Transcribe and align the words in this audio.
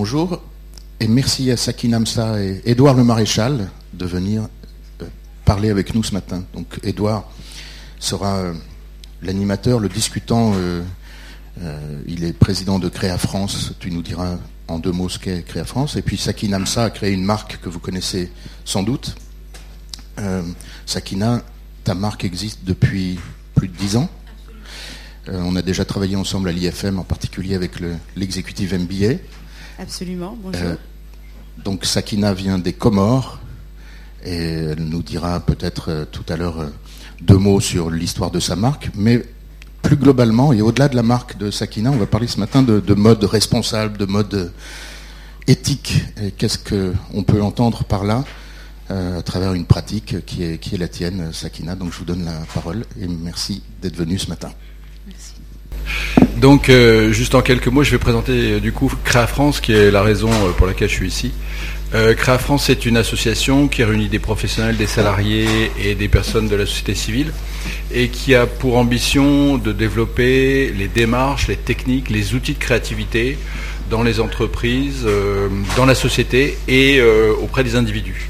Bonjour 0.00 0.40
et 1.00 1.08
merci 1.08 1.50
à 1.50 1.56
Sakina 1.56 1.98
Msa 1.98 2.40
et 2.40 2.62
Édouard 2.64 2.94
le 2.94 3.02
Maréchal 3.02 3.68
de 3.92 4.06
venir 4.06 4.42
euh, 5.02 5.06
parler 5.44 5.70
avec 5.70 5.92
nous 5.92 6.04
ce 6.04 6.14
matin. 6.14 6.44
Donc 6.54 6.78
Édouard 6.84 7.28
sera 7.98 8.36
euh, 8.36 8.54
l'animateur, 9.22 9.80
le 9.80 9.88
discutant. 9.88 10.52
Euh, 10.54 10.84
il 12.06 12.22
est 12.22 12.32
président 12.32 12.78
de 12.78 12.88
Créa 12.88 13.18
France. 13.18 13.72
Tu 13.80 13.90
nous 13.90 14.02
diras 14.02 14.36
en 14.68 14.78
deux 14.78 14.92
mots 14.92 15.08
ce 15.08 15.18
qu'est 15.18 15.42
Créa 15.42 15.64
France. 15.64 15.96
Et 15.96 16.02
puis 16.02 16.16
Sakina 16.16 16.60
Msa 16.60 16.84
a 16.84 16.90
créé 16.90 17.12
une 17.12 17.24
marque 17.24 17.58
que 17.60 17.68
vous 17.68 17.80
connaissez 17.80 18.30
sans 18.64 18.84
doute. 18.84 19.16
Sakina, 20.86 21.42
ta 21.82 21.96
marque 21.96 22.22
existe 22.22 22.60
depuis 22.62 23.18
plus 23.56 23.66
de 23.66 23.76
dix 23.76 23.96
ans. 23.96 24.08
on 25.26 25.56
a 25.56 25.62
déjà 25.62 25.84
travaillé 25.84 26.14
ensemble 26.14 26.50
à 26.50 26.52
l'IFM, 26.52 27.00
en 27.00 27.04
particulier 27.04 27.56
avec 27.56 27.80
l'exécutif 28.14 28.72
MBA. 28.72 29.16
Absolument, 29.78 30.36
bonjour. 30.42 30.66
Euh, 30.66 30.74
donc 31.64 31.84
Sakina 31.84 32.34
vient 32.34 32.58
des 32.58 32.72
Comores 32.72 33.38
et 34.24 34.34
elle 34.34 34.84
nous 34.84 35.02
dira 35.02 35.38
peut-être 35.38 35.90
euh, 35.90 36.04
tout 36.04 36.24
à 36.28 36.36
l'heure 36.36 36.60
euh, 36.60 36.66
deux 37.20 37.36
mots 37.36 37.60
sur 37.60 37.88
l'histoire 37.88 38.32
de 38.32 38.40
sa 38.40 38.56
marque, 38.56 38.90
mais 38.96 39.24
plus 39.82 39.96
globalement 39.96 40.52
et 40.52 40.62
au-delà 40.62 40.88
de 40.88 40.96
la 40.96 41.04
marque 41.04 41.38
de 41.38 41.52
Sakina, 41.52 41.92
on 41.92 41.96
va 41.96 42.06
parler 42.06 42.26
ce 42.26 42.40
matin 42.40 42.62
de, 42.62 42.94
mode 42.94 43.22
responsable, 43.22 43.96
de 43.96 44.04
mode 44.04 44.52
éthique. 45.46 46.02
Et 46.20 46.32
qu'est-ce 46.32 46.58
qu'on 46.58 47.22
peut 47.22 47.40
entendre 47.40 47.84
par 47.84 48.02
là 48.02 48.24
à 48.90 49.22
travers 49.22 49.54
une 49.54 49.66
pratique 49.66 50.24
qui 50.26 50.42
est, 50.42 50.58
qui 50.58 50.74
est 50.74 50.78
la 50.78 50.88
tienne, 50.88 51.32
Sakina? 51.32 51.76
Donc 51.76 51.92
je 51.92 51.98
vous 51.98 52.04
donne 52.04 52.24
la 52.24 52.40
parole 52.52 52.84
et 53.00 53.06
merci 53.06 53.62
d'être 53.80 53.96
venu 53.96 54.18
ce 54.18 54.28
matin. 54.28 54.50
Donc, 56.40 56.68
euh, 56.68 57.10
juste 57.10 57.34
en 57.34 57.42
quelques 57.42 57.66
mots, 57.66 57.82
je 57.82 57.90
vais 57.90 57.98
présenter 57.98 58.52
euh, 58.52 58.60
du 58.60 58.70
coup 58.70 58.92
Créa 59.02 59.26
France, 59.26 59.60
qui 59.60 59.72
est 59.72 59.90
la 59.90 60.02
raison 60.02 60.30
euh, 60.30 60.52
pour 60.56 60.68
laquelle 60.68 60.88
je 60.88 60.94
suis 60.94 61.08
ici. 61.08 61.32
Créa 61.90 62.36
France, 62.36 62.64
c'est 62.66 62.84
une 62.84 62.98
association 62.98 63.66
qui 63.66 63.82
réunit 63.82 64.08
des 64.08 64.18
professionnels, 64.18 64.76
des 64.76 64.86
salariés 64.86 65.70
et 65.82 65.94
des 65.94 66.08
personnes 66.08 66.46
de 66.46 66.54
la 66.54 66.66
société 66.66 66.94
civile, 66.94 67.32
et 67.90 68.08
qui 68.08 68.34
a 68.34 68.46
pour 68.46 68.76
ambition 68.76 69.56
de 69.56 69.72
développer 69.72 70.70
les 70.76 70.86
démarches, 70.86 71.48
les 71.48 71.56
techniques, 71.56 72.10
les 72.10 72.34
outils 72.34 72.52
de 72.52 72.58
créativité 72.58 73.38
dans 73.88 74.02
les 74.02 74.20
entreprises, 74.20 75.08
dans 75.78 75.86
la 75.86 75.94
société 75.94 76.58
et 76.68 77.00
auprès 77.40 77.64
des 77.64 77.74
individus. 77.74 78.28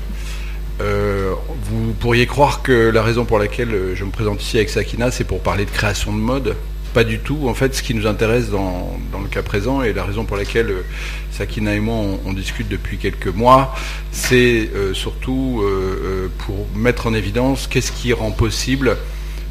vous 0.79 1.93
pourriez 1.99 2.27
croire 2.27 2.63
que 2.63 2.91
la 2.91 3.03
raison 3.03 3.25
pour 3.25 3.41
laquelle 3.41 3.77
je 3.97 4.05
me 4.05 4.13
présente 4.13 4.41
ici 4.41 4.57
avec 4.57 4.71
Sakina, 4.71 5.11
c'est 5.11 5.25
pour 5.25 5.41
parler 5.41 5.65
de 5.65 5.71
création 5.71 6.13
de 6.13 6.19
mode, 6.19 6.55
pas 6.93 7.05
du 7.05 7.19
tout. 7.19 7.49
En 7.49 7.55
fait, 7.55 7.75
ce 7.75 7.83
qui 7.83 7.95
nous 7.95 8.07
intéresse 8.07 8.51
dans, 8.51 8.99
le 9.21 9.29
cas 9.29 9.43
présent 9.43 9.83
et 9.83 9.93
la 9.93 10.05
raison 10.05 10.25
pour 10.25 10.37
laquelle 10.37 10.71
euh, 10.71 10.83
Sakina 11.31 11.75
et 11.75 11.81
moi 11.81 11.97
on, 12.25 12.33
discute 12.33 12.69
depuis 12.69 12.99
quelques 12.99 13.29
mois, 13.29 13.75
c'est 14.13 14.71
euh, 14.75 14.95
surtout 14.95 15.61
euh, 15.63 16.29
pour 16.39 16.67
mettre 16.75 17.07
en 17.07 17.15
évidence 17.15 17.67
qu'est-ce 17.67 17.93
qui 17.93 18.13
rend 18.13 18.31
possible 18.31 18.97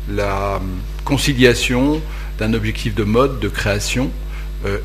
la 0.10 0.62
conciliation 1.04 2.02
d'un 2.40 2.54
objectif 2.54 2.96
de 2.96 3.04
mode, 3.04 3.40
de 3.40 3.50
création 3.50 4.10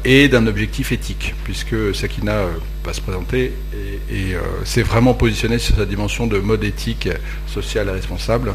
et 0.05 0.29
d'un 0.29 0.47
objectif 0.47 0.93
éthique, 0.93 1.35
puisque 1.45 1.95
Sakina 1.95 2.43
va 2.85 2.93
se 2.93 3.01
présenter 3.01 3.53
et, 4.11 4.35
s'est 4.65 4.83
vraiment 4.83 5.15
positionné 5.15 5.59
sur 5.59 5.77
sa 5.77 5.87
dimension 5.87 6.27
de 6.27 6.39
mode 6.39 6.63
éthique, 6.63 7.09
social 7.47 7.89
et 7.89 7.93
responsable. 7.93 8.55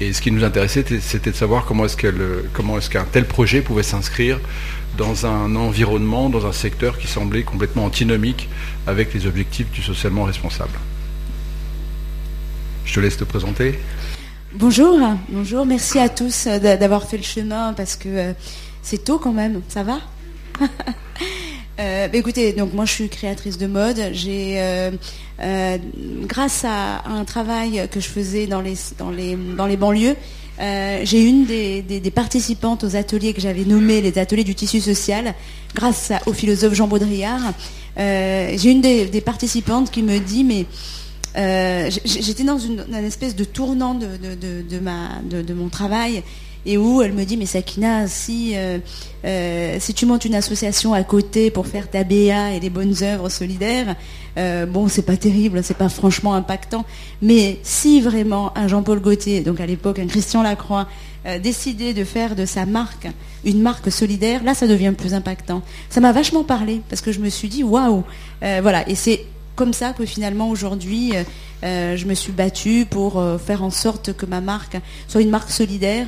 Et 0.00 0.12
ce 0.12 0.20
qui 0.20 0.30
nous 0.30 0.44
intéressait, 0.44 0.84
c'était 1.00 1.30
de 1.30 1.36
savoir 1.36 1.64
comment 1.64 1.86
est-ce 1.86 2.90
qu'un 2.90 3.04
tel 3.04 3.26
projet 3.26 3.62
pouvait 3.62 3.82
s'inscrire 3.82 4.38
dans 4.98 5.26
un 5.26 5.56
environnement, 5.56 6.28
dans 6.28 6.46
un 6.46 6.52
secteur 6.52 6.98
qui 6.98 7.06
semblait 7.06 7.42
complètement 7.42 7.84
antinomique 7.84 8.48
avec 8.86 9.14
les 9.14 9.26
objectifs 9.26 9.70
du 9.70 9.82
socialement 9.82 10.24
responsable. 10.24 10.78
Je 12.84 12.94
te 12.94 13.00
laisse 13.00 13.16
te 13.16 13.24
présenter. 13.24 13.78
Bonjour, 14.54 14.98
bonjour, 15.28 15.66
merci 15.66 15.98
à 15.98 16.08
tous 16.08 16.46
euh, 16.46 16.58
d'avoir 16.58 17.06
fait 17.08 17.18
le 17.18 17.22
chemin 17.22 17.74
parce 17.74 17.96
que 17.96 18.08
euh, 18.08 18.32
c'est 18.80 19.04
tôt 19.04 19.18
quand 19.18 19.32
même, 19.32 19.60
ça 19.68 19.82
va? 19.82 19.98
Euh, 21.78 22.08
bah, 22.08 22.18
écoutez, 22.18 22.52
donc 22.52 22.72
moi 22.72 22.84
je 22.86 22.92
suis 22.92 23.08
créatrice 23.08 23.58
de 23.58 23.66
mode. 23.66 23.98
Euh, 23.98 24.90
euh, 25.42 25.78
grâce 26.22 26.64
à, 26.64 27.02
un 27.06 27.24
travail 27.24 27.86
que 27.90 28.00
je 28.00 28.08
faisais 28.08 28.46
dans 28.46 28.60
les, 28.62 29.76
banlieues, 29.76 30.16
j'ai 30.58 31.22
une 31.22 31.44
des, 31.44 32.12
participantes 32.14 32.84
aux 32.84 32.96
ateliers 32.96 33.34
que 33.34 33.40
j'avais 33.40 33.64
nommés 33.64 34.00
les 34.00 34.18
ateliers 34.18 34.44
du 34.44 34.54
tissu 34.54 34.80
social, 34.80 35.34
grâce 35.74 36.12
au 36.24 36.32
philosophe 36.32 36.72
Jean 36.74 36.88
Baudrillard. 36.88 37.52
j'ai 37.96 38.70
une 38.70 38.80
des, 38.80 39.20
participantes 39.20 39.90
qui 39.90 40.02
me 40.02 40.18
dit, 40.18 40.44
mais 40.44 40.64
j'étais 42.06 42.44
dans 42.44 42.58
une, 42.58 42.82
espèce 43.04 43.36
de 43.36 43.44
tournant 43.44 43.94
de, 43.94 45.52
mon 45.52 45.68
travail 45.68 46.22
et 46.66 46.76
où 46.76 47.00
elle 47.00 47.12
me 47.12 47.24
dit 47.24 47.36
mais 47.36 47.46
Sakina 47.46 48.08
si 48.08 48.52
euh, 48.56 48.78
euh, 49.24 49.76
si 49.80 49.94
tu 49.94 50.04
montes 50.04 50.24
une 50.24 50.34
association 50.34 50.92
à 50.92 51.02
côté 51.04 51.50
pour 51.50 51.66
faire 51.66 51.88
ta 51.88 52.04
BA 52.04 52.52
et 52.52 52.60
les 52.60 52.70
bonnes 52.70 52.94
œuvres 53.02 53.28
solidaires 53.28 53.94
euh, 54.36 54.66
bon 54.66 54.88
c'est 54.88 55.02
pas 55.02 55.16
terrible 55.16 55.62
c'est 55.62 55.76
pas 55.76 55.88
franchement 55.88 56.34
impactant. 56.34 56.84
Mais 57.22 57.58
si 57.62 58.00
vraiment 58.00 58.56
un 58.58 58.68
Jean-Paul 58.68 59.00
Gaultier 59.00 59.40
donc 59.40 59.60
à 59.60 59.66
l'époque 59.66 59.98
un 59.98 60.06
Christian 60.06 60.42
Lacroix 60.42 60.86
décidait 61.42 61.92
de 61.92 62.04
faire 62.04 62.36
de 62.36 62.46
sa 62.46 62.66
marque 62.66 63.08
une 63.44 63.60
marque 63.60 63.90
solidaire 63.90 64.44
là 64.44 64.54
ça 64.54 64.66
devient 64.66 64.92
plus 64.96 65.14
impactant. 65.14 65.62
Ça 65.88 66.00
m'a 66.00 66.12
vachement 66.12 66.44
parlé 66.44 66.82
parce 66.88 67.00
que 67.00 67.12
je 67.12 67.20
me 67.20 67.30
suis 67.30 67.48
dit 67.48 67.64
waouh 67.64 68.04
voilà 68.40 68.88
et 68.88 68.94
c'est 68.94 69.24
comme 69.56 69.72
ça 69.72 69.92
que 69.92 70.04
finalement 70.04 70.50
aujourd'hui, 70.50 71.16
euh, 71.16 71.24
euh, 71.64 71.96
je 71.96 72.06
me 72.06 72.14
suis 72.14 72.32
battue 72.32 72.86
pour 72.88 73.18
euh, 73.18 73.38
faire 73.38 73.62
en 73.62 73.70
sorte 73.70 74.12
que 74.12 74.26
ma 74.26 74.42
marque 74.42 74.76
soit 75.08 75.22
une 75.22 75.30
marque 75.30 75.50
solidaire. 75.50 76.06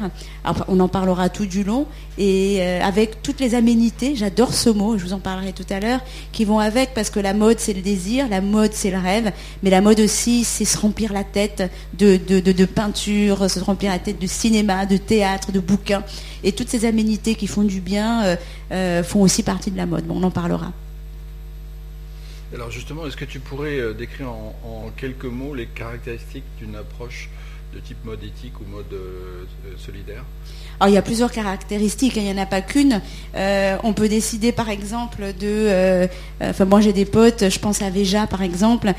on 0.69 0.79
en 0.79 0.89
parlera 0.89 1.31
tout 1.31 1.47
du 1.47 1.65
long 1.65 1.87
et 2.19 2.61
avec 2.83 3.23
toutes 3.23 3.41
les 3.41 3.55
aménités, 3.55 4.15
j'adore 4.17 4.53
ce 4.53 4.69
mot, 4.69 4.99
je 4.99 5.05
vous 5.05 5.13
en 5.13 5.21
parlerai 5.21 5.53
tout 5.53 5.67
à 5.71 5.81
l'heure, 5.81 6.01
qui 6.33 6.45
vont 6.45 6.59
avec 6.59 6.93
parce 6.93 7.11
que 7.11 7.21
la 7.21 7.33
mode 7.33 7.59
c'est 7.61 7.73
le 7.73 7.81
désir, 7.81 8.29
la 8.29 8.41
mode 8.41 8.73
c'est 8.75 8.91
le 8.91 8.99
rêve, 8.99 9.33
mais 9.63 9.71
la 9.71 9.81
mode 9.81 10.01
aussi 10.01 10.45
c'est 10.45 10.65
se 10.65 10.77
remplir 10.77 11.13
la 11.13 11.25
tête 11.25 11.71
de, 11.97 12.65
peinture, 12.67 13.49
se 13.49 13.61
remplir 13.61 13.93
la 13.93 13.99
tête 13.99 14.21
de 14.21 14.27
cinéma, 14.27 14.85
de 14.85 14.97
théâtre, 14.97 15.53
de 15.53 15.61
bouquins. 15.61 16.03
Et 16.45 16.53
toutes 16.53 16.69
ces 16.69 16.85
aménités 16.85 17.35
qui 17.35 17.47
font 17.47 17.63
du 17.63 17.81
bien 17.81 18.37
font 19.05 19.23
aussi 19.23 19.43
partie 19.43 19.71
de 19.71 19.77
la 19.77 19.87
mode. 19.87 20.05
On 20.11 20.23
en 20.23 20.31
parlera. 20.31 20.73
Alors 22.55 22.71
justement, 22.71 23.07
est-ce 23.07 23.17
que 23.17 23.27
tu 23.27 23.41
pourrais 23.41 23.79
euh, 23.79 23.93
décrire 23.93 24.31
en, 24.31 24.91
quelques 24.97 25.27
mots 25.27 25.55
les 25.55 25.67
caractéristiques 25.67 26.45
d'une 26.59 26.77
approche 26.77 27.29
de 27.75 27.79
type 27.81 28.03
mode 28.05 28.25
éthique 28.25 28.59
ou 28.61 28.65
mode 28.65 28.91
euh, 28.93 29.45
euh, 29.67 29.77
solidaire? 29.77 30.25
Alors 30.81 30.93
il 30.93 30.95
y 30.95 30.99
a 30.99 31.03
plusieurs 31.03 31.33
caractéristiques, 31.33 32.17
hein, 32.17 32.23
il 32.25 32.33
n'y 32.33 32.39
en 32.39 32.43
a 32.43 32.47
pas 32.47 32.61
qu'une. 32.61 33.01
on 33.35 33.93
peut 33.93 34.09
décider 34.09 34.53
par 34.53 34.71
exemple 34.71 35.33
de... 35.39 36.09
enfin 36.41 36.65
moi 36.65 36.81
j'ai 36.81 36.93
des 36.93 37.05
potes, 37.05 37.49
je 37.49 37.59
pense 37.59 37.83
à 37.83 37.91
Veja 37.91 38.27
par 38.27 38.43
exemple, 38.43 38.93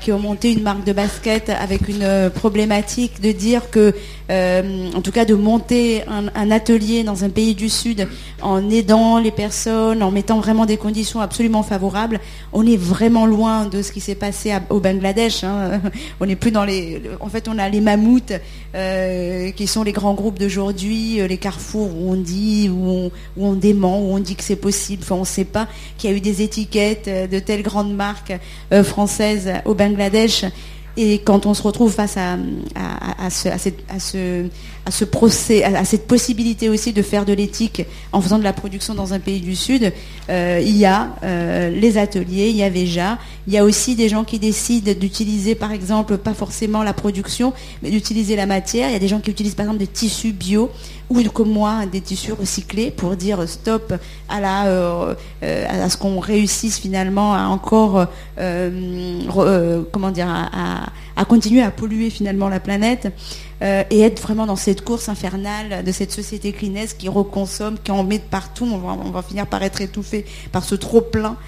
qui 0.00 0.12
ont 0.12 0.18
monté 0.18 0.52
une 0.52 0.62
marque 0.62 0.84
de 0.84 0.92
basket 0.92 1.50
avec 1.50 1.88
une 1.88 2.30
problématique 2.34 3.20
de 3.20 3.32
dire 3.32 3.70
que 3.70 3.94
euh, 4.30 4.90
en 4.94 5.00
tout 5.00 5.10
cas 5.10 5.24
de 5.24 5.34
monter 5.34 6.02
un, 6.06 6.50
atelier 6.50 7.02
dans 7.02 7.24
un 7.24 7.30
pays 7.30 7.54
du 7.54 7.70
Sud 7.70 8.06
en 8.42 8.68
aidant 8.68 9.18
les 9.18 9.30
personnes, 9.30 10.02
en 10.02 10.10
mettant 10.10 10.38
vraiment 10.38 10.66
des 10.66 10.76
conditions 10.76 11.20
absolument 11.20 11.62
favorables. 11.62 12.20
On 12.52 12.66
est 12.66 12.76
vraiment 12.76 13.24
loin 13.24 13.66
de 13.66 13.80
ce 13.80 13.90
qui 13.90 14.00
s'est 14.00 14.14
passé 14.14 14.52
au 14.68 14.80
Bangladesh. 14.80 15.44
Hein. 15.44 15.80
On 16.20 16.26
n'est 16.26 16.36
plus 16.36 16.50
dans 16.50 16.64
les. 16.64 17.02
En 17.20 17.28
fait, 17.28 17.48
on 17.48 17.58
a 17.58 17.68
les 17.68 17.80
mammouths 17.80 18.32
euh, 18.74 19.50
qui 19.52 19.66
sont 19.66 19.82
les 19.82 19.92
grands 19.92 20.14
groupes 20.14 20.38
d'aujourd'hui, 20.38 21.07
euh, 21.16 21.26
les 21.26 21.38
carrefours 21.38 21.90
où 21.94 22.12
on 22.12 22.16
dit, 22.16 22.70
où 22.70 23.10
on, 23.38 23.52
dément, 23.54 24.00
où 24.00 24.14
on 24.14 24.18
dit 24.18 24.36
que 24.36 24.44
c'est 24.44 24.56
possible. 24.56 25.04
On 25.10 25.20
ne 25.20 25.24
sait 25.24 25.44
pas 25.44 25.68
qu'il 25.96 26.10
y 26.10 26.12
a 26.12 26.16
eu 26.16 26.20
des 26.20 26.42
étiquettes 26.42 27.08
de 27.08 27.38
telles 27.38 27.62
grandes 27.62 27.94
marques 27.94 28.34
françaises 28.84 29.50
au 29.64 29.74
Bangladesh. 29.74 30.44
Et 31.00 31.20
quand 31.20 31.46
on 31.46 31.54
se 31.54 31.62
retrouve 31.62 31.92
face 31.92 32.16
à, 32.16 32.36
ce, 33.30 34.48
ce, 34.90 35.04
procès, 35.04 35.62
à, 35.62 35.84
cette 35.84 36.08
possibilité 36.08 36.68
aussi 36.68 36.92
de 36.92 37.02
faire 37.02 37.24
de 37.24 37.32
l'éthique 37.32 37.84
en 38.10 38.20
faisant 38.20 38.36
de 38.36 38.42
la 38.42 38.52
production 38.52 38.94
dans 38.94 39.14
un 39.14 39.20
pays 39.20 39.38
du 39.38 39.54
Sud, 39.54 39.92
euh, 40.28 40.60
il 40.60 40.76
y 40.76 40.84
a 40.84 41.14
euh, 41.22 41.70
les 41.70 41.98
ateliers, 41.98 42.48
il 42.48 42.56
y 42.56 42.64
a 42.64 42.70
déjà, 42.70 43.16
il 43.48 43.54
y 43.54 43.56
a 43.56 43.64
aussi 43.64 43.96
des 43.96 44.10
gens 44.10 44.24
qui 44.24 44.38
décident 44.38 44.92
d'utiliser, 44.92 45.54
par 45.54 45.72
exemple, 45.72 46.18
pas 46.18 46.34
forcément 46.34 46.82
la 46.82 46.92
production, 46.92 47.54
mais 47.82 47.90
d'utiliser 47.90 48.36
la 48.36 48.44
matière. 48.44 48.90
Il 48.90 48.92
y 48.92 48.96
a 48.96 48.98
des 48.98 49.08
gens 49.08 49.20
qui 49.20 49.30
utilisent, 49.30 49.54
par 49.54 49.64
exemple, 49.64 49.80
des 49.80 49.86
tissus 49.86 50.32
bio 50.32 50.70
ou 51.08 51.22
comme 51.30 51.50
moi 51.50 51.86
des 51.90 52.02
tissus 52.02 52.32
recyclés 52.32 52.90
pour 52.90 53.16
dire 53.16 53.48
stop 53.48 53.94
à 54.28 54.66
euh, 54.66 55.14
à 55.40 55.88
ce 55.88 55.96
qu'on 55.96 56.20
réussisse 56.20 56.78
finalement 56.78 57.32
à 57.32 57.44
encore 57.44 58.06
comment 58.36 60.10
dire 60.10 60.28
à, 60.28 61.24
continuer 61.24 61.62
à 61.62 61.70
polluer 61.70 62.10
finalement 62.10 62.50
la 62.50 62.60
planète 62.60 63.10
et 63.62 64.00
être 64.00 64.20
vraiment 64.20 64.44
dans 64.44 64.56
cette 64.56 64.84
course 64.84 65.08
infernale 65.08 65.82
de 65.82 65.92
cette 65.92 66.12
société 66.12 66.52
clinesque 66.52 66.98
qui 66.98 67.08
reconsomme, 67.08 67.78
qui 67.82 67.90
en 67.90 68.04
met 68.04 68.18
de 68.18 68.24
partout. 68.24 68.68
On 68.70 68.76
va, 68.76 68.92
on 68.92 69.10
va 69.10 69.22
finir 69.22 69.46
par 69.46 69.62
être 69.62 69.80
étouffé 69.80 70.26
par 70.52 70.62
ce 70.62 70.74
trop 70.74 71.00
plein 71.00 71.38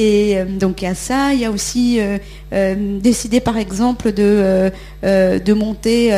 Et 0.00 0.38
euh, 0.38 0.44
donc 0.44 0.80
il 0.80 0.84
y 0.84 0.88
a 0.88 0.94
ça, 0.94 1.34
il 1.34 1.40
y 1.40 1.44
a 1.44 1.50
aussi 1.50 1.98
euh, 1.98 2.18
euh, 2.52 3.00
décider 3.00 3.40
par 3.40 3.56
exemple 3.56 4.12
de, 4.12 4.70
de 5.02 5.52
monter, 5.52 6.12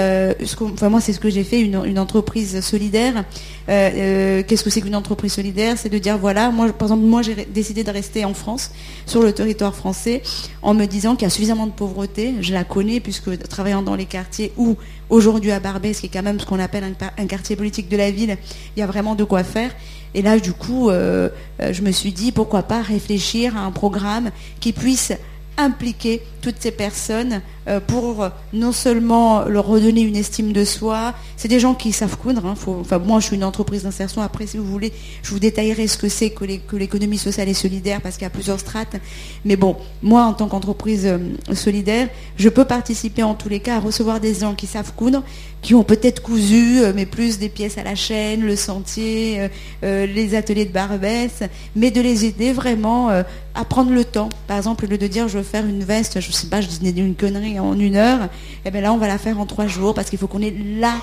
enfin 0.61 0.91
moi 0.91 1.01
c'est 1.01 1.15
ce 1.15 1.19
que 1.19 1.31
j'ai 1.31 1.45
fait, 1.45 1.63
une, 1.63 1.99
entreprise 1.99 2.61
solidaire. 2.61 3.25
Qu'est-ce 3.67 4.63
que 4.63 4.69
c'est 4.69 4.83
qu'une 4.83 4.97
entreprise 4.97 5.33
solidaire? 5.33 5.79
C'est 5.79 5.89
de 5.89 5.97
dire 5.97 6.19
voilà, 6.19 6.51
moi 6.51 6.71
par 6.75 6.89
exemple 6.89 7.05
moi 7.05 7.23
j'ai 7.23 7.35
décidé 7.35 7.83
de 7.83 7.91
rester 7.91 8.27
en 8.27 8.35
France, 8.35 8.71
sur 9.07 9.23
le 9.23 9.33
territoire 9.33 9.75
français, 9.75 10.21
en 10.61 10.75
me 10.75 10.85
disant 10.85 11.17
qu'il 11.17 11.23
y 11.23 11.27
a 11.27 11.31
suffisamment 11.31 11.67
de 11.67 11.73
pauvreté, 11.73 12.35
je 12.43 12.53
la 12.53 12.65
connais 12.65 13.01
puisque 13.01 13.39
travaillant 13.49 13.81
dans 13.81 13.97
les 13.97 14.05
quartiers 14.05 14.53
où 14.59 14.77
aujourd'hui 15.09 15.53
à 15.53 15.61
Barbès, 15.61 15.99
qui 15.99 16.07
est 16.07 16.11
quand 16.11 16.23
même 16.23 16.39
ce 16.39 16.45
qu'on 16.45 16.61
appelle 16.61 16.85
un 17.17 17.27
quartier 17.27 17.57
politique 17.57 17.89
de 17.89 17.97
la 17.97 18.11
ville, 18.11 18.37
il 18.77 18.81
y 18.81 18.83
a 18.83 18.87
vraiment 18.87 19.15
de 19.15 19.25
quoi 19.25 19.43
faire. 19.43 19.71
Et 20.15 20.23
là, 20.23 20.39
du 20.39 20.53
coup, 20.53 20.91
euh, 20.91 21.29
euh, 21.61 21.73
je 21.73 21.83
me 21.83 21.93
suis 21.93 22.13
dit, 22.13 22.33
pourquoi 22.33 22.63
pas 22.63 22.83
réfléchir 22.83 23.57
à 23.57 23.61
un 23.61 23.71
programme 23.71 24.31
qui 24.59 24.73
puisse 24.73 25.13
impliquer 25.57 26.23
toutes 26.41 26.57
ces 26.61 26.71
personnes 26.71 27.41
euh, 27.69 27.79
pour 27.79 28.29
non 28.53 28.73
seulement 28.73 29.45
leur 29.45 29.67
redonner 29.67 30.01
une 30.01 30.17
estime 30.17 30.53
de 30.53 30.65
soi, 30.65 31.15
c'est 31.37 31.49
des 31.49 31.61
gens 31.61 31.75
qui 31.75 31.93
savent 31.93 32.17
coudre. 32.17 32.47
Hein, 32.47 32.55
enfin, 32.67 32.99
moi, 32.99 33.21
je 33.21 33.27
suis 33.27 33.37
une 33.37 33.45
entreprise 33.45 33.83
d'insertion. 33.83 34.23
Après, 34.23 34.47
si 34.47 34.57
vous 34.57 34.65
voulez, 34.65 34.93
je 35.23 35.31
vous 35.31 35.39
détaillerai 35.39 35.87
ce 35.87 35.99
que 35.99 36.09
c'est 36.09 36.31
que 36.31 36.45
l'économie 36.77 37.19
sociale 37.19 37.49
et 37.49 37.55
solidaire 37.55 38.01
parce 38.01 38.17
qu'il 38.17 38.25
y 38.25 38.27
a 38.27 38.31
plusieurs 38.31 38.59
strates. 38.59 38.97
Mais 39.45 39.57
bon, 39.57 39.77
moi, 40.03 40.25
en 40.25 40.33
tant 40.33 40.49
qu'entreprise 40.49 41.07
euh, 41.07 41.19
solidaire, 41.55 42.09
je 42.37 42.49
peux 42.49 42.65
participer 42.65 43.23
en 43.23 43.35
tous 43.35 43.49
les 43.49 43.61
cas 43.61 43.77
à 43.77 43.81
recevoir 43.81 44.21
des 44.21 44.35
gens 44.35 44.55
qui 44.55 44.67
savent 44.67 44.93
coudre, 44.95 45.23
qui 45.61 45.75
ont 45.75 45.85
peut-être 45.85 46.23
cousu, 46.23 46.81
euh, 46.81 46.93
mais 46.95 47.07
plus 47.07 47.39
des 47.39 47.51
pièces 47.51 47.79
à 47.79 47.83
la 47.83 47.95
chaîne, 47.95 48.41
le 48.41 48.57
sentier, 48.57 49.49
les 49.83 50.35
ateliers 50.35 50.65
de 50.65 50.73
Barbès, 50.73 51.43
mais 51.77 51.91
de 51.91 52.01
les 52.01 52.25
aider 52.25 52.53
vraiment 52.53 53.11
à 53.11 53.65
prendre 53.65 53.93
le 53.93 54.05
temps. 54.05 54.29
Par 54.47 54.57
exemple, 54.57 54.87
le 54.87 54.99
de 54.99 55.07
dire 55.07 55.29
je 55.29 55.39
veux 55.39 55.45
faire 55.45 55.67
une 55.67 55.83
veste, 55.83 56.21
sais 56.33 56.49
pas, 56.49 56.61
je 56.61 56.69
disais 56.69 56.91
une 56.91 57.15
connerie 57.15 57.59
en 57.59 57.79
une 57.79 57.97
heure, 57.97 58.25
et 58.25 58.29
eh 58.67 58.71
bien 58.71 58.81
là 58.81 58.93
on 58.93 58.99
va 58.99 59.09
la 59.09 59.19
faire 59.19 59.39
en 59.39 59.47
trois 59.47 59.67
jours 59.67 59.95
parce 59.95 60.11
qu'il 60.11 60.19
faut 60.19 60.27
qu'on 60.27 60.43
ait 60.43 60.55
là 60.79 60.95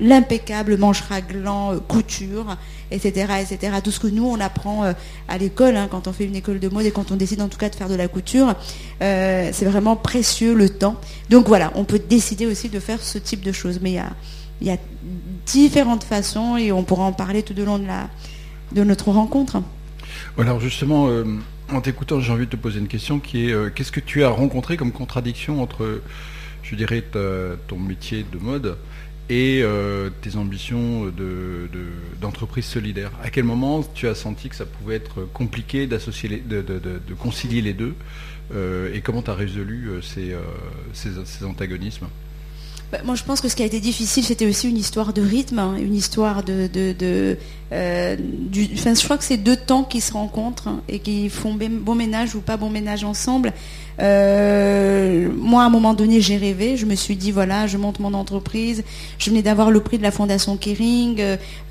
l'impeccable 0.00 0.76
manche 0.78 1.02
raglant, 1.02 1.74
euh, 1.74 1.78
couture, 1.78 2.56
etc., 2.90 3.32
etc. 3.42 3.76
Tout 3.84 3.90
ce 3.90 4.00
que 4.00 4.06
nous 4.06 4.24
on 4.24 4.40
apprend 4.40 4.84
euh, 4.84 4.92
à 5.28 5.38
l'école 5.38 5.76
hein, 5.76 5.88
quand 5.90 6.08
on 6.08 6.12
fait 6.12 6.24
une 6.24 6.36
école 6.36 6.58
de 6.58 6.68
mode 6.68 6.86
et 6.86 6.90
quand 6.90 7.12
on 7.12 7.16
décide 7.16 7.42
en 7.42 7.48
tout 7.48 7.58
cas 7.58 7.68
de 7.68 7.74
faire 7.74 7.88
de 7.88 7.94
la 7.94 8.08
couture, 8.08 8.54
euh, 9.02 9.50
c'est 9.52 9.66
vraiment 9.66 9.96
précieux 9.96 10.54
le 10.54 10.68
temps. 10.70 10.96
Donc 11.28 11.46
voilà, 11.46 11.70
on 11.74 11.84
peut 11.84 12.00
décider 12.00 12.46
aussi 12.46 12.68
de 12.68 12.80
faire 12.80 13.00
ce 13.02 13.18
type 13.18 13.42
de 13.42 13.52
choses, 13.52 13.78
mais 13.82 13.92
il 14.60 14.66
y 14.66 14.70
a, 14.70 14.76
différentes 15.46 16.04
façons 16.04 16.56
et 16.56 16.70
on 16.70 16.84
pourra 16.84 17.04
en 17.04 17.12
parler 17.12 17.42
tout 17.42 17.58
au 17.58 17.64
long 17.64 17.78
de 17.78 17.86
la 17.86 18.08
de 18.72 18.84
notre 18.84 19.10
rencontre. 19.10 19.60
Alors 20.38 20.60
justement, 20.60 21.08
en 21.72 21.80
t'écoutant, 21.80 22.20
j'ai 22.20 22.32
envie 22.32 22.46
de 22.46 22.50
te 22.50 22.56
poser 22.56 22.80
une 22.80 22.88
question 22.88 23.20
qui 23.20 23.48
est 23.48 23.52
euh, 23.52 23.70
qu'est-ce 23.70 23.92
que 23.92 24.00
tu 24.00 24.24
as 24.24 24.28
rencontré 24.28 24.76
comme 24.76 24.92
contradiction 24.92 25.62
entre, 25.62 26.00
je 26.62 26.74
dirais, 26.74 27.02
ton 27.68 27.78
métier 27.78 28.24
de 28.30 28.38
mode 28.38 28.76
et 29.28 29.60
euh, 29.62 30.10
tes 30.22 30.36
ambitions 30.36 31.12
d'entreprise 32.20 32.64
solidaire? 32.64 33.12
À 33.22 33.30
quel 33.30 33.44
moment 33.44 33.82
tu 33.94 34.08
as 34.08 34.14
senti 34.14 34.48
que 34.48 34.56
ça 34.56 34.66
pouvait 34.66 34.96
être 34.96 35.22
compliqué 35.32 35.86
de, 35.86 37.14
concilier 37.18 37.62
les 37.62 37.74
deux 37.74 37.94
euh, 38.52 38.92
et 38.94 39.00
comment 39.00 39.22
tu 39.22 39.30
as 39.30 39.34
résolu 39.34 39.90
ces 40.02 41.44
antagonismes? 41.44 42.08
Bah, 42.92 42.98
moi, 43.04 43.14
je 43.14 43.22
pense 43.22 43.40
que 43.40 43.48
ce 43.48 43.54
qui 43.54 43.62
a 43.62 43.66
été 43.66 43.78
difficile, 43.78 44.24
c'était 44.24 44.46
aussi 44.46 44.68
une 44.68 44.76
histoire 44.76 45.12
de 45.12 45.22
rythme, 45.22 45.60
hein, 45.60 45.76
une 45.76 45.94
histoire 45.94 46.42
de, 46.42 46.66
de, 46.66 47.36
euh, 47.72 48.16
je 48.52 49.04
crois 49.04 49.16
que 49.16 49.24
c'est 49.24 49.36
deux 49.36 49.56
temps 49.56 49.84
qui 49.84 50.00
se 50.00 50.12
rencontrent 50.12 50.70
et 50.88 50.98
qui 50.98 51.28
font 51.28 51.54
bon 51.54 51.94
ménage 51.94 52.34
ou 52.34 52.40
pas 52.40 52.56
bon 52.56 52.68
ménage 52.68 53.04
ensemble. 53.04 53.52
Euh, 54.00 55.28
moi, 55.36 55.62
à 55.62 55.66
un 55.66 55.70
moment 55.70 55.94
donné, 55.94 56.20
j'ai 56.20 56.36
rêvé. 56.36 56.76
Je 56.76 56.86
me 56.86 56.94
suis 56.94 57.16
dit, 57.16 57.32
voilà, 57.32 57.66
je 57.66 57.76
monte 57.76 58.00
mon 58.00 58.14
entreprise. 58.14 58.82
Je 59.18 59.30
venais 59.30 59.42
d'avoir 59.42 59.70
le 59.70 59.80
prix 59.80 59.98
de 59.98 60.02
la 60.02 60.10
Fondation 60.10 60.56
Kering. 60.56 61.20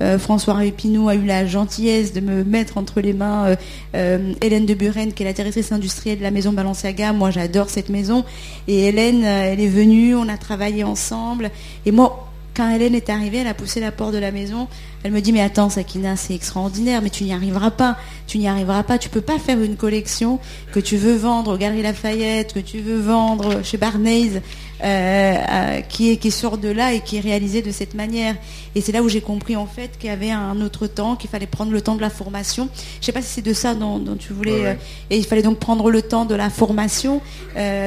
Euh, 0.00 0.18
François 0.18 0.64
Epinou 0.64 1.08
a 1.08 1.14
eu 1.14 1.24
la 1.24 1.46
gentillesse 1.46 2.12
de 2.12 2.20
me 2.20 2.44
mettre 2.44 2.78
entre 2.78 3.00
les 3.00 3.12
mains 3.12 3.56
Hélène 3.94 4.66
de 4.66 4.74
Buren, 4.74 5.12
qui 5.12 5.22
est 5.22 5.26
la 5.26 5.32
directrice 5.32 5.72
industrielle 5.72 6.18
de 6.18 6.22
la 6.22 6.30
maison 6.30 6.52
Balenciaga. 6.52 7.12
Moi, 7.12 7.30
j'adore 7.30 7.70
cette 7.70 7.88
maison. 7.88 8.24
Et 8.68 8.86
Hélène, 8.86 9.24
elle 9.24 9.60
est 9.60 9.68
venue, 9.68 10.14
on 10.14 10.28
a 10.28 10.36
travaillé 10.36 10.84
ensemble. 10.84 11.50
Et 11.86 11.92
moi, 11.92 12.29
quand 12.54 12.68
Hélène 12.70 12.94
est 12.94 13.08
arrivée, 13.10 13.38
elle 13.38 13.46
a 13.46 13.54
poussé 13.54 13.80
la 13.80 13.92
porte 13.92 14.12
de 14.12 14.18
la 14.18 14.32
maison. 14.32 14.68
Elle 15.02 15.12
me 15.12 15.20
dit 15.20 15.32
mais 15.32 15.40
attends 15.40 15.70
Sakina, 15.70 16.16
c'est 16.16 16.34
extraordinaire, 16.34 17.00
mais 17.02 17.10
tu 17.10 17.24
n'y 17.24 17.32
arriveras 17.32 17.70
pas. 17.70 17.96
Tu 18.26 18.38
n'y 18.38 18.48
arriveras 18.48 18.82
pas. 18.82 18.98
Tu 18.98 19.08
peux 19.08 19.20
pas 19.20 19.38
faire 19.38 19.60
une 19.60 19.76
collection 19.76 20.38
que 20.72 20.80
tu 20.80 20.96
veux 20.96 21.16
vendre 21.16 21.54
aux 21.54 21.56
Galeries 21.56 21.82
Lafayette, 21.82 22.52
que 22.52 22.60
tu 22.60 22.80
veux 22.80 23.00
vendre 23.00 23.64
chez 23.64 23.76
Barney's, 23.76 24.40
euh, 24.82 24.86
euh, 24.86 25.80
qui, 25.82 26.10
est, 26.10 26.16
qui 26.16 26.30
sort 26.30 26.56
de 26.56 26.68
là 26.68 26.94
et 26.94 27.00
qui 27.00 27.18
est 27.18 27.20
réalisé 27.20 27.60
de 27.60 27.70
cette 27.70 27.94
manière. 27.94 28.34
Et 28.74 28.80
c'est 28.80 28.92
là 28.92 29.02
où 29.02 29.10
j'ai 29.10 29.20
compris 29.20 29.54
en 29.54 29.66
fait 29.66 29.98
qu'il 29.98 30.08
y 30.08 30.12
avait 30.12 30.30
un 30.30 30.58
autre 30.62 30.86
temps, 30.86 31.16
qu'il 31.16 31.28
fallait 31.28 31.46
prendre 31.46 31.70
le 31.70 31.82
temps 31.82 31.96
de 31.96 32.00
la 32.00 32.08
formation. 32.08 32.68
Je 33.00 33.06
sais 33.06 33.12
pas 33.12 33.20
si 33.20 33.28
c'est 33.28 33.42
de 33.42 33.52
ça 33.52 33.74
dont, 33.74 34.00
tu 34.18 34.32
voulais. 34.32 34.66
Euh, 34.66 34.74
et 35.10 35.18
il 35.18 35.26
fallait 35.26 35.42
donc 35.42 35.58
prendre 35.58 35.90
le 35.90 36.00
temps 36.00 36.24
de 36.24 36.34
la 36.34 36.48
formation. 36.48 37.20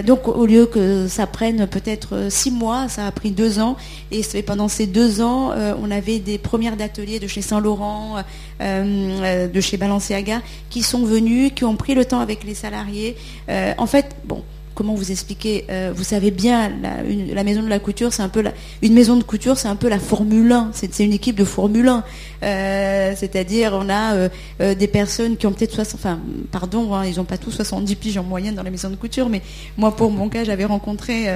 donc 0.06 0.28
au 0.28 0.46
lieu 0.46 0.66
que 0.68 1.08
ça 1.08 1.26
prenne 1.26 1.66
peut-être 1.68 2.30
six 2.30 2.52
mois, 2.52 2.90
ça 2.90 3.08
a 3.08 3.12
pris 3.12 3.32
deux 3.32 3.60
ans. 3.60 3.76
Et 4.12 4.44
pendant 4.44 4.68
ces 4.68 4.86
deux 4.86 5.22
ans, 5.22 5.52
on 5.82 5.90
avait 5.90 6.20
des 6.20 6.38
premières 6.38 6.78
d'ateliers 6.78 7.20
de 7.20 7.28
chez 7.28 7.42
Saint-Laurent, 7.42 8.18
de 8.60 9.62
chez 9.62 9.78
Balenciaga, 9.78 10.42
qui 10.70 10.84
sont 10.84 11.06
venus, 11.06 11.52
qui 11.56 11.66
ont 11.66 11.76
pris 11.76 11.96
le 11.96 12.06
temps 12.06 12.20
avec 12.20 12.44
les 12.44 12.56
salariés. 12.56 13.16
en 13.50 13.86
fait, 13.88 14.16
bon 14.26 14.44
comment 14.74 14.94
vous 14.94 15.12
expliquer 15.12 15.66
euh, 15.70 15.92
Vous 15.96 16.04
savez 16.04 16.32
bien, 16.32 16.72
la, 16.82 17.44
maison 17.44 17.64
de 17.64 17.70
la 17.70 17.80
couture, 17.80 18.14
c'est 18.14 18.22
un 18.22 18.30
peu 18.30 18.44
une 18.82 18.94
maison 18.94 19.16
de 19.16 19.24
couture, 19.24 19.58
c'est 19.58 19.68
un 19.68 19.76
peu 19.76 19.90
la 19.90 20.00
Formule 20.00 20.52
1. 20.52 20.72
C'est 20.74 21.00
une 21.00 21.14
équipe 21.14 21.36
de 21.36 21.46
Formule 21.46 21.88
1. 21.88 22.04
Euh, 22.44 23.14
c'est-à-dire, 23.16 23.74
on 23.74 23.90
a 23.90 24.16
euh, 24.16 24.30
des 24.76 24.88
personnes 24.88 25.38
qui 25.38 25.48
ont 25.48 25.52
peut-être 25.52 25.74
60, 25.74 26.00
enfin, 26.00 26.20
pardon, 26.52 26.94
hein, 26.94 27.06
ils 27.06 27.18
n'ont 27.18 27.24
pas 27.24 27.38
tous 27.38 27.52
70 27.52 27.96
piges 27.96 28.18
en 28.18 28.24
moyenne 28.24 28.56
dans 28.56 28.64
la 28.64 28.72
maison 28.72 28.90
de 28.90 28.96
couture, 28.96 29.30
mais 29.30 29.42
moi, 29.78 29.96
pour 29.96 30.12
mon 30.12 30.30
cas, 30.30 30.44
j'avais 30.44 30.66
rencontré 30.66 31.28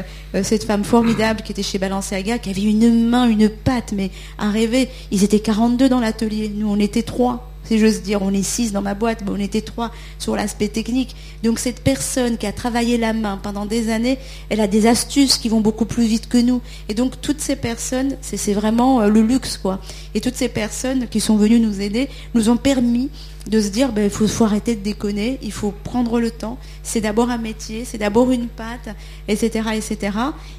cette 0.43 0.63
femme 0.63 0.83
formidable 0.83 1.41
qui 1.41 1.51
était 1.51 1.63
chez 1.63 1.77
Balenciaga, 1.77 2.37
qui 2.39 2.49
avait 2.49 2.61
une 2.61 3.07
main, 3.07 3.27
une 3.27 3.49
patte, 3.49 3.93
mais 3.95 4.11
à 4.37 4.49
rêver. 4.49 4.89
Ils 5.11 5.23
étaient 5.23 5.39
42 5.39 5.89
dans 5.89 5.99
l'atelier. 5.99 6.51
Nous, 6.53 6.69
on 6.69 6.79
était 6.79 7.03
trois 7.03 7.51
si 7.67 7.79
j'ose 7.79 8.01
dire. 8.01 8.21
On 8.21 8.33
est 8.33 8.43
six 8.43 8.71
dans 8.71 8.81
ma 8.81 8.93
boîte, 8.93 9.23
mais 9.25 9.31
on 9.31 9.39
était 9.39 9.61
trois 9.61 9.91
sur 10.19 10.35
l'aspect 10.35 10.67
technique. 10.67 11.15
Donc 11.43 11.59
cette 11.59 11.81
personne 11.83 12.37
qui 12.37 12.45
a 12.45 12.51
travaillé 12.51 12.97
la 12.97 13.13
main 13.13 13.39
pendant 13.41 13.65
des 13.65 13.89
années, 13.89 14.18
elle 14.49 14.61
a 14.61 14.68
des 14.68 14.87
astuces 14.87 15.37
qui 15.37 15.49
vont 15.49 15.61
beaucoup 15.61 15.85
plus 15.85 16.06
vite 16.06 16.27
que 16.30 16.37
nous. 16.37 16.61
Et 16.89 16.94
donc 16.94 17.21
toutes 17.21 17.42
ces 17.42 17.56
personnes, 17.56 18.18
c'est 18.21 18.53
vraiment 18.53 19.01
euh, 19.01 19.09
le 19.09 19.21
luxe, 19.21 19.57
quoi. 19.57 19.80
Et 20.13 20.21
toutes 20.21 20.35
ces 20.35 20.49
personnes 20.49 21.07
qui 21.07 21.19
sont 21.19 21.37
venues 21.37 21.59
nous 21.59 21.81
aider 21.81 22.09
nous 22.33 22.49
ont 22.49 22.57
permis 22.57 23.09
de 23.47 23.61
se 23.61 23.69
dire, 23.69 23.92
ben, 23.92 24.06
il 24.06 24.09
faut, 24.09 24.44
arrêter 24.44 24.75
de 24.75 24.81
déconner, 24.81 25.39
il 25.42 25.51
faut 25.51 25.73
prendre 25.83 26.19
le 26.19 26.31
temps. 26.31 26.57
C'est 26.83 27.01
d'abord 27.01 27.30
un 27.30 27.37
métier, 27.37 27.85
c'est 27.85 27.97
d'abord 27.97 28.31
une 28.31 28.47
patte, 28.47 28.95
etc., 29.27 29.69
etc. 29.75 30.18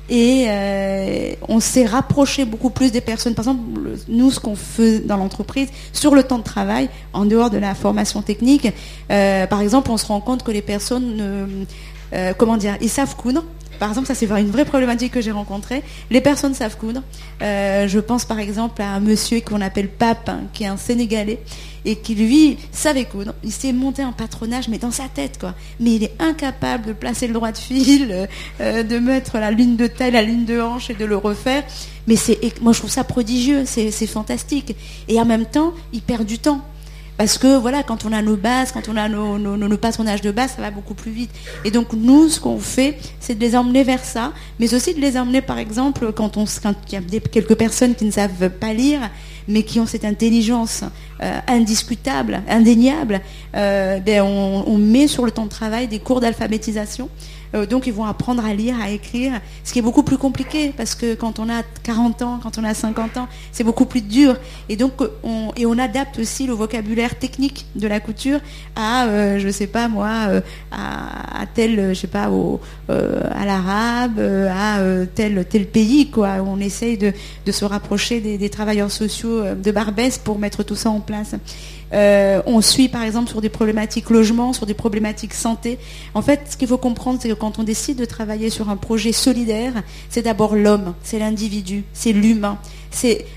Et 0.08 0.46
euh, 0.48 1.32
on 1.48 1.60
s'est 1.60 1.84
rapproché 1.84 2.44
beaucoup 2.44 2.70
plus 2.70 2.90
des 2.92 3.00
personnes. 3.00 3.34
Par 3.34 3.44
exemple, 3.44 3.62
nous, 4.08 4.30
ce 4.30 4.40
qu'on 4.40 4.56
fait 4.56 5.00
dans 5.00 5.16
l'entreprise, 5.16 5.68
sur 5.92 6.14
le 6.14 6.22
temps 6.22 6.38
de 6.38 6.44
travail, 6.44 6.88
en 7.12 7.24
dehors 7.24 7.50
de 7.50 7.58
la 7.58 7.74
formation 7.74 8.22
technique, 8.22 8.68
euh, 9.10 9.46
par 9.46 9.60
exemple, 9.60 9.90
on 9.90 9.96
se 9.96 10.06
rend 10.06 10.20
compte 10.20 10.42
que 10.42 10.50
les 10.50 10.62
personnes, 10.62 11.66
euh, 12.12 12.32
comment 12.36 12.56
dire, 12.56 12.76
ils 12.80 12.90
savent 12.90 13.16
coudre. 13.16 13.44
Par 13.78 13.88
exemple, 13.88 14.06
ça 14.06 14.14
c'est 14.14 14.26
une 14.26 14.50
vraie 14.50 14.64
problématique 14.64 15.12
que 15.12 15.20
j'ai 15.20 15.30
rencontrée. 15.30 15.82
Les 16.10 16.20
personnes 16.20 16.54
savent 16.54 16.76
coudre. 16.76 17.02
je 17.40 17.98
pense 17.98 18.24
par 18.24 18.38
exemple 18.38 18.82
à 18.82 18.90
un 18.94 19.00
monsieur 19.00 19.40
qu'on 19.40 19.60
appelle 19.60 19.88
Pape, 19.88 20.28
hein, 20.28 20.42
qui 20.52 20.64
est 20.64 20.68
un 20.68 20.76
Sénégalais 20.76 21.40
et 21.84 21.96
qui 21.96 22.14
lui 22.14 22.58
savait 22.72 23.04
coudre. 23.04 23.34
Il 23.42 23.52
s'est 23.52 23.72
monté 23.72 24.02
un 24.02 24.12
patronage, 24.12 24.68
mais 24.68 24.78
dans 24.78 24.90
sa 24.90 25.08
tête, 25.08 25.38
quoi. 25.38 25.54
Mais 25.80 25.94
il 25.94 26.04
est 26.04 26.12
incapable 26.18 26.86
de 26.86 26.92
placer 26.92 27.26
le 27.26 27.32
droit 27.32 27.52
de 27.52 27.56
fil, 27.56 28.08
euh, 28.10 28.26
euh, 28.60 28.82
de 28.82 28.98
mettre 28.98 29.38
la 29.38 29.50
ligne 29.50 29.76
de 29.76 29.86
taille, 29.86 30.12
la 30.12 30.22
ligne 30.22 30.44
de 30.44 30.60
hanche 30.60 30.90
et 30.90 30.94
de 30.94 31.04
le 31.04 31.16
refaire. 31.16 31.64
Mais 32.06 32.16
moi 32.60 32.72
je 32.72 32.78
trouve 32.78 32.90
ça 32.90 33.04
prodigieux, 33.04 33.64
c'est 33.64 33.90
fantastique. 34.06 34.74
Et 35.08 35.20
en 35.20 35.24
même 35.24 35.46
temps, 35.46 35.72
il 35.92 36.02
perd 36.02 36.24
du 36.24 36.38
temps. 36.38 36.62
Parce 37.18 37.36
que 37.36 37.56
voilà, 37.58 37.82
quand 37.82 38.04
on 38.04 38.12
a 38.12 38.22
nos 38.22 38.36
bases, 38.36 38.70
quand 38.72 38.88
on 38.88 38.96
a 38.96 39.08
nos, 39.08 39.38
nos, 39.38 39.76
patronages 39.76 40.20
de 40.22 40.30
base, 40.30 40.52
ça 40.56 40.62
va 40.62 40.70
beaucoup 40.70 40.94
plus 40.94 41.10
vite. 41.10 41.30
Et 41.64 41.72
donc 41.72 41.92
nous, 41.92 42.28
ce 42.28 42.38
qu'on 42.38 42.60
fait, 42.60 42.96
c'est 43.18 43.34
de 43.34 43.40
les 43.40 43.56
emmener 43.56 43.82
vers 43.82 44.04
ça, 44.04 44.32
mais 44.60 44.72
aussi 44.72 44.94
de 44.94 45.00
les 45.00 45.18
emmener, 45.18 45.42
par 45.42 45.58
exemple, 45.58 46.12
quand 46.12 46.36
on, 46.36 46.44
quand 46.62 46.74
il 46.88 46.94
y 46.94 47.16
a 47.16 47.20
quelques 47.20 47.56
personnes 47.56 47.96
qui 47.96 48.04
ne 48.04 48.12
savent 48.12 48.50
pas 48.50 48.72
lire, 48.72 49.00
mais 49.48 49.64
qui 49.64 49.80
ont 49.80 49.86
cette 49.86 50.04
intelligence 50.04 50.84
indiscutable, 51.48 52.42
indéniable, 52.48 53.20
ben 53.52 54.22
on, 54.22 54.78
met 54.78 55.08
sur 55.08 55.24
le 55.24 55.32
temps 55.32 55.44
de 55.44 55.50
travail 55.50 55.88
des 55.88 55.98
cours 55.98 56.20
d'alphabétisation 56.20 57.08
euh, 57.54 57.66
donc 57.66 57.86
ils 57.86 57.92
vont 57.92 58.04
apprendre 58.04 58.44
à 58.44 58.54
lire, 58.54 58.76
à 58.80 58.90
écrire, 58.90 59.40
ce 59.64 59.72
qui 59.72 59.78
est 59.78 59.82
beaucoup 59.82 60.02
plus 60.02 60.18
compliqué 60.18 60.72
parce 60.76 60.94
que 60.94 61.14
quand 61.14 61.38
on 61.38 61.48
a 61.48 61.62
40 61.82 62.22
ans, 62.22 62.40
quand 62.42 62.58
on 62.58 62.64
a 62.64 62.74
50 62.74 63.16
ans, 63.16 63.28
c'est 63.52 63.64
beaucoup 63.64 63.86
plus 63.86 64.02
dur. 64.02 64.36
Et 64.68 64.76
donc 64.76 64.92
on, 65.22 65.48
adapte 65.78 66.18
aussi 66.18 66.48
le 66.48 66.54
vocabulaire 66.54 67.16
technique 67.16 67.66
de 67.76 67.86
la 67.86 68.00
couture 68.00 68.40
à, 68.74 69.06
euh, 69.06 69.38
je 69.38 69.48
sais 69.48 69.68
pas 69.68 69.86
moi, 69.86 70.26
euh, 70.28 70.40
à, 70.72 71.46
tel, 71.54 71.90
je 71.90 71.94
sais 71.94 72.08
pas, 72.08 72.28
à 72.88 73.46
l'arabe, 73.46 74.18
à 74.18 74.80
tel 75.14 75.44
tel 75.48 75.66
pays 75.66 76.10
quoi. 76.10 76.38
On 76.44 76.58
essaye 76.58 76.98
de, 76.98 77.12
se 77.52 77.64
rapprocher 77.64 78.20
des 78.20 78.50
travailleurs 78.50 78.90
sociaux 78.90 79.54
de 79.54 79.70
Barbès 79.70 80.18
pour 80.18 80.40
mettre 80.40 80.64
tout 80.64 80.74
ça 80.74 80.90
en 80.90 81.00
place. 81.00 81.36
Euh, 81.92 82.42
on 82.46 82.60
suit 82.60 82.88
par 82.88 83.02
exemple 83.02 83.30
sur 83.30 83.40
des 83.40 83.48
problématiques 83.48 84.10
logement, 84.10 84.52
sur 84.52 84.66
des 84.66 84.74
problématiques 84.74 85.34
santé. 85.34 85.78
En 86.14 86.22
fait, 86.22 86.40
ce 86.50 86.56
qu'il 86.56 86.68
faut 86.68 86.78
comprendre, 86.78 87.18
c'est 87.20 87.28
que 87.28 87.34
quand 87.34 87.58
on 87.58 87.62
décide 87.62 87.98
de 87.98 88.04
travailler 88.04 88.50
sur 88.50 88.68
un 88.68 88.76
projet 88.76 89.12
solidaire, 89.12 89.72
c'est 90.10 90.22
d'abord 90.22 90.54
l'homme, 90.54 90.94
c'est 91.02 91.18
l'individu, 91.18 91.84
c'est 91.92 92.12
l'humain. 92.12 92.58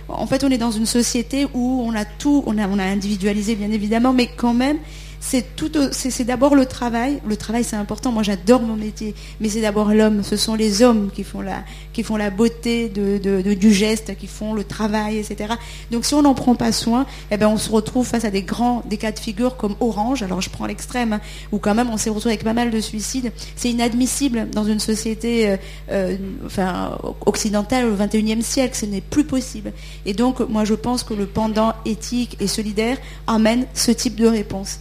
En 0.08 0.27
fait, 0.27 0.43
on 0.43 0.50
est 0.50 0.58
dans 0.58 0.72
une 0.72 0.86
société 0.86 1.46
où 1.53 1.84
on 1.86 1.96
a 1.96 2.05
tout, 2.05 2.43
on 2.46 2.58
a, 2.58 2.67
on 2.67 2.79
a 2.79 2.84
individualisé 2.84 3.55
bien 3.55 3.72
évidemment, 3.72 4.13
mais 4.13 4.27
quand 4.36 4.53
même, 4.53 4.77
c'est 5.24 5.56
tout, 5.56 5.72
c'est 5.92 6.24
d'abord 6.24 6.56
le 6.56 6.66
travail. 6.66 7.22
Le 7.28 7.38
travail, 7.38 7.63
c'est 7.63 7.75
important. 7.75 8.12
Moi, 8.12 8.24
j'adore 8.24 8.63
mon 8.63 8.75
métier, 8.75 9.13
mais 9.40 9.50
c'est 9.50 9.62
d'abord 9.62 9.94
l'homme. 9.94 10.24
Ce 10.24 10.36
sont 10.36 10.56
les 10.56 10.82
hommes 10.82 11.12
qui 11.13 11.24
font 11.24 11.42
la, 11.42 12.30
beauté 12.32 12.90
du 12.90 13.72
geste, 13.72 14.18
qui 14.18 14.25
font 14.25 14.54
le 14.54 14.63
travail, 14.63 15.20
etc. 15.20 15.54
Donc, 15.92 16.06
si 16.06 16.16
on 16.16 16.24
n'en 16.24 16.34
prend 16.34 16.56
pas 16.56 16.72
soin, 16.72 17.06
eh 17.30 17.38
ben, 17.38 17.48
on 17.48 17.58
se 17.58 17.70
retrouve 17.70 18.06
face 18.08 18.25
à 18.25 18.32
des 18.32 18.42
grands, 18.42 18.84
cas 19.00 19.12
de 19.12 19.20
figure 19.20 19.58
comme 19.58 19.75
Orange. 19.80 20.24
Alors, 20.24 20.42
je 20.42 20.50
prends 20.50 20.66
l'extrême, 20.66 21.13
hein, 21.13 21.22
où 21.51 21.60
quand 21.60 21.75
même, 21.75 21.92
on 21.92 21.98
s'est 21.98 22.10
retrouvé 22.10 22.34
avec 22.34 22.44
pas 22.44 22.54
mal 22.54 22.72
de 22.72 22.80
suicides. 22.80 23.32
C'est 23.56 23.70
inadmissible 23.70 24.50
dans 24.50 24.66
une 24.66 24.80
société, 24.80 25.51
euh, 25.92 26.18
euh, 26.58 26.90
occidentale 27.28 27.86
au 27.86 27.96
XXIe 27.96 28.42
siècle. 28.42 28.75
Ce 28.75 28.88
n'est 28.88 29.01
plus 29.01 29.24
possible. 29.24 29.72
Et 30.08 30.13
donc, 30.13 30.40
moi, 30.40 30.66
je 30.66 30.74
pense 30.74 31.04
que 31.04 31.13
le 31.13 31.28
pendant 31.28 31.74
éthique 31.86 32.38
et 32.40 32.48
solidaire 32.48 32.98
amène 33.28 33.68
ce 33.75 33.92
type 33.92 34.16
de 34.16 34.25
réponse. 34.25 34.80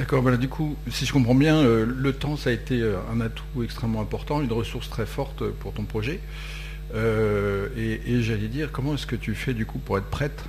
D'accord, 0.00 0.22
voilà, 0.22 0.38
du 0.38 0.48
coup, 0.48 0.76
si 0.90 1.04
je 1.04 1.12
comprends 1.12 1.34
bien, 1.34 1.56
euh, 1.56 1.84
le 1.84 2.14
temps, 2.14 2.38
ça 2.38 2.48
a 2.48 2.54
été 2.54 2.80
euh, 2.80 2.96
un 3.12 3.20
atout 3.20 3.62
extrêmement 3.62 4.00
important, 4.00 4.40
une 4.40 4.50
ressource 4.50 4.88
très 4.88 5.04
forte 5.04 5.44
pour 5.60 5.74
ton 5.74 5.84
projet. 5.84 6.20
Euh, 6.94 7.68
et, 7.76 8.22
j'allais 8.22 8.48
dire, 8.48 8.72
comment 8.72 8.94
est-ce 8.94 9.04
que 9.04 9.14
tu 9.14 9.34
fais 9.34 9.52
du 9.52 9.66
coup 9.66 9.78
pour 9.78 9.98
être 9.98 10.08
prête 10.08 10.42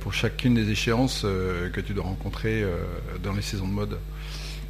pour 0.00 0.12
chacune 0.12 0.54
des 0.54 0.70
échéances 0.70 1.22
que 1.22 1.80
tu 1.80 1.92
dois 1.94 2.04
rencontrer 2.04 2.64
dans 3.22 3.32
les 3.34 3.42
saisons 3.42 3.68
de 3.68 3.72
mode? 3.72 3.98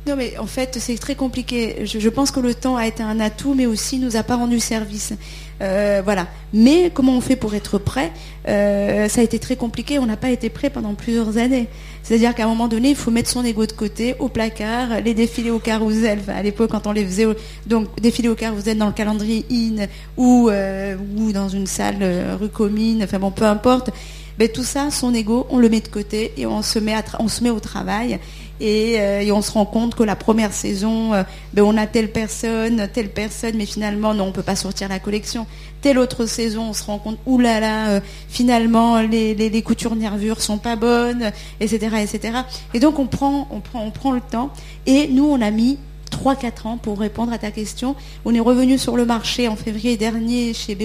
Non, 0.06 0.16
mais 0.16 0.38
en 0.38 0.46
fait, 0.46 0.78
c'est 0.80 0.96
très 0.98 1.14
compliqué. 1.14 1.84
Je, 1.84 2.08
pense 2.08 2.30
que 2.30 2.40
le 2.40 2.54
temps 2.54 2.76
a 2.76 2.86
été 2.86 3.02
un 3.02 3.20
atout, 3.20 3.54
mais 3.54 3.66
aussi 3.66 3.98
nous 3.98 4.16
a 4.16 4.22
pas 4.22 4.36
rendu 4.36 4.58
service. 4.58 5.12
Euh, 5.60 6.02
voilà. 6.04 6.26
Mais 6.52 6.90
comment 6.92 7.16
on 7.16 7.20
fait 7.20 7.36
pour 7.36 7.54
être 7.54 7.78
prêt 7.78 8.12
euh, 8.48 9.08
Ça 9.08 9.20
a 9.20 9.24
été 9.24 9.38
très 9.38 9.56
compliqué. 9.56 9.98
On 9.98 10.06
n'a 10.06 10.16
pas 10.16 10.30
été 10.30 10.50
prêt 10.50 10.70
pendant 10.70 10.94
plusieurs 10.94 11.36
années. 11.36 11.68
C'est-à-dire 12.02 12.34
qu'à 12.34 12.44
un 12.44 12.48
moment 12.48 12.68
donné, 12.68 12.90
il 12.90 12.96
faut 12.96 13.10
mettre 13.10 13.28
son 13.28 13.44
ego 13.44 13.66
de 13.66 13.72
côté, 13.72 14.14
au 14.18 14.28
placard, 14.28 15.00
les 15.04 15.14
défilés 15.14 15.50
au 15.50 15.58
carrousel. 15.58 16.20
à 16.28 16.42
l'époque, 16.42 16.70
quand 16.70 16.86
on 16.86 16.92
les 16.92 17.04
faisait, 17.04 17.26
donc 17.66 17.88
défilés 18.00 18.28
au 18.28 18.34
carrousel 18.34 18.78
dans 18.78 18.86
le 18.86 18.92
calendrier 18.92 19.44
in 19.50 19.86
ou 20.16 20.48
euh, 20.48 20.96
dans 21.32 21.48
une 21.48 21.66
salle 21.66 22.02
rue 22.40 22.48
Comine. 22.48 23.02
Enfin 23.04 23.18
bon, 23.18 23.30
peu 23.30 23.44
importe. 23.44 23.90
Mais 24.38 24.48
tout 24.48 24.62
ça, 24.62 24.90
son 24.92 25.12
ego, 25.14 25.46
on 25.50 25.58
le 25.58 25.68
met 25.68 25.80
de 25.80 25.88
côté 25.88 26.32
et 26.36 26.46
on 26.46 26.62
se 26.62 26.78
met 26.78 27.50
au 27.50 27.60
travail. 27.60 28.20
Euh, 28.60 29.20
et, 29.20 29.32
on 29.32 29.42
se 29.42 29.52
rend 29.52 29.66
compte 29.66 29.94
que 29.94 30.02
la 30.02 30.16
première 30.16 30.52
saison, 30.52 31.14
euh, 31.14 31.22
ben, 31.52 31.62
on 31.62 31.76
a 31.76 31.86
telle 31.86 32.10
personne, 32.10 32.88
telle 32.92 33.10
personne, 33.10 33.54
mais 33.56 33.66
finalement, 33.66 34.14
non, 34.14 34.24
on 34.24 34.26
ne 34.28 34.32
peut 34.32 34.42
pas 34.42 34.56
sortir 34.56 34.88
la 34.88 34.98
collection. 34.98 35.46
Telle 35.80 35.98
autre 35.98 36.26
saison, 36.26 36.70
on 36.70 36.72
se 36.72 36.84
rend 36.84 36.98
compte, 36.98 37.18
oulala, 37.26 37.88
euh, 37.90 38.00
finalement, 38.28 39.00
les, 39.00 39.34
les, 39.34 39.62
coutures 39.62 39.94
nervures 39.94 40.40
sont 40.40 40.58
pas 40.58 40.76
bonnes, 40.76 41.30
etc., 41.60 41.96
etc. 42.02 42.38
Et 42.74 42.80
donc, 42.80 42.98
on 42.98 43.06
prend, 43.06 43.48
on 43.50 43.60
prend, 43.60 43.84
on 43.84 43.90
prend 43.90 44.12
le 44.12 44.20
temps. 44.20 44.50
Et 44.86 45.08
nous, 45.08 45.26
on 45.26 45.40
a 45.40 45.50
mis 45.50 45.78
3-4 46.10 46.66
ans 46.66 46.78
pour 46.78 46.98
répondre 46.98 47.32
à 47.32 47.38
ta 47.38 47.50
question. 47.50 47.94
On 48.24 48.34
est 48.34 48.40
revenu 48.40 48.78
sur 48.78 48.96
le 48.96 49.04
marché 49.04 49.46
en 49.46 49.56
février 49.56 49.96
dernier 49.96 50.54
chez, 50.54 50.76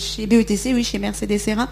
chez 0.00 0.26
BETC, 0.26 0.72
oui, 0.74 0.82
chez 0.82 0.98
Mercedes 0.98 1.38
Serra, 1.38 1.68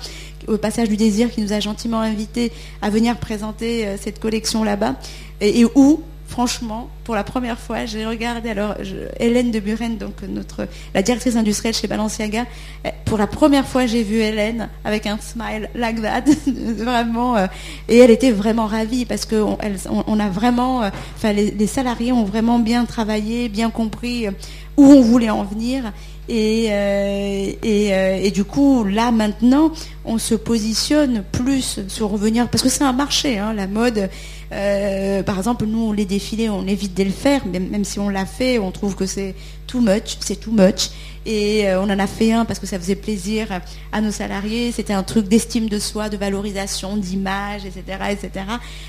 au 0.46 0.58
passage 0.58 0.90
du 0.90 0.96
désir 0.96 1.30
qui 1.30 1.40
nous 1.40 1.54
a 1.54 1.58
gentiment 1.58 2.00
invités 2.00 2.52
à 2.82 2.90
venir 2.90 3.16
présenter 3.16 3.96
cette 3.98 4.20
collection 4.20 4.62
là-bas 4.62 4.96
et, 5.42 5.64
où 5.74 6.02
franchement, 6.32 6.88
pour 7.04 7.14
la 7.14 7.24
première 7.24 7.58
fois, 7.58 7.84
j'ai 7.84 8.06
regardé 8.06 8.48
alors 8.48 8.74
Hélène 9.20 9.50
de 9.50 9.60
Buren, 9.60 9.98
donc 9.98 10.22
notre 10.26 10.66
la 10.94 11.02
directrice 11.02 11.36
industrielle 11.36 11.74
chez 11.74 11.86
Balenciaga. 11.88 12.46
Eh, 12.86 12.88
pour 13.04 13.18
la 13.18 13.26
première 13.26 13.66
fois, 13.66 13.84
j'ai 13.84 14.02
vu 14.02 14.16
Hélène 14.16 14.70
avec 14.82 15.06
un 15.06 15.18
smile 15.18 15.68
like 15.74 16.00
that, 16.00 16.24
vraiment, 16.78 17.36
euh, 17.36 17.46
et 17.88 17.98
elle 17.98 18.10
était 18.10 18.30
vraiment 18.30 18.66
ravie 18.66 19.04
parce 19.04 19.26
que 19.26 19.36
on, 19.36 20.20
a 20.20 20.28
vraiment, 20.30 20.84
euh, 20.84 20.88
enfin 21.16 21.34
les, 21.34 21.66
salariés 21.66 22.12
ont 22.12 22.24
vraiment 22.24 22.58
bien 22.58 22.86
travaillé, 22.86 23.50
bien 23.50 23.68
compris 23.68 24.26
euh, 24.26 24.30
où 24.78 24.84
on 24.86 25.02
voulait 25.02 25.30
en 25.30 25.44
venir. 25.44 25.92
Et, 26.28 26.68
et, 27.62 28.30
du 28.30 28.44
coup, 28.44 28.84
là 28.84 29.10
maintenant, 29.10 29.72
on 30.06 30.16
se 30.16 30.34
positionne 30.34 31.24
plus 31.30 31.80
sur 31.88 32.08
revenir, 32.08 32.48
parce 32.48 32.62
que 32.62 32.70
c'est 32.70 32.84
un 32.84 32.92
marché, 32.92 33.38
hein, 33.38 33.52
la 33.52 33.66
mode, 33.66 34.08
euh, 34.52 35.22
par 35.22 35.38
exemple, 35.38 35.64
nous, 35.66 35.92
les 35.92 36.04
défilés, 36.04 36.48
on 36.50 36.66
évite 36.66 36.94
de 36.94 37.04
le 37.04 37.10
faire, 37.10 37.46
même, 37.46 37.68
même 37.68 37.84
si 37.84 37.98
on 37.98 38.08
l'a 38.08 38.26
fait, 38.26 38.58
on 38.58 38.70
trouve 38.70 38.94
que 38.94 39.06
c'est 39.06 39.34
too 39.66 39.80
much, 39.80 40.18
c'est 40.20 40.36
too 40.36 40.52
much. 40.52 40.90
Et 41.24 41.68
euh, 41.68 41.80
on 41.80 41.84
en 41.84 41.98
a 41.98 42.06
fait 42.06 42.32
un 42.32 42.44
parce 42.44 42.58
que 42.58 42.66
ça 42.66 42.78
faisait 42.78 42.96
plaisir 42.96 43.46
à 43.92 44.00
nos 44.00 44.10
salariés. 44.10 44.72
C'était 44.72 44.92
un 44.92 45.02
truc 45.02 45.28
d'estime 45.28 45.68
de 45.68 45.78
soi, 45.78 46.08
de 46.08 46.16
valorisation, 46.16 46.96
d'image, 46.96 47.64
etc., 47.64 47.82
etc. 48.10 48.46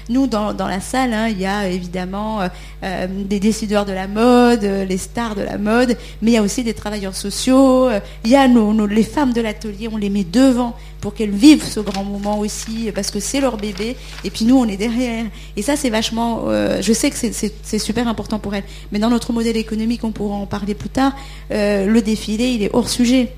Nous, 0.10 0.28
dans, 0.28 0.54
la 0.58 0.80
salle, 0.80 1.13
hein, 1.13 1.28
il 1.28 1.40
y 1.40 1.46
a 1.46 1.68
évidemment 1.68 2.42
euh, 2.84 3.08
des 3.08 3.40
décideurs 3.40 3.86
de 3.86 3.94
la 3.94 4.08
mode, 4.08 4.63
les 4.63 4.98
stars 4.98 5.36
de 5.36 5.42
la 5.42 5.58
mode, 5.58 5.98
mais 6.22 6.32
il 6.32 6.34
y 6.34 6.38
a 6.38 6.42
aussi 6.42 6.63
des 6.63 6.74
travailleurs 6.74 7.16
sociaux. 7.16 7.90
Il 8.24 8.32
y 8.32 8.36
a 8.36 8.48
nos, 8.48 8.88
les 8.88 9.04
femmes 9.04 9.34
de 9.34 9.42
l'atelier, 9.42 9.90
on 9.92 9.98
les 9.98 10.10
met 10.10 10.24
devant 10.24 10.75
pour 11.04 11.13
qu'elles 11.13 11.32
vivent 11.32 11.66
ce 11.66 11.82
grand 11.82 12.06
moment 12.06 12.40
aussi, 12.40 12.90
parce 12.96 13.12
que 13.12 13.20
c'est 13.20 13.42
leur 13.42 13.58
bébé, 13.58 13.98
et 14.24 14.30
puis 14.30 14.46
nous, 14.46 14.58
on 14.58 14.66
est 14.66 14.78
derrière. 14.78 15.25
Et 15.58 15.62
ça, 15.62 15.75
c'est 15.75 15.90
vachement, 15.90 16.46
euh, 16.48 16.82
je 16.82 16.94
sais 16.94 17.12
que 17.12 17.18
c'est 17.18 17.78
super 17.80 18.08
important 18.08 18.40
pour 18.40 18.56
elles, 18.56 18.63
mais 18.94 19.00
dans 19.00 19.10
notre 19.10 19.34
modèle 19.34 19.58
économique, 19.58 20.06
on 20.06 20.13
pourra 20.13 20.36
en 20.36 20.46
parler 20.46 20.75
plus 20.75 20.88
tard, 20.88 21.13
euh, 21.52 21.86
le 21.88 22.02
il 22.32 22.63
est 22.63 22.70
hors 22.74 22.89
sujet. 22.89 23.34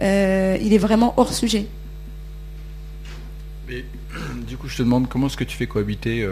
Euh, 0.00 0.56
il 0.60 0.72
est 0.72 0.78
vraiment 0.78 1.14
hors 1.16 1.32
sujet. 1.32 1.66
Du 4.46 4.58
coup, 4.58 4.68
je 4.68 4.76
te 4.76 4.82
demande 4.82 5.08
comment 5.08 5.28
est-ce 5.28 5.38
que 5.38 5.44
tu 5.44 5.56
fais 5.56 5.66
cohabiter 5.66 6.28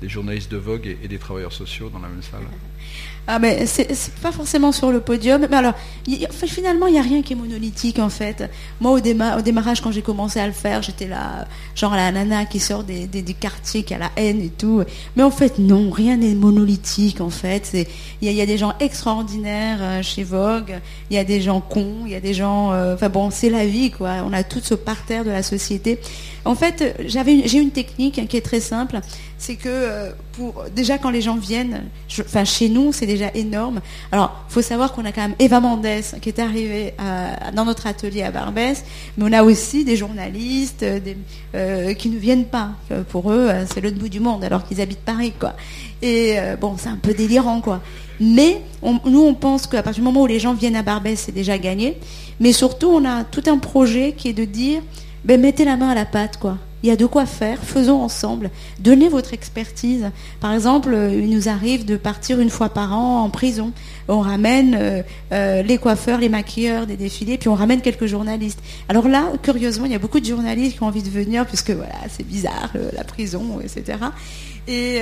des 0.00 0.08
journalistes 0.08 0.50
de 0.50 0.56
Vogue 0.56 0.96
et 1.00 1.06
des 1.06 1.18
travailleurs 1.18 1.52
sociaux 1.52 1.88
dans 1.88 2.00
la 2.00 2.08
même 2.08 2.22
salle? 2.22 2.42
Ah 3.28 3.40
ben 3.40 3.66
c'est 3.66 3.88
pas 4.22 4.30
forcément 4.30 4.70
sur 4.70 4.92
le 4.92 5.00
podium, 5.00 5.46
mais 5.50 5.56
alors 5.56 5.74
finalement 6.46 6.86
il 6.86 6.92
n'y 6.92 6.98
a 6.98 7.02
rien 7.02 7.22
qui 7.22 7.32
est 7.32 7.36
monolithique 7.36 7.98
en 7.98 8.08
fait. 8.08 8.48
Moi 8.80 8.92
au, 8.92 9.00
démarrage 9.00 9.80
quand 9.80 9.90
j'ai 9.90 10.02
commencé 10.02 10.38
à 10.38 10.46
le 10.46 10.52
faire, 10.52 10.80
j'étais 10.82 11.08
là 11.08 11.46
genre 11.74 11.96
la 11.96 12.12
nana 12.12 12.44
qui 12.44 12.60
sort 12.60 12.84
des, 12.84 13.08
quartiers 13.40 13.82
qui 13.82 13.94
a 13.94 13.98
la 13.98 14.10
haine 14.16 14.40
et 14.40 14.48
tout. 14.48 14.82
Mais 15.16 15.24
en 15.24 15.32
fait 15.32 15.58
non, 15.58 15.90
rien 15.90 16.16
n'est 16.16 16.36
monolithique 16.36 17.20
en 17.20 17.30
fait. 17.30 17.76
Il 18.22 18.32
y, 18.32 18.40
a 18.40 18.46
des 18.46 18.58
gens 18.58 18.74
extraordinaires 18.78 19.78
euh, 19.80 20.02
chez 20.02 20.22
Vogue, 20.22 20.78
il 21.10 21.16
y 21.16 21.18
a 21.18 21.24
des 21.24 21.40
gens 21.40 21.60
cons, 21.60 22.02
il 22.06 22.12
y 22.12 22.14
a 22.14 22.20
des 22.20 22.34
gens. 22.34 22.72
Euh, 22.72 22.94
enfin 22.94 23.08
bon 23.08 23.30
c'est 23.32 23.50
la 23.50 23.66
vie 23.66 23.90
quoi. 23.90 24.18
On 24.24 24.32
a 24.32 24.44
tout 24.44 24.60
ce 24.62 24.74
parterre 24.74 25.24
de 25.24 25.30
la 25.30 25.42
société. 25.42 25.98
En 26.46 26.54
fait 26.54 26.96
j'ai 27.06 27.58
une 27.58 27.70
technique 27.70 28.26
qui 28.28 28.36
est 28.36 28.44
très 28.44 28.60
simple, 28.60 29.00
c'est 29.36 29.56
que 29.56 29.68
euh, 29.68 30.10
déjà 30.74 30.96
quand 30.96 31.10
les 31.10 31.20
gens 31.20 31.36
viennent, 31.36 31.84
chez 32.08 32.68
nous 32.68 32.92
c'est 32.92 33.06
déjà 33.06 33.30
énorme. 33.34 33.80
Alors, 34.12 34.44
il 34.48 34.52
faut 34.52 34.62
savoir 34.62 34.92
qu'on 34.92 35.04
a 35.04 35.12
quand 35.12 35.22
même 35.22 35.34
Eva 35.38 35.60
Mendes 35.60 35.86
qui 36.22 36.28
est 36.28 36.38
arrivée 36.38 36.94
dans 37.54 37.64
notre 37.64 37.86
atelier 37.86 38.22
à 38.22 38.30
Barbès, 38.30 38.84
mais 39.16 39.24
on 39.28 39.32
a 39.32 39.42
aussi 39.42 39.84
des 39.84 39.96
journalistes 39.96 40.82
euh, 40.82 41.00
euh, 41.54 41.94
qui 41.94 42.08
ne 42.08 42.18
viennent 42.18 42.46
pas. 42.46 42.70
Pour 43.08 43.32
eux, 43.32 43.50
c'est 43.72 43.80
l'autre 43.80 43.98
bout 43.98 44.08
du 44.08 44.20
monde, 44.20 44.44
alors 44.44 44.64
qu'ils 44.64 44.80
habitent 44.80 45.00
Paris, 45.00 45.32
quoi. 45.38 45.54
Et 46.02 46.36
bon, 46.60 46.76
c'est 46.78 46.88
un 46.88 46.96
peu 46.96 47.14
délirant, 47.14 47.60
quoi. 47.60 47.80
Mais 48.20 48.62
nous, 48.82 49.22
on 49.22 49.34
pense 49.34 49.66
qu'à 49.66 49.82
partir 49.82 50.02
du 50.02 50.06
moment 50.06 50.22
où 50.22 50.26
les 50.26 50.38
gens 50.38 50.54
viennent 50.54 50.76
à 50.76 50.82
Barbès, 50.82 51.18
c'est 51.18 51.32
déjà 51.32 51.58
gagné. 51.58 51.98
Mais 52.40 52.52
surtout, 52.52 52.88
on 52.88 53.04
a 53.04 53.24
tout 53.24 53.42
un 53.46 53.58
projet 53.58 54.12
qui 54.12 54.28
est 54.28 54.32
de 54.32 54.44
dire, 54.44 54.82
ben, 55.26 55.40
mettez 55.40 55.64
la 55.64 55.76
main 55.76 55.88
à 55.88 55.94
la 55.96 56.04
pâte, 56.04 56.36
quoi. 56.36 56.56
il 56.84 56.88
y 56.88 56.92
a 56.92 56.96
de 56.96 57.04
quoi 57.04 57.26
faire, 57.26 57.58
faisons 57.60 58.00
ensemble, 58.00 58.48
donnez 58.78 59.08
votre 59.08 59.34
expertise. 59.34 60.12
Par 60.38 60.52
exemple, 60.52 60.94
euh, 60.94 61.12
il 61.12 61.30
nous 61.30 61.48
arrive 61.48 61.84
de 61.84 61.96
partir 61.96 62.38
une 62.38 62.48
fois 62.48 62.68
par 62.68 62.96
an 62.96 63.24
en 63.24 63.28
prison. 63.28 63.72
On 64.06 64.20
ramène 64.20 64.76
euh, 64.78 65.02
euh, 65.32 65.62
les 65.62 65.78
coiffeurs, 65.78 66.20
les 66.20 66.28
maquilleurs 66.28 66.86
des 66.86 66.96
défilés, 66.96 67.38
puis 67.38 67.48
on 67.48 67.56
ramène 67.56 67.80
quelques 67.80 68.06
journalistes. 68.06 68.60
Alors 68.88 69.08
là, 69.08 69.32
curieusement, 69.42 69.86
il 69.86 69.90
y 69.90 69.96
a 69.96 69.98
beaucoup 69.98 70.20
de 70.20 70.26
journalistes 70.26 70.76
qui 70.76 70.82
ont 70.84 70.86
envie 70.86 71.02
de 71.02 71.10
venir, 71.10 71.44
puisque 71.44 71.72
voilà, 71.72 71.94
c'est 72.08 72.26
bizarre, 72.26 72.70
la 72.92 73.02
prison, 73.02 73.58
etc. 73.60 73.98
Et 74.68 75.00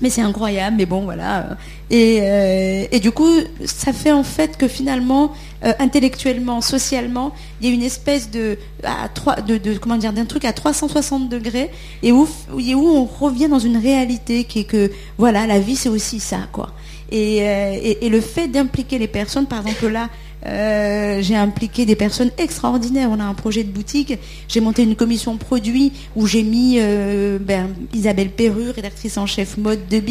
mais 0.00 0.10
c'est 0.10 0.22
incroyable, 0.22 0.76
mais 0.76 0.86
bon, 0.86 1.02
voilà. 1.02 1.56
Et, 1.90 2.18
euh, 2.20 2.84
et, 2.90 3.00
du 3.00 3.10
coup, 3.12 3.30
ça 3.64 3.92
fait 3.92 4.12
en 4.12 4.22
fait 4.22 4.56
que 4.56 4.68
finalement, 4.68 5.32
euh, 5.64 5.72
intellectuellement, 5.78 6.60
socialement, 6.60 7.32
il 7.60 7.68
y 7.68 7.70
a 7.70 7.74
une 7.74 7.82
espèce 7.82 8.30
de, 8.30 8.58
à 8.84 9.08
de, 9.40 9.78
comment 9.78 9.96
dire, 9.96 10.12
d'un 10.12 10.26
truc 10.26 10.44
à 10.44 10.52
360 10.52 11.28
degrés, 11.28 11.70
et 12.02 12.12
où, 12.12 12.28
où 12.52 12.88
on 12.88 13.04
revient 13.04 13.48
dans 13.48 13.58
une 13.58 13.76
réalité 13.76 14.44
qui 14.44 14.60
est 14.60 14.64
que, 14.64 14.90
voilà, 15.18 15.46
la 15.46 15.58
vie 15.58 15.76
c'est 15.76 15.88
aussi 15.88 16.20
ça, 16.20 16.40
quoi. 16.52 16.72
Et, 17.10 17.42
euh, 17.42 17.78
et, 17.80 18.06
et 18.06 18.08
le 18.08 18.20
fait 18.20 18.48
d'impliquer 18.48 18.98
les 18.98 19.06
personnes, 19.06 19.46
par 19.46 19.66
exemple 19.66 19.88
là, 19.88 20.08
euh, 20.46 21.20
j'ai 21.22 21.36
impliqué 21.36 21.86
des 21.86 21.96
personnes 21.96 22.30
extraordinaires. 22.38 23.08
On 23.10 23.20
a 23.20 23.24
un 23.24 23.34
projet 23.34 23.64
de 23.64 23.70
boutique. 23.70 24.18
J'ai 24.48 24.60
monté 24.60 24.82
une 24.82 24.96
commission 24.96 25.36
produit 25.36 25.92
où 26.14 26.26
j'ai 26.26 26.42
mis 26.42 26.76
euh, 26.78 27.38
ben, 27.40 27.68
Isabelle 27.92 28.30
Perru, 28.30 28.70
rédactrice 28.70 29.18
en 29.18 29.26
chef 29.26 29.56
mode 29.56 29.88
de 29.88 30.02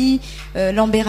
euh, 0.55 0.71
Lambert 0.71 1.07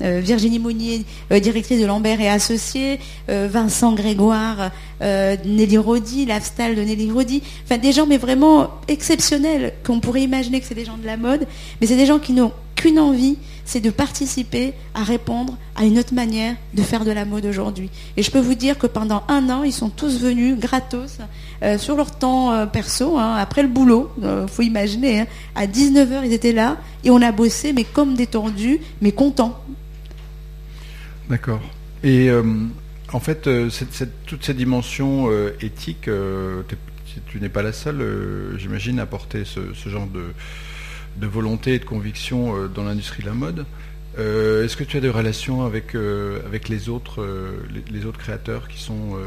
Virginie 0.00 0.58
Monnier, 0.58 1.04
directrice 1.30 1.80
de 1.80 1.86
Lambert 1.86 2.20
et 2.20 2.28
Associés, 2.28 2.98
Vincent 3.28 3.92
Grégoire, 3.94 4.70
Nelly 5.00 5.78
Rodi, 5.78 6.26
Lifestyle 6.26 6.74
de 6.74 6.82
Nelly 6.82 7.10
Rodi. 7.10 7.42
Enfin, 7.64 7.78
des 7.78 7.92
gens 7.92 8.06
mais 8.06 8.16
vraiment 8.16 8.70
exceptionnels 8.88 9.74
qu'on 9.84 10.00
pourrait 10.00 10.22
imaginer 10.22 10.60
que 10.60 10.66
c'est 10.66 10.74
des 10.74 10.84
gens 10.84 10.96
de 10.96 11.06
la 11.06 11.16
mode, 11.16 11.46
mais 11.80 11.86
c'est 11.86 11.96
des 11.96 12.06
gens 12.06 12.18
qui 12.18 12.32
n'ont 12.32 12.52
qu'une 12.74 12.98
envie, 12.98 13.36
c'est 13.64 13.80
de 13.80 13.90
participer 13.90 14.74
à 14.94 15.02
répondre 15.02 15.56
à 15.74 15.84
une 15.84 15.98
autre 15.98 16.14
manière 16.14 16.54
de 16.74 16.82
faire 16.82 17.04
de 17.04 17.10
la 17.10 17.24
mode 17.24 17.46
aujourd'hui. 17.46 17.90
Et 18.16 18.22
je 18.22 18.30
peux 18.30 18.40
vous 18.40 18.54
dire 18.54 18.78
que 18.78 18.86
pendant 18.86 19.24
un 19.28 19.48
an, 19.50 19.62
ils 19.62 19.72
sont 19.72 19.88
tous 19.88 20.20
venus 20.20 20.58
gratos 20.58 21.18
euh, 21.62 21.78
sur 21.78 21.96
leur 21.96 22.16
temps 22.16 22.52
euh, 22.52 22.66
perso, 22.66 23.18
hein, 23.18 23.36
après 23.36 23.62
le 23.62 23.68
boulot. 23.68 24.12
Il 24.18 24.24
euh, 24.24 24.46
faut 24.46 24.62
imaginer, 24.62 25.20
hein. 25.20 25.26
à 25.54 25.66
19h, 25.66 26.22
ils 26.24 26.32
étaient 26.32 26.52
là 26.52 26.76
et 27.04 27.10
on 27.10 27.22
a 27.22 27.32
bossé, 27.32 27.72
mais 27.72 27.84
comme 27.84 28.14
détendus, 28.14 28.80
mais 29.00 29.12
contents. 29.12 29.62
D'accord. 31.28 31.62
Et 32.02 32.30
en 33.14 33.20
fait, 33.20 33.48
toute 34.26 34.44
cette 34.44 34.56
dimension 34.58 35.30
éthique, 35.62 36.10
tu 37.28 37.40
n'es 37.40 37.48
pas 37.48 37.62
la 37.62 37.72
seule, 37.72 38.54
j'imagine, 38.58 38.98
à 39.00 39.06
porter 39.06 39.44
ce 39.46 39.88
genre 39.88 40.06
de 40.06 40.26
de 41.16 41.26
volonté 41.26 41.74
et 41.74 41.78
de 41.78 41.84
conviction 41.84 42.56
euh, 42.56 42.68
dans 42.68 42.84
l'industrie 42.84 43.22
de 43.22 43.28
la 43.28 43.34
mode. 43.34 43.66
Euh, 44.18 44.64
est-ce 44.64 44.76
que 44.76 44.84
tu 44.84 44.96
as 44.96 45.00
des 45.00 45.08
relations 45.08 45.64
avec, 45.64 45.94
euh, 45.94 46.40
avec 46.46 46.68
les, 46.68 46.88
autres, 46.88 47.26
les, 47.90 48.06
autres 48.06 48.18
créateurs 48.18 48.68
qui, 48.68 48.80
sont, 48.80 49.18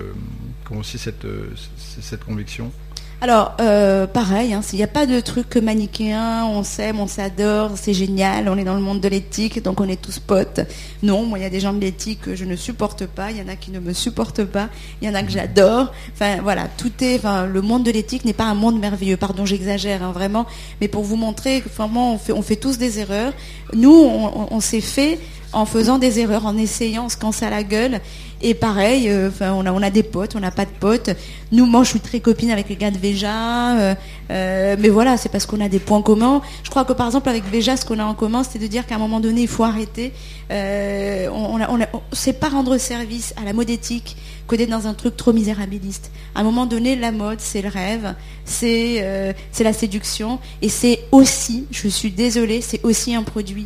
ont 0.72 0.78
aussi 0.78 0.98
cette, 0.98 1.28
cette 1.76 2.24
conviction? 2.24 2.72
Alors, 3.20 3.56
euh, 3.60 4.06
pareil, 4.06 4.54
hein, 4.54 4.62
s'il 4.62 4.78
n'y 4.78 4.84
a 4.84 4.88
pas 4.88 5.08
de 5.08 5.20
truc 5.20 5.56
manichéen, 5.58 6.46
on 6.46 6.62
s'aime, 6.62 7.00
on 7.00 7.08
s'adore, 7.08 7.72
c'est 7.76 7.96
génial, 7.96 8.48
on 8.48 8.56
est 8.60 8.64
dans 8.64 8.76
le 8.76 8.82
monde 8.82 9.02
de 9.02 9.08
l'éthique, 9.08 9.64
donc 9.64 9.82
on 9.82 9.90
est 9.90 10.00
tous 10.00 10.20
potes. 10.20 10.60
Non, 11.02 11.26
moi, 11.26 11.40
il 11.40 11.42
y 11.42 11.46
a 11.46 11.50
des 11.50 11.60
gens 11.60 11.74
de 11.74 11.80
l'éthique 11.80 12.22
que 12.22 12.36
je 12.36 12.46
ne 12.46 12.56
supporte 12.56 13.08
pas, 13.08 13.32
il 13.32 13.38
y 13.38 13.42
en 13.42 13.48
a 13.48 13.56
qui 13.56 13.72
ne 13.72 13.80
me 13.80 13.92
supportent 13.92 14.44
pas, 14.44 14.70
il 15.02 15.08
y 15.08 15.12
en 15.12 15.16
a 15.16 15.24
que 15.24 15.32
j'adore. 15.32 15.92
Enfin, 16.14 16.38
voilà, 16.44 16.68
tout 16.78 16.92
est, 17.02 17.16
enfin, 17.16 17.48
le 17.48 17.62
monde 17.64 17.84
de 17.84 17.90
l'éthique 17.90 18.24
n'est 18.24 18.34
pas 18.34 18.46
un 18.46 18.54
monde 18.54 18.80
merveilleux. 18.80 19.18
Pardon, 19.18 19.48
j'exagère, 19.48 20.04
hein, 20.04 20.12
vraiment. 20.12 20.46
Mais 20.80 20.88
pour 20.88 21.02
vous 21.02 21.16
montrer 21.16 21.62
que, 21.62 21.70
vraiment, 21.70 22.14
on 22.14 22.18
fait, 22.20 22.34
on 22.34 22.44
fait 22.44 22.56
tous 22.56 22.78
des 22.78 23.00
erreurs. 23.00 23.34
Nous, 23.74 23.92
on 23.94 24.60
s'est 24.60 24.80
fait 24.80 25.18
en 25.58 25.66
faisant 25.66 25.98
des 25.98 26.20
erreurs, 26.20 26.46
en 26.46 26.56
essayant, 26.56 27.06
on 27.06 27.10
se 27.10 27.18
canse 27.18 27.42
à 27.42 27.50
la 27.50 27.64
gueule. 27.64 28.00
Et 28.44 28.54
pareil, 28.54 29.10
euh, 29.10 29.32
on, 29.42 29.82
a, 29.82 29.90
des 29.90 30.04
potes, 30.04 30.36
on 30.36 30.40
n'a 30.40 30.52
pas 30.52 30.66
de 30.66 30.72
potes. 30.80 31.10
Nous, 31.52 31.66
moi, 31.66 31.84
je 31.84 31.90
suis 31.90 32.00
très 32.00 32.20
copine 32.20 32.52
avec 32.52 32.70
les 32.70 32.76
gars 32.76 32.92
de 32.92 32.98
Veja. 33.00 33.76
Euh, 33.76 33.96
euh, 34.30 34.76
mais 34.78 34.90
voilà, 34.90 35.18
c'est 35.18 35.30
parce 35.30 35.48
qu'on 35.48 35.60
a 35.60 35.68
des 35.68 35.80
points 35.80 36.04
communs. 36.04 36.44
Je 36.64 36.70
crois 36.70 36.86
que 36.86 36.94
par 36.94 37.08
exemple, 37.08 37.28
avec 37.30 37.44
Veja, 37.52 37.76
ce 37.76 37.86
qu'on 37.86 37.98
a 37.98 38.06
en 38.06 38.14
commun, 38.14 38.44
c'est 38.44 38.60
de 38.60 38.68
dire 38.68 38.86
qu'à 38.86 38.96
un 38.96 39.00
moment 39.00 39.20
donné, 39.20 39.42
il 39.42 39.48
faut 39.48 39.64
arrêter. 39.64 40.14
on, 40.52 41.60
on, 41.60 41.80
c'est 42.12 42.40
pas 42.40 42.50
rendre 42.50 42.78
service 42.78 43.34
à 43.42 43.44
la 43.44 43.54
mode 43.54 43.72
éthique 43.72 44.16
que 44.48 44.56
d'être 44.56 44.70
dans 44.70 44.86
un 44.86 44.94
truc 44.94 45.18
trop 45.18 45.34
misérabiliste. 45.34 46.12
À 46.36 46.42
un 46.42 46.44
moment 46.44 46.68
donné, 46.68 46.96
la 46.96 47.12
mode, 47.12 47.40
c'est 47.40 47.64
le 47.64 47.70
rêve, 47.70 48.14
c'est 48.46 49.34
la 49.60 49.74
séduction, 49.74 50.38
et 50.62 50.70
c'est 50.70 51.00
aussi, 51.12 51.66
je 51.72 51.88
suis 51.88 52.12
désolée, 52.12 52.62
c'est 52.62 52.86
aussi 52.86 53.16
un 53.16 53.24
produit. 53.24 53.66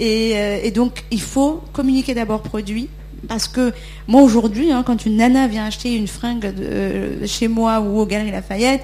Euh, 0.00 0.60
et, 0.62 0.70
donc, 0.70 1.04
il 1.10 1.20
faut 1.20 1.62
communiquer 1.72 2.14
d'abord 2.14 2.42
produit. 2.42 2.88
Parce 3.28 3.48
que 3.48 3.72
moi 4.08 4.22
aujourd'hui, 4.22 4.72
hein, 4.72 4.82
quand 4.84 5.04
une 5.04 5.16
nana 5.16 5.46
vient 5.46 5.66
acheter 5.66 5.94
une 5.94 6.08
fringue 6.08 6.54
euh, 6.58 7.26
chez 7.26 7.48
moi 7.48 7.80
ou 7.80 7.98
au 8.00 8.06
Galerie 8.06 8.30
Lafayette, 8.30 8.80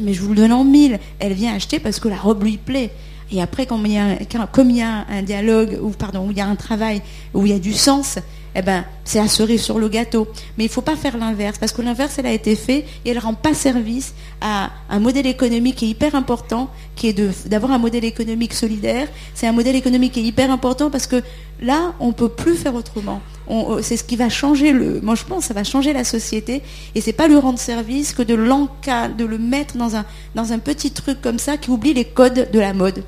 mais 0.00 0.14
je 0.14 0.22
vous 0.22 0.30
le 0.30 0.36
donne 0.36 0.52
en 0.54 0.64
mille, 0.64 0.98
elle 1.18 1.34
vient 1.34 1.54
acheter 1.54 1.78
parce 1.78 2.00
que 2.00 2.08
la 2.08 2.16
robe 2.16 2.42
lui 2.42 2.56
plaît. 2.56 2.90
Et 3.30 3.42
après, 3.42 3.66
comme 3.66 3.84
il 3.84 3.92
y 3.92 3.98
a, 3.98 4.16
comme 4.50 4.70
il 4.70 4.76
y 4.76 4.82
a 4.82 5.04
un 5.10 5.22
dialogue, 5.22 5.78
ou 5.82 5.90
pardon, 5.90 6.26
où 6.26 6.30
il 6.30 6.38
y 6.38 6.40
a 6.40 6.46
un 6.46 6.56
travail, 6.56 7.02
où 7.34 7.44
il 7.44 7.52
y 7.52 7.54
a 7.54 7.58
du 7.58 7.74
sens, 7.74 8.18
eh 8.58 8.62
ben, 8.62 8.84
c'est 9.04 9.18
la 9.18 9.28
cerise 9.28 9.62
sur 9.62 9.78
le 9.78 9.88
gâteau. 9.88 10.26
Mais 10.56 10.64
il 10.64 10.68
ne 10.68 10.72
faut 10.72 10.80
pas 10.80 10.96
faire 10.96 11.18
l'inverse, 11.18 11.58
parce 11.58 11.72
que 11.72 11.82
l'inverse, 11.82 12.18
elle 12.18 12.26
a 12.26 12.32
été 12.32 12.56
fait 12.56 12.86
et 13.04 13.10
elle 13.10 13.16
ne 13.16 13.20
rend 13.20 13.34
pas 13.34 13.52
service 13.52 14.14
à 14.40 14.70
un 14.88 14.98
modèle 14.98 15.26
économique 15.26 15.76
qui 15.76 15.84
est 15.84 15.88
hyper 15.88 16.14
important, 16.14 16.70
qui 16.94 17.08
est 17.08 17.48
d'avoir 17.48 17.72
un 17.72 17.78
modèle 17.78 18.06
économique 18.06 18.54
solidaire. 18.54 19.08
C'est 19.34 19.46
un 19.46 19.52
modèle 19.52 19.76
économique 19.76 20.12
qui 20.12 20.20
est 20.20 20.24
hyper 20.24 20.50
important 20.50 20.90
parce 20.90 21.06
que 21.06 21.22
là, 21.60 21.92
on 22.00 22.08
ne 22.08 22.12
peut 22.12 22.30
plus 22.30 22.56
faire 22.56 22.74
autrement. 22.74 23.20
Euh, 23.50 23.82
c'est 23.82 23.98
ce 23.98 24.04
qui 24.04 24.16
va 24.16 24.30
changer 24.30 24.72
le. 24.72 25.00
Moi, 25.02 25.16
je 25.16 25.24
pense, 25.24 25.44
ça 25.44 25.54
va 25.54 25.62
changer 25.62 25.92
la 25.92 26.04
société. 26.04 26.62
Et 26.94 27.02
c'est 27.02 27.12
pas 27.12 27.28
lui 27.28 27.36
rendre 27.36 27.58
service 27.58 28.14
que 28.14 28.22
de 28.22 28.36
de 28.36 29.24
le 29.24 29.38
mettre 29.38 29.76
dans 29.76 29.96
un, 29.96 30.06
dans 30.34 30.52
un 30.52 30.58
petit 30.58 30.92
truc 30.92 31.20
comme 31.20 31.38
ça 31.38 31.58
qui 31.58 31.70
oublie 31.70 31.92
les 31.92 32.06
codes 32.06 32.48
de 32.50 32.58
la 32.58 32.72
mode. 32.72 33.04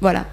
Voilà. 0.00 0.26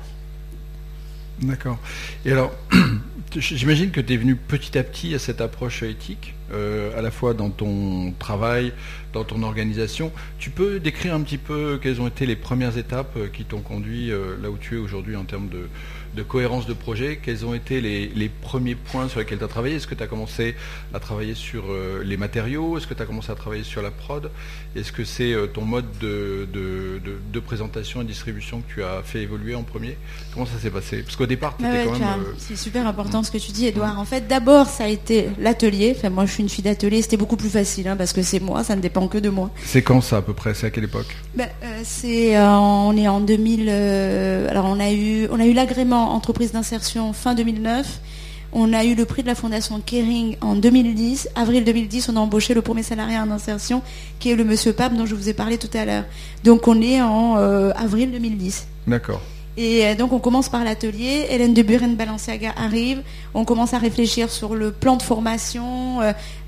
D'accord. 1.42 1.78
Et 2.26 2.32
alors, 2.32 2.52
J'imagine 3.38 3.92
que 3.92 4.00
tu 4.00 4.14
es 4.14 4.18
venu 4.18 4.38
petit 4.38 4.78
à 4.78 4.84
petit 4.84 5.14
à 5.14 5.20
cette 5.20 5.42
approche 5.42 5.84
éthique, 5.84 6.36
euh, 6.54 6.98
à 6.98 7.02
la 7.02 7.12
fois 7.12 7.34
dans 7.34 7.50
ton 7.50 8.14
travail, 8.18 8.72
dans 9.12 9.26
ton 9.26 9.44
organisation. 9.44 10.14
Tu 10.40 10.52
peux 10.52 10.80
décrire 10.80 11.14
un 11.14 11.22
petit 11.22 11.38
peu 11.38 11.78
quelles 11.82 12.00
ont 12.00 12.08
été 12.08 12.26
les 12.26 12.38
premières 12.38 12.78
étapes 12.78 13.18
euh, 13.18 13.28
qui 13.28 13.44
t'ont 13.44 13.60
conduit 13.60 14.10
euh, 14.10 14.38
là 14.42 14.50
où 14.50 14.58
tu 14.58 14.76
es 14.76 14.78
aujourd'hui 14.78 15.18
en 15.18 15.26
termes 15.26 15.50
de, 15.50 15.68
de 16.16 16.24
cohérence 16.24 16.66
de 16.66 16.74
projet, 16.74 17.20
quels 17.22 17.46
ont 17.46 17.54
été 17.54 17.82
les, 17.82 18.32
premiers 18.42 18.76
points 18.76 19.10
sur 19.10 19.20
lesquels 19.20 19.38
tu 19.38 19.44
as 19.44 19.50
travaillé? 19.50 19.76
Est-ce 19.76 19.88
que 19.88 19.96
tu 19.96 20.04
as 20.04 20.08
commencé 20.08 20.56
à 20.94 21.00
travailler 21.00 21.36
sur 21.36 21.66
euh, 21.70 22.04
les 22.04 22.18
matériaux? 22.18 22.78
Est-ce 22.78 22.88
que 22.88 22.94
tu 22.94 23.02
as 23.02 23.06
commencé 23.06 23.32
à 23.32 23.36
travailler 23.36 23.64
sur 23.64 23.82
la 23.82 23.92
prod? 23.92 24.32
Est-ce 24.76 24.92
que 24.92 25.04
c'est 25.04 25.34
euh, 25.34 25.48
ton 25.48 25.62
mode 25.62 25.86
de, 26.00 27.40
présentation 27.46 28.02
et 28.02 28.06
distribution 28.06 28.62
que 28.62 28.74
tu 28.74 28.84
as 28.84 29.04
fait 29.04 29.22
évoluer 29.22 29.56
en 29.56 29.64
premier? 29.64 29.98
Comment 30.34 30.46
ça 30.46 30.58
s'est 30.60 30.70
passé? 30.70 31.04
Parce 31.04 31.16
qu'au 31.16 31.26
départ, 31.26 31.56
tu 31.58 31.66
étais 31.66 31.86
quand 31.86 31.92
même... 31.92 32.02
Euh, 32.02 32.34
c'est 32.38 32.56
super 32.56 32.88
important 32.88 33.22
ce 33.22 33.30
que 33.30 33.38
tu 33.38 33.52
dis, 33.52 33.68
Edouard. 33.68 34.00
En 34.00 34.06
fait, 34.06 34.28
d'abord, 34.28 34.68
ça 34.68 34.86
a 34.86 34.88
été 34.88 35.30
l'atelier. 35.40 35.94
Enfin, 35.96 36.10
moi, 36.10 36.26
je 36.26 36.32
suis 36.32 36.44
une 36.44 36.50
fille 36.50 36.64
d'atelier. 36.64 37.02
C'était 37.02 37.18
beaucoup 37.18 37.38
plus 37.38 37.50
facile 37.50 37.88
hein, 37.88 37.96
parce 37.96 38.14
que 38.14 38.22
c'est 38.22 38.40
moi, 38.40 38.64
ça 38.64 38.76
ne 38.76 38.82
dépend 38.82 39.08
que 39.08 39.18
de 39.18 39.30
moi. 39.30 39.52
C'est 39.64 39.82
quand 39.82 40.02
ça 40.02 40.18
à 40.18 40.22
peu 40.22 40.34
près? 40.34 40.54
C'est 40.54 40.68
à 40.68 40.70
quelle 40.72 40.86
époque? 40.86 41.16
Ben, 41.36 41.50
C'est 41.84 42.40
on 42.40 42.96
est 42.98 43.08
en 43.08 43.20
2000. 43.20 43.70
alors, 44.50 44.66
on 44.66 44.80
a 44.80 44.92
eu, 44.92 45.28
on 45.30 45.40
a 45.40 45.46
eu 45.46 45.54
l'agrément 45.54 46.05
entreprise 46.06 46.52
d'insertion 46.52 47.14
fin 47.14 47.36
2009. 47.36 48.00
On 48.54 48.72
a 48.72 48.86
eu 48.86 48.96
le 48.96 49.06
prix 49.06 49.22
de 49.22 49.28
la 49.28 49.36
fondation 49.36 49.82
Kering 49.86 50.38
en 50.40 50.56
2010. 50.56 51.30
Avril 51.36 51.66
2010, 51.66 52.10
on 52.10 52.16
a 52.16 52.20
embauché 52.20 52.54
le 52.54 52.62
premier 52.62 52.84
salarié 52.84 53.18
en 53.18 53.30
insertion, 53.32 53.82
qui 54.20 54.32
est 54.32 54.36
le 54.36 54.46
monsieur 54.46 54.72
Pape 54.72 54.96
dont 54.96 55.06
je 55.06 55.14
vous 55.14 55.28
ai 55.28 55.34
parlé 55.34 55.58
tout 55.58 55.70
à 55.78 55.84
l'heure. 55.84 56.06
Donc 56.44 56.68
on 56.68 56.82
est 56.82 57.02
en 57.02 57.38
euh, 57.38 57.72
avril 57.76 58.12
2010. 58.12 58.68
D'accord. 58.88 59.22
Et 59.58 59.86
euh, 59.86 59.96
donc 59.96 60.12
on 60.12 60.20
commence 60.20 60.50
par 60.50 60.64
l'atelier. 60.64 61.28
Hélène 61.30 61.54
de 61.54 61.62
Buren 61.62 61.96
Balenciaga 61.96 62.54
arrive. 62.58 63.02
On 63.34 63.46
commence 63.46 63.74
à 63.74 63.78
réfléchir 63.78 64.30
sur 64.30 64.56
le 64.56 64.72
plan 64.72 64.98
de 64.98 65.02
formation, 65.02 66.00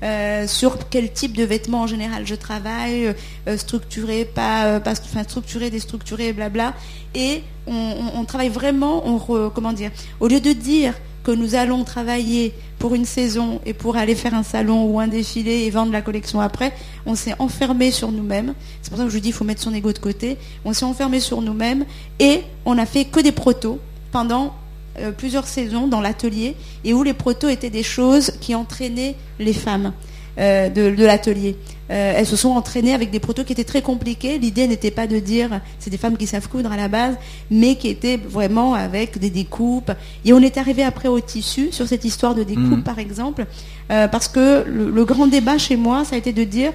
euh, 0.02 0.46
sur 0.46 0.88
quel 0.88 1.12
type 1.12 1.36
de 1.36 1.44
vêtements 1.44 1.82
en 1.82 1.86
général 1.86 2.26
je 2.26 2.34
travaille, 2.34 3.14
structuré, 3.56 4.24
pas, 4.24 4.80
enfin 4.86 5.22
structuré, 5.22 5.70
déstructuré, 5.70 6.32
blabla. 6.32 6.74
Et 7.14 7.42
on, 7.66 8.24
travaille 8.24 8.48
vraiment, 8.48 9.06
on 9.06 9.50
comment 9.50 9.72
dire, 9.72 9.90
au 10.20 10.28
lieu 10.28 10.40
de 10.40 10.52
dire 10.52 10.94
nous 11.32 11.54
allons 11.54 11.84
travailler 11.84 12.54
pour 12.78 12.94
une 12.94 13.04
saison 13.04 13.60
et 13.66 13.72
pour 13.72 13.96
aller 13.96 14.14
faire 14.14 14.34
un 14.34 14.42
salon 14.42 14.84
ou 14.84 15.00
un 15.00 15.08
défilé 15.08 15.64
et 15.64 15.70
vendre 15.70 15.92
la 15.92 16.02
collection 16.02 16.40
après, 16.40 16.72
on 17.06 17.14
s'est 17.14 17.34
enfermé 17.38 17.90
sur 17.90 18.12
nous-mêmes. 18.12 18.54
C'est 18.82 18.90
pour 18.90 18.98
ça 18.98 19.04
que 19.04 19.10
je 19.10 19.18
dis 19.18 19.28
qu'il 19.28 19.32
faut 19.32 19.44
mettre 19.44 19.62
son 19.62 19.74
ego 19.74 19.92
de 19.92 19.98
côté. 19.98 20.36
On 20.64 20.72
s'est 20.72 20.84
enfermé 20.84 21.20
sur 21.20 21.42
nous-mêmes 21.42 21.84
et 22.18 22.42
on 22.64 22.78
a 22.78 22.86
fait 22.86 23.04
que 23.04 23.20
des 23.20 23.32
protos 23.32 23.78
pendant 24.12 24.54
euh, 25.00 25.12
plusieurs 25.12 25.46
saisons 25.46 25.86
dans 25.86 26.00
l'atelier 26.00 26.56
et 26.84 26.92
où 26.92 27.02
les 27.02 27.14
protos 27.14 27.48
étaient 27.48 27.70
des 27.70 27.82
choses 27.82 28.32
qui 28.40 28.54
entraînaient 28.54 29.14
les 29.38 29.52
femmes 29.52 29.92
euh, 30.38 30.68
de, 30.68 31.04
l'atelier. 31.04 31.56
Euh, 31.90 32.12
elles 32.16 32.26
se 32.26 32.36
sont 32.36 32.50
entraînées 32.50 32.92
avec 32.94 33.10
des 33.10 33.18
protos 33.20 33.44
qui 33.44 33.52
étaient 33.52 33.64
très 33.64 33.82
compliqués. 33.82 34.38
L'idée 34.38 34.66
n'était 34.66 34.90
pas 34.90 35.06
de 35.06 35.18
dire 35.18 35.60
c'est 35.78 35.90
des 35.90 35.96
femmes 35.98 36.16
qui 36.16 36.26
savent 36.26 36.48
coudre 36.48 36.70
à 36.72 36.76
la 36.76 36.88
base, 36.88 37.14
mais 37.50 37.76
qui 37.76 37.88
étaient 37.88 38.16
vraiment 38.18 38.74
avec 38.74 39.18
des 39.18 39.30
découpes. 39.30 39.92
Et 40.24 40.32
on 40.32 40.40
est 40.40 40.58
arrivé 40.58 40.82
après 40.82 41.08
au 41.08 41.20
tissu 41.20 41.68
sur 41.72 41.86
cette 41.88 42.04
histoire 42.04 42.34
de 42.34 42.42
découpe, 42.42 42.64
Mhm. 42.78 42.82
par 42.82 42.98
exemple, 42.98 43.46
euh, 43.90 44.06
parce 44.08 44.28
que 44.28 44.64
le, 44.66 44.90
le 44.90 45.04
grand 45.04 45.26
débat 45.26 45.56
chez 45.58 45.76
moi, 45.76 46.04
ça 46.04 46.14
a 46.16 46.18
été 46.18 46.32
de 46.32 46.44
dire 46.44 46.72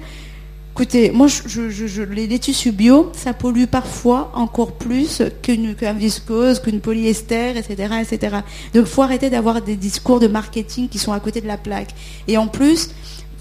Écoutez, 0.76 1.12
moi, 1.12 1.28
je, 1.28 1.42
je- 1.46 1.70
je- 1.70 1.86
je- 1.86 2.02
les, 2.02 2.26
les 2.26 2.38
tissus 2.40 2.72
bio, 2.72 3.12
ça 3.14 3.32
pollue 3.32 3.66
parfois 3.66 4.32
encore 4.34 4.72
plus 4.72 5.22
qu'une 5.40 5.76
qu'un 5.76 5.92
viscose, 5.92 6.58
qu'une 6.58 6.80
polyester, 6.80 7.50
etc., 7.56 7.92
etc. 8.02 8.38
Donc, 8.74 8.86
faut 8.86 9.02
arrêter 9.02 9.30
d'avoir 9.30 9.62
des 9.62 9.76
discours 9.76 10.18
de 10.18 10.26
marketing 10.26 10.88
qui 10.88 10.98
sont 10.98 11.12
à 11.12 11.20
côté 11.20 11.40
de 11.40 11.46
la 11.46 11.58
plaque. 11.58 11.90
Et 12.26 12.36
en 12.38 12.48
plus, 12.48 12.90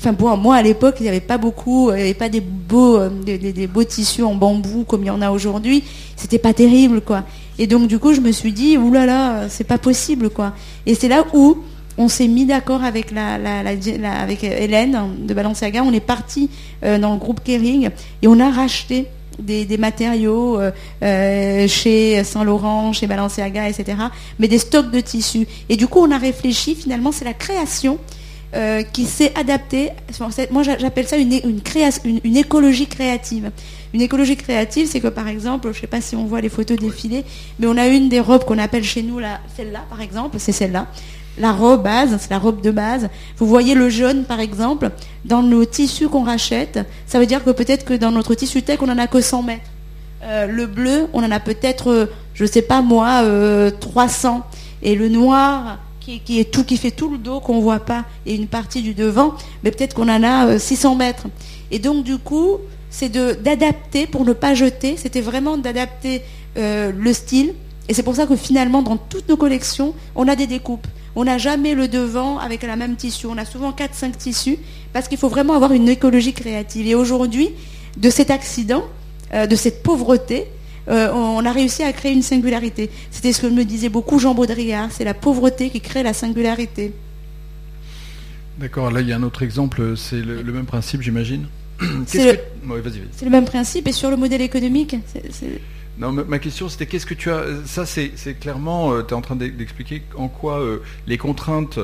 enfin 0.03 0.13
bon, 0.13 0.35
moi 0.35 0.55
à 0.55 0.61
l'époque, 0.61 0.95
il 0.99 1.03
n'y 1.03 1.09
avait 1.09 1.21
pas 1.21 1.37
beaucoup, 1.37 1.89
il 1.91 1.95
n'y 1.95 2.01
avait 2.01 2.13
pas 2.13 2.27
des 2.27 2.41
beaux, 2.41 2.97
euh, 2.97 3.09
des, 3.09 3.67
beaux 3.67 3.85
tissus 3.85 4.23
en 4.23 4.35
bambou 4.35 4.83
comme 4.83 5.03
il 5.03 5.07
y 5.07 5.09
en 5.09 5.21
a 5.21 5.31
aujourd'hui. 5.31 5.83
C'était 6.17 6.39
pas 6.39 6.53
terrible, 6.53 6.99
quoi. 7.01 7.23
Et 7.57 7.67
donc, 7.67 7.87
du 7.87 7.99
coup, 7.99 8.13
je 8.13 8.19
me 8.19 8.31
suis 8.31 8.51
dit, 8.51 8.77
oulala, 8.77 9.47
c'est 9.47 9.63
pas 9.63 9.77
possible, 9.77 10.29
quoi. 10.29 10.53
Et 10.85 10.95
c'est 10.95 11.07
là 11.07 11.25
où 11.33 11.57
on 11.97 12.09
s'est 12.09 12.27
mis 12.27 12.45
d'accord 12.45 12.83
avec 12.83 13.11
la, 13.11 13.35
avec 14.21 14.43
Hélène 14.43 14.99
de 15.19 15.33
Balenciaga. 15.33 15.83
On 15.83 15.93
est 15.93 15.99
parti 15.99 16.49
euh, 16.83 16.97
dans 16.97 17.13
le 17.13 17.19
groupe 17.19 17.41
Kering 17.43 17.89
et 18.21 18.27
on 18.27 18.39
a 18.39 18.49
racheté 18.49 19.07
des, 19.39 19.65
des 19.65 19.77
matériaux 19.77 20.59
euh, 20.59 21.67
chez 21.67 22.23
Saint 22.23 22.43
Laurent, 22.43 22.91
chez 22.93 23.07
Balenciaga, 23.07 23.69
etc. 23.69 23.97
Mais 24.39 24.47
des 24.47 24.57
stocks 24.57 24.91
de 24.91 24.99
tissus. 24.99 25.47
Et 25.69 25.77
du 25.77 25.87
coup, 25.87 25.99
on 25.99 26.11
a 26.11 26.17
réfléchi. 26.17 26.75
Finalement, 26.75 27.11
c'est 27.11 27.25
la 27.25 27.33
création. 27.33 27.99
Euh, 28.55 28.83
qui 28.83 29.05
s'est 29.05 29.31
adaptée. 29.35 29.89
Moi, 30.51 30.63
j'a- 30.63 30.77
j'appelle 30.77 31.07
ça 31.07 31.17
une, 31.17 31.33
une, 31.43 31.61
création, 31.61 32.01
une, 32.05 32.19
une 32.23 32.37
écologie 32.37 32.87
créative. 32.87 33.51
Une 33.93 34.01
écologie 34.01 34.35
créative, 34.35 34.87
c'est 34.87 34.99
que 34.99 35.07
par 35.07 35.27
exemple, 35.27 35.69
je 35.71 35.77
ne 35.77 35.81
sais 35.81 35.87
pas 35.87 36.01
si 36.01 36.15
on 36.15 36.25
voit 36.25 36.41
les 36.41 36.49
photos 36.49 36.77
défiler, 36.77 37.23
mais 37.59 37.67
on 37.67 37.77
a 37.77 37.87
une 37.87 38.09
des 38.09 38.19
robes 38.19 38.43
qu'on 38.45 38.57
appelle 38.57 38.83
chez 38.83 39.03
nous 39.03 39.19
celle-là, 39.55 39.81
par 39.89 40.01
exemple, 40.01 40.37
c'est 40.39 40.51
celle-là 40.51 40.87
la 41.37 41.51
robe 41.51 41.81
base, 41.83 42.15
c'est 42.19 42.29
la 42.29 42.37
robe 42.37 42.61
de 42.61 42.69
base. 42.69 43.09
Vous 43.37 43.47
voyez 43.47 43.73
le 43.73 43.89
jaune, 43.89 44.23
par 44.23 44.39
exemple, 44.39 44.91
dans 45.25 45.41
nos 45.41 45.65
tissus 45.65 46.07
qu'on 46.07 46.23
rachète, 46.23 46.79
ça 47.07 47.19
veut 47.19 47.25
dire 47.25 47.43
que 47.43 47.49
peut-être 47.49 47.85
que 47.85 47.95
dans 47.95 48.11
notre 48.11 48.35
tissu 48.35 48.61
tech, 48.61 48.79
on 48.81 48.89
en 48.89 48.99
a 48.99 49.07
que 49.07 49.19
100 49.19 49.41
mètres. 49.41 49.61
Euh, 50.23 50.45
le 50.45 50.67
bleu, 50.67 51.07
on 51.11 51.23
en 51.23 51.31
a 51.31 51.39
peut-être, 51.39 51.89
euh, 51.91 52.05
je 52.33 52.45
sais 52.45 52.61
pas 52.61 52.81
moi, 52.81 53.21
euh, 53.23 53.71
300. 53.71 54.41
Et 54.83 54.95
le 54.95 55.09
noir, 55.09 55.79
qui, 56.03 56.77
fait 56.77 56.91
tout 56.91 57.09
le 57.09 57.17
dos 57.17 57.39
qu'on 57.39 57.59
voit 57.59 57.79
pas, 57.79 58.05
et 58.25 58.35
une 58.35 58.47
partie 58.47 58.81
du 58.81 58.93
devant, 58.93 59.33
mais 59.63 59.71
peut-être 59.71 59.93
qu'on 59.93 60.09
en 60.09 60.23
a 60.23 60.47
euh, 60.47 60.59
600 60.59 60.95
mètres. 60.95 61.27
Et 61.71 61.79
donc 61.79 62.03
du 62.03 62.17
coup, 62.17 62.57
c'est 62.89 63.09
d'adapter 63.09 64.05
pour 64.05 64.25
ne 64.25 64.33
pas 64.33 64.53
jeter. 64.53 64.97
C'était 64.97 65.21
vraiment 65.21 65.57
d'adapter 65.57 66.21
euh, 66.57 66.91
le 66.95 67.13
style. 67.13 67.53
Et 67.89 67.93
c'est 67.93 68.03
pour 68.03 68.15
ça 68.15 68.27
que 68.27 68.35
finalement, 68.35 68.81
dans 68.81 68.97
toutes 68.97 69.27
nos 69.29 69.37
collections, 69.37 69.93
on 70.15 70.27
a 70.27 70.35
des 70.35 70.47
découpes. 70.47 70.87
On 71.15 71.25
n'a 71.25 71.37
jamais 71.37 71.73
le 71.73 71.87
devant 71.87 72.37
avec 72.37 72.63
la 72.63 72.75
même 72.75 72.95
tissu. 72.95 73.27
On 73.27 73.37
a 73.37 73.45
souvent 73.45 73.71
4-5 73.71 74.15
tissus 74.17 74.59
parce 74.93 75.07
qu'il 75.07 75.17
faut 75.17 75.29
vraiment 75.29 75.53
avoir 75.53 75.73
une 75.73 75.89
écologie 75.89 76.33
créative. 76.33 76.87
Et 76.87 76.95
aujourd'hui, 76.95 77.49
de 77.97 78.09
cet 78.09 78.29
accident, 78.31 78.83
euh, 79.33 79.47
de 79.47 79.55
cette 79.55 79.83
pauvreté, 79.83 80.47
euh, 80.89 81.11
on 81.13 81.45
a 81.45 81.51
réussi 81.51 81.83
à 81.83 81.93
créer 81.93 82.11
une 82.13 82.21
singularité. 82.23 82.89
C'était 83.11 83.31
ce 83.33 83.41
que 83.41 83.47
me 83.47 83.63
disait 83.65 83.89
beaucoup 83.89 84.19
Jean 84.19 84.33
Baudrillard. 84.33 84.89
C'est 84.91 85.03
la 85.05 85.13
pauvreté 85.13 85.69
qui 85.69 85.81
crée 85.81 86.03
la 86.03 86.13
singularité. 86.13 86.93
D'accord, 88.59 88.91
là 88.91 89.01
il 89.01 89.07
y 89.07 89.13
a 89.13 89.15
un 89.17 89.23
autre 89.23 89.41
exemple, 89.43 89.95
c'est 89.97 90.21
le, 90.21 90.41
le 90.41 90.51
même 90.53 90.65
principe 90.65 91.01
j'imagine. 91.01 91.47
C'est 92.05 92.25
le- 92.25 92.37
que- 92.37 92.69
Ouais, 92.71 93.29
même 93.29 93.45
principe. 93.45 93.87
Et 93.87 93.91
sur 93.91 94.09
le 94.11 94.15
modèle 94.17 94.41
économique, 94.41 94.95
Non, 95.97 96.11
ma, 96.11 96.39
question 96.39 96.69
c'était 96.69 96.85
qu'est-ce 96.85 97.05
que 97.05 97.13
tu 97.15 97.29
as. 97.31 97.43
Ça, 97.65 97.85
c'est 97.85 98.11
clairement, 98.39 99.01
tu 99.03 99.09
es 99.09 99.13
en 99.13 99.21
train 99.21 99.35
d'e- 99.35 99.49
d'expliquer 99.49 100.03
en 100.15 100.27
quoi 100.27 100.59
euh, 100.59 100.77
les 101.07 101.17
contraintes 101.17 101.79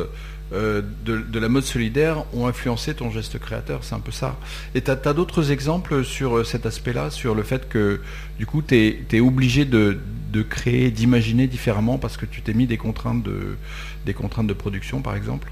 euh, 0.53 0.81
de, 1.05 1.17
de 1.17 1.39
la 1.39 1.49
mode 1.49 1.63
solidaire 1.63 2.23
ont 2.33 2.47
influencé 2.47 2.93
ton 2.93 3.11
geste 3.11 3.37
créateur, 3.39 3.83
c'est 3.83 3.95
un 3.95 3.99
peu 3.99 4.11
ça. 4.11 4.37
Et 4.75 4.81
tu 4.81 4.89
as, 4.91 4.95
d'autres 5.13 5.51
exemples 5.51 6.03
sur 6.03 6.37
euh, 6.37 6.43
cet 6.43 6.65
aspect-là, 6.65 7.11
sur 7.11 7.35
le 7.35 7.43
fait 7.43 7.69
que 7.69 8.01
du 8.37 8.45
coup 8.45 8.61
tu 8.61 8.75
es, 9.11 9.19
obligé 9.19 9.65
de, 9.65 9.99
de 10.31 10.41
créer, 10.41 10.91
d'imaginer 10.91 11.47
différemment 11.47 11.97
parce 11.97 12.17
que 12.17 12.25
tu 12.25 12.41
t'es 12.41 12.53
mis 12.53 12.65
des 12.67 12.77
contraintes 12.77 13.23
de, 13.23 13.57
des 14.05 14.13
contraintes 14.13 14.47
de 14.47 14.53
production 14.53 15.01
par 15.01 15.15
exemple? 15.15 15.51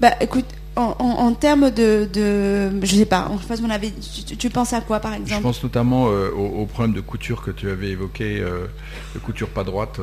Bah, 0.00 0.12
écoute, 0.20 0.44
en, 0.76 0.94
en- 0.98 1.26
en 1.26 1.32
termes 1.32 1.70
de, 1.70 2.06
de, 2.12 2.84
je 2.84 2.96
sais 2.96 3.06
pas, 3.06 3.28
en 3.30 3.38
face, 3.38 3.60
on 3.64 3.70
avait, 3.70 3.92
tu, 4.26 4.36
tu 4.36 4.50
penses 4.50 4.74
à 4.74 4.82
quoi, 4.82 5.00
par 5.00 5.14
Je 5.14 5.18
exemple? 5.20 5.42
pense 5.42 5.62
notamment 5.62 6.08
euh, 6.10 6.30
au, 6.30 6.62
au 6.62 6.66
problème 6.66 6.92
de 6.94 7.00
couture 7.00 7.40
que 7.42 7.50
tu 7.50 7.70
avais 7.70 7.88
évoqué, 7.90 8.40
euh, 8.40 8.66
de 9.14 9.18
couture 9.20 9.48
pas 9.48 9.64
droite. 9.64 10.00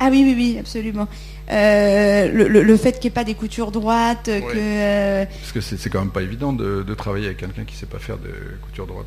Ah 0.00 0.08
oui, 0.10 0.22
oui, 0.24 0.34
oui, 0.36 0.56
absolument. 0.58 1.06
Euh, 1.50 2.28
le, 2.32 2.46
le- 2.48 2.62
le 2.62 2.76
fait 2.76 2.92
qu'il 3.00 3.08
n'y 3.08 3.12
ait 3.12 3.20
pas 3.20 3.24
des 3.24 3.34
coutures 3.34 3.70
droites, 3.72 4.26
que 4.26 4.30
euh, 4.56 5.24
Parce 5.40 5.52
que 5.52 5.60
c'est 5.60 5.76
c'est 5.78 5.90
quand 5.90 5.98
même 6.00 6.10
pas 6.10 6.22
évident 6.22 6.52
de, 6.52 6.82
de 6.82 6.94
travailler 6.94 7.26
avec 7.26 7.38
quelqu'un 7.38 7.64
qui 7.64 7.74
sait 7.74 7.86
pas 7.86 7.98
faire 7.98 8.18
de 8.18 8.30
couture 8.62 8.86
droite. 8.86 9.06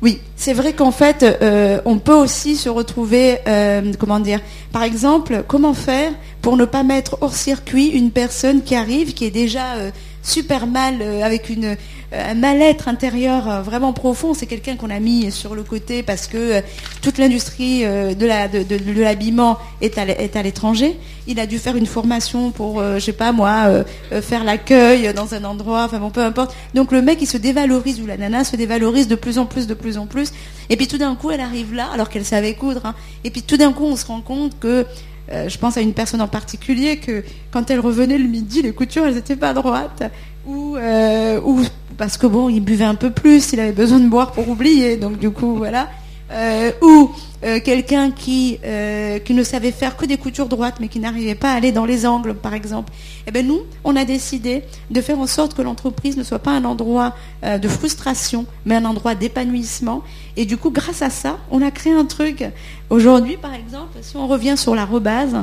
Oui, 0.00 0.20
c'est 0.34 0.52
vrai 0.54 0.72
qu'en 0.72 0.90
fait, 0.90 1.22
euh, 1.22 1.80
on 1.84 1.98
peut 1.98 2.14
aussi 2.14 2.56
se 2.56 2.68
retrouver, 2.68 3.38
euh, 3.46 3.92
comment 3.98 4.18
dire, 4.20 4.40
par 4.72 4.82
exemple, 4.82 5.44
comment 5.46 5.74
faire 5.74 6.10
pour 6.40 6.56
ne 6.56 6.64
pas 6.64 6.82
mettre 6.82 7.18
hors 7.20 7.34
circuit 7.34 7.88
une 7.88 8.10
personne 8.10 8.62
qui 8.62 8.74
arrive, 8.74 9.14
qui 9.14 9.26
est 9.26 9.30
déjà 9.30 9.74
euh, 9.76 9.90
super 10.22 10.66
mal, 10.66 10.98
euh, 11.00 11.22
avec 11.22 11.50
une, 11.50 11.64
euh, 11.64 11.74
un 12.12 12.34
mal-être 12.34 12.88
intérieur 12.88 13.48
euh, 13.48 13.62
vraiment 13.62 13.92
profond. 13.92 14.34
C'est 14.34 14.46
quelqu'un 14.46 14.76
qu'on 14.76 14.90
a 14.90 15.00
mis 15.00 15.30
sur 15.32 15.54
le 15.54 15.62
côté 15.62 16.02
parce 16.02 16.26
que 16.26 16.62
toute 17.00 17.18
l'industrie 17.18 17.82
de 17.82 19.00
l'habillement 19.02 19.58
est 19.80 19.98
à, 19.98 20.42
l'étranger. 20.42 20.98
Il 21.26 21.40
a 21.40 21.46
dû 21.46 21.58
faire 21.58 21.76
une 21.76 21.86
formation 21.86 22.50
pour, 22.50 22.80
euh, 22.80 22.96
je 22.96 23.00
sais 23.00 23.12
pas 23.12 23.32
moi, 23.32 23.84
faire 24.20 24.44
l'accueil 24.44 25.12
dans 25.14 25.34
un 25.34 25.44
endroit, 25.44 25.84
enfin 25.84 25.98
bon, 25.98 26.10
peu 26.10 26.22
importe. 26.22 26.54
Donc 26.74 26.92
le 26.92 27.02
mec, 27.02 27.18
il 27.20 27.26
se 27.26 27.36
dévalorise, 27.36 28.00
ou 28.00 28.06
la 28.06 28.16
nana 28.16 28.44
se 28.44 28.56
dévalorise 28.56 29.08
de 29.08 29.14
plus 29.14 29.38
en 29.38 29.46
plus, 29.46 29.66
de 29.66 29.74
plus 29.74 29.98
en 29.98 30.06
plus. 30.06 30.32
Et 30.70 30.76
puis 30.76 30.86
tout 30.86 30.98
d'un 30.98 31.14
coup, 31.14 31.30
elle 31.30 31.40
arrive 31.40 31.74
là, 31.74 31.88
alors 31.92 32.08
qu'elle 32.08 32.24
savait 32.24 32.54
coudre. 32.54 32.86
hein. 32.86 32.94
Et 33.24 33.30
puis 33.30 33.42
tout 33.42 33.56
d'un 33.56 33.72
coup, 33.72 33.84
on 33.84 33.96
se 33.96 34.06
rend 34.06 34.20
compte 34.20 34.58
que, 34.58 34.86
euh, 35.30 35.48
je 35.48 35.58
pense 35.58 35.76
à 35.76 35.80
une 35.80 35.92
personne 35.92 36.20
en 36.20 36.28
particulier, 36.28 36.98
que 36.98 37.22
quand 37.50 37.70
elle 37.70 37.80
revenait 37.80 38.18
le 38.18 38.28
midi, 38.28 38.62
les 38.62 38.72
coutures, 38.72 39.06
elles 39.06 39.14
n'étaient 39.14 39.36
pas 39.36 39.54
droites. 39.54 40.02
Ou, 40.46 40.76
euh, 40.76 41.40
ou 41.44 41.60
parce 41.96 42.16
que 42.16 42.26
bon, 42.26 42.48
il 42.48 42.60
buvait 42.60 42.84
un 42.84 42.96
peu 42.96 43.10
plus, 43.10 43.52
il 43.52 43.60
avait 43.60 43.72
besoin 43.72 44.00
de 44.00 44.08
boire 44.08 44.32
pour 44.32 44.48
oublier. 44.48 44.96
Donc 44.96 45.18
du 45.18 45.30
coup, 45.30 45.56
voilà. 45.56 45.88
Euh, 46.32 46.72
ou 46.80 47.14
euh, 47.44 47.60
quelqu'un 47.60 48.10
qui, 48.10 48.58
euh, 48.64 49.18
qui 49.18 49.34
ne 49.34 49.42
savait 49.42 49.72
faire 49.72 49.96
que 49.96 50.06
des 50.06 50.16
coutures 50.16 50.48
droites, 50.48 50.76
mais 50.80 50.88
qui 50.88 50.98
n'arrivait 50.98 51.34
pas 51.34 51.52
à 51.52 51.56
aller 51.56 51.72
dans 51.72 51.84
les 51.84 52.06
angles, 52.06 52.34
par 52.34 52.54
exemple. 52.54 52.92
Eh 53.26 53.30
ben 53.30 53.46
nous, 53.46 53.60
on 53.84 53.96
a 53.96 54.04
décidé 54.04 54.62
de 54.90 55.00
faire 55.00 55.18
en 55.18 55.26
sorte 55.26 55.54
que 55.54 55.60
l'entreprise 55.60 56.16
ne 56.16 56.22
soit 56.22 56.38
pas 56.38 56.52
un 56.52 56.64
endroit 56.64 57.14
de 57.42 57.68
frustration, 57.68 58.46
mais 58.64 58.76
un 58.76 58.84
endroit 58.84 59.14
d'épanouissement. 59.14 60.02
Et 60.36 60.46
du 60.46 60.56
coup, 60.56 60.70
grâce 60.70 61.02
à 61.02 61.10
ça, 61.10 61.38
on 61.50 61.60
a 61.62 61.70
créé 61.70 61.92
un 61.92 62.04
truc. 62.04 62.44
Aujourd'hui, 62.90 63.36
par 63.36 63.54
exemple, 63.54 63.98
si 64.00 64.16
on 64.16 64.26
revient 64.26 64.56
sur 64.56 64.74
la 64.74 64.84
rebase, 64.84 65.36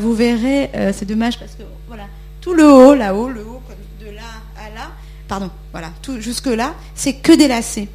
vous 0.00 0.14
verrez, 0.14 0.70
c'est 0.92 1.06
dommage 1.06 1.38
parce 1.38 1.52
que 1.52 1.62
voilà, 1.88 2.04
tout 2.40 2.54
le 2.54 2.64
haut, 2.64 2.94
là-haut, 2.94 3.28
le 3.28 3.42
haut 3.42 3.60
de 4.00 4.10
là 4.10 4.22
à 4.56 4.74
là, 4.74 4.90
pardon, 5.28 5.50
voilà, 5.72 5.90
tout 6.02 6.20
jusque 6.20 6.46
là, 6.46 6.74
c'est 6.94 7.14
que 7.14 7.32
des 7.32 7.48
lacets. 7.48 7.88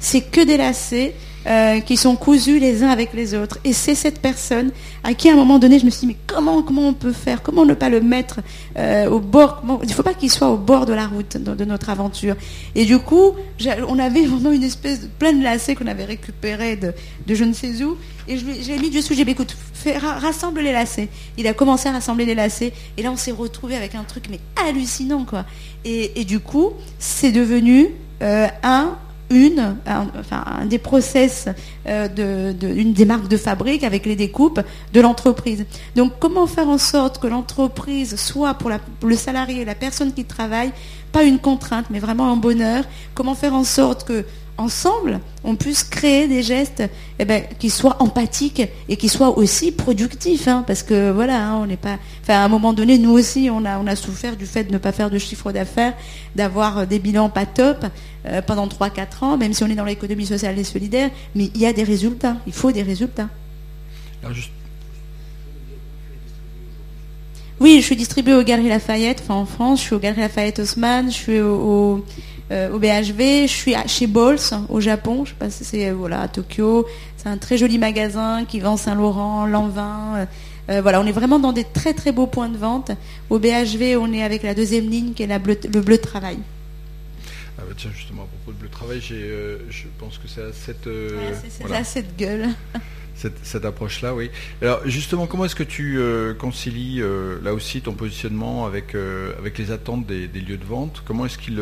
C'est 0.00 0.22
que 0.22 0.40
des 0.40 0.56
lacets 0.56 1.14
euh, 1.46 1.80
qui 1.80 1.96
sont 1.96 2.16
cousus 2.16 2.58
les 2.58 2.82
uns 2.82 2.88
avec 2.88 3.12
les 3.14 3.34
autres. 3.34 3.58
Et 3.64 3.72
c'est 3.72 3.94
cette 3.94 4.20
personne 4.20 4.70
à 5.04 5.14
qui 5.14 5.28
à 5.28 5.32
un 5.32 5.36
moment 5.36 5.58
donné 5.58 5.78
je 5.78 5.84
me 5.84 5.90
suis 5.90 6.00
dit 6.00 6.06
mais 6.08 6.16
comment 6.26 6.62
comment 6.62 6.88
on 6.88 6.92
peut 6.92 7.12
faire? 7.12 7.42
Comment 7.42 7.64
ne 7.64 7.74
pas 7.74 7.88
le 7.88 8.00
mettre 8.00 8.40
euh, 8.76 9.08
au 9.08 9.20
bord? 9.20 9.62
Il 9.82 9.88
ne 9.88 9.92
faut 9.94 10.02
pas 10.02 10.14
qu'il 10.14 10.30
soit 10.30 10.50
au 10.50 10.56
bord 10.56 10.86
de 10.86 10.92
la 10.92 11.06
route 11.06 11.36
de, 11.36 11.64
notre 11.64 11.90
aventure. 11.90 12.34
Et 12.74 12.84
du 12.84 12.98
coup, 12.98 13.32
on 13.88 13.98
avait 13.98 14.26
vraiment 14.26 14.52
une 14.52 14.64
espèce 14.64 15.02
de 15.02 15.06
plein 15.06 15.32
de 15.32 15.42
lacets 15.42 15.74
qu'on 15.74 15.86
avait 15.86 16.04
récupérés 16.04 16.76
de, 16.76 16.92
de 17.26 17.34
je 17.34 17.44
ne 17.44 17.52
sais 17.52 17.82
où. 17.82 17.96
Et 18.28 18.38
je 18.38 18.44
lui- 18.44 18.62
j'ai 18.62 18.78
mis 18.78 18.90
dessus, 18.90 19.14
j'ai 19.14 19.24
dit 19.24 19.30
écoute, 19.30 19.56
rassemble 19.94 20.60
les 20.60 20.72
lacets. 20.72 21.08
Il 21.38 21.46
a 21.46 21.52
commencé 21.54 21.88
à 21.88 21.92
rassembler 21.92 22.24
les 22.24 22.34
lacets. 22.34 22.72
Et 22.96 23.02
là 23.02 23.12
on 23.12 23.16
s'est 23.16 23.30
retrouvé 23.30 23.76
avec 23.76 23.94
un 23.94 24.02
truc 24.04 24.24
mais 24.30 24.40
hallucinant 24.68 25.24
quoi. 25.24 25.44
Et, 25.84 26.20
et 26.20 26.24
du 26.24 26.40
coup, 26.40 26.72
c'est 26.98 27.30
devenu 27.30 27.88
euh, 28.22 28.48
un 28.62 28.96
une, 29.30 29.76
un, 29.86 30.06
enfin, 30.18 30.44
des 30.66 30.78
process 30.78 31.48
euh, 31.86 32.08
de, 32.08 32.52
des 32.52 33.04
marques 33.04 33.28
de 33.28 33.36
fabrique 33.36 33.84
avec 33.84 34.06
les 34.06 34.16
découpes 34.16 34.60
de 34.92 35.00
l'entreprise. 35.00 35.64
Donc, 35.94 36.12
comment 36.20 36.46
faire 36.46 36.68
en 36.68 36.78
sorte 36.78 37.18
que 37.18 37.26
l'entreprise 37.26 38.16
soit 38.16 38.54
pour 38.54 38.70
le 39.02 39.16
salarié, 39.16 39.64
la 39.64 39.74
personne 39.74 40.12
qui 40.12 40.24
travaille, 40.24 40.72
pas 41.12 41.24
une 41.24 41.38
contrainte, 41.38 41.86
mais 41.90 41.98
vraiment 41.98 42.32
un 42.32 42.36
bonheur? 42.36 42.84
Comment 43.14 43.34
faire 43.34 43.54
en 43.54 43.64
sorte 43.64 44.04
que 44.04 44.24
ensemble, 44.58 45.20
on 45.44 45.54
puisse 45.54 45.84
créer 45.84 46.28
des 46.28 46.42
gestes 46.42 46.82
eh 47.18 47.24
ben, 47.24 47.42
qui 47.58 47.70
soient 47.70 47.96
empathiques 48.02 48.62
et 48.88 48.96
qui 48.96 49.08
soient 49.08 49.36
aussi 49.38 49.72
productifs. 49.72 50.48
hein, 50.48 50.64
parce 50.66 50.82
que 50.82 51.10
voilà, 51.10 51.48
hein, 51.48 51.58
on 51.62 51.66
n'est 51.66 51.76
pas. 51.76 51.98
Enfin, 52.22 52.34
à 52.34 52.44
un 52.44 52.48
moment 52.48 52.72
donné, 52.72 52.98
nous 52.98 53.12
aussi, 53.12 53.48
on 53.52 53.64
a, 53.64 53.78
on 53.78 53.86
a 53.86 53.96
souffert 53.96 54.36
du 54.36 54.46
fait 54.46 54.64
de 54.64 54.72
ne 54.72 54.78
pas 54.78 54.92
faire 54.92 55.10
de 55.10 55.18
chiffre 55.18 55.52
d'affaires, 55.52 55.94
d'avoir 56.34 56.78
euh, 56.78 56.86
des 56.86 56.98
bilans 56.98 57.28
pas 57.28 57.46
top 57.46 57.84
euh, 58.26 58.42
pendant 58.42 58.66
3-4 58.66 59.24
ans, 59.24 59.36
même 59.36 59.52
si 59.52 59.62
on 59.64 59.68
est 59.68 59.74
dans 59.74 59.84
l'économie 59.84 60.26
sociale 60.26 60.58
et 60.58 60.64
solidaire. 60.64 61.10
Mais 61.34 61.50
il 61.54 61.60
y 61.60 61.66
a 61.66 61.72
des 61.72 61.84
résultats. 61.84 62.36
Il 62.46 62.52
faut 62.52 62.72
des 62.72 62.82
résultats. 62.82 63.28
Alors, 64.22 64.34
juste- 64.34 64.50
Oui, 67.60 67.78
je 67.80 67.84
suis 67.86 67.96
distribuée 67.96 68.34
aux 68.34 68.42
Galeries 68.42 68.68
Lafayette, 68.68 69.20
enfin 69.22 69.34
en 69.34 69.46
France, 69.46 69.80
je 69.80 69.84
suis 69.86 69.94
aux 69.94 69.98
Galeries 69.98 70.20
Lafayette 70.20 70.58
Haussmann, 70.58 71.06
je 71.10 71.14
suis 71.16 71.40
au, 71.40 71.54
au, 71.54 72.04
euh, 72.50 72.70
au 72.70 72.78
BHV, 72.78 73.46
je 73.48 73.52
suis 73.52 73.74
à- 73.74 73.86
chez 73.86 74.06
Bols 74.06 74.38
au 74.68 74.78
Japon, 74.80 75.24
je 75.24 75.30
sais 75.30 75.36
pas 75.38 75.48
si 75.48 75.64
c'est 75.64 75.88
euh, 75.88 75.94
voilà 75.94 76.20
à 76.20 76.28
Tokyo, 76.28 76.84
c'est 77.16 77.28
un 77.30 77.38
très 77.38 77.56
joli 77.56 77.78
magasin 77.78 78.44
qui 78.46 78.60
vend 78.60 78.76
Saint-Laurent, 78.76 79.46
Lanvin. 79.46 80.16
euh, 80.16 80.26
euh, 80.68 80.80
voilà, 80.82 81.00
on 81.00 81.06
est 81.06 81.12
vraiment 81.12 81.38
dans 81.38 81.52
des 81.54 81.64
très 81.64 81.94
très 81.94 82.12
beaux 82.12 82.26
points 82.26 82.50
de 82.50 82.58
vente. 82.58 82.90
Au 83.30 83.38
BHV, 83.38 83.96
on 83.96 84.12
est 84.12 84.22
avec 84.22 84.42
la 84.42 84.52
deuxième 84.52 84.90
ligne 84.90 85.12
qui 85.14 85.22
est 85.22 85.26
la 85.26 85.38
bleu- 85.38 85.58
le 85.72 85.80
bleu 85.80 85.96
de 85.96 86.02
travail. 86.02 86.36
Tiens, 87.76 87.90
justement, 87.94 88.22
à 88.22 88.26
propos 88.26 88.52
de 88.52 88.58
bleu 88.58 88.68
travail, 88.68 89.00
euh, 89.12 89.58
je 89.70 89.84
pense 89.98 90.18
que 90.18 90.28
c'est 90.28 90.42
à 90.42 90.52
cette, 90.52 90.86
euh, 90.86 91.32
voilà, 91.60 91.84
cette 91.84 92.16
gueule. 92.16 92.48
cette, 93.14 93.38
cette 93.44 93.64
approche-là, 93.64 94.14
oui. 94.14 94.30
Alors, 94.62 94.80
justement, 94.86 95.26
comment 95.26 95.44
est-ce 95.46 95.54
que 95.54 95.62
tu 95.62 95.98
euh, 95.98 96.34
concilies 96.34 97.00
là 97.42 97.54
aussi 97.54 97.80
ton 97.80 97.92
positionnement 97.92 98.66
avec, 98.66 98.94
avec 99.38 99.58
les 99.58 99.70
attentes 99.70 100.06
des, 100.06 100.28
des 100.28 100.40
lieux 100.40 100.58
de 100.58 100.64
vente? 100.64 101.02
Comment 101.06 101.26
est-ce 101.26 101.38
qu'ils 101.38 101.60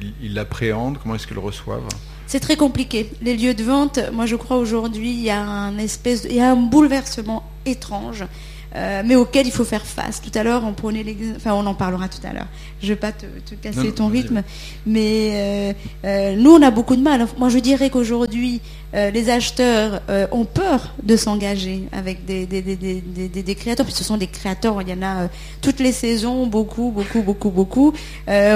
ils- 0.00 0.14
ils 0.22 0.34
l'appréhendent? 0.34 0.98
Comment 1.02 1.14
est-ce 1.14 1.26
qu'ils 1.26 1.36
le 1.36 1.42
reçoivent? 1.42 1.86
C'est 2.26 2.40
très 2.40 2.56
compliqué. 2.56 3.10
Les 3.22 3.36
lieux 3.36 3.54
de 3.54 3.64
vente, 3.64 3.98
moi 4.12 4.24
je 4.26 4.36
crois 4.36 4.56
aujourd'hui, 4.58 5.10
il 5.10 5.20
y 5.22 5.30
a 5.30 5.40
un 5.42 5.78
espèce, 5.78 6.22
de- 6.22 6.28
il 6.28 6.36
y 6.36 6.40
a 6.40 6.50
un 6.52 6.56
bouleversement 6.56 7.48
étrange, 7.66 8.24
euh, 8.76 9.02
mais 9.04 9.16
auquel 9.16 9.46
il 9.46 9.52
faut 9.52 9.64
faire 9.64 9.84
face. 9.84 10.20
Tout 10.20 10.36
à 10.38 10.42
l'heure, 10.42 10.62
on 10.64 10.72
prenait 10.72 11.02
l'exemple, 11.02 11.36
enfin 11.36 11.54
on 11.54 11.66
en 11.66 11.74
parlera 11.74 12.08
tout 12.08 12.24
à 12.24 12.32
l'heure. 12.32 12.46
Je 12.82 12.88
vais 12.88 12.96
pas 12.96 13.12
te, 13.12 13.26
te 13.26 13.54
casser 13.54 13.88
Non, 13.88 13.92
ton 13.92 14.06
rythme, 14.08 14.42
mais 14.86 15.30
euh, 15.32 15.72
euh, 16.04 16.36
nous 16.36 16.52
on 16.52 16.62
a 16.62 16.70
beaucoup 16.70 16.96
de 16.96 17.02
mal. 17.02 17.26
Moi 17.38 17.48
je 17.48 17.58
dirais 17.58 17.90
qu'aujourd'hui, 17.90 18.60
euh, 18.92 19.10
les 19.10 19.30
acheteurs 19.30 20.02
euh, 20.10 20.26
ont 20.32 20.44
peur 20.44 20.94
de 21.02 21.16
s'engager 21.16 21.84
avec 21.92 22.24
des, 22.24 23.54
créateurs, 23.54 23.86
puisque 23.86 23.98
ce 23.98 24.04
sont 24.04 24.16
des 24.16 24.26
créateurs, 24.26 24.82
il 24.82 24.88
y 24.88 24.92
en 24.92 25.02
a 25.02 25.22
euh, 25.22 25.28
toutes 25.62 25.78
les 25.78 25.92
saisons, 25.92 26.46
beaucoup, 26.46 26.90
beaucoup, 26.90 27.22
beaucoup, 27.22 27.50
beaucoup. 27.50 27.92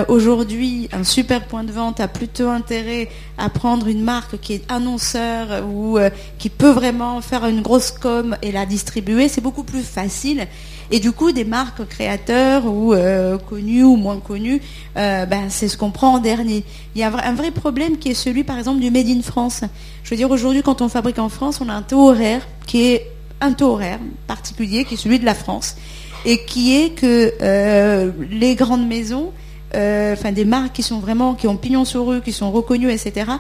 Aujourd'hui, 0.09 0.89
un 0.93 1.05
super 1.05 1.47
point 1.47 1.65
de 1.65 1.73
vente 1.73 2.01
a 2.01 2.09
plutôt 2.09 2.49
intérêt 2.49 3.09
à 3.39 3.49
prendre 3.49 3.87
une 3.87 4.03
marque 4.03 4.41
qui 4.41 4.55
est 4.55 4.73
annonceur 4.73 5.65
ou 5.67 5.99
qui 6.39 6.49
peut 6.49 6.71
vraiment 6.71 7.21
faire 7.21 7.47
une 7.47 7.63
grosse 7.63 7.91
com 7.91 8.37
et 8.43 8.53
la 8.53 8.67
distribuer. 8.67 9.29
C'est 9.29 9.41
beaucoup 9.41 9.65
plus 9.65 9.83
facile. 9.83 10.47
Et 10.91 11.01
du 11.01 11.13
coup, 11.13 11.33
des 11.33 11.45
marques 11.45 11.87
créateurs 11.89 12.67
ou 12.67 12.93
euh, 12.93 13.39
connues 13.39 13.83
ou 13.85 13.97
moins 13.97 14.19
connues, 14.19 14.61
euh, 14.97 15.25
ben, 15.27 15.45
c'est 15.49 15.69
ce 15.69 15.77
qu'on 15.77 15.91
prend 15.91 16.15
en 16.15 16.19
dernier. 16.19 16.65
Il 16.95 17.01
y 17.01 17.05
a 17.05 17.09
un 17.09 17.35
vrai- 17.35 17.51
problème 17.51 17.97
qui 17.99 18.11
est 18.11 18.15
celui, 18.15 18.45
par 18.45 18.59
exemple, 18.59 18.81
du 18.81 18.91
Made 18.91 19.09
in 19.09 19.23
France. 19.23 19.63
Je 20.03 20.11
veux 20.11 20.17
dire, 20.17 20.31
aujourd'hui, 20.31 20.63
quand 20.63 20.83
on 20.83 20.89
fabrique 20.89 21.19
en 21.19 21.29
France, 21.29 21.61
on 21.61 21.69
a 21.69 21.73
un 21.73 21.83
taux 21.83 22.09
horaire 22.11 22.47
qui 22.67 22.85
est 22.87 23.11
un 23.41 23.53
taux 23.53 23.73
horaire 23.73 23.99
particulier, 24.27 24.85
qui 24.85 24.95
est 24.95 24.99
celui 24.99 25.19
de 25.19 25.25
la 25.25 25.35
France, 25.35 25.77
et 26.25 26.45
qui 26.45 26.75
est 26.77 26.91
que 26.91 27.33
euh, 27.43 28.11
les 28.31 28.55
grandes 28.55 28.87
maisons, 28.87 29.31
euh, 29.75 30.13
enfin 30.15 30.33
des 30.33 30.45
marques 30.45 30.73
qui 30.73 30.83
sont 30.83 30.99
vraiment, 30.99 31.35
qui 31.35 31.47
ont 31.47 31.57
pignon 31.57 31.85
sur 31.85 32.07
rue, 32.07 32.21
qui 32.21 32.33
sont 32.33 32.51
reconnues, 32.51 32.91
etc., 32.91 33.31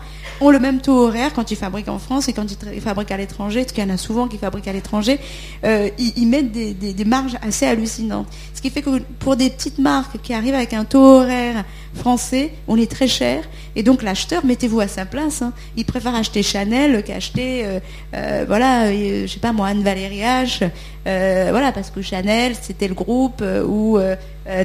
ont 0.40 0.50
le 0.50 0.58
même 0.58 0.80
taux 0.80 1.06
horaire 1.06 1.32
quand 1.34 1.50
ils 1.50 1.56
fabriquent 1.56 1.88
en 1.88 1.98
France 1.98 2.28
et 2.28 2.32
quand 2.32 2.46
ils, 2.50 2.80
fabriquent 2.80 3.12
à 3.12 3.16
l'étranger, 3.16 3.60
parce 3.60 3.72
qu'il 3.72 3.84
y 3.84 3.86
en 3.86 3.94
a 3.94 3.96
souvent 3.96 4.28
qui 4.28 4.38
fabriquent 4.38 4.68
à 4.68 4.72
l'étranger, 4.72 5.18
euh, 5.64 5.88
ils, 5.98 6.26
mettent 6.26 6.52
des 6.52 7.04
marges 7.04 7.36
assez 7.42 7.66
hallucinantes. 7.66 8.26
Qui 8.64 8.70
fait 8.70 8.80
que 8.80 8.98
pour 9.18 9.36
des 9.36 9.50
petites 9.50 9.78
marques 9.78 10.22
qui 10.22 10.32
arrivent 10.32 10.54
avec 10.54 10.72
un 10.72 10.86
taux 10.86 11.04
horaire 11.04 11.66
français, 11.92 12.50
on 12.66 12.78
est 12.78 12.90
très 12.90 13.06
cher, 13.06 13.44
et 13.76 13.82
donc 13.82 14.02
l'acheteur, 14.02 14.42
mettez-vous 14.46 14.80
à 14.80 14.88
sa 14.88 15.04
place, 15.04 15.42
hein. 15.42 15.52
il 15.76 15.84
préfère 15.84 16.14
acheter 16.14 16.42
Chanel 16.42 17.04
qu'acheter, 17.04 17.66
euh, 17.66 17.80
euh, 18.14 18.46
voilà, 18.48 18.84
euh, 18.84 19.26
je 19.26 19.32
sais 19.34 19.38
pas 19.38 19.52
moi, 19.52 19.66
Anne 19.66 19.82
Valérie 19.82 20.20
H, 20.20 20.70
voilà, 21.04 21.72
parce 21.72 21.90
que 21.90 22.00
Chanel, 22.00 22.54
c'était 22.58 22.88
le 22.88 22.94
groupe, 22.94 23.44
ou 23.68 23.98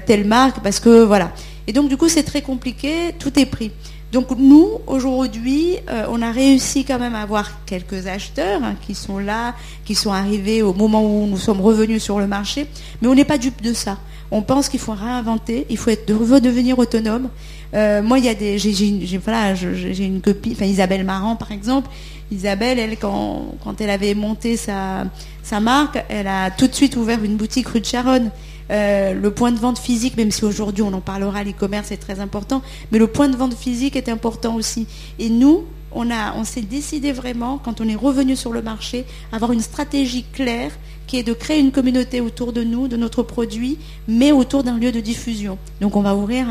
telle 0.05 0.23
marque, 0.23 0.63
parce 0.63 0.79
que 0.79 1.03
voilà. 1.03 1.33
Et 1.67 1.73
donc 1.73 1.89
du 1.89 1.97
coup, 1.97 2.07
c'est 2.07 2.23
très 2.23 2.41
compliqué, 2.41 3.13
tout 3.19 3.37
est 3.37 3.47
pris. 3.47 3.73
Donc 4.11 4.31
nous, 4.37 4.67
aujourd'hui, 4.87 5.75
euh, 5.89 6.05
on 6.09 6.21
a 6.23 6.31
réussi 6.31 6.83
quand 6.83 6.97
même 6.97 7.13
à 7.13 7.21
avoir 7.21 7.63
quelques 7.65 8.07
acheteurs 8.07 8.63
hein, 8.63 8.75
qui 8.85 8.95
sont 8.95 9.19
là, 9.19 9.53
qui 9.85 9.93
sont 9.93 10.11
arrivés 10.11 10.63
au 10.63 10.73
moment 10.73 11.03
où 11.03 11.27
nous 11.27 11.37
sommes 11.37 11.61
revenus 11.61 12.01
sur 12.03 12.19
le 12.19 12.25
marché, 12.25 12.65
mais 13.01 13.07
on 13.07 13.13
n'est 13.13 13.23
pas 13.25 13.37
dupe 13.37 13.61
de 13.61 13.71
ça. 13.73 13.97
On 14.31 14.41
pense 14.41 14.67
qu'il 14.69 14.79
faut 14.79 14.93
réinventer, 14.93 15.65
il 15.69 15.77
faut 15.77 15.91
redevenir 16.09 16.77
autonome. 16.79 17.29
Euh, 17.75 18.01
moi, 18.01 18.17
il 18.17 18.25
y 18.25 18.29
a 18.29 18.33
des, 18.33 18.57
j'ai, 18.57 18.87
une- 18.87 19.03
enfin 20.51 20.65
Isabelle 20.65 21.03
Marant 21.03 21.35
par 21.35 21.51
exemple. 21.51 21.89
Isabelle, 22.31 22.77
elle, 22.79 22.97
quand, 22.97 23.57
elle 23.79 23.89
avait 23.91 24.13
monté 24.15 24.55
sa 24.57 25.05
marque, 25.61 26.03
elle 26.09 26.27
a 26.27 26.49
tout 26.51 26.67
de 26.67 26.73
suite 26.75 26.95
ouvert 26.95 27.23
une 27.23 27.35
boutique 27.37 27.67
rue 27.69 27.79
de 27.81 27.85
Charonne. 27.85 28.29
Euh, 28.71 29.13
le 29.13 29.31
point 29.31 29.51
de 29.51 29.59
vente 29.59 29.79
physique, 29.79 30.15
même 30.17 30.31
si 30.31 30.45
aujourd'hui 30.45 30.83
on 30.83 30.93
en 30.93 31.01
parlera, 31.01 31.43
l'e-commerce 31.43 31.91
est 31.91 31.97
très 31.97 32.19
important, 32.19 32.61
mais 32.91 32.99
le 32.99 33.07
point 33.07 33.29
de 33.29 33.35
vente 33.35 33.55
physique 33.55 33.95
est 33.95 34.09
important 34.09 34.55
aussi. 34.55 34.87
Et 35.17 35.29
nous, 35.29 35.65
on, 35.91 36.09
on 36.35 36.43
s'est 36.43 36.61
décidé 36.61 37.11
vraiment, 37.11 37.57
quand 37.57 37.81
on 37.81 37.87
est 37.87 37.95
revenu 37.95 38.35
sur 38.35 38.53
le 38.53 38.61
marché, 38.61 39.05
avoir 39.31 39.51
une 39.51 39.61
stratégie 39.61 40.23
claire 40.31 40.71
qui 41.09 41.17
est 41.17 41.23
de 41.23 41.33
créer 41.33 41.59
une 41.59 41.71
communauté 41.71 42.21
autour 42.21 42.53
de 42.53 42.63
nous, 42.63 42.87
de 42.87 42.95
notre 42.95 43.23
produit, 43.23 43.79
mais 44.07 44.31
autour 44.31 44.63
d'un 44.63 44.77
lieu 44.77 44.91
de 44.91 44.99
diffusion. 44.99 45.57
Donc 45.81 45.95
on 45.95 46.01
va 46.01 46.15
ouvrir 46.15 46.45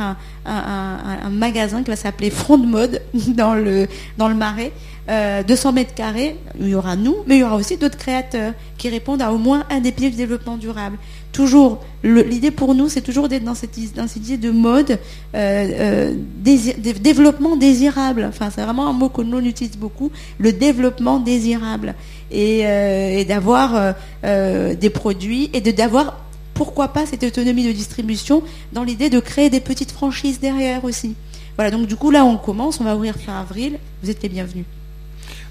un, 0.45 1.31
magasin 1.31 1.85
qui 1.85 1.91
va 1.91 1.97
s'appeler 1.97 2.31
Front 2.31 2.59
de 2.59 2.67
Mode 2.67 3.01
dans 3.15 3.55
le, 3.55 3.87
Marais, 4.19 4.73
euh, 5.09 5.45
200 5.45 5.73
mètres 5.73 5.95
carrés, 5.95 6.37
il 6.59 6.71
y 6.71 6.75
aura 6.75 6.97
nous, 6.97 7.19
mais 7.29 7.37
il 7.37 7.41
y 7.41 7.45
aura 7.45 7.55
aussi 7.55 7.77
d'autres 7.77 7.97
créateurs 7.97 8.53
qui 8.79 8.89
répondent 8.89 9.23
à 9.23 9.33
au 9.33 9.39
moins 9.39 9.65
un 9.71 9.79
des 9.79 9.93
piliers 9.93 10.11
du 10.11 10.17
développement 10.17 10.57
durable. 10.57 10.99
Toujours, 11.33 11.85
l'idée 12.03 12.51
pour 12.51 12.75
nous, 12.75 12.89
c'est 12.89 13.03
toujours 13.03 13.29
d'être 13.29 13.45
dans 13.45 13.55
cette, 13.55 13.77
dans 13.95 14.07
idée 14.17 14.39
de 14.39 14.51
mode, 14.51 14.93
euh, 14.93 14.97
euh, 15.35 16.15
développement 16.43 17.57
désirable. 17.57 18.25
Enfin, 18.29 18.51
c'est 18.53 18.63
vraiment 18.63 18.89
un 18.89 18.93
mot 18.93 19.09
que 19.09 19.23
nous 19.23 19.37
on 19.37 19.45
utilise 19.45 19.77
beaucoup, 19.77 20.11
le 20.39 20.53
développement 20.53 21.21
désirable. 21.21 21.95
Et, 22.31 22.63
euh, 22.65 23.25
d'avoir 23.25 23.95
des 24.23 24.91
produits 24.91 25.51
et 25.53 25.61
de 25.61 25.71
d'avoir, 25.71 26.19
pourquoi 26.55 26.89
pas, 26.89 27.07
cette 27.07 27.23
autonomie 27.23 27.67
de 27.67 27.73
distribution 27.73 28.43
dans 28.73 28.85
l'idée 28.85 29.11
de 29.11 29.21
créer 29.21 29.51
des 29.51 29.61
petites 29.61 29.93
franchises 29.93 30.41
derrière 30.41 30.85
aussi. 30.85 31.15
Voilà, 31.57 31.71
donc 31.71 31.87
du 31.87 31.97
coup, 31.97 32.11
là, 32.11 32.25
on 32.25 32.37
commence, 32.37 32.81
on 32.81 32.85
va 32.85 32.97
ouvrir 32.97 33.15
fin 33.17 33.39
avril. 33.39 33.79
Vous 34.03 34.11
êtes 34.11 34.23
les 34.23 34.29
bienvenus. 34.29 34.65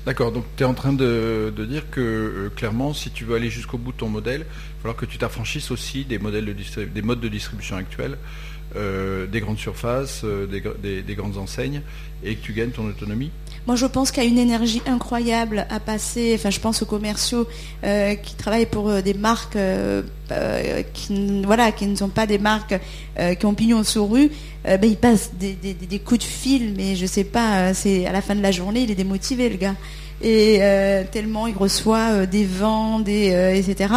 D'accord, 0.07 0.31
donc 0.31 0.45
tu 0.55 0.63
es 0.63 0.65
en 0.65 0.73
train 0.73 0.93
de, 0.93 1.53
de 1.53 1.65
dire 1.65 1.83
que 1.91 2.49
clairement, 2.55 2.93
si 2.93 3.09
tu 3.09 3.25
veux 3.25 3.35
aller 3.35 3.49
jusqu'au 3.49 3.77
bout 3.77 3.91
de 3.91 3.97
ton 3.97 4.07
modèle, 4.07 4.45
falloir 4.87 4.95
que 4.95 5.05
tu 5.05 5.17
t'affranchisses 5.17 5.69
aussi 5.69 6.05
des, 6.05 6.17
modèles 6.17 6.45
de 6.45 6.83
des 6.85 7.01
modes 7.01 7.19
de 7.19 7.27
distribution 7.27 7.75
actuels, 7.75 8.17
euh, 8.77 9.27
des 9.27 9.41
grandes 9.41 9.57
surfaces, 9.57 10.21
euh, 10.23 10.47
des, 10.47 10.61
gr- 10.61 10.79
des- 10.81 11.01
des 11.01 11.15
grandes 11.15 11.37
enseignes, 11.37 11.81
et 12.23 12.35
que 12.35 12.41
tu 12.45 12.53
gagnes 12.53 12.69
ton 12.69 12.85
autonomie. 12.87 13.29
Moi, 13.65 13.75
je 13.75 13.85
pense 13.85 14.11
qu'il 14.11 14.23
y 14.23 14.25
a 14.25 14.29
une 14.29 14.37
énergie 14.37 14.81
incroyable 14.87 15.67
à 15.69 15.81
passer. 15.81 16.31
Enfin, 16.35 16.51
je 16.51 16.61
pense 16.61 16.81
aux 16.81 16.85
commerciaux 16.85 17.45
euh, 17.83 18.15
qui 18.15 18.35
travaillent 18.35 18.65
pour 18.65 19.01
des 19.01 19.13
marques 19.13 19.57
qui, 20.93 21.41
voilà, 21.43 21.73
qui 21.73 21.85
ne 21.87 21.95
sont 21.97 22.07
pas 22.07 22.25
des 22.27 22.37
marques 22.37 22.79
qui 23.39 23.45
ont 23.45 23.53
pignon 23.53 23.83
sur 23.83 24.09
rue. 24.09 24.31
Ben, 24.63 24.79
ils 24.85 24.95
passent 24.95 25.31
des, 25.33 25.99
coups 25.99 26.21
de 26.21 26.23
fil, 26.23 26.73
mais 26.77 26.95
je 26.95 27.05
sais 27.05 27.25
pas. 27.25 27.73
C'est 27.73 28.05
à 28.05 28.13
la 28.13 28.21
fin 28.21 28.35
de 28.35 28.41
la 28.41 28.51
journée, 28.51 28.83
il 28.83 28.91
est 28.91 28.95
démotivé, 28.95 29.49
le 29.49 29.57
gars. 29.57 29.75
Et 30.21 30.59
tellement 31.11 31.45
il 31.47 31.55
reçoit 31.57 32.25
des 32.25 32.45
vents, 32.45 33.01
etc. 33.05 33.93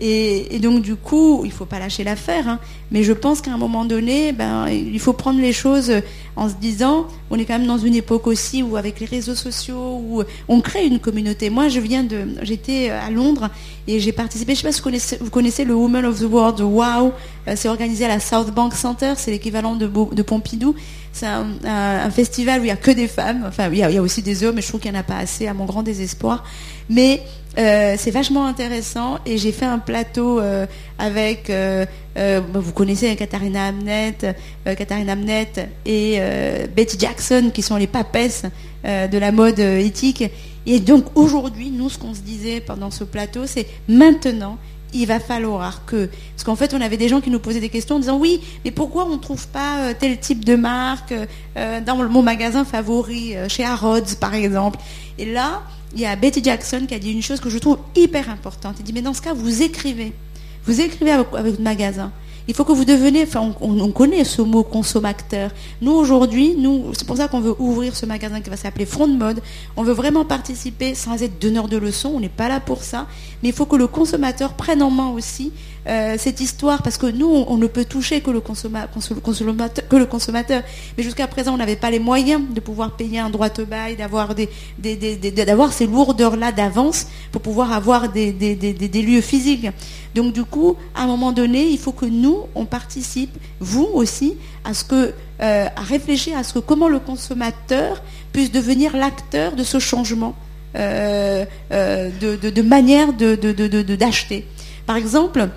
Et, 0.00 0.56
et 0.56 0.58
donc 0.58 0.82
du 0.82 0.96
coup, 0.96 1.42
il 1.44 1.52
faut 1.52 1.66
pas 1.66 1.78
lâcher 1.78 2.02
l'affaire. 2.04 2.48
hein. 2.48 2.58
Mais 2.90 3.02
je 3.04 3.12
pense 3.12 3.40
qu'à 3.40 3.52
un 3.52 3.56
moment 3.58 3.84
donné, 3.84 4.32
ben, 4.32 4.66
il 4.68 4.98
faut 4.98 5.12
prendre 5.12 5.40
les 5.40 5.52
choses 5.52 5.92
en 6.36 6.48
se 6.48 6.54
disant, 6.54 7.06
on 7.30 7.38
est 7.38 7.44
quand 7.44 7.58
même 7.58 7.66
dans 7.68 7.78
une 7.78 7.94
époque 7.94 8.26
aussi 8.26 8.62
où 8.62 8.76
avec 8.76 8.98
les 8.98 9.06
réseaux 9.06 9.34
sociaux, 9.36 10.00
où 10.08 10.22
on 10.48 10.60
crée 10.60 10.86
une 10.86 10.98
communauté. 10.98 11.48
Moi, 11.48 11.68
je 11.68 11.78
viens 11.80 12.02
de, 12.02 12.26
j'étais 12.42 12.90
à 12.90 13.08
Londres 13.10 13.50
et 13.86 14.00
j'ai 14.00 14.10
participé. 14.12 14.54
Je 14.54 14.60
sais 14.60 14.66
pas 14.66 14.72
si 14.72 14.78
vous 14.80 14.84
connaissez, 14.84 15.18
vous 15.20 15.30
connaissez 15.30 15.64
le 15.64 15.74
Women 15.74 16.04
of 16.06 16.18
the 16.20 16.24
World, 16.24 16.60
Wow. 16.60 17.12
Euh, 17.46 17.54
C'est 17.56 17.68
organisé 17.68 18.04
à 18.04 18.08
la 18.08 18.20
South 18.20 18.50
Bank 18.52 18.74
Center, 18.74 19.14
c'est 19.16 19.30
l'équivalent 19.30 19.74
de, 19.76 19.86
de 19.86 20.22
Pompidou. 20.22 20.74
C'est 21.12 21.26
un, 21.26 21.46
un- 21.64 22.10
festival 22.10 22.60
où 22.60 22.64
il 22.64 22.68
y 22.68 22.72
a 22.72 22.76
que 22.76 22.90
des 22.90 23.06
femmes. 23.06 23.44
Enfin, 23.46 23.68
il 23.70 23.78
y 23.78 23.82
a, 23.84 23.90
il 23.90 23.94
y 23.94 23.98
a 23.98 24.02
aussi 24.02 24.22
des 24.22 24.42
hommes, 24.42 24.56
mais 24.56 24.62
je 24.62 24.66
trouve 24.68 24.80
qu'il 24.80 24.90
n'y 24.90 24.96
en 24.96 25.00
a 25.00 25.04
pas 25.04 25.18
assez, 25.18 25.46
à 25.46 25.54
mon 25.54 25.64
grand 25.64 25.84
désespoir. 25.84 26.42
Mais 26.90 27.22
Euh, 27.56 27.94
c'est 27.96 28.10
vachement 28.10 28.46
intéressant 28.46 29.18
et 29.24 29.38
j'ai 29.38 29.52
fait 29.52 29.64
un 29.64 29.78
plateau 29.78 30.40
euh, 30.40 30.66
avec, 30.98 31.50
euh, 31.50 31.86
bah, 32.16 32.40
vous 32.54 32.72
connaissez 32.72 33.14
Katharina 33.14 33.66
Amnet, 33.66 34.16
Katharina 34.64 35.12
Amnet 35.12 35.70
et 35.86 36.18
Betty 36.74 36.98
Jackson 36.98 37.50
qui 37.52 37.62
sont 37.62 37.76
les 37.76 37.86
papesses 37.86 38.44
de 38.84 39.18
la 39.18 39.32
mode 39.32 39.60
éthique. 39.60 40.24
Et 40.66 40.80
donc 40.80 41.04
aujourd'hui, 41.14 41.70
nous, 41.70 41.90
ce 41.90 41.98
qu'on 41.98 42.14
se 42.14 42.20
disait 42.20 42.60
pendant 42.60 42.90
ce 42.90 43.04
plateau, 43.04 43.46
c'est 43.46 43.66
maintenant, 43.88 44.58
il 44.92 45.06
va 45.06 45.20
falloir 45.20 45.84
que... 45.84 46.08
Parce 46.34 46.44
qu'en 46.44 46.56
fait, 46.56 46.72
on 46.72 46.80
avait 46.80 46.96
des 46.96 47.08
gens 47.08 47.20
qui 47.20 47.30
nous 47.30 47.40
posaient 47.40 47.60
des 47.60 47.68
questions 47.68 47.96
en 47.96 47.98
disant, 47.98 48.18
oui, 48.18 48.40
mais 48.64 48.70
pourquoi 48.70 49.06
on 49.06 49.14
ne 49.14 49.20
trouve 49.20 49.46
pas 49.48 49.92
tel 49.94 50.18
type 50.18 50.44
de 50.44 50.56
marque 50.56 51.14
dans 51.84 51.96
mon 52.08 52.22
magasin 52.22 52.64
favori, 52.64 53.34
chez 53.48 53.64
Harrods, 53.64 54.14
par 54.20 54.34
exemple? 54.34 54.78
Et 55.18 55.26
là, 55.26 55.62
il 55.94 56.00
y 56.00 56.06
a 56.06 56.16
Betty 56.16 56.42
Jackson 56.42 56.84
qui 56.88 56.94
a 56.94 56.98
dit 56.98 57.12
une 57.12 57.22
chose 57.22 57.40
que 57.40 57.48
je 57.48 57.58
trouve 57.58 57.78
hyper 57.94 58.28
importante. 58.28 58.76
Elle 58.78 58.84
dit, 58.84 58.92
mais 58.92 59.02
dans 59.02 59.14
ce 59.14 59.22
cas, 59.22 59.32
vous 59.32 59.62
écrivez. 59.62 60.12
Vous 60.66 60.80
écrivez 60.80 61.12
avec, 61.12 61.28
votre 61.30 61.60
magasin. 61.60 62.10
Il 62.46 62.54
faut 62.54 62.64
que 62.64 62.72
vous 62.72 62.84
deveniez, 62.84 63.22
enfin, 63.22 63.54
on, 63.60 63.90
connaît 63.90 64.24
ce 64.24 64.42
mot 64.42 64.64
consommateur. 64.64 65.50
Nous, 65.80 65.92
aujourd'hui, 65.92 66.56
c'est 66.92 67.06
pour 67.06 67.16
ça 67.16 67.28
qu'on 67.28 67.40
veut 67.40 67.54
ouvrir 67.58 67.96
ce 67.96 68.04
magasin 68.04 68.40
qui 68.40 68.50
va 68.50 68.56
s'appeler 68.56 68.84
Front 68.84 69.08
de 69.08 69.16
Mode. 69.16 69.40
On 69.76 69.82
veut 69.82 69.94
vraiment 69.94 70.26
participer 70.26 70.94
sans 70.94 71.22
être 71.22 71.40
donneur 71.40 71.68
de 71.68 71.78
leçons. 71.78 72.12
On 72.14 72.20
n'est 72.20 72.28
pas 72.28 72.48
là 72.48 72.60
pour 72.60 72.82
ça. 72.82 73.06
Mais 73.42 73.50
il 73.50 73.54
faut 73.54 73.64
que 73.64 73.76
le 73.76 73.86
consommateur 73.86 74.54
prenne 74.54 74.82
en 74.82 74.90
main 74.90 75.08
aussi 75.08 75.52
euh, 75.86 76.14
cette 76.18 76.40
histoire, 76.40 76.82
parce 76.82 76.96
que 76.96 77.06
nous, 77.06 77.26
on, 77.26 77.58
ne 77.58 77.66
peut 77.66 77.84
toucher 77.84 78.22
que 78.22 78.30
le, 78.30 78.40
consommateur, 78.40 78.88
que 79.88 79.96
le 79.96 80.06
consommateur. 80.06 80.62
Mais 80.96 81.04
jusqu'à 81.04 81.26
présent, 81.26 81.52
on 81.52 81.58
n'avait 81.58 81.76
pas 81.76 81.90
les 81.90 81.98
moyens 81.98 82.40
de 82.50 82.60
pouvoir 82.60 82.92
payer 82.96 83.18
un 83.18 83.28
droit 83.28 83.50
au 83.58 83.66
bail, 83.66 83.96
d'avoir 83.96 84.34
des, 84.34 84.48
d'avoir 84.78 85.72
ces 85.74 85.86
lourdeurs-là 85.86 86.52
d'avance 86.52 87.06
pour 87.32 87.42
pouvoir 87.42 87.72
avoir 87.72 88.08
des, 88.08 88.32
lieux 88.32 89.20
physiques. 89.20 89.68
Donc 90.14 90.32
du 90.32 90.44
coup, 90.44 90.76
à 90.94 91.02
un 91.02 91.06
moment 91.06 91.32
donné, 91.32 91.66
il 91.68 91.78
faut 91.78 91.92
que 91.92 92.06
nous, 92.06 92.44
on 92.54 92.64
participe, 92.64 93.36
vous 93.60 93.88
aussi, 93.92 94.36
à 94.64 94.72
ce 94.72 94.84
que, 94.84 95.12
euh, 95.42 95.66
à 95.76 95.82
réfléchir 95.82 96.38
à 96.38 96.44
ce 96.44 96.54
que 96.54 96.60
comment 96.60 96.88
le 96.88 96.98
consommateur 96.98 98.02
puisse 98.32 98.50
devenir 98.50 98.96
l'acteur 98.96 99.52
de 99.52 99.64
ce 99.64 99.78
changement 99.78 100.34
euh, 100.76 101.44
de, 101.70 102.62
manière 102.62 103.12
d'acheter. 103.12 104.46
Par 104.86 104.96
exemple, 104.96 105.48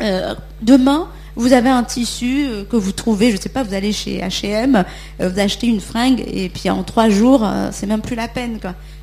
euh, 0.00 0.34
demain, 0.62 1.08
vous 1.36 1.52
avez 1.52 1.68
un 1.70 1.84
tissu 1.84 2.46
euh, 2.46 2.64
que 2.64 2.76
vous 2.76 2.92
trouvez, 2.92 3.30
je 3.30 3.36
ne 3.36 3.40
sais 3.40 3.48
pas, 3.48 3.62
vous 3.62 3.74
allez 3.74 3.92
chez 3.92 4.20
H&M, 4.20 4.84
vous 5.20 5.38
achetez 5.38 5.66
une 5.66 5.80
fringue 5.80 6.24
et 6.26 6.48
puis 6.48 6.70
en 6.70 6.82
trois 6.82 7.08
jours, 7.08 7.48
c'est 7.72 7.86
même 7.86 8.02
plus 8.02 8.16
la 8.16 8.28
peine. 8.28 8.58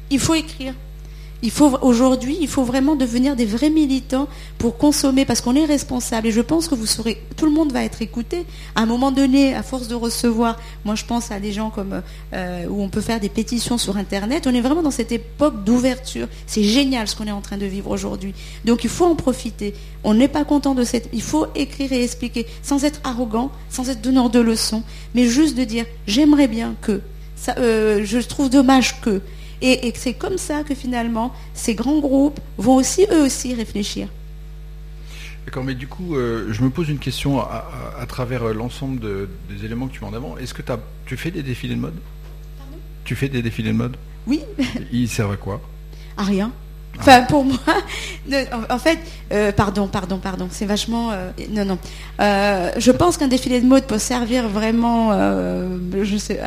Il 0.10 0.19
faut 0.19 0.34
écrire. 0.34 0.73
Il 1.45 1.51
faut 1.51 1.77
aujourd'hui, 1.84 2.39
il 2.41 2.47
faut 2.47 2.63
vraiment 2.63 2.95
devenir 2.95 3.36
des 3.36 3.45
vrais 3.45 3.69
militants 3.69 4.27
pour 4.58 4.79
consommer 4.79 5.25
parce 5.25 5.41
qu'on 5.41 5.55
est 5.55 5.65
responsable. 5.65 6.25
Et 6.25 6.31
je 6.31 6.41
pense 6.41 6.67
que 6.67 6.73
vous 6.73 6.88
saurez, 6.88 7.21
tout 7.38 7.45
le 7.45 7.51
monde 7.51 7.71
va 7.71 7.84
être 7.84 8.01
écouté. 8.01 8.47
À 8.73 8.81
un 8.81 8.88
moment 8.88 9.12
donné, 9.12 9.53
à 9.53 9.62
force 9.62 9.88
de 9.88 9.93
recevoir, 9.93 10.58
moi 10.86 10.95
je 10.95 11.05
pense 11.05 11.29
à 11.29 11.39
des 11.39 11.51
gens 11.51 11.69
comme 11.69 12.01
euh, 12.34 12.65
où 12.67 12.81
on 12.81 12.89
peut 12.89 12.99
faire 12.99 13.19
des 13.19 13.29
pétitions 13.29 13.77
sur 13.77 13.95
Internet. 13.95 14.47
On 14.47 14.55
est 14.55 14.62
vraiment 14.62 14.81
dans 14.81 14.89
cette 14.89 15.12
époque 15.12 15.63
d'ouverture. 15.63 16.27
C'est 16.47 16.63
génial 16.63 17.08
ce 17.08 17.15
qu'on 17.15 17.27
est 17.27 17.31
en 17.31 17.41
train 17.41 17.58
de 17.58 17.67
vivre 17.67 17.91
aujourd'hui. 17.91 18.34
Donc 18.65 18.84
il 18.84 18.89
faut 18.89 19.05
en 19.05 19.15
profiter. 19.15 19.75
On 20.03 20.15
n'est 20.15 20.27
pas 20.27 20.45
content 20.45 20.73
de 20.73 20.84
cette. 20.84 21.10
Il 21.13 21.21
faut 21.21 21.45
écrire 21.53 21.93
et 21.93 22.03
expliquer 22.03 22.47
sans 22.63 22.86
être 22.86 23.01
arrogant, 23.03 23.51
sans 23.69 23.88
être 23.91 24.01
donneur 24.01 24.31
de 24.31 24.39
leçons, 24.39 24.81
mais 25.13 25.27
juste 25.27 25.55
de 25.55 25.63
dire 25.63 25.86
j'aimerais 26.08 26.47
bien 26.47 26.73
que. 26.81 27.01
Euh, 27.60 28.01
je 28.03 28.17
trouve 28.17 28.49
dommage 28.49 28.99
que. 29.01 29.21
Et, 29.61 29.93
c'est 29.95 30.13
comme 30.13 30.37
ça 30.37 30.63
que 30.63 30.75
finalement, 30.75 31.33
ces 31.53 31.75
grands 31.75 31.99
groupes 31.99 32.39
vont 32.57 32.75
aussi, 32.75 33.05
eux 33.11 33.23
aussi, 33.23 33.53
réfléchir. 33.53 34.07
D'accord, 35.45 35.63
mais 35.63 35.75
du 35.75 35.87
coup, 35.87 36.15
euh, 36.15 36.47
je 36.51 36.61
me 36.63 36.69
pose 36.69 36.89
une 36.89 36.97
question 36.97 37.39
à, 37.39 38.05
travers 38.07 38.43
euh, 38.43 38.53
l'ensemble 38.53 38.99
des 38.99 39.65
éléments 39.65 39.87
que 39.87 39.93
tu 39.93 40.01
mets 40.01 40.07
en 40.07 40.13
avant. 40.13 40.37
Est-ce 40.37 40.53
que 40.53 40.63
tu 41.05 41.17
fais 41.17 41.31
des 41.31 41.43
défilés 41.43 41.75
de 41.75 41.79
mode? 41.79 41.93
Pardon? 42.57 42.77
Tu 43.03 43.15
fais 43.15 43.29
des 43.29 43.43
défilés 43.43 43.71
de 43.71 43.77
mode? 43.77 43.95
Oui. 44.25 44.41
Ils 44.91 45.07
servent 45.07 45.33
à 45.33 45.37
quoi? 45.37 45.61
À 46.17 46.23
rien. 46.23 46.51
Ah. 46.97 47.01
Enfin, 47.01 47.21
pour 47.23 47.45
moi, 47.45 47.59
en 48.69 48.79
fait, 48.79 48.99
euh, 49.31 49.51
pardon, 49.51 49.87
pardon, 49.87 50.17
pardon, 50.17 50.47
c'est 50.49 50.65
vachement, 50.65 51.11
non, 51.51 51.65
non. 51.65 51.77
je 52.17 52.91
pense 52.91 53.17
qu'un 53.17 53.27
défilé 53.27 53.61
de 53.61 53.67
mode 53.67 53.85
peut 53.85 53.99
servir 53.99 54.47
vraiment, 54.47 55.11
je 55.11 56.17
sais, 56.17 56.39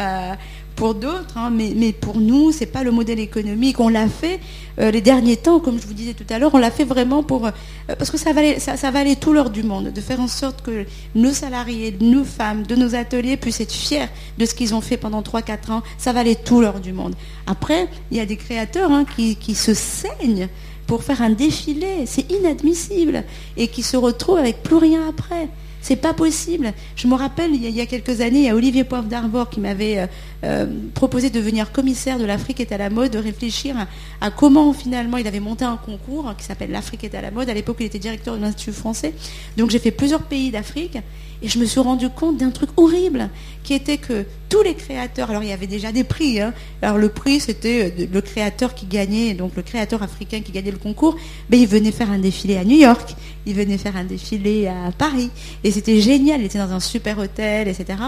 pour 0.78 0.94
d'autres, 0.94 1.36
hein, 1.36 1.50
mais, 1.50 1.92
pour 1.92 2.18
nous, 2.18 2.52
c'est 2.52 2.66
pas 2.66 2.84
le 2.84 2.92
modèle 2.92 3.18
économique. 3.18 3.80
On 3.80 3.88
l'a 3.88 4.06
fait 4.06 4.38
euh, 4.78 4.92
les 4.92 5.00
derniers 5.00 5.36
temps, 5.36 5.58
comme 5.58 5.80
je 5.80 5.84
vous 5.84 5.92
disais 5.92 6.14
tout 6.14 6.24
à 6.30 6.38
l'heure, 6.38 6.52
on 6.54 6.58
l'a 6.58 6.70
fait 6.70 6.84
vraiment 6.84 7.24
pour 7.24 7.46
euh, 7.46 7.50
parce 7.98 8.12
que 8.12 8.16
ça 8.16 8.32
valait, 8.32 8.60
ça, 8.60 8.90
valait 8.92 9.16
tout 9.16 9.32
l'heure 9.32 9.50
du 9.50 9.64
monde, 9.64 9.92
de 9.92 10.00
faire 10.00 10.20
en 10.20 10.28
sorte 10.28 10.62
que 10.62 10.86
nos 11.16 11.32
salariés, 11.32 11.96
nos 12.00 12.22
femmes, 12.22 12.64
de 12.64 12.76
nos 12.76 12.94
ateliers 12.94 13.36
puissent 13.36 13.60
être 13.60 13.72
fiers 13.72 14.06
de 14.38 14.46
ce 14.46 14.54
qu'ils 14.54 14.72
ont 14.72 14.80
fait 14.80 14.96
pendant 14.96 15.20
3-4 15.20 15.72
ans. 15.72 15.82
Ça 15.98 16.12
valait 16.12 16.36
tout 16.36 16.60
l'heure 16.60 16.78
du 16.78 16.92
monde. 16.92 17.16
Après, 17.48 17.88
il 18.12 18.16
y 18.16 18.20
a 18.20 18.26
des 18.26 18.36
créateurs 18.36 18.92
hein, 18.92 19.04
qui, 19.16 19.34
qui 19.34 19.56
se 19.56 19.74
saignent 19.74 20.48
pour 20.86 21.02
faire 21.02 21.22
un 21.22 21.30
défilé, 21.30 22.06
c'est 22.06 22.30
inadmissible, 22.30 23.24
et 23.56 23.66
qui 23.66 23.82
se 23.82 23.96
retrouvent 23.96 24.38
avec 24.38 24.62
plus 24.62 24.76
rien 24.76 25.08
après. 25.08 25.48
C'est 25.80 25.96
pas 25.96 26.12
possible. 26.12 26.72
Je 26.96 27.06
me 27.06 27.14
rappelle, 27.14 27.54
il 27.54 27.70
y 27.70 27.80
a, 27.80 27.86
quelques 27.86 28.20
années, 28.20 28.40
il 28.40 28.44
y 28.44 28.48
a 28.48 28.54
Olivier 28.54 28.84
Poivre 28.84 29.06
d'Arvor 29.06 29.48
qui 29.48 29.60
m'avait 29.60 30.08
euh, 30.44 30.66
proposé 30.94 31.30
de 31.30 31.34
devenir 31.34 31.72
commissaire 31.72 32.18
de 32.18 32.24
l'Afrique 32.24 32.60
est 32.60 32.70
à 32.70 32.78
la 32.78 32.90
mode, 32.90 33.10
de 33.10 33.18
réfléchir 33.18 33.74
à, 34.20 34.30
comment 34.30 34.72
finalement 34.72 35.16
il 35.16 35.26
avait 35.26 35.40
monté 35.40 35.64
un 35.64 35.76
concours 35.76 36.32
qui 36.38 36.44
s'appelle 36.44 36.70
l'Afrique 36.70 37.02
est 37.02 37.14
à 37.14 37.20
la 37.20 37.32
mode. 37.32 37.50
À 37.50 37.54
l'époque, 37.54 37.78
il 37.80 37.86
était 37.86 37.98
directeur 37.98 38.36
de 38.36 38.42
l'Institut 38.42 38.72
français. 38.72 39.14
Donc 39.56 39.70
j'ai 39.70 39.80
fait 39.80 39.90
plusieurs 39.90 40.22
pays 40.22 40.50
d'Afrique 40.52 40.98
et 41.42 41.48
je 41.48 41.58
me 41.58 41.64
suis 41.64 41.80
rendu 41.80 42.08
compte 42.08 42.36
d'un 42.36 42.50
truc 42.50 42.70
horrible 42.76 43.30
qui 43.64 43.74
était 43.74 43.98
que 43.98 44.26
tous 44.48 44.62
les 44.62 44.74
créateurs, 44.74 45.30
alors 45.30 45.42
il 45.42 45.48
y 45.48 45.52
avait 45.52 45.66
déjà 45.66 45.92
des 45.92 46.04
prix, 46.04 46.40
hein. 46.40 46.54
alors 46.82 46.98
le 46.98 47.08
prix 47.08 47.38
c'était 47.40 47.92
euh, 47.98 48.06
le 48.12 48.20
créateur 48.20 48.74
qui 48.74 48.86
gagnait, 48.86 49.34
donc 49.34 49.54
le 49.56 49.62
créateur 49.62 50.02
africain 50.02 50.40
qui 50.40 50.52
gagnait 50.52 50.70
le 50.70 50.78
concours, 50.78 51.16
mais 51.50 51.58
il 51.60 51.66
venait 51.66 51.92
faire 51.92 52.10
un 52.10 52.18
défilé 52.18 52.56
à 52.56 52.64
New 52.64 52.76
York, 52.76 53.14
il 53.46 53.54
venait 53.54 53.78
faire 53.78 53.96
un 53.96 54.04
défilé 54.04 54.68
à 54.68 54.90
Paris, 54.96 55.30
et 55.64 55.70
c'était 55.70 56.00
génial, 56.00 56.40
il 56.40 56.46
était 56.46 56.58
dans 56.58 56.72
un 56.72 56.80
super 56.80 57.18
hôtel, 57.18 57.68
etc. 57.68 57.98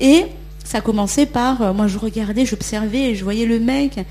Et 0.00 0.24
ça 0.64 0.80
commençait 0.80 1.26
par, 1.26 1.62
euh, 1.62 1.72
moi 1.72 1.86
je 1.86 1.98
regardais, 1.98 2.44
j'observais, 2.44 3.14
je 3.14 3.22
voyais 3.22 3.46
le 3.46 3.60
mec 3.60 4.04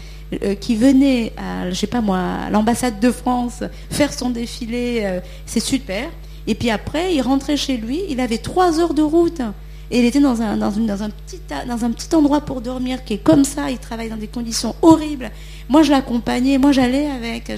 euh, 0.43 0.55
qui 0.55 0.75
venait 0.75 1.33
à, 1.37 1.69
je 1.69 1.75
sais 1.75 1.87
pas 1.87 2.01
moi, 2.01 2.19
à 2.45 2.49
l'ambassade 2.49 2.99
de 2.99 3.11
France 3.11 3.63
faire 3.89 4.13
son 4.13 4.29
défilé, 4.29 5.19
c'est 5.45 5.59
super. 5.59 6.09
Et 6.47 6.55
puis 6.55 6.69
après, 6.69 7.13
il 7.13 7.21
rentrait 7.21 7.57
chez 7.57 7.77
lui, 7.77 8.01
il 8.09 8.19
avait 8.19 8.37
trois 8.37 8.79
heures 8.79 8.93
de 8.93 9.01
route. 9.01 9.41
Et 9.91 9.99
il 9.99 10.05
était 10.05 10.19
dans 10.19 10.41
un, 10.41 10.57
dans, 10.57 11.03
un 11.03 11.09
petit, 11.09 11.39
dans 11.67 11.85
un 11.85 11.91
petit 11.91 12.15
endroit 12.15 12.41
pour 12.41 12.61
dormir 12.61 13.03
qui 13.03 13.13
est 13.13 13.23
comme 13.23 13.43
ça, 13.43 13.69
il 13.69 13.77
travaille 13.77 14.09
dans 14.09 14.17
des 14.17 14.27
conditions 14.27 14.75
horribles. 14.81 15.29
Moi, 15.69 15.83
je 15.83 15.91
l'accompagnais, 15.91 16.57
moi, 16.57 16.71
j'allais 16.71 17.07
avec, 17.07 17.51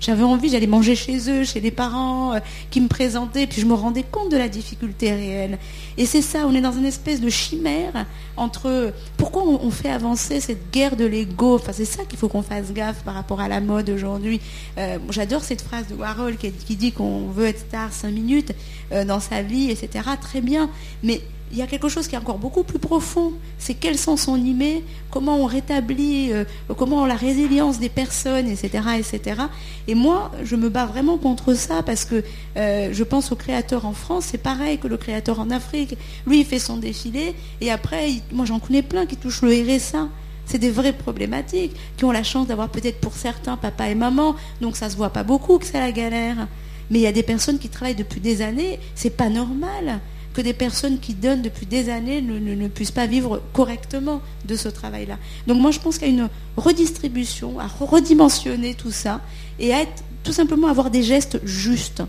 j'avais 0.00 0.22
envie, 0.22 0.48
j'allais 0.48 0.66
manger 0.66 0.96
chez 0.96 1.30
eux, 1.30 1.44
chez 1.44 1.60
les 1.60 1.70
parents 1.70 2.34
euh, 2.34 2.40
qui 2.70 2.80
me 2.80 2.88
présentaient, 2.88 3.46
puis 3.46 3.60
je 3.60 3.66
me 3.66 3.74
rendais 3.74 4.02
compte 4.02 4.30
de 4.30 4.36
la 4.36 4.48
difficulté 4.48 5.12
réelle. 5.12 5.58
Et 5.96 6.06
c'est 6.06 6.22
ça, 6.22 6.46
on 6.46 6.54
est 6.54 6.60
dans 6.60 6.72
une 6.72 6.84
espèce 6.84 7.20
de 7.20 7.30
chimère 7.30 8.06
entre 8.36 8.92
pourquoi 9.16 9.44
on, 9.44 9.70
fait 9.70 9.90
avancer 9.90 10.40
cette 10.40 10.70
guerre 10.70 10.96
de 10.96 11.04
l'ego. 11.04 11.54
Enfin, 11.54 11.72
c'est 11.72 11.84
ça 11.84 12.04
qu'il 12.04 12.18
faut 12.18 12.28
qu'on 12.28 12.42
fasse 12.42 12.72
gaffe 12.72 13.02
par 13.04 13.14
rapport 13.14 13.40
à 13.40 13.48
la 13.48 13.60
mode 13.60 13.90
aujourd'hui. 13.90 14.40
Euh, 14.78 14.98
j'adore 15.10 15.42
cette 15.42 15.62
phrase 15.62 15.86
de 15.88 15.94
Warhol 15.94 16.36
qui, 16.36 16.76
dit 16.76 16.92
qu'on 16.92 17.28
veut 17.28 17.46
être 17.46 17.60
star 17.60 17.92
cinq 17.92 18.10
minutes 18.10 18.52
euh, 18.92 19.04
dans 19.04 19.20
sa 19.20 19.42
vie, 19.42 19.70
etc. 19.70 20.04
Très 20.20 20.40
bien, 20.40 20.70
mais 21.02 21.20
il 21.54 21.58
y 21.58 21.62
a 21.62 21.68
quelque 21.68 21.88
chose 21.88 22.08
qui 22.08 22.16
est 22.16 22.18
encore 22.18 22.38
beaucoup 22.38 22.64
plus 22.64 22.80
profond. 22.80 23.32
C'est 23.58 23.74
quels 23.74 23.96
sens 23.96 24.26
on 24.26 24.36
y 24.36 24.82
comment 25.08 25.38
on 25.38 25.44
rétablit, 25.44 26.32
euh, 26.32 26.44
comment 26.76 27.06
la 27.06 27.14
résilience 27.14 27.78
des 27.78 27.88
personnes, 27.88 28.48
etc., 28.48 28.82
etc. 28.98 29.42
Et 29.86 29.94
moi, 29.94 30.32
je 30.42 30.56
me 30.56 30.68
bats 30.68 30.86
vraiment 30.86 31.16
contre 31.16 31.54
ça 31.54 31.84
parce 31.84 32.04
que 32.04 32.24
euh, 32.56 32.88
je 32.92 33.04
pense 33.04 33.30
au 33.30 33.36
créateur 33.36 33.86
en 33.86 33.92
France, 33.92 34.26
c'est 34.32 34.38
pareil 34.38 34.78
que 34.78 34.88
le 34.88 34.96
créateur 34.96 35.38
en 35.38 35.50
Afrique. 35.50 35.96
Lui, 36.26 36.40
il 36.40 36.44
fait 36.44 36.58
son 36.58 36.76
défilé 36.76 37.36
et 37.60 37.70
après, 37.70 38.08
moi 38.32 38.46
j'en 38.46 38.58
connais 38.58 38.82
plein 38.82 39.06
qui 39.06 39.16
touchent 39.16 39.42
le 39.42 39.50
RSA. 39.50 40.08
C'est 40.46 40.58
des 40.58 40.70
vraies 40.70 40.92
problématiques, 40.92 41.74
qui 41.96 42.04
ont 42.04 42.10
la 42.10 42.24
chance 42.24 42.48
d'avoir 42.48 42.68
peut-être 42.68 43.00
pour 43.00 43.14
certains 43.14 43.56
papa 43.56 43.88
et 43.88 43.94
maman, 43.94 44.34
donc 44.60 44.76
ça 44.76 44.90
se 44.90 44.96
voit 44.96 45.10
pas 45.10 45.22
beaucoup 45.22 45.58
que 45.58 45.64
c'est 45.64 45.80
la 45.80 45.92
galère. 45.92 46.48
Mais 46.90 46.98
il 46.98 47.02
y 47.02 47.06
a 47.06 47.12
des 47.12 47.22
personnes 47.22 47.58
qui 47.58 47.70
travaillent 47.70 47.94
depuis 47.94 48.20
des 48.20 48.42
années, 48.42 48.78
c'est 48.94 49.16
pas 49.16 49.30
normal 49.30 50.00
que 50.34 50.40
des 50.40 50.52
personnes 50.52 50.98
qui 50.98 51.14
donnent 51.14 51.42
depuis 51.42 51.64
des 51.64 51.88
années 51.88 52.20
ne, 52.20 52.68
puissent 52.68 52.90
pas 52.90 53.06
vivre 53.06 53.40
correctement 53.52 54.20
de 54.44 54.56
ce 54.56 54.68
travail-là. 54.68 55.16
Donc 55.46 55.60
moi 55.60 55.70
je 55.70 55.78
pense 55.78 55.96
qu'il 55.96 56.08
y 56.08 56.10
a 56.10 56.14
une 56.14 56.28
redistribution, 56.56 57.58
à 57.60 57.68
redimensionner 57.68 58.74
tout 58.74 58.90
ça 58.90 59.20
et 59.60 59.72
à 59.72 59.82
être, 59.82 60.02
tout 60.24 60.32
simplement 60.32 60.66
avoir 60.66 60.90
des 60.90 61.02
gestes 61.02 61.40
justes. 61.46 62.02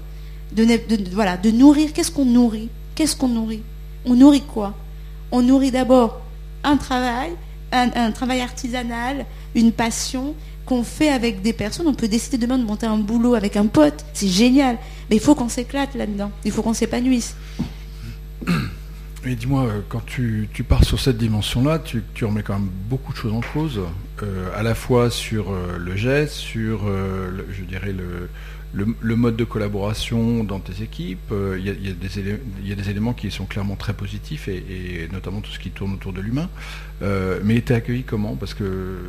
De, 0.52 0.66
voilà, 1.14 1.38
de 1.38 1.52
nourrir. 1.52 1.92
Qu'est-ce 1.94 2.12
qu'on 2.12 2.26
nourrit? 2.26 2.70
Qu'est-ce 2.96 3.16
qu'on 3.16 3.28
nourrit? 3.28 3.62
On 4.06 4.16
nourrit 4.16 4.42
quoi? 4.42 4.74
On 5.32 5.42
nourrit 5.42 5.72
d'abord 5.72 6.22
un 6.64 6.78
travail, 6.78 7.32
un, 7.72 8.12
travail 8.12 8.42
artisanal, 8.42 9.26
une 9.54 9.72
passion, 9.72 10.34
qu'on 10.66 10.84
fait 10.84 11.10
avec 11.10 11.42
des 11.42 11.54
personnes. 11.54 11.88
On 11.88 11.94
peut 11.94 12.08
décider 12.08 12.38
demain 12.38 12.58
de 12.58 12.64
monter 12.64 12.88
un 12.88 12.98
boulot 12.98 13.36
avec 13.36 13.56
un 13.58 13.68
pote, 13.68 14.06
c'est 14.14 14.28
génial. 14.28 14.78
Mais 15.10 15.18
il 15.18 15.22
faut 15.22 15.36
qu'on 15.36 15.50
s'éclate 15.50 15.94
là-dedans, 15.94 16.32
il 16.44 16.52
faut 16.52 16.64
qu'on 16.64 16.74
s'épanouisse. 16.74 17.36
Et 19.28 19.36
dis-moi, 19.36 19.64
euh, 19.64 19.82
quand 19.90 20.06
tu, 20.06 20.48
pars 20.68 20.84
sur 20.84 21.00
cette 21.00 21.18
dimension-là, 21.18 21.80
tu, 21.80 22.26
remets 22.26 22.44
quand 22.44 22.60
même 22.60 22.70
beaucoup 22.90 23.12
de 23.12 23.18
choses 23.18 23.34
en 23.34 23.42
cause, 23.42 23.82
euh, 24.22 24.50
à 24.56 24.62
la 24.62 24.76
fois 24.76 25.10
sur 25.10 25.52
euh, 25.52 25.78
le 25.80 25.96
geste, 25.96 26.34
sur, 26.34 26.86
je 27.52 27.64
dirais, 27.64 27.92
le, 27.92 28.30
le, 29.02 29.16
mode 29.16 29.36
de 29.36 29.44
collaboration 29.44 30.44
dans 30.44 30.60
tes 30.60 30.84
équipes. 30.84 31.34
Il 31.58 31.66
y, 31.66 32.72
a 32.72 32.76
des 32.76 32.90
éléments 32.90 33.14
qui 33.14 33.32
sont 33.32 33.46
clairement 33.46 33.76
très 33.76 33.94
positifs, 33.94 34.48
et, 34.48 35.10
notamment 35.12 35.42
tout 35.42 35.52
ce 35.52 35.60
qui 35.60 35.72
tourne 35.72 35.94
autour 35.94 36.14
de 36.14 36.22
l'humain. 36.22 36.50
mais 37.02 37.62
tu 37.62 37.74
es 37.74 37.76
accueilli 37.76 38.04
comment? 38.04 38.36
Parce 38.36 38.54
que 38.54 39.00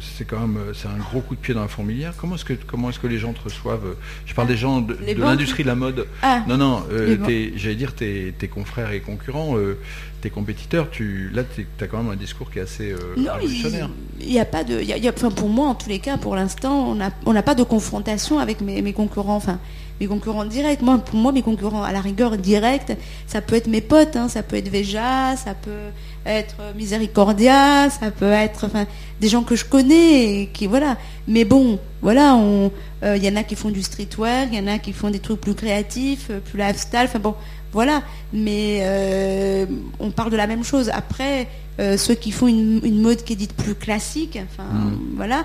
c'est 0.00 0.24
quand 0.24 0.40
même 0.40 0.58
c'est 0.74 0.88
un 0.88 0.98
gros 0.98 1.20
coup 1.20 1.34
de 1.34 1.40
pied 1.40 1.54
dans 1.54 1.62
la 1.62 1.68
fourmilière. 1.68 2.14
Comment 2.16 2.34
est-ce 2.34 2.44
que 2.44 2.54
comment 2.54 2.90
est-ce 2.90 2.98
que 2.98 3.06
les 3.06 3.18
gens 3.18 3.32
te 3.32 3.42
reçoivent 3.42 3.96
Je 4.26 4.34
parle 4.34 4.48
des 4.48 4.56
gens 4.56 4.80
de, 4.80 4.96
l'industrie 5.16 5.62
de 5.62 5.68
la 5.68 5.74
mode. 5.74 6.06
Ah. 6.22 6.42
non 6.48 6.56
non, 6.56 6.84
euh, 6.92 7.16
j'allais 7.56 7.74
dire 7.74 7.94
tes, 7.94 8.32
confrères 8.52 8.92
et 8.92 9.00
concurrents, 9.00 9.56
euh, 9.56 9.78
tes 10.20 10.30
compétiteurs. 10.30 10.90
Tu 10.90 11.30
là 11.32 11.42
tu 11.44 11.66
as 11.80 11.86
quand 11.86 12.02
même 12.02 12.12
un 12.12 12.16
discours 12.16 12.50
qui 12.50 12.58
est 12.58 12.62
assez 12.62 12.92
euh, 12.92 13.14
révolutionnaire. 13.16 13.90
Il 14.20 14.30
n'y 14.30 14.40
a 14.40 14.44
pas 14.44 14.64
de, 14.64 14.82
enfin 15.08 15.30
pour 15.30 15.48
moi 15.48 15.68
en 15.68 15.74
tous 15.74 15.88
les 15.88 15.98
cas 15.98 16.16
pour 16.16 16.36
l'instant 16.36 16.96
on 17.26 17.32
n'a 17.32 17.42
pas 17.42 17.54
de 17.54 17.62
confrontation 17.62 18.38
avec 18.38 18.60
mes, 18.60 18.82
mes 18.82 18.92
concurrents. 18.92 19.36
Enfin 19.36 19.58
mes 20.00 20.06
concurrents 20.06 20.44
directs. 20.44 20.82
Moi, 20.82 20.98
pour 20.98 21.18
moi, 21.18 21.32
mes 21.32 21.42
concurrents 21.42 21.82
à 21.82 21.92
la 21.92 22.00
rigueur 22.00 22.36
directs, 22.36 22.96
ça 23.26 23.40
peut 23.40 23.56
être 23.56 23.66
mes 23.66 23.80
potes, 23.80 24.16
hein, 24.16 24.28
ça 24.28 24.42
peut 24.42 24.56
être 24.56 24.68
Veja, 24.68 25.36
ça 25.36 25.54
peut 25.54 25.90
être 26.28 26.56
Miséricordia, 26.76 27.88
ça 27.90 28.10
peut 28.10 28.30
être 28.30 28.66
enfin, 28.66 28.86
des 29.20 29.28
gens 29.28 29.42
que 29.42 29.56
je 29.56 29.64
connais, 29.64 30.42
et 30.42 30.46
qui 30.52 30.66
voilà. 30.66 30.96
Mais 31.26 31.44
bon, 31.44 31.78
voilà, 32.02 32.36
il 32.36 32.70
euh, 33.06 33.16
y 33.16 33.28
en 33.28 33.36
a 33.36 33.42
qui 33.42 33.56
font 33.56 33.70
du 33.70 33.82
streetwear, 33.82 34.46
il 34.52 34.58
y 34.58 34.60
en 34.60 34.66
a 34.66 34.78
qui 34.78 34.92
font 34.92 35.10
des 35.10 35.18
trucs 35.18 35.40
plus 35.40 35.54
créatifs, 35.54 36.28
euh, 36.30 36.40
plus 36.40 36.58
lifestyle. 36.58 37.04
Enfin 37.04 37.18
bon, 37.18 37.34
voilà. 37.72 38.02
Mais 38.32 38.80
euh, 38.82 39.66
on 39.98 40.10
parle 40.10 40.30
de 40.30 40.36
la 40.36 40.46
même 40.46 40.64
chose. 40.64 40.90
Après, 40.92 41.48
ceux 41.78 42.14
qui 42.14 42.32
font 42.32 42.48
une, 42.48 43.00
mode 43.00 43.22
qui 43.22 43.34
est 43.34 43.36
dite 43.36 43.54
plus 43.54 43.76
classique, 43.76 44.36
enfin 44.50 44.64
mm. 44.64 44.98
voilà 45.14 45.44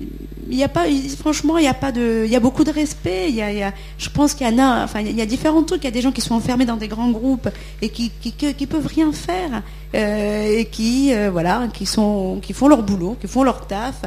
il 0.00 0.56
y 0.56 0.62
a 0.62 0.68
pas, 0.68 0.84
franchement, 1.18 1.58
il 1.58 1.64
y 1.64 1.68
a 1.68 1.74
pas 1.74 1.90
de, 1.90 2.22
il 2.24 2.30
y 2.30 2.36
a 2.36 2.40
beaucoup 2.40 2.64
de 2.64 2.70
respect. 2.70 3.28
Il 3.28 3.34
y 3.34 3.42
a, 3.42 3.72
je 3.98 4.08
pense 4.08 4.34
qu'il 4.34 4.46
y 4.46 4.50
en 4.50 4.58
a, 4.58 4.84
enfin, 4.84 5.00
il 5.00 5.16
y 5.16 5.22
a 5.22 5.26
différents 5.26 5.62
trucs. 5.62 5.82
Il 5.82 5.86
y 5.86 5.88
a 5.88 5.92
des 5.92 6.02
gens 6.02 6.12
qui 6.12 6.20
sont 6.20 6.34
enfermés 6.34 6.66
dans 6.66 6.76
des 6.76 6.88
grands 6.88 7.10
groupes 7.10 7.48
et 7.82 7.88
qui, 7.88 8.10
qui, 8.10 8.66
peuvent 8.66 8.86
rien 8.86 9.12
faire 9.12 9.62
euh, 9.94 10.58
et 10.58 10.66
qui, 10.66 11.12
euh, 11.12 11.30
voilà, 11.30 11.68
qui 11.72 11.86
sont, 11.86 12.38
qui 12.42 12.52
font 12.52 12.68
leur 12.68 12.82
boulot, 12.82 13.16
qui 13.20 13.26
font 13.26 13.42
leur 13.42 13.66
taf. 13.66 14.02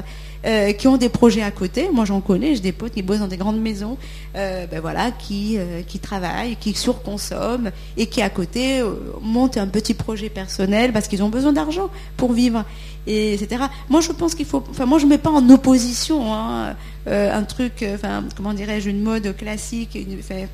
Euh, 0.46 0.72
qui 0.72 0.88
ont 0.88 0.96
des 0.96 1.10
projets 1.10 1.42
à 1.42 1.52
côté. 1.52 1.90
Moi, 1.92 2.06
j'en 2.06 2.22
connais, 2.22 2.56
j'ai 2.56 2.62
des 2.62 2.72
potes 2.72 2.94
qui 2.94 3.02
bossent 3.02 3.20
dans 3.20 3.28
des 3.28 3.36
grandes 3.36 3.60
maisons, 3.60 3.98
ben 4.34 4.80
voilà, 4.80 5.12
qui, 5.12 5.58
qui 5.86 6.00
travaillent, 6.00 6.56
qui 6.56 6.74
surconsomment 6.74 7.72
et 7.98 8.06
qui 8.06 8.22
à 8.22 8.30
côté 8.30 8.82
montent 9.22 9.58
un 9.58 9.68
petit 9.68 9.94
projet 9.94 10.30
personnel 10.30 10.94
parce 10.94 11.10
qu'ils 11.10 11.24
ont 11.24 11.30
besoin 11.30 11.52
d'argent 11.52 11.90
pour 12.16 12.32
vivre 12.32 12.64
etc. 13.08 13.64
Moi, 13.90 14.02
je 14.02 14.12
pense 14.12 14.36
qu'il 14.36 14.46
faut. 14.46 14.64
Enfin, 14.70 14.86
moi, 14.86 15.00
je 15.00 15.06
mets 15.06 15.18
pas 15.18 15.32
en 15.32 15.48
opposition 15.50 16.34
hein, 16.34 16.76
euh, 17.10 17.34
un 17.34 17.44
truc, 17.44 17.82
euh, 17.82 17.96
enfin, 17.96 18.24
comment 18.36 18.54
dirais-je, 18.54 18.90
une 18.90 19.02
mode 19.02 19.36
classique. 19.36 19.98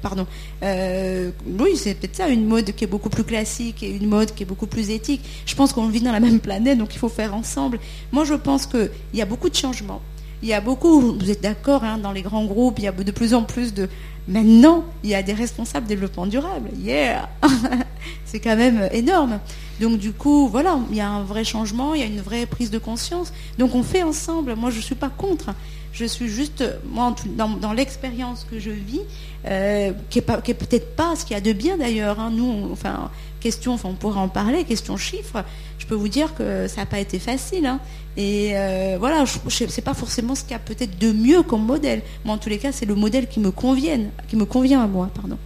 pardon. 0.01 0.26
Euh, 0.64 1.32
oui, 1.60 1.72
c'est 1.76 1.95
peut-être 1.95 2.16
ça, 2.16 2.30
une 2.30 2.45
mode 2.45 2.72
qui 2.74 2.86
est 2.86 2.88
beaucoup 2.88 3.10
plus 3.10 3.26
classique 3.26 3.84
et 3.84 3.89
une 3.89 4.08
mode 4.08 4.34
qui 4.34 4.43
est 4.43 4.45
beaucoup 4.45 4.68
plus 4.68 4.89
éthique. 4.89 5.22
Je 5.45 5.56
pense 5.56 5.74
qu'on 5.74 5.88
vit 5.88 6.01
dans 6.01 6.14
la 6.14 6.20
même 6.22 6.39
planète, 6.39 6.78
donc 6.78 6.95
il 6.95 6.99
faut 6.99 7.10
faire 7.10 7.36
ensemble. 7.36 7.80
Moi, 8.12 8.24
je 8.24 8.36
pense 8.36 8.66
qu'il 8.66 8.89
y 9.14 9.22
a 9.22 9.26
beaucoup 9.26 9.49
de 9.49 9.56
changements. 9.56 10.01
Il 10.41 10.49
y 10.49 10.53
a 10.53 10.62
beaucoup, 10.62 11.01
vous 11.01 11.32
êtes 11.32 11.41
d'accord, 11.41 11.84
hein, 11.84 11.97
dans 11.97 12.12
les 12.12 12.22
grands 12.22 12.45
groupes, 12.45 12.80
il 12.80 12.86
y 12.86 12.88
a 12.88 12.91
de 12.91 13.12
plus 13.12 13.34
en 13.34 13.43
plus 13.43 13.74
de. 13.74 13.89
Maintenant, 14.28 14.84
il 15.03 15.10
y 15.12 15.16
a 15.16 15.22
des 15.22 15.34
responsables 15.34 15.86
développement 15.88 16.26
durable. 16.26 16.70
Yeah 16.80 17.30
C'est 18.26 18.39
quand 18.39 18.56
même 18.56 18.89
énorme. 18.91 19.39
Donc 19.80 19.99
du 19.99 20.14
coup, 20.14 20.47
voilà, 20.47 20.80
il 20.89 20.95
y 20.95 21.01
a 21.01 21.10
un 21.10 21.24
vrai 21.24 21.43
changement, 21.43 21.93
il 21.93 22.01
y 22.01 22.03
a 22.03 22.08
une 22.08 22.22
vraie 22.22 22.45
prise 22.45 22.72
de 22.72 22.80
conscience. 22.80 23.34
Donc 23.58 23.76
on 23.76 23.84
fait 23.84 24.03
ensemble. 24.03 24.56
Moi, 24.56 24.72
je 24.72 24.78
ne 24.78 24.82
suis 24.82 24.95
pas 24.95 25.10
contre. 25.10 25.51
Je 25.95 26.03
suis 26.03 26.27
juste, 26.27 26.61
moi, 26.85 27.15
dans, 27.37 27.71
l'expérience 27.71 28.45
que 28.51 28.59
je 28.59 28.69
vis, 28.69 28.99
euh, 29.45 29.93
qui 30.09 30.19
est, 30.19 30.21
peut-être 30.21 30.93
pas 30.97 31.15
ce 31.15 31.23
qu'il 31.23 31.35
y 31.35 31.37
a 31.37 31.41
de 31.41 31.53
bien 31.53 31.77
d'ailleurs. 31.77 32.19
Hein. 32.19 32.31
Nous, 32.31 32.67
enfin, 32.69 33.09
question, 33.39 33.75
enfin, 33.75 33.87
on 33.89 33.93
pourrait 33.93 34.19
en 34.19 34.27
parler, 34.27 34.65
question 34.65 34.97
chiffres. 34.97 35.45
Je 35.79 35.85
peux 35.85 35.95
vous 35.95 36.09
dire 36.09 36.35
que 36.35 36.67
ça 36.67 36.81
n'a 36.81 36.85
pas 36.85 36.99
été 36.99 37.17
facile. 37.17 37.65
Hein. 37.65 37.79
Et 38.17 38.57
euh, 38.57 38.97
voilà, 38.99 39.23
je 39.23 39.67
sais 39.67 39.81
pas 39.81 39.93
forcément 39.93 40.35
ce 40.35 40.41
qu'il 40.41 40.51
y 40.51 40.55
a 40.55 40.59
peut-être 40.59 40.99
de 40.99 41.13
mieux 41.13 41.43
comme 41.43 41.65
modèle. 41.65 42.01
Moi, 42.25 42.35
en 42.35 42.39
tous 42.39 42.49
les 42.49 42.57
cas, 42.57 42.73
c'est 42.73 42.85
le 42.85 42.95
modèle 42.95 43.29
qui 43.29 43.39
me 43.39 43.51
convienne, 43.51 44.11
qui 44.27 44.35
me 44.35 44.43
convient 44.43 44.83
à 44.83 44.87
moi, 44.87 45.09
pardon. 45.15 45.37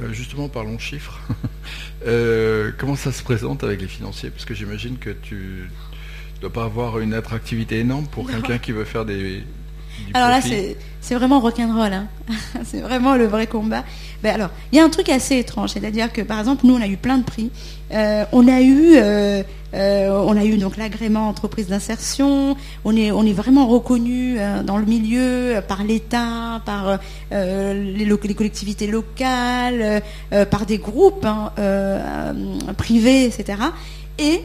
Euh, 0.00 0.12
justement, 0.12 0.48
parlons 0.48 0.80
chiffres. 0.80 1.20
Comment 2.76 2.96
ça 2.96 3.12
se 3.12 3.22
présente 3.22 3.62
avec 3.62 3.80
les 3.80 3.88
financiers? 3.88 4.30
Parce 4.30 4.44
que 4.44 4.54
j'imagine 4.54 4.98
que 4.98 5.10
tu 5.10 5.70
ne 6.38 6.42
dois 6.42 6.52
pas 6.52 6.64
avoir 6.64 7.00
une 7.00 7.14
attractivité 7.14 7.80
énorme 7.80 8.06
pour 8.06 8.30
quelqu'un 8.30 8.58
qui 8.58 8.72
veut 8.72 8.84
faire 8.84 9.04
des. 9.04 9.42
Alors 10.14 10.28
là, 10.28 10.40
c'est 10.40 11.14
vraiment 11.14 11.40
rock'n'roll. 11.40 11.92
Hein. 11.92 12.06
c'est 12.64 12.80
vraiment 12.80 13.16
le 13.16 13.26
vrai 13.26 13.46
combat. 13.46 13.84
Ben 14.22 14.34
alors, 14.34 14.50
il 14.72 14.78
y 14.78 14.80
a 14.80 14.84
un 14.84 14.88
truc 14.88 15.08
assez 15.08 15.38
étrange, 15.38 15.70
c'est-à-dire 15.70 16.12
que 16.12 16.22
par 16.22 16.38
exemple, 16.38 16.66
nous, 16.66 16.74
on 16.74 16.80
a 16.80 16.86
eu 16.86 16.96
plein 16.96 17.18
de 17.18 17.24
prix. 17.24 17.50
Euh, 17.92 18.24
on 18.32 18.46
a 18.46 18.60
eu, 18.60 18.96
euh, 18.96 19.42
euh, 19.74 20.10
on 20.10 20.36
a 20.36 20.44
eu 20.44 20.56
donc 20.58 20.76
l'agrément 20.76 21.28
entreprise 21.28 21.68
d'insertion. 21.68 22.56
On 22.84 22.96
est, 22.96 23.10
on 23.10 23.24
est 23.24 23.32
vraiment 23.32 23.66
reconnu 23.66 24.38
dans 24.64 24.76
le 24.76 24.84
milieu 24.84 25.60
par 25.66 25.82
l'État, 25.82 26.62
par 26.64 26.98
les, 27.32 28.04
les, 28.04 28.34
collectivités 28.34 28.86
locales, 28.86 30.02
par 30.50 30.66
des 30.66 30.78
groupes 30.78 31.26
hein, 31.26 31.52
privés, 32.76 33.24
etc. 33.24 33.58
Et, 34.18 34.42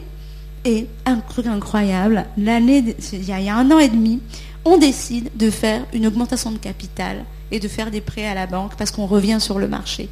et 0.64 0.86
un 1.06 1.16
truc 1.16 1.46
incroyable, 1.46 2.26
l'année, 2.36 2.96
il 3.12 3.24
y 3.24 3.32
a 3.32 3.56
un 3.56 3.70
an 3.70 3.78
et 3.78 3.88
demi, 3.88 4.20
on 4.64 4.78
décide 4.78 5.30
de 5.36 5.50
faire 5.50 5.84
une 5.92 6.06
augmentation 6.06 6.50
de 6.50 6.58
capital 6.58 7.24
et 7.50 7.60
de 7.60 7.68
faire 7.68 7.90
des 7.90 8.00
prêts 8.00 8.26
à 8.26 8.34
la 8.34 8.46
banque 8.46 8.76
parce 8.76 8.90
qu'on 8.90 9.06
revient 9.06 9.38
sur 9.40 9.58
le 9.58 9.68
marché. 9.68 10.08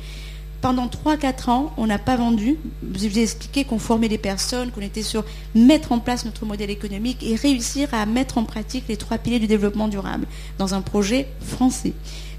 Pendant 0.61 0.87
3-4 0.87 1.51
ans, 1.51 1.73
on 1.77 1.89
n'a 1.89 1.99
pas 1.99 2.15
vendu. 2.15 2.57
Je 2.95 3.09
vous 3.09 3.19
ai 3.19 3.23
expliqué 3.23 3.65
qu'on 3.65 3.81
formait 3.81 4.07
les 4.07 4.19
personnes, 4.19 4.71
qu'on 4.71 4.81
était 4.81 5.03
sur 5.03 5.25
mettre 5.57 5.91
en 5.91 5.99
place 5.99 6.25
notre 6.25 6.47
modèle 6.47 6.71
économique 6.71 7.25
et 7.25 7.35
réussir 7.35 7.89
à 7.93 8.07
mettre 8.07 8.39
en 8.39 8.45
pratique 8.45 8.85
les 8.89 8.97
trois 8.97 9.19
piliers 9.19 9.41
du 9.41 9.49
développement 9.49 9.89
durable 9.89 10.27
dans 10.59 10.75
un 10.75 10.81
projet 10.81 11.27
français. 11.41 11.95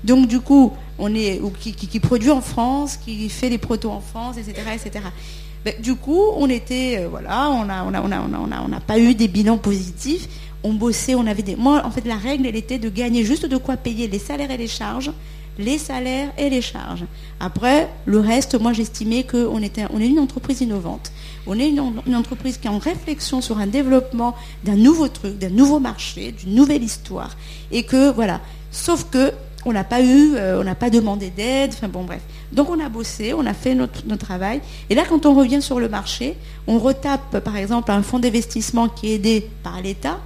Donc 0.05 0.27
du 0.27 0.39
coup, 0.39 0.71
on 0.99 1.13
est 1.13 1.41
qui, 1.59 1.99
produit 1.99 2.31
en 2.31 2.39
France, 2.39 2.95
qui 2.95 3.27
fait 3.27 3.49
les 3.49 3.57
protos 3.57 3.91
en 3.91 3.99
France, 3.99 4.37
etc., 4.37 4.61
etc. 4.73 5.05
du 5.79 5.95
coup, 5.95 6.21
on 6.35 6.49
était, 6.49 6.99
euh, 6.99 7.07
voilà, 7.09 7.49
on 7.51 7.65
n'a 7.65 8.79
pas 8.79 8.99
eu 8.99 9.15
des 9.15 9.27
bilans 9.27 9.57
positifs 9.57 10.27
on 10.63 10.73
bossait, 10.73 11.15
on 11.15 11.27
avait 11.27 11.43
des. 11.43 11.55
Moi, 11.55 11.81
en 11.85 11.91
fait, 11.91 12.05
la 12.05 12.15
règle, 12.15 12.47
elle 12.47 12.55
était 12.55 12.79
de 12.79 12.89
gagner 12.89 13.23
juste 13.23 13.45
de 13.45 13.57
quoi 13.57 13.77
payer 13.77 14.07
les 14.07 14.19
salaires 14.19 14.49
et 14.49 14.57
les 14.57 14.67
charges, 14.67 15.11
les 15.59 15.77
salaires 15.77 16.31
et 16.37 16.49
les 16.49 16.61
charges. 16.61 17.03
Après, 17.39 17.89
le 18.05 18.19
reste, 18.19 18.59
moi, 18.59 18.73
j'estimais 18.73 19.23
qu'on 19.23 19.61
est 19.61 19.77
une 19.99 20.19
entreprise 20.19 20.61
innovante. 20.61 21.11
On 21.45 21.59
est 21.59 21.69
une, 21.69 22.15
entreprise 22.15 22.57
qui 22.57 22.67
est 22.67 22.71
en 22.71 22.77
réflexion 22.77 23.41
sur 23.41 23.57
un 23.57 23.67
développement 23.67 24.35
d'un 24.63 24.75
nouveau 24.75 25.09
truc, 25.09 25.37
d'un 25.37 25.49
nouveau 25.49 25.79
marché, 25.79 26.31
d'une 26.31 26.55
nouvelle 26.55 26.83
histoire. 26.83 27.35
Et 27.71 27.83
que, 27.83 28.11
voilà. 28.11 28.39
Sauf 28.71 29.09
que, 29.11 29.33
on 29.65 29.73
n'a 29.73 29.83
pas 29.83 30.01
eu, 30.01 30.35
euh, 30.35 30.59
on 30.59 30.63
n'a 30.63 30.75
pas 30.75 30.89
demandé 30.89 31.29
d'aide, 31.29 31.71
enfin 31.73 31.87
bon 31.87 32.03
bref. 32.03 32.21
Donc 32.53 32.69
on 32.69 32.79
a 32.79 32.87
bossé, 32.89 33.33
on 33.33 33.45
a 33.45 33.53
fait 33.53 33.75
notre, 33.75 34.15
travail. 34.17 34.61
Et 34.89 34.95
là, 34.95 35.03
quand 35.07 35.25
on 35.25 35.33
revient 35.33 35.61
sur 35.61 35.79
le 35.79 35.89
marché, 35.89 36.35
on 36.67 36.77
retape 36.77 37.39
par 37.39 37.57
exemple 37.57 37.91
un 37.91 38.03
fonds 38.03 38.19
d'investissement 38.19 38.87
qui 38.89 39.11
est 39.11 39.15
aidé 39.15 39.49
par 39.63 39.81
l'État, 39.81 40.19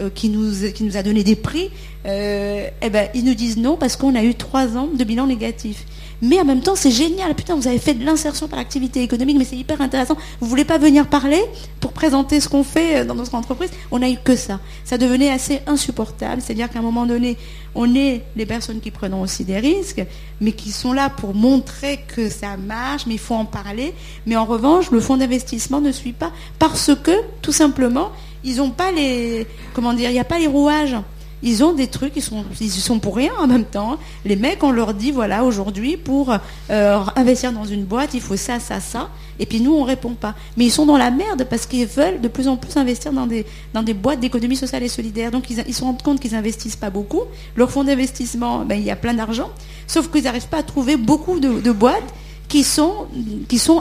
euh, 0.00 0.10
qui, 0.10 0.28
nous, 0.28 0.70
qui 0.72 0.84
nous 0.84 0.96
a 0.96 1.02
donné 1.02 1.24
des 1.24 1.36
prix, 1.36 1.70
euh, 2.06 2.68
eh 2.82 2.90
ben, 2.90 3.08
ils 3.14 3.24
nous 3.24 3.34
disent 3.34 3.56
non 3.56 3.76
parce 3.76 3.96
qu'on 3.96 4.14
a 4.14 4.22
eu 4.22 4.34
trois 4.34 4.76
ans 4.76 4.88
de 4.94 5.04
bilan 5.04 5.26
négatif. 5.26 5.84
Mais 6.22 6.40
en 6.40 6.44
même 6.44 6.60
temps, 6.60 6.76
c'est 6.76 6.90
génial. 6.90 7.34
Putain, 7.34 7.54
vous 7.54 7.66
avez 7.66 7.78
fait 7.78 7.94
de 7.94 8.04
l'insertion 8.04 8.48
par 8.48 8.58
l'activité 8.58 9.02
économique, 9.02 9.38
mais 9.38 9.44
c'est 9.44 9.56
hyper 9.56 9.80
intéressant. 9.80 10.16
Vous 10.40 10.46
voulez 10.48 10.64
pas 10.64 10.78
venir 10.78 11.06
parler 11.06 11.40
pour 11.80 11.92
présenter 11.92 12.40
ce 12.40 12.48
qu'on 12.48 12.64
fait 12.64 13.00
euh, 13.00 13.04
dans 13.04 13.14
notre 13.14 13.34
entreprise? 13.34 13.70
On 13.90 13.98
n'a 13.98 14.10
eu 14.10 14.18
que 14.22 14.36
ça. 14.36 14.60
Ça 14.84 14.98
devenait 14.98 15.30
assez 15.30 15.60
insupportable. 15.66 16.42
C'est-à-dire 16.42 16.68
qu'à 16.68 16.80
un 16.80 16.82
moment 16.82 17.06
donné, 17.06 17.38
on 17.74 17.94
est 17.94 18.22
les 18.36 18.46
personnes 18.46 18.80
qui 18.80 18.90
prennent 18.90 19.14
aussi 19.14 19.44
des 19.44 19.58
risques, 19.58 20.04
mais 20.40 20.52
qui 20.52 20.72
sont 20.72 20.92
là 20.92 21.08
pour 21.08 21.34
montrer 21.34 22.00
que 22.14 22.28
ça 22.28 22.56
marche, 22.56 23.06
mais 23.06 23.14
il 23.14 23.20
faut 23.20 23.34
en 23.34 23.46
parler. 23.46 23.94
Mais 24.26 24.36
en 24.36 24.44
revanche, 24.44 24.90
le 24.90 25.00
fonds 25.00 25.16
d'investissement 25.16 25.80
ne 25.80 25.92
suit 25.92 26.12
pas 26.12 26.32
parce 26.58 26.90
que, 27.02 27.12
tout 27.40 27.52
simplement, 27.52 28.10
ils 28.44 28.56
n'ont 28.56 28.70
pas 28.70 28.92
les, 28.92 29.46
comment 29.74 29.92
dire, 29.92 30.10
il 30.10 30.14
n'y 30.14 30.20
a 30.20 30.24
pas 30.24 30.38
les 30.38 30.46
rouages. 30.46 30.96
Ils 31.42 31.64
ont 31.64 31.72
des 31.72 31.86
trucs, 31.86 32.12
ils 32.16 32.22
sont, 32.22 32.44
sont 32.68 32.98
pour 32.98 33.16
rien 33.16 33.32
en 33.38 33.46
même 33.46 33.64
temps. 33.64 33.98
Les 34.24 34.36
mecs, 34.36 34.62
on 34.62 34.70
leur 34.70 34.94
dit, 34.94 35.10
voilà, 35.10 35.44
aujourd'hui, 35.44 35.96
pour 35.96 36.34
euh, 36.70 37.00
investir 37.16 37.52
dans 37.52 37.64
une 37.64 37.84
boîte, 37.84 38.14
il 38.14 38.20
faut 38.20 38.36
ça, 38.36 38.60
ça, 38.60 38.80
ça. 38.80 39.08
Et 39.38 39.46
puis 39.46 39.60
nous, 39.60 39.74
on 39.74 39.84
répond 39.84 40.14
pas. 40.14 40.34
Mais 40.56 40.66
ils 40.66 40.70
sont 40.70 40.84
dans 40.84 40.98
la 40.98 41.10
merde 41.10 41.46
parce 41.48 41.64
qu'ils 41.66 41.86
veulent 41.86 42.20
de 42.20 42.28
plus 42.28 42.46
en 42.46 42.56
plus 42.56 42.76
investir 42.76 43.12
dans 43.12 43.26
des, 43.26 43.94
boîtes 43.94 44.20
d'économie 44.20 44.56
sociale 44.56 44.82
et 44.82 44.88
solidaire. 44.88 45.30
Donc 45.30 45.48
ils, 45.50 45.64
ils 45.66 45.74
se 45.74 45.82
rendent 45.82 46.02
compte 46.02 46.20
qu'ils 46.20 46.34
investissent 46.34 46.76
pas 46.76 46.90
beaucoup. 46.90 47.22
Leur 47.56 47.70
fonds 47.70 47.84
d'investissement, 47.84 48.64
ben, 48.64 48.74
il 48.74 48.84
y 48.84 48.90
a 48.90 48.96
plein 48.96 49.14
d'argent. 49.14 49.50
Sauf 49.86 50.10
qu'ils 50.10 50.24
n'arrivent 50.24 50.48
pas 50.48 50.58
à 50.58 50.62
trouver 50.62 50.96
beaucoup 50.96 51.40
de, 51.40 51.72
boîtes 51.72 52.14
qui 52.48 52.64
sont 52.64 53.06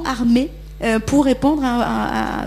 armées 0.06 0.50
euh, 0.84 1.00
pour 1.00 1.26
répondre 1.26 1.62
à, 1.64 2.46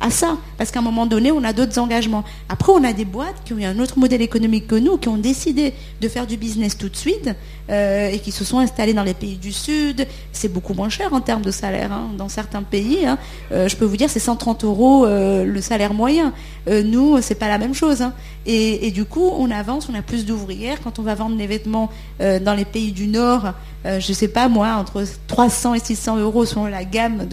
à, 0.00 0.10
ça. 0.10 0.36
Parce 0.58 0.70
qu'à 0.70 0.80
un 0.80 0.82
moment 0.82 1.06
donné, 1.06 1.32
on 1.32 1.42
a 1.44 1.52
d'autres 1.52 1.78
engagements. 1.78 2.24
Après, 2.48 2.72
on 2.72 2.84
a 2.84 2.92
des 2.92 3.04
boîtes 3.04 3.36
qui 3.44 3.54
ont 3.54 3.58
eu 3.58 3.64
un 3.64 3.78
autre 3.78 3.98
modèle 3.98 4.22
économique 4.22 4.66
que 4.66 4.74
nous, 4.74 4.98
qui 4.98 5.08
ont 5.08 5.16
décidé 5.16 5.72
de 6.00 6.08
faire 6.08 6.26
du 6.26 6.36
business 6.36 6.76
tout 6.76 6.88
de 6.88 6.96
suite 6.96 7.30
euh, 7.70 8.10
et 8.10 8.18
qui 8.18 8.32
se 8.32 8.44
sont 8.44 8.58
installées 8.58 8.94
dans 8.94 9.02
les 9.02 9.14
pays 9.14 9.36
du 9.36 9.52
Sud. 9.52 10.06
C'est 10.32 10.52
beaucoup 10.52 10.74
moins 10.74 10.88
cher 10.88 11.12
en 11.12 11.20
termes 11.20 11.42
de 11.42 11.50
salaire. 11.50 11.92
Hein. 11.92 12.10
Dans 12.16 12.28
certains 12.28 12.62
pays, 12.62 13.06
hein. 13.06 13.18
euh, 13.52 13.68
je 13.68 13.76
peux 13.76 13.84
vous 13.84 13.96
dire, 13.96 14.10
c'est 14.10 14.20
130 14.20 14.64
euros 14.64 15.06
le 15.06 15.60
salaire 15.60 15.94
moyen. 15.94 16.32
nous, 16.68 17.20
c'est 17.20 17.34
pas 17.34 17.48
la 17.48 17.58
même 17.58 17.74
chose. 17.74 18.02
Hein. 18.02 18.12
Et, 18.46 18.90
du 18.90 19.04
coup, 19.04 19.30
on 19.38 19.50
avance, 19.50 19.88
on 19.90 19.94
a 19.94 20.02
plus 20.02 20.24
d'ouvrières. 20.24 20.80
Quand 20.82 20.98
on 20.98 21.02
va 21.02 21.14
vendre 21.14 21.36
des 21.36 21.46
vêtements 21.46 21.90
dans 22.18 22.54
les 22.54 22.64
pays 22.64 22.92
du 22.92 23.06
Nord, 23.06 23.52
je 23.84 23.96
ne 23.96 24.14
sais 24.14 24.28
pas 24.28 24.48
moi, 24.48 24.74
entre 24.74 25.04
300 25.26 25.74
et 25.74 25.78
600 25.80 26.18
euros 26.18 26.44
selon 26.44 26.66
la 26.66 26.84
gamme 26.84 27.26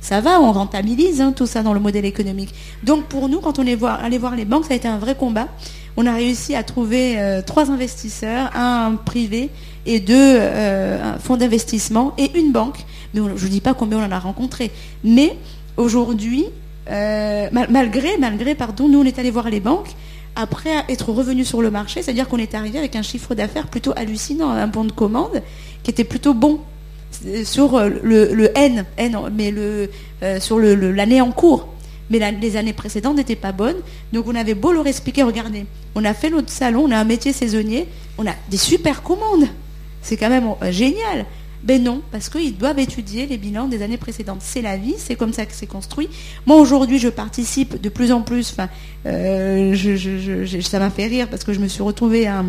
ça 0.00 0.20
va, 0.20 0.40
on 0.40 0.52
rentabilise 0.52 1.22
tout 1.36 1.46
ça 1.46 1.62
dans 1.62 1.72
le 1.72 1.80
modèle 1.80 2.04
économique. 2.04 2.54
Donc 2.82 3.04
pour 3.04 3.28
nous, 3.28 3.40
quand 3.40 3.58
on 3.58 3.66
est 3.66 3.74
voir, 3.74 4.02
allé 4.02 4.18
voir 4.18 4.36
les 4.36 4.44
banques, 4.44 4.64
ça 4.66 4.74
a 4.74 4.76
été 4.76 4.88
un 4.88 4.98
vrai 4.98 5.14
combat. 5.14 5.48
On 5.96 6.06
a 6.06 6.14
réussi 6.14 6.54
à 6.54 6.62
trouver 6.62 7.18
euh, 7.18 7.42
trois 7.42 7.70
investisseurs, 7.70 8.50
un 8.54 8.94
privé 8.94 9.50
et 9.88 10.00
deux 10.00 10.14
euh, 10.14 11.18
fonds 11.18 11.38
d'investissement 11.38 12.12
et 12.18 12.38
une 12.38 12.52
banque. 12.52 12.84
Mais 13.14 13.22
je 13.36 13.44
ne 13.44 13.50
dis 13.50 13.62
pas 13.62 13.74
combien 13.74 13.98
on 13.98 14.04
en 14.04 14.12
a 14.12 14.18
rencontré. 14.18 14.70
Mais 15.02 15.34
aujourd'hui, 15.78 16.44
euh, 16.90 17.48
malgré, 17.52 18.18
malgré, 18.18 18.54
pardon, 18.54 18.88
nous 18.88 19.00
on 19.00 19.04
est 19.04 19.18
allé 19.18 19.30
voir 19.30 19.48
les 19.48 19.60
banques 19.60 19.88
après 20.36 20.84
être 20.88 21.10
revenu 21.10 21.44
sur 21.44 21.62
le 21.62 21.70
marché, 21.70 22.02
c'est-à-dire 22.02 22.28
qu'on 22.28 22.38
est 22.38 22.54
arrivé 22.54 22.78
avec 22.78 22.94
un 22.94 23.02
chiffre 23.02 23.34
d'affaires 23.34 23.66
plutôt 23.66 23.92
hallucinant, 23.96 24.50
un 24.50 24.68
bon 24.68 24.84
de 24.84 24.92
commande 24.92 25.42
qui 25.82 25.90
était 25.90 26.04
plutôt 26.04 26.34
bon 26.34 26.60
sur 27.44 27.74
euh, 27.74 27.88
le, 28.02 28.50
N, 28.56 28.84
mais 29.32 29.50
le, 29.50 29.90
sur 30.38 30.58
l'année 30.60 31.20
en 31.22 31.32
cours. 31.32 31.68
Mais 32.10 32.18
les 32.40 32.56
années 32.56 32.72
précédentes 32.72 33.16
n'étaient 33.16 33.36
pas 33.36 33.52
bonnes. 33.52 33.76
Donc 34.12 34.26
on 34.28 34.34
avait 34.34 34.54
beau 34.54 34.72
leur 34.72 34.86
expliquer, 34.86 35.22
regardez, 35.22 35.64
on 35.94 36.04
a 36.04 36.14
fait 36.14 36.30
notre 36.30 36.50
salon, 36.50 36.84
on 36.86 36.90
a 36.90 36.98
un 36.98 37.04
métier 37.04 37.32
saisonnier, 37.32 37.86
on 38.18 38.26
a 38.26 38.32
des 38.50 38.58
super 38.58 39.02
commandes. 39.02 39.48
C'est 40.02 40.16
quand 40.16 40.30
même 40.30 40.48
euh, 40.62 40.72
génial. 40.72 41.26
Ben 41.64 41.82
non, 41.82 42.02
parce 42.12 42.28
qu'ils 42.28 42.56
doivent 42.56 42.78
étudier 42.78 43.26
les 43.26 43.36
bilans 43.36 43.66
des 43.66 43.82
années 43.82 43.96
précédentes. 43.96 44.42
C'est 44.42 44.62
la 44.62 44.76
vie, 44.76 44.94
c'est 44.96 45.16
comme 45.16 45.32
ça 45.32 45.44
que 45.44 45.52
c'est 45.52 45.66
construit. 45.66 46.08
Moi 46.46 46.56
aujourd'hui, 46.56 47.00
je 47.00 47.08
participe 47.08 47.80
de 47.80 47.88
plus 47.88 48.12
en 48.12 48.22
plus. 48.22 48.52
Enfin, 48.52 48.68
ça 49.04 50.78
m'a 50.78 50.90
fait 50.90 51.06
rire 51.06 51.26
parce 51.28 51.42
que 51.42 51.52
je 51.52 51.58
me 51.58 51.66
suis 51.66 51.82
retrouvée 51.82 52.28
à, 52.28 52.44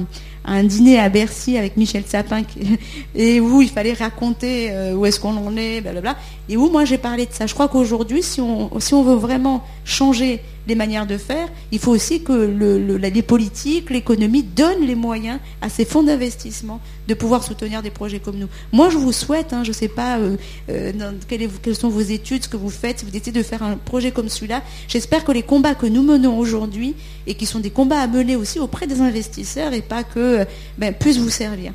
dîner 0.64 1.00
à 1.00 1.10
Bercy 1.10 1.58
avec 1.58 1.78
Michel 1.78 2.04
Sapin 2.08 2.42
et 3.16 3.40
où 3.40 3.62
il 3.62 3.70
fallait 3.70 3.94
raconter 3.94 4.72
euh, 4.72 4.94
où 4.96 5.06
est-ce 5.06 5.20
qu'on 5.20 5.38
en 5.38 5.56
est, 5.58 5.82
blablabla, 5.82 6.16
et 6.50 6.58
où 6.58 6.70
moi 6.70 6.86
j'ai 6.86 6.98
parlé 6.98 7.26
de 7.26 7.32
ça. 7.32 7.46
Je 7.46 7.54
crois 7.54 7.68
qu'aujourd'hui, 7.68 8.24
si 8.24 8.42
on, 8.42 8.80
si 8.80 8.94
on 8.94 9.04
veut 9.04 9.16
vraiment 9.16 9.64
changer 9.86 10.42
les 10.70 10.76
manières 10.76 11.08
de 11.08 11.18
faire, 11.18 11.48
il 11.72 11.80
faut 11.80 11.92
aussi 11.92 12.24
que 12.24 12.32
le, 12.32 12.98
les 12.98 13.22
politiques, 13.22 13.90
l'économie 13.90 14.44
donnent 14.44 14.86
les 14.86 14.96
moyens 14.96 15.40
à 15.62 15.70
ces 15.70 15.84
fonds 15.84 16.04
d'investissement 16.04 16.80
de 17.08 17.14
pouvoir 17.16 17.44
soutenir 17.44 17.82
des 17.82 17.90
projets 17.90 18.20
comme 18.20 18.38
nous. 18.38 18.48
Moi, 18.72 18.90
je 18.90 18.98
vous 18.98 19.12
souhaite, 19.12 19.52
hein, 19.52 19.64
je 19.64 19.70
ne 19.70 19.74
sais 19.74 19.88
pas 19.88 20.20
euh, 20.20 20.38
euh, 20.70 20.92
quelles, 21.28 21.50
quelles, 21.64 21.76
sont 21.76 21.90
vos 21.90 22.02
études, 22.02 22.44
ce 22.44 22.50
que 22.50 22.58
vous 22.58 22.70
faites, 22.70 23.00
si 23.00 23.06
vous 23.06 23.12
décidez 23.12 23.40
de 23.40 23.44
faire 23.44 23.64
un 23.64 23.78
projet 23.78 24.12
comme 24.12 24.30
celui-là, 24.30 24.62
j'espère 24.88 25.26
que 25.26 25.32
les 25.32 25.42
combats 25.42 25.74
que 25.74 25.88
nous 25.88 26.04
menons 26.04 26.38
aujourd'hui, 26.38 26.96
et 27.26 27.34
qui 27.34 27.48
sont 27.48 27.60
des 27.60 27.72
combats 27.72 28.02
à 28.02 28.08
mener 28.08 28.36
aussi 28.36 28.60
auprès 28.60 28.86
des 28.86 29.02
investisseurs, 29.02 29.74
et 29.74 29.82
pas 29.82 30.04
que 30.04 30.39
euh, 30.40 30.46
ben, 30.78 30.94
puisse 30.94 31.18
vous 31.18 31.30
servir. 31.30 31.74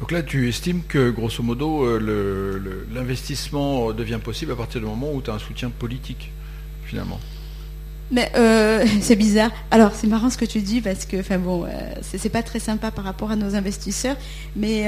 Donc 0.00 0.12
là, 0.12 0.22
tu 0.22 0.48
estimes 0.48 0.82
que, 0.86 1.10
grosso 1.10 1.42
modo, 1.42 1.84
euh, 1.84 2.60
l'investissement 2.94 3.92
devient 3.92 4.20
possible 4.22 4.52
à 4.52 4.56
partir 4.56 4.80
du 4.80 4.86
moment 4.86 5.12
où 5.12 5.20
tu 5.20 5.30
as 5.30 5.34
un 5.34 5.38
soutien 5.38 5.70
politique, 5.70 6.30
finalement 6.84 7.20
mais 8.10 8.32
euh, 8.36 8.86
c'est 9.02 9.16
bizarre. 9.16 9.50
Alors 9.70 9.92
c'est 9.94 10.06
marrant 10.06 10.30
ce 10.30 10.38
que 10.38 10.46
tu 10.46 10.60
dis 10.60 10.80
parce 10.80 11.04
que, 11.04 11.20
enfin 11.20 11.36
bon, 11.36 11.66
c'est 12.00 12.30
pas 12.30 12.42
très 12.42 12.58
sympa 12.58 12.90
par 12.90 13.04
rapport 13.04 13.30
à 13.30 13.36
nos 13.36 13.54
investisseurs. 13.54 14.16
Mais 14.56 14.86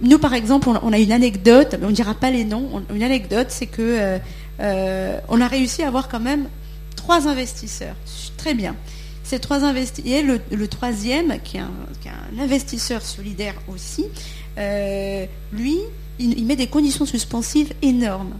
nous, 0.00 0.18
par 0.20 0.32
exemple, 0.32 0.68
on, 0.68 0.92
a 0.92 0.98
une 1.00 1.10
anecdote. 1.10 1.74
On 1.82 1.88
ne 1.88 1.92
dira 1.92 2.14
pas 2.14 2.30
les 2.30 2.44
noms. 2.44 2.84
une 2.94 3.02
anecdote, 3.02 3.48
c'est 3.48 3.66
que 3.66 4.20
on 4.60 5.40
a 5.40 5.48
réussi 5.48 5.82
à 5.82 5.88
avoir 5.88 6.08
quand 6.08 6.20
même 6.20 6.46
trois 6.94 7.26
investisseurs. 7.26 7.96
Très 8.36 8.54
bien. 8.54 8.76
Ces 9.26 9.40
trois 9.40 9.64
investisseurs, 9.64 10.38
le, 10.52 10.68
troisième, 10.68 11.40
qui 11.42 11.56
est, 11.56 11.60
un, 11.60 12.38
investisseur 12.38 13.02
solidaire 13.02 13.54
aussi, 13.66 14.04
euh, 14.56 15.26
lui, 15.52 15.78
il, 16.20 16.46
met 16.46 16.54
des 16.54 16.68
conditions 16.68 17.06
suspensives 17.06 17.72
énormes. 17.82 18.34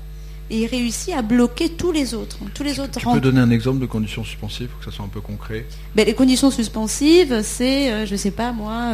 Et 0.51 0.63
il 0.63 0.67
réussit 0.67 1.15
à 1.15 1.23
bloquer 1.23 1.71
tous 1.71 1.93
les 1.93 2.15
autres. 2.15 2.39
Tous 2.55 2.63
les 2.63 2.79
autres 2.79 2.99
tu 2.99 3.07
peux 3.07 3.21
donner 3.21 3.41
un 3.41 3.51
exemple 3.51 3.81
de 3.81 3.87
conditions 3.87 4.25
suspensives 4.25 4.69
pour 4.69 4.79
que 4.79 4.85
ça 4.85 4.91
soit 4.91 5.05
un 5.05 5.09
peu 5.09 5.21
concret 5.21 5.67
ben, 5.95 6.07
Les 6.07 6.15
conditions 6.15 6.51
suspensives, 6.51 7.41
c'est, 7.43 7.91
euh, 7.91 8.07
je 8.07 8.13
ne 8.13 8.17
sais 8.17 8.31
pas 8.31 8.53
moi, 8.53 8.93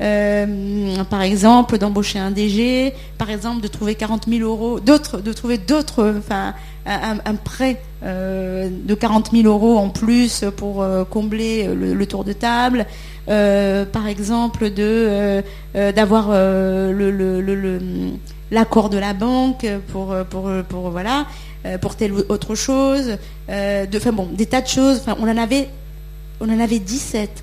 euh, 0.00 1.04
par 1.10 1.22
exemple, 1.22 1.78
d'embaucher 1.78 2.18
un 2.18 2.30
DG, 2.30 2.92
par 3.18 3.30
exemple, 3.30 3.62
de 3.62 3.68
trouver 3.68 3.94
40 3.94 4.28
000 4.28 4.48
euros, 4.48 4.80
d'autres, 4.80 5.20
de 5.20 5.32
trouver 5.32 5.58
d'autres, 5.58 6.14
enfin, 6.18 6.54
un, 6.86 7.34
prêt 7.36 7.80
euh, 8.02 8.68
de 8.70 8.94
40 8.94 9.30
000 9.32 9.46
euros 9.46 9.78
en 9.78 9.88
plus 9.88 10.44
pour 10.56 10.82
euh, 10.82 11.04
combler 11.04 11.68
le, 11.74 12.06
tour 12.06 12.24
de 12.24 12.32
table, 12.32 12.86
euh, 13.28 13.84
par 13.84 14.06
exemple 14.08 14.70
de 14.70 15.42
d'avoir 15.74 16.30
le, 16.30 17.78
l'accord 18.52 18.88
de 18.88 18.98
la 18.98 19.14
banque 19.14 19.66
pour 19.88 20.14
pour, 20.30 20.48
pour 20.68 20.90
voilà 20.90 21.26
pour 21.80 21.96
telle 21.96 22.12
ou 22.12 22.22
autre 22.28 22.54
chose, 22.56 23.18
de, 23.48 23.96
enfin 23.96 24.12
bon, 24.12 24.28
des 24.32 24.46
tas 24.46 24.60
de 24.60 24.66
choses. 24.66 24.98
Enfin, 24.98 25.16
on 25.20 25.28
en 25.28 25.36
avait 25.36 25.68
on 26.40 26.48
en 26.52 26.60
avait 26.60 26.80
17, 26.80 27.42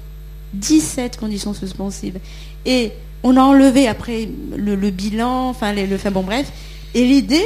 17 0.53 1.17
conditions 1.17 1.53
suspensives 1.53 2.19
et 2.65 2.91
on 3.23 3.37
a 3.37 3.41
enlevé 3.41 3.87
après 3.87 4.29
le, 4.55 4.75
bilan, 4.89 5.49
enfin, 5.49 5.73
le, 5.73 5.95
enfin 5.95 6.11
bon 6.11 6.23
bref. 6.23 6.51
Et 6.93 7.05
l'idée, 7.05 7.45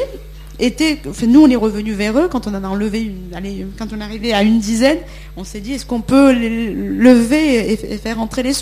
était, 0.60 1.00
nous 1.28 1.42
on 1.42 1.50
est 1.50 1.56
revenu 1.56 1.94
vers 1.94 2.18
eux 2.18 2.28
quand 2.28 2.48
on 2.48 2.54
en 2.54 2.64
a 2.64 2.68
enlevé 2.68 3.02
une, 3.02 3.36
allez, 3.36 3.66
quand 3.78 3.88
on 3.92 4.00
est 4.00 4.04
arrivé 4.04 4.34
à 4.34 4.44
une 4.44 4.60
dizaine, 4.60 5.00
on 5.36 5.44
s'est 5.44 5.60
dit 5.60 5.74
est-ce 5.74 5.86
qu'on 5.86 6.02
peut 6.02 6.32
les 6.32 6.72
lever 6.72 7.74
et, 7.74 7.98
faire 7.98 8.20
entrer 8.20 8.44
les 8.44 8.54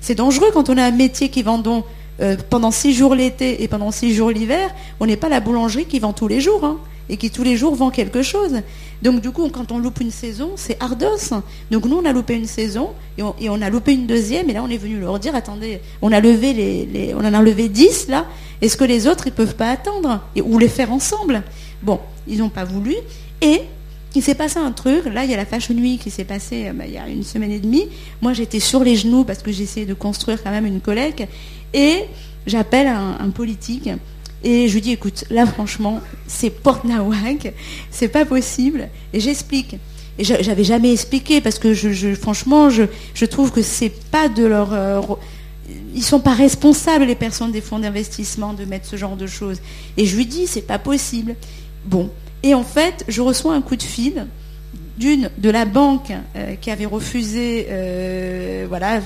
C'est 0.00 0.14
dangereux 0.14 0.50
quand 0.52 0.70
on 0.70 0.76
a 0.76 0.84
un 0.84 0.92
métier 0.92 1.28
qui 1.28 1.42
vend 1.42 1.58
donc 1.58 1.84
euh, 2.20 2.36
pendant 2.50 2.70
six 2.70 2.92
jours 2.92 3.14
l'été 3.14 3.62
et 3.62 3.68
pendant 3.68 3.90
six 3.90 4.14
jours 4.14 4.30
l'hiver, 4.30 4.70
on 5.00 5.06
n'est 5.06 5.16
pas 5.16 5.28
la 5.28 5.40
boulangerie 5.40 5.86
qui 5.86 5.98
vend 5.98 6.12
tous 6.12 6.28
les 6.28 6.40
jours 6.40 6.64
hein, 6.64 6.78
et 7.08 7.16
qui 7.16 7.30
tous 7.30 7.42
les 7.42 7.56
jours 7.56 7.74
vend 7.74 7.90
quelque 7.90 8.22
chose. 8.22 8.60
Donc 9.02 9.20
du 9.20 9.30
coup, 9.30 9.48
quand 9.48 9.72
on 9.72 9.78
loupe 9.78 10.00
une 10.00 10.10
saison, 10.10 10.50
c'est 10.56 10.76
ardos. 10.82 11.34
Donc 11.70 11.86
nous, 11.86 11.96
on 11.96 12.04
a 12.04 12.12
loupé 12.12 12.34
une 12.34 12.46
saison 12.46 12.90
et 13.16 13.48
on, 13.48 13.62
a 13.62 13.70
loupé 13.70 13.92
une 13.92 14.06
deuxième 14.06 14.50
et 14.50 14.52
là, 14.52 14.62
on 14.62 14.68
est 14.68 14.76
venu 14.76 15.00
leur 15.00 15.18
dire 15.18 15.34
attendez, 15.34 15.80
on 16.02 16.12
a 16.12 16.20
levé 16.20 17.12
on 17.14 17.24
en 17.24 17.34
a 17.34 17.42
levé 17.42 17.68
dix 17.68 18.08
là. 18.08 18.26
Est-ce 18.60 18.76
que 18.76 18.84
les 18.84 19.06
autres, 19.06 19.26
ils 19.26 19.32
peuvent 19.32 19.56
pas 19.56 19.70
attendre 19.70 20.20
ou 20.42 20.58
les 20.58 20.68
faire 20.68 20.92
ensemble? 20.92 21.42
Bon, 21.82 21.98
ils 22.28 22.38
n'ont 22.38 22.50
pas 22.50 22.64
voulu. 22.64 22.94
Et 23.40 23.62
il 24.14 24.22
s'est 24.22 24.34
passé 24.34 24.58
un 24.58 24.72
truc. 24.72 25.04
Là, 25.06 25.24
il 25.24 25.30
y 25.30 25.34
a 25.34 25.36
la 25.36 25.46
Fashion 25.46 25.74
Week 25.74 26.00
qui 26.00 26.10
s'est 26.10 26.24
passée 26.24 26.68
euh, 26.68 26.72
bah, 26.72 26.84
il 26.86 26.92
y 26.92 26.98
a 26.98 27.08
une 27.08 27.22
semaine 27.22 27.52
et 27.52 27.60
demie. 27.60 27.88
Moi, 28.20 28.32
j'étais 28.32 28.60
sur 28.60 28.82
les 28.82 28.96
genoux 28.96 29.24
parce 29.24 29.42
que 29.42 29.52
j'essayais 29.52 29.86
de 29.86 29.94
construire 29.94 30.42
quand 30.42 30.50
même 30.50 30.66
une 30.66 30.80
collègue. 30.80 31.28
Et 31.74 32.04
j'appelle 32.46 32.86
un, 32.86 33.30
politique 33.30 33.88
et 34.42 34.68
je 34.68 34.74
lui 34.74 34.80
dis 34.80 34.92
écoute, 34.92 35.24
là, 35.30 35.46
franchement, 35.46 36.00
c'est 36.26 36.50
porte 36.50 36.84
nawak, 36.84 37.52
c'est 37.90 38.08
pas 38.08 38.24
possible. 38.24 38.88
Et 39.12 39.20
j'explique. 39.20 39.76
Et 40.18 40.24
j'avais 40.24 40.64
jamais 40.64 40.92
expliqué 40.92 41.40
parce 41.40 41.58
que 41.58 41.72
je, 41.74 42.14
franchement, 42.14 42.68
je, 42.70 43.24
trouve 43.24 43.52
que 43.52 43.62
c'est 43.62 43.92
pas 44.10 44.28
de 44.28 44.44
leur. 44.44 44.72
Euh, 44.72 45.00
ils 45.94 46.02
sont 46.02 46.20
pas 46.20 46.34
responsables, 46.34 47.04
les 47.04 47.14
personnes 47.14 47.52
des 47.52 47.60
fonds 47.60 47.78
d'investissement, 47.78 48.52
de 48.52 48.64
mettre 48.64 48.86
ce 48.86 48.96
genre 48.96 49.16
de 49.16 49.26
choses. 49.26 49.60
Et 49.96 50.06
je 50.06 50.16
lui 50.16 50.26
dis, 50.26 50.46
c'est 50.46 50.62
pas 50.62 50.78
possible. 50.78 51.36
Bon. 51.84 52.10
Et 52.42 52.54
en 52.54 52.64
fait, 52.64 53.04
je 53.08 53.20
reçois 53.20 53.54
un 53.54 53.60
coup 53.60 53.76
de 53.76 53.82
fil 53.82 54.26
d'une 55.00 55.30
de 55.38 55.50
la 55.50 55.64
banque 55.64 56.12
euh, 56.36 56.54
qui 56.60 56.70
avait 56.70 56.86
refusé, 56.86 57.66
euh, 57.70 58.66
voilà, 58.68 59.00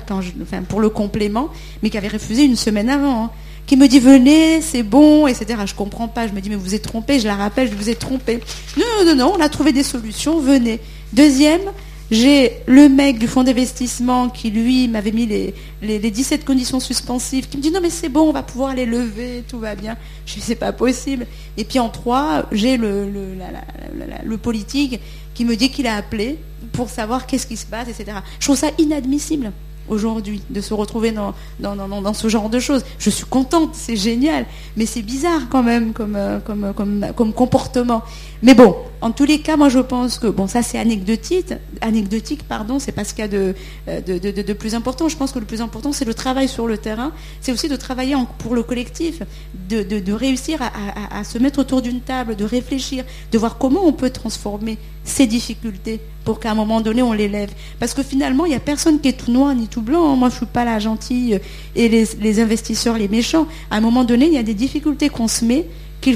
pour 0.69 0.81
le 0.81 0.89
complément, 0.91 1.49
mais 1.83 1.89
qui 1.89 1.97
avait 1.97 2.09
refusé 2.09 2.43
une 2.43 2.57
semaine 2.57 2.91
avant, 2.91 3.25
hein, 3.25 3.31
qui 3.67 3.77
me 3.77 3.87
dit 3.87 4.01
venez, 4.01 4.61
c'est 4.61 4.83
bon, 4.83 5.27
etc. 5.27 5.61
Je 5.65 5.75
comprends 5.75 6.09
pas. 6.09 6.27
Je 6.29 6.35
me 6.35 6.41
dis 6.41 6.51
mais 6.51 6.57
vous 6.57 6.75
êtes 6.75 6.83
trompé. 6.83 7.21
Je 7.21 7.27
la 7.27 7.37
rappelle, 7.37 7.71
je 7.71 7.77
vous 7.77 7.89
ai 7.89 7.95
trompé. 7.95 8.41
Non, 8.77 9.07
non, 9.07 9.15
non. 9.15 9.33
On 9.39 9.41
a 9.41 9.49
trouvé 9.49 9.73
des 9.73 9.85
solutions. 9.85 10.39
Venez. 10.41 10.81
Deuxième, 11.15 11.63
J'ai 12.11 12.53
le 12.67 12.91
mec 12.91 13.19
du 13.19 13.27
fonds 13.27 13.45
d'investissement 13.45 14.29
qui, 14.29 14.51
lui, 14.51 14.89
m'avait 14.89 15.13
mis 15.13 15.25
les, 15.27 15.55
les, 15.81 16.11
17 16.11 16.45
conditions 16.45 16.79
suspensives, 16.79 17.49
qui 17.49 17.57
me 17.57 17.63
dit 17.63 17.71
non 17.71 17.81
mais 17.81 17.89
c'est 17.89 18.11
bon, 18.11 18.29
on 18.29 18.33
va 18.33 18.43
pouvoir 18.43 18.75
les 18.75 18.85
lever, 18.85 19.43
tout 19.49 19.59
va 19.59 19.75
bien. 19.75 19.97
Je 20.27 20.35
dis 20.35 20.41
c'est 20.43 20.55
pas 20.55 20.73
possible. 20.73 21.27
Et 21.57 21.65
puis 21.65 21.79
en 21.79 21.89
trois, 21.89 22.47
j'ai 22.53 22.77
le 22.77 24.37
politique 24.37 25.01
qui 25.35 25.45
me 25.45 25.57
dit 25.57 25.71
qu'il 25.71 25.87
a 25.87 25.97
appelé 25.97 26.39
pour 26.73 26.89
savoir 26.89 27.27
qu'est-ce 27.27 27.47
qui 27.47 27.57
se 27.57 27.67
passe, 27.67 27.89
etc. 27.89 28.19
Je 28.39 28.47
trouve 28.47 28.57
ça 28.57 28.69
inadmissible 28.79 29.53
aujourd'hui 29.89 30.43
de 30.51 30.61
se 30.61 30.73
retrouver 30.75 31.13
dans, 31.13 31.35
dans, 31.61 31.77
dans, 31.77 32.15
ce 32.15 32.29
genre 32.29 32.49
de 32.49 32.59
choses. 32.59 32.85
Je 32.99 33.11
suis 33.11 33.27
contente, 33.27 33.71
c'est 33.75 33.97
génial, 33.97 34.47
mais 34.77 34.87
c'est 34.87 35.03
bizarre 35.03 35.43
quand 35.51 35.63
même 35.63 35.93
comme, 35.93 36.17
euh, 36.17 36.41
comme, 36.41 37.33
comportement. 37.33 38.03
Mais 38.45 38.53
bon, 38.53 38.77
en 39.01 39.11
tous 39.11 39.25
les 39.25 39.41
cas, 39.41 39.57
moi 39.57 39.71
je 39.71 39.79
pense 39.79 40.19
que, 40.19 40.27
bon 40.27 40.47
ça 40.47 40.63
c'est 40.63 40.79
anecdotique, 40.79 41.47
anecdotique, 41.81 42.43
pardon, 42.43 42.79
c'est 42.79 42.93
pas 42.93 43.03
ce 43.03 43.15
qu'il 43.15 43.23
y 43.23 43.25
a 43.25 43.29
de, 43.29 43.55
euh, 43.89 44.55
plus 44.55 44.75
important. 44.75 45.09
Je 45.09 45.17
pense 45.17 45.33
que 45.33 45.39
le 45.39 45.47
plus 45.47 45.63
important 45.63 45.93
c'est 45.93 46.05
le 46.05 46.13
travail 46.13 46.47
sur 46.47 46.67
le 46.67 46.77
terrain, 46.77 47.13
c'est 47.41 47.53
aussi 47.53 47.71
de 47.71 47.77
travailler 47.77 48.15
pour 48.39 48.55
le 48.55 48.63
collectif, 48.63 49.23
de, 49.71 50.13
réussir 50.13 50.61
à, 50.61 51.25
se 51.25 51.39
mettre 51.39 51.59
autour 51.59 51.81
d'une 51.81 52.03
table, 52.03 52.37
de 52.37 52.45
réfléchir, 52.45 53.05
de 53.33 53.39
voir 53.39 53.57
comment 53.57 53.87
on 53.87 53.95
peut 53.95 54.11
transformer 54.11 54.77
ces 55.05 55.27
difficultés 55.27 56.01
pour 56.27 56.39
qu'à 56.39 56.51
un 56.51 56.55
moment 56.55 56.83
donné 56.83 57.01
on 57.01 57.15
les 57.15 57.29
lève. 57.29 57.51
Parce 57.81 57.95
que 57.95 58.03
finalement, 58.03 58.45
il 58.45 58.51
n'y 58.51 58.55
a 58.55 58.61
personne 58.61 59.01
qui 59.01 59.09
est 59.09 59.25
tout 59.25 59.33
noir 59.33 59.55
ni 59.55 59.69
tout 59.69 59.83
blanc. 59.83 60.17
Moi, 60.17 60.29
je 60.29 60.35
ne 60.35 60.39
suis 60.39 60.47
pas 60.47 60.67
la 60.67 60.79
gentille 60.79 61.41
et 61.75 61.89
les, 61.89 62.41
investisseurs 62.41 62.99
les 62.99 63.09
méchants. 63.09 63.47
À 63.71 63.77
un 63.77 63.81
moment 63.81 64.05
donné, 64.05 64.27
il 64.27 64.35
y 64.35 64.39
a 64.39 64.43
des 64.43 64.55
difficultés 64.55 65.09
qu'on 65.09 65.29
se 65.29 65.47
met, 65.47 65.67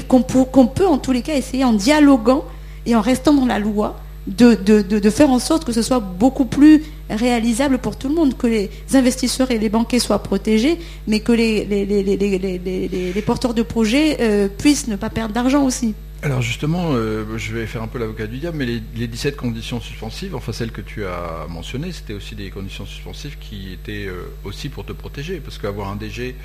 qu'on 0.07 0.21
peut 0.67 0.87
en 0.87 0.97
tous 0.97 1.11
les 1.11 1.21
cas 1.21 1.35
essayer 1.35 1.63
en 1.63 1.73
dialoguant 1.73 2.45
et 2.85 2.95
en 2.95 3.01
restant 3.01 3.33
dans 3.33 3.45
la 3.45 3.59
loi. 3.59 3.99
De, 4.27 5.09
faire 5.09 5.31
en 5.31 5.39
sorte 5.39 5.65
que 5.65 5.71
ce 5.71 5.81
soit 5.81 5.99
beaucoup 5.99 6.45
plus 6.45 6.83
réalisable 7.09 7.79
pour 7.79 7.97
tout 7.97 8.09
le 8.09 8.13
monde, 8.13 8.37
que 8.37 8.45
les 8.45 8.69
investisseurs 8.93 9.49
et 9.49 9.57
les 9.57 9.69
banquiers 9.69 9.97
soient 9.97 10.21
protégés, 10.21 10.77
mais 11.07 11.21
que 11.21 11.31
les, 11.31 11.65
les, 11.65 13.21
porteurs 13.23 13.55
de 13.55 13.63
projets 13.63 14.17
euh, 14.21 14.47
puissent 14.47 14.87
ne 14.87 14.97
pas 14.97 15.09
perdre 15.09 15.33
d'argent 15.33 15.65
aussi. 15.65 15.95
Alors 16.21 16.41
justement, 16.41 16.89
euh, 16.91 17.23
je 17.37 17.53
vais 17.53 17.65
faire 17.65 17.81
un 17.81 17.87
peu 17.87 17.97
l'avocat 17.97 18.27
du 18.27 18.39
diable, 18.39 18.57
mais 18.57 18.65
les, 18.65 19.07
17 19.07 19.37
conditions 19.37 19.79
suspensives, 19.79 20.35
enfin 20.35 20.51
celles 20.51 20.71
que 20.71 20.81
tu 20.81 21.05
as 21.05 21.47
mentionnées, 21.47 21.93
c'était 21.93 22.13
aussi 22.13 22.35
des 22.35 22.49
conditions 22.49 22.85
suspensives 22.85 23.37
qui 23.39 23.71
étaient 23.71 24.05
euh, 24.07 24.29
aussi 24.43 24.67
pour 24.67 24.85
te 24.85 24.91
protéger, 24.91 25.39
parce 25.39 25.57
qu'avoir 25.57 25.87
un 25.87 25.95
DG, 25.95 26.35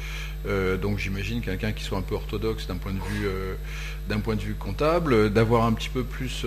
euh, 0.47 0.77
donc 0.77 0.99
j'imagine 0.99 1.41
quelqu'un 1.41 1.73
qui 1.73 1.85
soit 1.85 1.99
un 1.99 2.03
peu 2.03 2.15
orthodoxe 2.15 2.67
d'un 2.67 2.77
point 2.77 2.93
de 2.93 2.99
vue 2.99 4.45
vue 4.45 4.55
comptable, 4.55 5.33
d'avoir 5.33 5.65
un 5.65 5.73
petit 5.73 5.89
peu 5.89 6.05
plus 6.05 6.45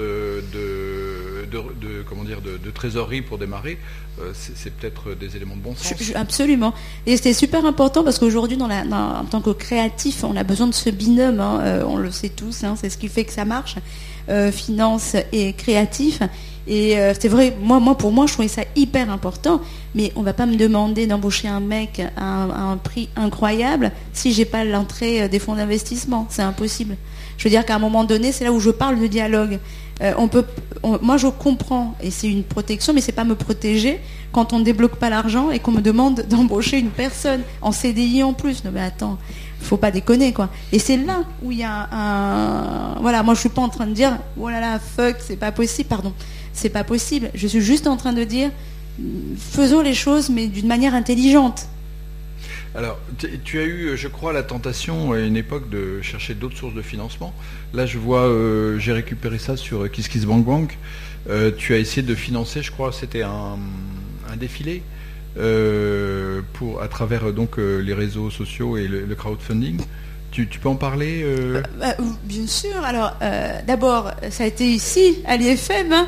dire 2.26 2.42
de, 2.42 2.72
trésorerie 2.72 3.22
pour 3.22 3.38
démarrer, 3.38 3.80
c'est 4.34 4.74
peut-être 4.74 5.16
des 5.16 5.36
éléments 5.36 5.56
de 5.56 5.62
bon 5.62 5.76
sens. 5.76 5.94
absolument. 6.16 6.74
Et 7.06 7.18
c'était 7.18 7.34
super 7.34 7.66
important 7.66 8.04
parce 8.04 8.20
qu'aujourd'hui, 8.20 8.58
en 8.62 9.26
tant 9.26 9.42
que 9.42 9.52
créatif, 9.52 10.24
on 10.24 10.36
a 10.36 10.44
besoin 10.44 10.68
de 10.68 10.74
ce 10.74 10.90
binôme. 10.90 11.40
Hein, 11.40 11.84
on 11.88 11.98
le 11.98 12.12
sait 12.12 12.30
tous. 12.30 12.64
Hein, 12.64 12.76
c'est 12.80 12.90
ce 12.90 12.98
qui 12.98 13.08
fait 13.08 13.26
que 13.26 13.34
ça 13.34 13.46
marche, 13.46 13.76
euh, 14.30 14.52
finance 14.52 15.16
et 15.32 15.54
créatif. 15.54 16.20
Et 16.68 16.98
euh, 16.98 17.14
c'est 17.18 17.30
vrai, 17.30 17.56
moi, 17.62 17.80
pour 17.98 18.12
moi, 18.12 18.26
je 18.26 18.34
trouvais 18.34 18.48
ça 18.48 18.64
hyper 18.76 19.10
important. 19.10 19.62
Mais 19.96 20.12
on 20.16 20.22
va 20.22 20.34
pas 20.34 20.46
me 20.46 20.56
demander 20.56 21.08
d'embaucher 21.08 21.48
un 21.48 21.60
mec 21.60 22.02
à 22.18 22.44
un, 22.44 22.78
prix 22.78 23.10
incroyable 23.16 23.92
si 24.14 24.34
j'ai 24.34 24.46
pas 24.46 24.64
l'entrée 24.64 25.24
euh, 25.24 25.28
des 25.28 25.40
fonds 25.40 25.56
d'investissement. 25.56 26.28
C'est 26.30 26.42
impossible. 26.42 26.98
Je 27.38 27.44
veux 27.46 27.50
dire 27.50 27.66
qu'à 27.66 27.76
un 27.76 27.80
moment 27.80 28.04
donné, 28.04 28.32
c'est 28.32 28.44
là 28.44 28.52
où 28.52 28.60
je 28.60 28.72
parle 28.72 29.00
de 29.00 29.08
dialogue. 29.08 29.60
on 30.18 30.28
peut, 30.28 30.44
moi, 31.02 31.18
je 31.18 31.28
comprends, 31.28 31.96
et 32.02 32.12
c'est 32.12 32.30
une 32.30 32.44
protection, 32.44 32.94
mais 32.94 33.02
c'est 33.02 33.12
pas 33.12 33.24
me 33.24 33.36
protéger 33.36 34.00
quand 34.32 34.54
on 34.54 34.60
ne 34.60 34.64
débloque 34.64 34.96
pas 34.96 35.10
l'argent 35.10 35.52
et 35.52 35.60
qu'on 35.60 35.72
me 35.72 35.82
demande 35.82 36.26
d'embaucher 36.30 36.80
une 36.80 36.90
personne 36.90 37.42
en 37.62 37.72
CDI 37.72 38.24
en 38.24 38.34
plus. 38.34 38.64
Non, 38.64 38.72
mais 38.74 38.82
attends, 38.82 39.18
faut 39.60 39.78
pas 39.78 39.92
déconner 39.92 40.34
quoi. 40.34 40.50
Et 40.72 40.80
c'est 40.80 40.98
là 40.98 41.24
où 41.44 41.52
il 41.52 41.60
y 41.60 41.64
a 41.64 41.88
un, 41.92 43.00
voilà, 43.02 43.24
moi 43.24 43.34
je 43.34 43.42
suis 43.42 43.50
pas 43.50 43.62
en 43.62 43.70
train 43.70 43.88
de 43.88 43.94
dire, 43.94 44.18
oh 44.40 44.50
là 44.50 44.60
là, 44.60 44.80
fuck, 44.80 45.18
c'est 45.20 45.36
pas 45.36 45.52
possible, 45.52 45.90
pardon, 45.90 46.14
c'est 46.58 46.70
pas 46.70 46.84
possible. 46.84 47.30
Je 47.34 47.48
suis 47.48 47.62
juste 47.62 47.88
en 47.88 47.98
train 47.98 48.14
de 48.14 48.24
dire, 48.24 48.52
faisons 49.38 49.82
les 49.82 49.94
choses 49.94 50.30
mais 50.30 50.48
d'une 50.48 50.68
manière 50.68 50.94
intelligente. 50.94 51.68
Alors, 52.76 53.00
tu 53.44 53.60
as 53.60 53.64
eu, 53.64 53.98
je 53.98 54.08
crois, 54.08 54.34
la 54.34 54.44
tentation 54.44 55.14
à 55.14 55.20
une 55.20 55.38
époque 55.38 55.70
de 55.70 56.02
chercher 56.02 56.36
d'autres 56.36 56.58
sources 56.58 56.76
de 56.76 56.82
financement. 56.82 57.34
Là, 57.74 57.86
je 57.86 57.98
vois, 57.98 58.28
euh, 58.28 58.78
j'ai 58.78 58.92
récupéré 58.92 59.40
ça 59.40 59.58
sur 59.58 59.90
KissKissBankBank. 59.90 60.78
Euh, 61.30 61.52
tu 61.58 61.74
as 61.74 61.78
essayé 61.78 62.04
de 62.04 62.14
financer, 62.14 62.62
je 62.62 62.72
crois, 62.72 62.92
c'était 62.92 63.24
un 63.24 63.58
défilé 64.38 64.84
euh, 65.40 66.42
pour, 66.54 66.82
à 66.82 66.88
travers 66.88 67.26
euh, 67.26 67.32
donc, 67.32 67.60
euh, 67.60 67.80
les 67.80 67.94
réseaux 67.94 68.32
sociaux 68.32 68.78
et 68.78 68.88
le, 68.88 69.16
crowdfunding. 69.16 69.80
Tu, 70.32 70.46
peux 70.46 70.70
en 70.70 70.76
parler 70.76 71.26
bah, 71.80 71.96
Bien 72.24 72.46
sûr. 72.46 72.84
Alors, 72.84 73.14
d'abord, 73.66 74.12
ça 74.30 74.44
a 74.44 74.48
été 74.48 74.66
ici, 74.66 75.20
à 75.26 75.38
l'IFM. 75.38 75.92
Hein. 75.92 76.08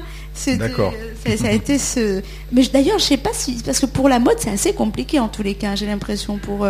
D'accord. 0.58 0.94
Ça, 1.38 1.48
a 1.48 1.52
été 1.52 1.78
ce. 1.78 2.22
Mais 2.52 2.64
d'ailleurs, 2.72 3.00
je 3.00 3.06
sais 3.06 3.18
pas 3.18 3.32
si. 3.34 3.62
Parce 3.66 3.80
que 3.80 3.88
pour 3.88 4.08
la 4.08 4.20
mode, 4.20 4.36
c'est 4.38 4.52
assez 4.52 4.74
compliqué 4.74 5.20
en 5.20 5.28
tous 5.28 5.44
les 5.44 5.56
cas, 5.56 5.76
j'ai 5.76 5.88
l'impression, 5.88 6.38
pour. 6.38 6.68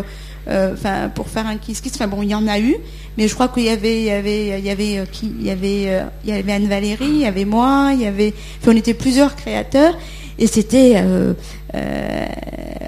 Pour 1.16 1.28
faire 1.28 1.45
un 1.45 1.58
kiss 1.58 1.82
kiss. 1.82 1.93
Enfin 1.95 2.08
bon, 2.08 2.24
il 2.24 2.30
y 2.30 2.36
en 2.36 2.47
a 2.47 2.60
eu, 2.60 2.76
mais 3.18 3.28
je 3.28 3.34
crois 3.36 3.50
qu'il 3.50 3.64
y 3.64 3.70
avait, 3.70 4.00
il 4.00 4.06
y 4.06 4.12
avait, 4.12 4.60
il 4.60 4.66
y 4.66 4.70
avait 4.72 5.04
qui, 5.12 5.32
il 5.39 5.45
y 5.45 5.52
avait, 5.52 6.02
il 6.24 6.30
y 6.30 6.34
avait 6.34 6.54
Anne 6.54 6.68
Valérie, 6.68 7.06
il 7.06 7.20
y 7.20 7.26
avait 7.26 7.45
moi, 7.45 7.91
il 7.93 8.02
y 8.02 8.08
avait. 8.08 8.34
on 8.66 8.76
était 8.76 8.95
plusieurs 8.95 9.36
créateurs, 9.36 9.95
et 10.39 10.47
c'était, 10.47 10.93
euh, 10.95 11.34
euh, 11.76 12.26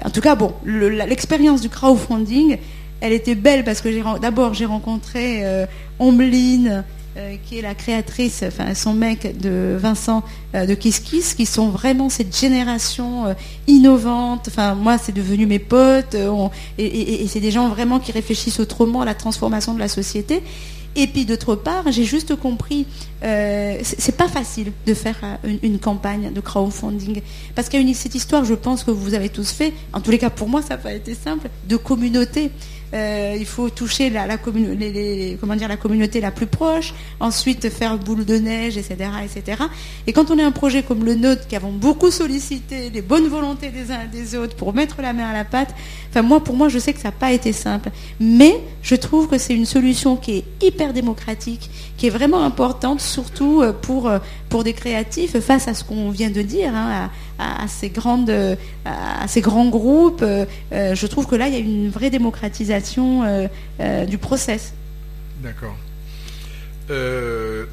en 0.04 0.10
tout 0.10 0.22
cas, 0.22 0.34
bon, 0.34 0.54
l'expérience 0.64 1.60
du 1.60 1.68
crowdfunding, 1.68 2.56
elle 3.02 3.12
était 3.12 3.34
belle 3.34 3.64
parce 3.64 3.80
que 3.80 4.18
d'abord 4.18 4.54
j'ai 4.54 4.64
rencontré 4.64 5.44
euh, 5.44 5.66
Ombline, 5.98 6.84
qui 7.44 7.58
est 7.58 7.60
la 7.60 7.74
créatrice, 7.74 8.42
son 8.74 8.94
mec 8.94 9.36
de 9.38 9.76
Vincent 9.78 10.22
de 10.54 10.72
Kiss 10.72 10.98
Kiss, 10.98 11.34
qui 11.34 11.44
sont 11.44 11.68
vraiment 11.68 12.08
cette 12.08 12.34
génération 12.34 13.36
innovante. 13.66 14.48
Enfin 14.48 14.74
moi 14.74 14.96
c'est 14.96 15.12
devenu 15.12 15.44
mes 15.44 15.58
potes, 15.58 16.16
et 16.78 17.26
c'est 17.28 17.40
des 17.40 17.50
gens 17.50 17.68
vraiment 17.68 18.00
qui 18.00 18.12
réfléchissent 18.12 18.60
autrement 18.60 19.02
à 19.02 19.04
la 19.04 19.12
transformation 19.12 19.74
de 19.74 19.78
la 19.78 19.88
société. 19.88 20.42
Et 20.94 21.06
puis 21.06 21.24
d'autre 21.24 21.54
part, 21.54 21.90
j'ai 21.90 22.04
juste 22.04 22.36
compris, 22.36 22.86
euh, 23.24 23.78
c'est 23.82 24.16
pas 24.16 24.28
facile 24.28 24.72
de 24.86 24.92
faire 24.92 25.18
euh, 25.22 25.56
une, 25.62 25.78
campagne 25.78 26.32
de 26.32 26.40
crowdfunding 26.40 27.22
parce 27.54 27.68
qu'il 27.68 27.80
y 27.80 27.84
a 27.84 27.88
une, 27.88 27.94
cette 27.94 28.14
histoire, 28.14 28.44
je 28.44 28.54
pense 28.54 28.84
que 28.84 28.90
vous 28.90 29.14
avez 29.14 29.30
tous 29.30 29.50
fait. 29.50 29.72
En 29.94 30.00
tous 30.00 30.10
les 30.10 30.18
cas, 30.18 30.28
pour 30.28 30.48
moi, 30.48 30.60
ça 30.60 30.70
n'a 30.70 30.78
pas 30.78 30.92
été 30.92 31.14
simple 31.14 31.48
de 31.66 31.76
communauté. 31.76 32.50
Euh, 32.94 33.36
il 33.38 33.46
faut 33.46 33.70
toucher 33.70 34.10
la, 34.10 34.36
communauté 34.36 36.20
la 36.20 36.30
plus 36.30 36.46
proche, 36.46 36.92
ensuite 37.20 37.70
faire 37.70 37.96
boule 37.96 38.24
de 38.24 38.36
neige, 38.36 38.76
etc.. 38.76 39.10
Et 40.06 40.12
quand 40.12 40.30
on 40.30 40.38
est 40.38 40.42
un 40.42 40.50
projet 40.50 40.82
comme 40.82 41.04
le 41.04 41.14
nôtre, 41.14 41.46
qui 41.46 41.56
avons 41.56 41.72
beaucoup 41.72 42.10
sollicité 42.10 42.90
les 42.90 43.00
bonnes 43.00 43.28
volontés 43.28 43.70
des 43.70 43.90
uns 43.90 44.02
et 44.02 44.08
des 44.08 44.36
autres 44.36 44.56
pour 44.56 44.74
mettre 44.74 45.00
la 45.00 45.12
main 45.12 45.28
à 45.28 45.32
la 45.32 45.44
pâte, 45.44 45.74
enfin 46.10 46.22
moi, 46.22 46.44
pour 46.44 46.54
moi, 46.54 46.68
je 46.68 46.78
sais 46.78 46.92
que 46.92 47.00
ça 47.00 47.08
n'a 47.08 47.12
pas 47.12 47.32
été 47.32 47.52
simple. 47.52 47.90
Mais 48.20 48.60
je 48.82 48.94
trouve 48.94 49.28
que 49.28 49.38
c'est 49.38 49.54
une 49.54 49.66
solution 49.66 50.16
qui 50.16 50.32
est 50.32 50.44
hyper 50.60 50.92
démocratique, 50.92 51.70
qui 51.96 52.08
est 52.08 52.10
vraiment 52.10 52.42
importante, 52.42 53.00
surtout 53.00 53.62
euh, 53.62 53.72
pour, 53.72 54.08
euh, 54.08 54.18
pour 54.50 54.64
des 54.64 54.74
créatifs, 54.74 55.38
face 55.40 55.66
à 55.66 55.74
ce 55.74 55.82
qu'on 55.84 56.10
vient 56.10 56.30
de 56.30 56.42
dire, 56.42 56.74
hein, 56.74 57.10
ces 57.68 57.90
grandes, 57.90 58.32
à 58.84 59.28
ces 59.28 59.40
grands 59.40 59.68
groupes. 59.68 60.24
je 60.72 61.06
trouve 61.06 61.26
que 61.26 61.36
là, 61.36 61.48
il 61.48 61.54
y 61.54 61.56
a 61.56 61.60
une 61.60 61.90
vraie 61.90 62.10
démocratisation 62.10 63.22
euh, 63.24 63.48
euh, 63.80 64.04
du 64.04 64.18
process. 64.18 64.74
D'accord. 65.42 65.76
Euh, 66.90 67.66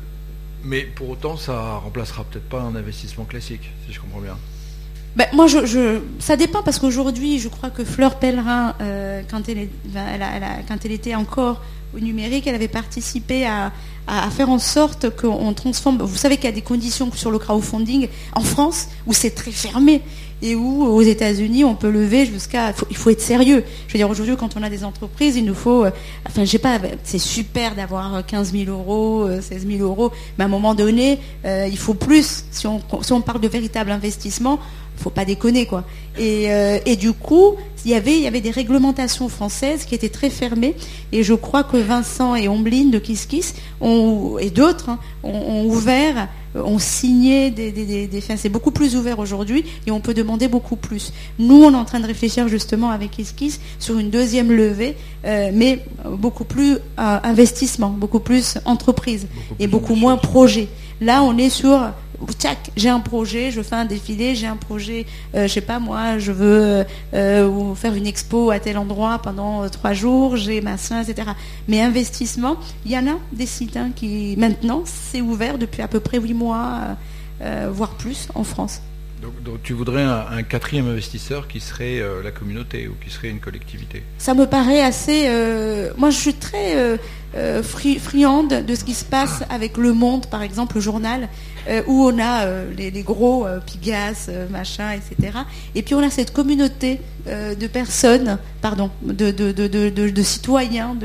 mais 0.64 0.82
pour 0.82 1.10
autant, 1.10 1.38
ça 1.38 1.78
remplacera 1.78 2.24
peut-être 2.24 2.50
pas 2.50 2.62
un 2.62 2.76
investissement 2.76 3.26
classique, 3.26 3.72
si 3.86 3.94
je 3.94 4.00
comprends 4.00 4.22
bien. 4.22 4.38
Ben, 5.20 5.28
moi, 5.34 5.48
je, 5.48 6.00
ça 6.20 6.38
dépend 6.38 6.64
parce 6.64 6.80
qu'aujourd'hui, 6.80 7.40
je 7.40 7.50
crois 7.50 7.70
que 7.70 7.84
Fleur 7.84 8.20
Pellerin, 8.20 8.74
quand, 9.30 9.50
elle 9.50 9.68
quand 10.66 10.86
elle 10.86 10.92
était 10.94 11.14
encore 11.14 11.62
au 11.94 12.00
numérique, 12.00 12.48
elle 12.48 12.56
avait 12.56 12.70
participé 12.70 13.46
à, 13.46 13.72
faire 14.32 14.50
en 14.50 14.60
sorte 14.60 15.10
qu'on 15.16 15.54
transforme. 15.54 15.98
Vous 16.02 16.16
savez 16.16 16.38
qu'il 16.38 16.46
y 16.46 16.54
a 16.54 16.54
des 16.54 16.62
conditions 16.62 17.12
sur 17.14 17.32
le 17.32 17.38
crowdfunding 17.38 18.08
en 18.34 18.42
France 18.42 18.88
où 19.06 19.14
c'est 19.14 19.32
très 19.32 19.52
fermé 19.52 20.02
et 20.42 20.56
où 20.56 20.84
aux 20.84 21.02
États-Unis 21.02 21.64
on 21.64 21.76
peut 21.76 21.90
lever 21.90 22.26
jusqu'à. 22.26 22.74
Il 22.90 22.96
faut 22.96 23.10
être 23.10 23.22
sérieux. 23.22 23.64
Je 23.88 23.94
veux 23.94 24.00
dire 24.00 24.10
aujourd'hui 24.10 24.36
quand 24.38 24.56
on 24.58 24.64
a 24.64 24.70
des 24.70 24.84
entreprises, 24.84 25.36
il 25.36 25.46
nous 25.46 25.54
faut. 25.54 25.86
Euh, 25.86 25.92
enfin, 26.28 26.46
je 26.46 26.50
sais 26.50 26.60
pas. 26.60 26.80
C'est 27.04 27.20
super 27.20 27.76
d'avoir 27.76 28.26
15 28.26 28.52
000 28.54 28.72
euros, 28.72 29.28
16 29.42 29.66
euh, 29.66 29.78
000 29.78 29.84
euros, 29.84 30.12
mais 30.38 30.44
à 30.44 30.48
un 30.48 30.50
moment 30.50 30.76
donné, 30.76 31.20
euh, 31.46 31.68
il 31.70 31.78
faut 31.78 31.94
plus. 31.94 32.46
Si 32.52 32.68
on, 32.68 32.82
si 33.02 33.14
on 33.14 33.22
parle 33.22 33.42
de 33.42 33.48
véritable 33.48 33.92
investissement, 33.92 34.60
faut 35.00 35.10
pas 35.10 35.26
déconner 35.26 35.66
quoi. 35.66 35.84
Et, 36.18 36.52
euh, 36.52 36.80
et 36.86 36.96
du 36.96 37.14
coup, 37.14 37.56
il 37.86 37.92
y 37.92 37.96
avait 37.96 38.16
il 38.16 38.22
y 38.22 38.28
avait 38.28 38.42
des 38.42 38.52
réglementations 38.52 39.30
françaises 39.30 39.86
qui 39.86 39.96
étaient 39.96 40.10
très 40.10 40.30
fermées. 40.30 40.76
Et 41.12 41.24
je 41.24 41.34
crois 41.34 41.64
que 41.64 41.78
Vincent 41.78 42.36
et 42.36 42.48
Ombline 42.48 42.92
de 42.92 43.00
Kiss 43.00 43.26
Kiss 43.26 43.56
ont, 43.82 44.38
et 44.40 44.50
d'autres 44.50 44.90
hein, 44.90 45.00
ont, 45.24 45.32
ont 45.32 45.66
ouvert, 45.66 46.28
ont 46.56 46.80
signé 46.80 47.52
des, 47.52 47.72
des, 47.72 48.08
des, 48.08 48.22
c'est 48.22 48.50
beaucoup 48.50 48.72
plus 48.72 48.96
ouvert 48.96 49.20
aujourd'hui 49.20 49.64
et 49.86 49.92
on 49.92 50.00
peut 50.00 50.14
demander 50.14 50.48
beaucoup 50.48 50.76
plus. 50.76 51.14
Nous, 51.38 51.64
on 51.64 51.72
est 51.72 51.76
en 51.76 51.86
train 51.86 52.00
de 52.00 52.08
réfléchir 52.08 52.48
justement 52.48 52.90
avec 52.90 53.12
Kiss 53.12 53.32
Kiss 53.32 53.60
sur 53.80 53.98
une 53.98 54.10
deuxième 54.10 54.52
levée, 54.52 54.96
euh, 55.26 55.52
mais 55.54 55.86
beaucoup 56.06 56.44
plus 56.44 56.74
euh, 56.74 56.78
investissement, 56.98 57.90
beaucoup 57.90 58.20
plus 58.20 58.58
entreprise 58.66 59.28
et 59.60 59.68
plus 59.68 59.68
beaucoup 59.68 59.96
moins 59.96 60.18
projet. 60.18 60.68
Là, 61.02 61.24
on 61.24 61.38
est 61.38 61.50
sur 61.50 61.80
Tchac, 62.38 62.72
j'ai 62.76 62.90
un 62.90 63.00
projet, 63.00 63.50
je 63.52 63.62
fais 63.62 63.76
un 63.76 63.86
défilé, 63.86 64.36
j'ai 64.36 64.48
un 64.48 64.56
projet, 64.58 65.06
euh, 65.36 65.48
je 65.48 65.54
sais 65.54 65.62
pas 65.62 65.80
moi, 65.80 66.18
je 66.20 66.32
veux 66.32 66.86
euh, 67.14 67.76
faire 67.76 67.94
une 67.96 68.08
expo 68.08 68.52
à 68.52 68.60
tel 68.60 68.78
endroit 68.78 69.20
pendant 69.20 69.64
euh, 69.64 69.70
trois 69.70 69.94
jours, 69.94 70.36
j'ai 70.36 70.60
ma 70.62 70.78
soin, 70.78 71.02
etc. 71.02 71.30
Mais 71.68 71.82
investissement, 71.82 72.58
il 72.86 72.92
y 72.92 72.98
en 72.98 73.08
a 73.08 73.16
des 73.32 73.46
sites 73.46 73.78
hein, 73.78 73.92
qui 73.96 74.36
maintenant 74.38 74.84
c'est 74.86 75.22
ouvert 75.22 75.58
depuis 75.58 75.82
à 75.82 75.88
peu 75.88 76.00
près 76.00 76.20
huit 76.20 76.34
mois, 76.34 76.80
euh, 77.42 77.70
voire 77.72 77.92
plus 77.92 78.28
en 78.36 78.44
France. 78.44 78.82
Donc, 79.22 79.42
donc 79.44 79.62
tu 79.64 79.74
voudrais 79.74 80.04
un, 80.04 80.26
un 80.32 80.44
quatrième 80.44 80.88
investisseur 80.90 81.48
qui 81.50 81.60
serait 81.60 82.02
la 82.24 82.32
communauté 82.32 82.88
ou 82.88 82.94
qui 83.04 83.10
serait 83.14 83.28
une 83.30 83.40
collectivité? 83.42 84.02
Ça 84.18 84.34
me 84.34 84.46
paraît 84.46 84.82
assez. 84.82 85.30
moi, 85.98 86.10
je 86.10 86.18
suis 86.18 86.34
très 86.36 86.98
fri- 87.62 88.00
friande 88.00 88.64
de 88.66 88.76
ce 88.76 88.86
qui 88.86 88.94
se 88.94 89.04
passe 89.04 89.44
avec 89.50 89.76
Le 89.76 89.92
Monde, 89.92 90.28
par 90.28 90.42
exemple, 90.42 90.76
le 90.76 90.82
journal, 90.82 91.28
euh, 91.70 91.84
où 91.88 92.06
on 92.06 92.18
a 92.18 92.46
euh, 92.46 92.66
les, 92.76 93.04
gros 93.04 93.46
euh, 93.46 93.60
Pigas, 93.60 94.30
machin, 94.50 94.92
etc. 94.94 95.38
Et 95.76 95.84
puis 95.84 95.94
on 95.94 96.00
a 96.00 96.10
cette 96.10 96.34
communauté 96.34 97.02
de 97.28 97.68
personnes, 97.68 98.40
pardon, 98.60 98.90
de, 99.04 100.22
citoyens 100.24 100.98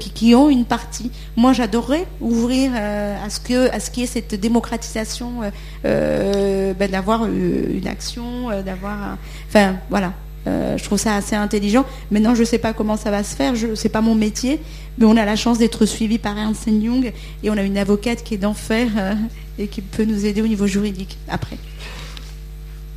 qui, 0.00 0.34
ont 0.34 0.48
une 0.48 0.64
partie. 0.64 1.12
Moi, 1.36 1.52
j'adorerais 1.52 2.06
ouvrir 2.20 2.72
à 2.74 3.30
ce 3.30 3.38
que 3.38 3.70
à 3.70 3.78
ce 3.78 3.90
qui 3.90 4.02
est 4.02 4.06
cette 4.06 4.34
démocratisation, 4.34 5.42
ben, 5.84 6.90
d'avoir 6.90 7.26
une 7.26 7.86
action, 7.86 8.48
d'avoir, 8.62 9.00
un- 9.00 9.18
enfin, 9.48 9.76
voilà. 9.90 10.12
Euh, 10.46 10.76
je 10.76 10.84
trouve 10.84 10.98
ça 10.98 11.16
assez 11.16 11.34
intelligent. 11.34 11.86
Maintenant, 12.10 12.34
je 12.34 12.40
ne 12.40 12.44
sais 12.46 12.58
pas 12.58 12.72
comment 12.72 12.96
ça 12.96 13.10
va 13.10 13.24
se 13.24 13.34
faire. 13.34 13.54
Je 13.54 13.74
c'est 13.74 13.88
pas 13.88 14.00
mon 14.00 14.14
métier, 14.14 14.60
mais 14.98 15.06
on 15.06 15.16
a 15.16 15.24
la 15.24 15.36
chance 15.36 15.58
d'être 15.58 15.86
suivi 15.86 16.18
par 16.18 16.36
Ernst 16.36 16.66
Young 16.66 17.12
et 17.42 17.50
on 17.50 17.56
a 17.56 17.62
une 17.62 17.78
avocate 17.78 18.22
qui 18.22 18.34
est 18.34 18.38
d'enfer 18.38 18.88
euh, 18.96 19.14
et 19.58 19.68
qui 19.68 19.80
peut 19.80 20.04
nous 20.04 20.26
aider 20.26 20.42
au 20.42 20.46
niveau 20.46 20.66
juridique 20.66 21.18
après. 21.28 21.56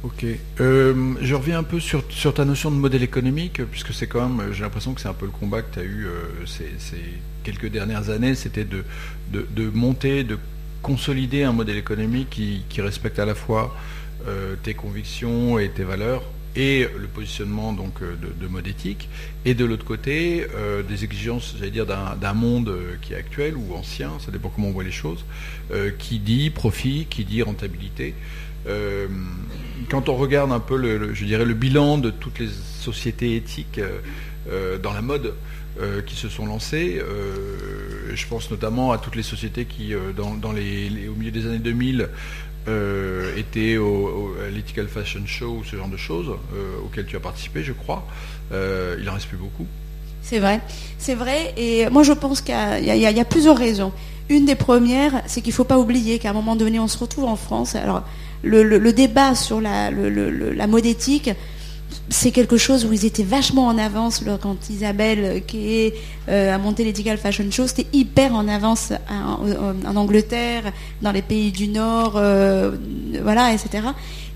Ok. 0.04 0.26
Euh, 0.60 1.14
je 1.22 1.36
reviens 1.36 1.60
un 1.60 1.64
peu 1.64 1.80
sur, 1.80 2.04
ta 2.34 2.46
notion 2.46 2.70
de 2.72 2.76
modèle 2.76 3.04
économique, 3.04 3.62
puisque 3.72 3.94
c'est 3.94 4.08
quand 4.08 4.28
même, 4.28 4.54
j'ai 4.54 4.64
l'impression 4.64 4.94
que 4.94 5.02
c'est 5.02 5.08
un 5.08 5.14
peu 5.14 5.26
le 5.26 5.32
combat 5.32 5.62
que 5.62 5.74
tu 5.74 5.80
as 5.80 5.84
eu 5.84 6.08
ces, 6.46 6.72
quelques 7.44 7.70
dernières 7.70 8.10
années, 8.10 8.36
c'était 8.36 8.66
de, 8.66 8.84
monter, 9.74 10.24
de 10.24 10.38
consolider 10.82 11.44
un 11.44 11.52
modèle 11.52 11.78
économique 11.78 12.30
qui, 12.30 12.82
respecte 12.82 13.20
à 13.20 13.26
la 13.26 13.36
fois 13.36 13.76
tes 14.64 14.76
convictions 14.76 15.58
et 15.58 15.70
tes 15.70 15.84
valeurs 15.84 16.22
et 16.58 16.88
le 16.98 17.08
positionnement 17.08 17.72
donc 17.72 18.02
euh, 18.02 18.16
de, 18.16 18.34
de 18.44 18.48
mode 18.50 18.68
éthique, 18.68 19.08
et 19.46 19.54
de 19.54 19.64
l'autre 19.64 19.86
côté 19.86 20.46
euh, 20.56 20.82
des 20.84 21.04
exigences, 21.06 21.56
j'allais 21.58 21.72
dire, 21.72 21.86
d'un 21.86 22.34
monde 22.34 22.68
euh, 22.70 22.96
qui 23.02 23.14
est 23.14 23.16
actuel 23.16 23.56
ou 23.56 23.76
ancien, 23.76 24.12
ça 24.20 24.32
dépend 24.32 24.50
comment 24.50 24.68
on 24.70 24.72
voit 24.72 24.84
les 24.84 24.92
choses, 24.92 25.24
qui 26.00 26.20
dit 26.20 26.50
profit, 26.50 27.06
qui 27.10 27.24
dit 27.26 27.42
rentabilité. 27.44 28.14
Quand 29.90 30.10
on 30.10 30.16
regarde 30.16 30.52
un 30.52 30.60
peu, 30.60 30.76
le, 30.78 31.14
je 31.14 31.24
dirais, 31.26 31.46
le 31.46 31.54
bilan 31.54 31.98
de 31.98 32.10
toutes 32.10 32.40
les 32.40 32.50
sociétés 32.82 33.36
éthiques 33.36 33.80
dans 34.84 34.94
la 34.94 35.02
mode 35.02 35.34
qui 36.06 36.16
se 36.16 36.28
sont 36.30 36.46
lancées, 36.46 37.02
je 38.14 38.28
pense 38.28 38.50
notamment 38.52 38.92
à 38.92 38.98
toutes 38.98 39.16
les 39.16 39.24
sociétés 39.24 39.66
qui, 39.66 39.94
dans, 40.16 40.52
les- 40.52 41.08
au 41.08 41.14
milieu 41.16 41.32
des 41.32 41.46
années 41.46 41.60
2000, 41.60 42.10
euh, 42.68 43.36
étaient 43.38 43.78
au, 43.78 44.36
l'Ethical 44.54 44.88
Fashion 44.88 45.22
Show 45.26 45.60
ou 45.60 45.64
ce 45.64 45.76
genre 45.76 45.88
de 45.88 45.98
choses, 45.98 46.32
euh, 46.56 47.04
tu 47.04 47.16
as 47.16 47.20
participé, 47.20 47.64
je 47.64 47.74
crois. 47.74 48.06
Euh, 48.52 48.98
il 49.00 49.10
en 49.10 49.14
reste 49.14 49.28
plus 49.28 49.38
beaucoup. 49.38 49.66
C'est 50.22 50.40
vrai, 50.40 50.62
c'est 50.98 51.16
vrai. 51.16 51.54
Et 51.58 51.90
moi, 51.90 52.04
je 52.04 52.12
pense 52.14 52.42
qu'il 52.42 52.54
y, 52.54 53.20
a- 53.20 53.26
plusieurs 53.26 53.58
raisons. 53.58 53.94
Une 54.30 54.46
des 54.46 54.56
premières, 54.56 55.22
c'est 55.26 55.42
qu'il 55.42 55.52
ne 55.52 55.56
faut 55.56 55.64
pas 55.64 55.78
oublier 55.80 56.20
qu'à 56.20 56.32
un 56.32 56.34
moment 56.34 56.56
donné, 56.56 56.80
on 56.80 56.88
se 56.88 56.98
retrouve 56.98 57.26
en 57.26 57.38
France. 57.38 57.76
Alors, 57.76 58.04
le, 58.44 58.92
débat 58.92 59.36
sur 59.36 59.62
la, 59.62 59.90
la 59.90 60.68
mode 60.68 60.86
éthique, 60.86 61.32
c'est 62.10 62.32
quelque 62.32 62.58
chose 62.58 62.86
où 62.86 62.94
ils 62.94 63.06
étaient 63.06 63.24
vachement 63.24 63.68
en 63.68 63.78
avance 63.78 64.24
quand 64.42 64.70
Isabelle, 64.70 65.42
euh, 65.54 65.90
euh, 66.30 66.56
a 66.56 66.58
monté 66.58 66.84
l'Ethical 66.86 67.18
Fashion 67.18 67.50
Show, 67.52 67.68
c'était 67.68 67.88
hyper 67.92 68.34
en 68.34 68.48
avance 68.48 68.94
en, 69.10 69.90
en- 69.90 69.96
Angleterre, 69.96 70.72
dans 71.02 71.12
les 71.12 71.22
pays 71.22 71.52
du 71.52 71.68
Nord, 71.68 72.14
euh, 72.16 72.72
voilà, 73.24 73.52
etc. 73.54 73.84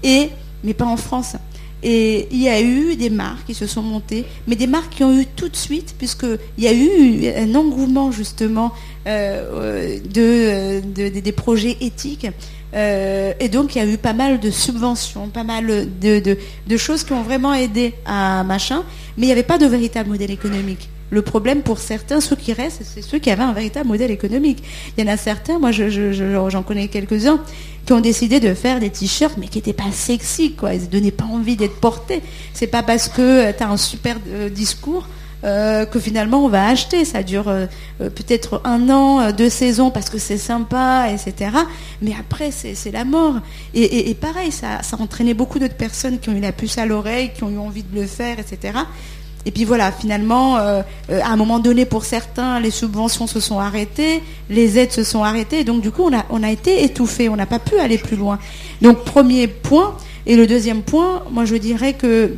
Et, 0.03 0.30
mais 0.63 0.74
pas 0.74 0.86
en 0.86 0.97
France. 0.97 1.36
Et 1.84 2.28
il 2.32 2.41
y 2.43 2.49
a 2.49 2.61
eu 2.61 2.95
des 2.95 3.09
marques 3.09 3.45
qui 3.47 3.53
se 3.55 3.65
sont 3.65 3.82
montées, 3.82 4.26
mais 4.47 4.55
des 4.55 4.67
marques 4.67 4.93
qui 4.97 5.03
ont 5.03 5.17
eu 5.17 5.26
tout 5.26 5.49
de 5.49 5.55
suite, 5.55 5.95
puisqu'il 5.97 6.63
y 6.63 6.67
a 6.67 6.74
eu 6.74 7.28
un 7.36 7.55
engouement 7.55 8.11
justement 8.11 8.72
de, 9.05 10.82
de- 10.84 11.09
de- 11.09 11.19
des 11.19 11.32
projets 11.32 11.78
éthiques. 11.82 12.28
Euh, 12.74 13.34
et 13.39 13.49
donc 13.49 13.76
il 13.76 13.80
y 13.80 13.82
a 13.82 13.86
eu 13.86 13.97
pas 13.97 14.13
mal 14.13 14.39
de 14.39 14.49
subventions, 14.49 15.28
pas 15.28 15.43
mal 15.43 15.88
de, 15.99 16.38
choses 16.78 17.03
qui 17.03 17.13
ont 17.13 17.22
vraiment 17.24 17.53
aidé 17.53 17.93
à 18.05 18.43
machin, 18.43 18.84
mais 19.17 19.24
il 19.24 19.28
n'y 19.28 19.34
avait 19.34 19.43
pas 19.43 19.57
de 19.57 19.65
véritable 19.65 20.09
modèle 20.09 20.32
économique. 20.32 20.89
Le 21.09 21.22
problème 21.22 21.61
pour 21.61 21.80
certains, 21.80 22.22
ceux 22.22 22.38
qui 22.38 22.53
restent, 22.53 22.84
c'est 22.86 23.01
ceux 23.01 23.19
qui 23.19 23.30
avaient 23.30 23.43
un 23.43 23.51
véritable 23.51 23.89
modèle 23.89 24.11
économique. 24.11 24.63
Il 24.97 25.03
y 25.03 25.09
en 25.09 25.11
a 25.11 25.17
certains, 25.17 25.59
moi 25.59 25.72
je- 25.74 25.89
je- 25.89 26.13
je- 26.13 26.49
j'en 26.49 26.63
connais 26.63 26.88
quelques-uns, 26.88 27.41
qui 27.86 27.91
ont 27.91 27.99
décidé 27.99 28.39
de 28.39 28.53
faire 28.53 28.80
des 28.80 28.89
t-shirts, 28.89 29.36
mais 29.38 29.47
qui 29.47 29.57
n'étaient 29.57 29.74
pas 29.74 29.91
sexy, 29.91 30.53
quoi. 30.53 30.74
Ils 30.74 30.84
ne 30.84 30.86
donnaient 30.88 31.11
pas 31.11 31.26
envie 31.26 31.57
d'être 31.57 31.82
portés. 31.82 32.22
C'est 32.53 32.67
pas 32.67 32.84
parce 32.84 33.09
que 33.09 33.51
tu 33.51 33.61
as 33.63 33.69
un 33.69 33.76
super 33.76 34.15
euh, 34.30 34.49
discours 34.49 35.05
euh, 35.44 35.86
que 35.86 36.00
finalement 36.00 36.46
on 36.46 36.50
va 36.50 36.68
acheter. 36.68 37.06
Ça 37.06 37.24
dure 37.24 37.48
euh, 37.48 37.66
euh, 38.02 38.10
peut-être 38.10 38.62
un 38.64 38.89
an, 38.89 39.32
deux 39.32 39.50
saisons 39.50 39.89
parce 39.92 40.10
que 40.10 40.18
c'est 40.18 40.38
sympa, 40.38 41.08
etc. 41.12 41.52
Mais 42.02 42.14
après, 42.20 42.52
c'est 42.52 42.92
la 42.92 43.06
mort. 43.06 43.36
Et, 43.74 44.14
pareil, 44.16 44.52
ça, 44.52 44.84
ça 44.84 44.98
a 44.98 45.02
entraîné 45.02 45.34
beaucoup 45.34 45.60
d'autres 45.60 45.76
personnes 45.76 46.20
qui 46.20 46.30
ont 46.30 46.34
eu 46.34 46.39
la 46.39 46.52
puce 46.52 46.78
à 46.78 46.86
l'oreille, 46.86 47.32
qui 47.34 47.44
ont 47.44 47.50
eu 47.50 47.58
envie 47.58 47.84
de 47.84 48.00
le 48.00 48.06
faire, 48.06 48.38
etc. 48.39 48.80
Et 49.46 49.52
puis 49.52 49.66
voilà, 49.66 49.92
finalement, 49.92 50.58
à 50.58 50.84
un 51.10 51.36
moment 51.36 51.58
donné, 51.58 51.86
pour 51.86 52.06
certains, 52.06 52.60
les 52.60 52.70
subventions 52.70 53.26
se 53.26 53.39
sont 53.39 53.60
arrêtées, 53.60 54.22
les 54.50 54.78
aides 54.78 54.92
se 54.92 55.04
sont 55.04 55.24
arrêtées, 55.24 55.64
donc 55.64 55.82
du 55.82 55.89
coup, 55.89 56.04
on 56.04 56.16
a, 56.16 56.26
on 56.30 56.44
a 56.44 56.52
été 56.52 56.84
étouffé, 56.84 57.28
on 57.30 57.36
n'a 57.36 57.48
pas 57.48 57.58
pu 57.58 57.80
aller 57.80 57.98
plus 57.98 58.18
loin. 58.18 58.38
Donc, 58.82 59.04
premier 59.04 59.48
point. 59.48 59.96
Et 60.26 60.36
le 60.36 60.46
deuxième 60.46 60.84
point, 60.84 61.24
moi 61.32 61.46
je 61.46 61.56
dirais 61.56 61.94
que 61.94 62.36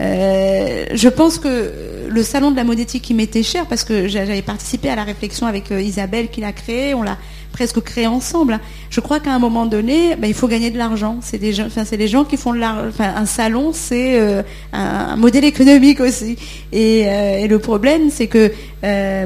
euh, 0.00 0.86
je 0.94 1.08
pense 1.08 1.38
que 1.38 1.72
le 2.08 2.22
salon 2.22 2.50
de 2.50 2.56
la 2.56 2.64
mode 2.64 2.78
éthique 2.78 3.02
qui 3.02 3.14
m'était 3.14 3.42
cher, 3.42 3.66
parce 3.66 3.84
que 3.84 4.08
j'a- 4.08 4.24
j'avais 4.24 4.42
participé 4.42 4.88
à 4.88 4.96
la 4.96 5.04
réflexion 5.04 5.46
avec 5.46 5.70
euh, 5.70 5.82
Isabelle 5.82 6.28
qui 6.28 6.40
l'a 6.40 6.52
créé, 6.52 6.94
on 6.94 7.02
l'a 7.02 7.18
presque 7.52 7.80
créé 7.80 8.06
ensemble. 8.06 8.60
Je 8.88 9.00
crois 9.00 9.20
qu'à 9.20 9.34
un 9.34 9.38
moment 9.38 9.66
donné, 9.66 10.16
ben, 10.16 10.26
il 10.26 10.34
faut 10.34 10.48
gagner 10.48 10.70
de 10.70 10.78
l'argent. 10.78 11.18
C'est 11.20 11.36
des 11.36 11.52
c'est 11.84 11.96
les 11.96 12.08
gens 12.08 12.24
qui 12.24 12.36
font 12.36 12.54
de 12.54 12.58
l'argent. 12.60 12.92
Un 12.98 13.26
salon, 13.26 13.72
c'est 13.74 14.18
euh, 14.18 14.42
un, 14.72 15.16
modèle 15.16 15.44
économique 15.44 16.00
aussi. 16.00 16.36
Et, 16.72 17.04
le 17.48 17.58
problème, 17.58 18.10
c'est 18.10 18.28
que 18.28 18.52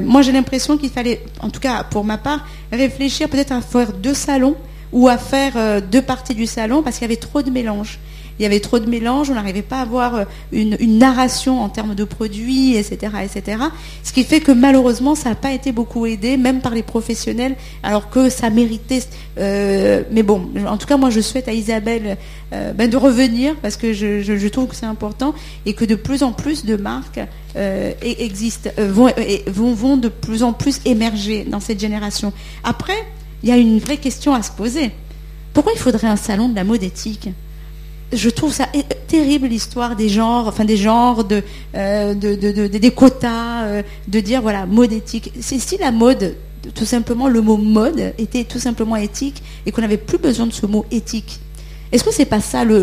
moi 0.01 0.23
j'ai 0.23 0.31
l'impression 0.31 0.77
qu'il 0.77 0.89
fallait, 0.89 1.21
en 1.39 1.49
tout 1.49 1.59
cas 1.59 1.83
pour 1.83 2.03
ma 2.03 2.17
part, 2.17 2.45
réfléchir 2.71 3.29
peut-être 3.29 3.51
à 3.51 3.61
faire 3.61 3.93
deux 3.93 4.15
salons 4.15 4.55
ou 4.91 5.07
à 5.07 5.17
faire 5.17 5.81
deux 5.83 6.01
parties 6.01 6.33
du 6.33 6.47
salon 6.47 6.81
parce 6.81 6.97
qu'il 6.97 7.03
y 7.03 7.11
avait 7.11 7.15
trop 7.15 7.43
de 7.43 7.51
mélange. 7.51 7.99
Il 8.37 8.43
y 8.43 8.45
avait 8.45 8.59
trop 8.59 8.79
de 8.79 8.89
mélange, 8.89 9.29
on 9.29 9.35
n'arrivait 9.35 9.61
pas 9.61 9.77
à 9.77 9.81
avoir 9.81 10.15
euh, 10.15 10.23
une, 10.51 10.77
narration 10.97 11.61
en 11.61 11.69
termes 11.69 11.95
de 11.95 12.03
produits, 12.03 12.75
etc., 12.75 13.13
etc. 13.23 13.63
Ce 14.03 14.11
qui 14.11 14.23
fait 14.23 14.41
que 14.41 14.51
malheureusement, 14.51 15.15
ça 15.15 15.29
n'a 15.29 15.35
pas 15.35 15.51
été 15.51 15.71
beaucoup 15.71 16.05
aidé, 16.05 16.35
même 16.35 16.59
par 16.59 16.73
les 16.73 16.83
professionnels, 16.83 17.55
alors 17.83 18.09
que 18.09 18.29
ça 18.29 18.49
méritait. 18.49 19.03
euh, 19.37 20.03
mais 20.11 20.23
bon, 20.23 20.49
en 20.67 20.77
tout 20.77 20.87
cas, 20.87 20.97
moi, 20.97 21.09
je 21.09 21.21
souhaite 21.21 21.47
à 21.47 21.53
Isabelle 21.53 22.17
euh, 22.53 22.73
ben, 22.73 22.89
de 22.89 22.97
revenir 22.97 23.55
parce 23.61 23.77
que 23.77 23.93
je, 23.93 24.47
trouve 24.49 24.67
que 24.67 24.75
c'est 24.75 24.85
important 24.85 25.33
et 25.65 25.73
que 25.73 25.85
de 25.85 25.95
plus 25.95 26.23
en 26.23 26.31
plus 26.31 26.65
de 26.65 26.75
marques 26.75 27.19
existent, 28.01 28.69
vont, 28.77 29.09
vont 29.47 29.97
de 29.97 30.09
plus 30.09 30.43
en 30.43 30.51
plus 30.51 30.81
émerger 30.83 31.45
dans 31.49 31.61
cette 31.61 31.79
génération. 31.79 32.33
Après, 32.63 32.93
il 33.43 33.49
y 33.49 33.51
a 33.51 33.57
une 33.57 33.79
vraie 33.79 33.97
question 33.97 34.33
à 34.33 34.41
se 34.41 34.51
poser. 34.51 34.91
Pourquoi 35.53 35.71
il 35.73 35.79
faudrait 35.79 36.07
un 36.07 36.17
salon 36.17 36.49
de 36.49 36.55
la 36.55 36.65
mode 36.65 36.83
éthique 36.83 37.29
je 38.13 38.29
trouve 38.29 38.53
ça 38.53 38.67
terrible 39.07 39.47
l'histoire 39.47 39.95
des 39.95 40.09
genres, 40.09 40.47
enfin 40.47 40.65
des 40.65 40.77
genres, 40.77 41.27
euh, 41.75 42.13
de- 42.13 42.35
de- 42.35 42.51
de- 42.51 42.67
des 42.67 42.91
quotas, 42.91 43.63
euh, 43.65 43.83
de 44.07 44.19
dire 44.19 44.41
voilà 44.41 44.65
mode 44.65 44.93
éthique. 44.93 45.31
Si 45.39 45.77
la 45.77 45.91
mode, 45.91 46.35
tout 46.73 46.85
simplement 46.85 47.27
le 47.27 47.41
mot 47.41 47.57
mode 47.57 48.13
était 48.17 48.43
tout 48.43 48.59
simplement 48.59 48.95
éthique 48.95 49.41
et 49.65 49.71
qu'on 49.71 49.81
n'avait 49.81 49.97
plus 49.97 50.17
besoin 50.17 50.45
de 50.47 50.53
ce 50.53 50.65
mot 50.65 50.85
éthique. 50.91 51.39
Est-ce 51.91 52.03
que 52.03 52.11
c'est 52.11 52.25
pas 52.25 52.41
ça 52.41 52.63
le, 52.63 52.79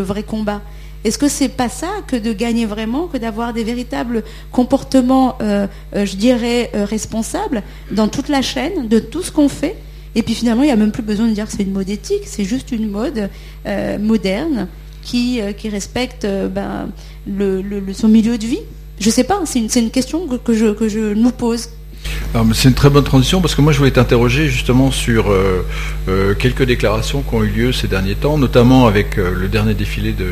vrai 0.00 0.22
combat? 0.22 0.60
Est-ce 1.04 1.18
que 1.18 1.28
c'est 1.28 1.48
pas 1.48 1.68
ça 1.68 1.88
que 2.06 2.16
de 2.16 2.32
gagner 2.32 2.66
vraiment, 2.66 3.06
que 3.06 3.18
d'avoir 3.18 3.52
des 3.52 3.62
véritables 3.62 4.24
comportements, 4.50 5.36
euh, 5.40 5.66
je 5.94 6.16
dirais, 6.16 6.70
responsables 6.74 7.62
dans 7.92 8.08
toute 8.08 8.28
la 8.28 8.42
chaîne 8.42 8.88
de 8.88 8.98
tout 8.98 9.22
ce 9.22 9.30
qu'on 9.30 9.48
fait? 9.48 9.76
Et 10.16 10.22
puis 10.22 10.34
finalement, 10.34 10.62
il 10.62 10.66
n'y 10.66 10.72
a 10.72 10.76
même 10.76 10.90
plus 10.90 11.04
besoin 11.04 11.28
de 11.28 11.32
dire 11.32 11.46
que 11.46 11.52
c'est 11.52 11.62
une 11.62 11.72
mode 11.72 11.88
éthique, 11.88 12.22
c'est 12.24 12.44
juste 12.44 12.72
une 12.72 12.90
mode 12.90 13.30
moderne 14.00 14.66
qui, 15.02 15.40
qui 15.56 15.68
respecte 15.68 16.26
ben, 16.26 16.88
le, 17.26 17.92
son 17.92 18.08
milieu 18.08 18.38
de 18.38 18.46
vie. 18.46 18.62
Je 18.98 19.08
ne 19.08 19.12
sais 19.12 19.24
pas, 19.24 19.40
c'est 19.44 19.58
une, 19.58 19.68
une, 19.76 19.90
question 19.90 20.26
que, 20.26 20.54
je, 20.54 20.72
que 20.72 20.88
je 20.88 21.12
nous 21.12 21.30
pose. 21.30 21.68
C'est 22.52 22.68
une 22.68 22.74
très 22.74 22.90
bonne 22.90 23.04
transition 23.04 23.40
parce 23.40 23.54
que 23.54 23.62
moi 23.62 23.72
je 23.72 23.78
voulais 23.78 23.92
t'interroger 23.92 24.48
justement 24.48 24.90
sur 24.90 25.30
euh, 25.30 25.64
euh, 26.08 26.34
quelques 26.34 26.64
déclarations 26.64 27.22
qui 27.22 27.34
ont 27.34 27.42
eu 27.42 27.48
lieu 27.48 27.72
ces 27.72 27.88
derniers 27.88 28.14
temps, 28.14 28.36
notamment 28.36 28.86
avec 28.86 29.16
euh, 29.16 29.32
le 29.34 29.48
dernier 29.48 29.72
défilé 29.72 30.12
de, 30.12 30.26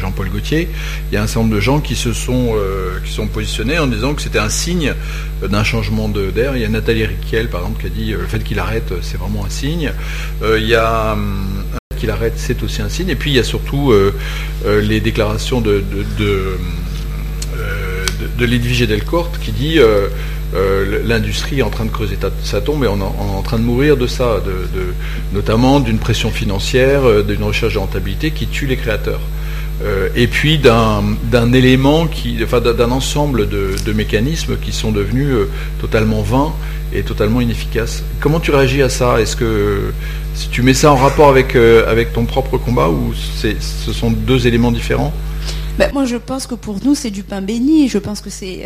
Jean-Paul 0.00 0.30
Gaultier. 0.30 0.68
Il 1.10 1.14
y 1.14 1.16
a 1.16 1.22
un 1.22 1.26
certain 1.28 1.42
nombre 1.42 1.54
de 1.54 1.60
gens 1.60 1.78
qui 1.78 1.94
se 1.94 2.12
sont, 2.12 2.56
qui 3.04 3.12
sont 3.12 3.28
positionnés 3.28 3.78
en 3.78 3.86
disant 3.86 4.14
que 4.14 4.22
c'était 4.22 4.40
un 4.40 4.48
signe 4.48 4.94
d'un 5.48 5.62
changement 5.62 6.08
d'air. 6.08 6.56
Il 6.56 6.62
y 6.62 6.64
a 6.64 6.68
Nathalie 6.68 7.04
Riquel 7.04 7.48
par 7.48 7.60
exemple 7.60 7.82
qui 7.82 7.86
a 7.86 7.90
dit 7.90 8.10
le 8.12 8.26
fait 8.26 8.42
qu'il 8.42 8.58
arrête 8.58 8.92
c'est 9.02 9.18
vraiment 9.18 9.44
un 9.44 9.50
signe. 9.50 9.92
il 10.42 10.66
y 10.66 10.74
a 10.74 11.16
qu'il 11.98 12.10
arrête 12.10 12.32
c'est 12.36 12.62
aussi 12.64 12.82
un 12.82 12.88
signe. 12.88 13.10
Et 13.10 13.16
puis 13.16 13.30
il 13.30 13.36
y 13.36 13.38
a 13.38 13.44
surtout 13.44 13.92
les 14.66 15.00
déclarations 15.00 15.60
de, 15.60 15.84
de, 15.92 16.04
de, 16.18 16.58
de 18.38 18.46
Delcourt 18.46 18.86
Delcourt 18.88 19.30
qui 19.40 19.52
dit 19.52 19.78
euh, 20.54 21.00
l'industrie 21.06 21.60
est 21.60 21.62
en 21.62 21.70
train 21.70 21.86
de 21.86 21.90
creuser 21.90 22.18
sa 22.42 22.60
tombe 22.60 22.84
et 22.84 22.86
est 22.86 22.90
en, 22.90 23.42
train 23.42 23.58
de 23.58 23.64
mourir 23.64 23.96
de 23.96 24.06
ça, 24.06 24.42
notamment 25.32 25.80
d'une 25.80 25.98
pression 25.98 26.30
financière, 26.30 27.04
euh, 27.04 27.22
d'une 27.22 27.42
recherche 27.42 27.74
de 27.74 27.78
rentabilité 27.78 28.32
qui 28.32 28.46
tue 28.46 28.66
les 28.66 28.76
créateurs. 28.76 29.20
Euh, 29.82 30.08
et 30.14 30.26
puis 30.26 30.58
d'un 30.58 31.52
élément, 31.52 32.06
qui, 32.06 32.38
enfin 32.42 32.60
d'un 32.60 32.90
ensemble 32.90 33.48
de, 33.48 33.92
mécanismes 33.92 34.56
qui 34.58 34.72
sont 34.72 34.92
devenus 34.92 35.34
totalement 35.80 36.22
vains 36.22 36.52
et 36.92 37.02
totalement 37.02 37.40
inefficaces. 37.40 38.02
Comment 38.20 38.38
tu 38.38 38.50
réagis 38.50 38.82
à 38.82 38.88
ça? 38.88 39.20
Est-ce 39.20 39.36
que 39.36 39.92
si 40.34 40.48
tu 40.48 40.62
mets 40.62 40.74
ça 40.74 40.92
en 40.92 40.96
rapport 40.96 41.30
avec, 41.30 41.56
ton 42.12 42.24
propre 42.26 42.58
combat 42.58 42.88
ou 42.90 43.12
ce 43.14 43.92
sont 43.92 44.10
deux 44.10 44.46
éléments 44.46 44.72
différents? 44.72 45.12
Ben, 45.78 45.90
Moi, 45.94 46.04
je 46.04 46.16
pense 46.16 46.46
que 46.46 46.54
pour 46.54 46.76
nous, 46.84 46.94
c'est 46.94 47.10
du 47.10 47.22
pain 47.22 47.40
béni. 47.40 47.88
Je 47.88 47.98
pense 47.98 48.20
que 48.20 48.28
c'est 48.30 48.62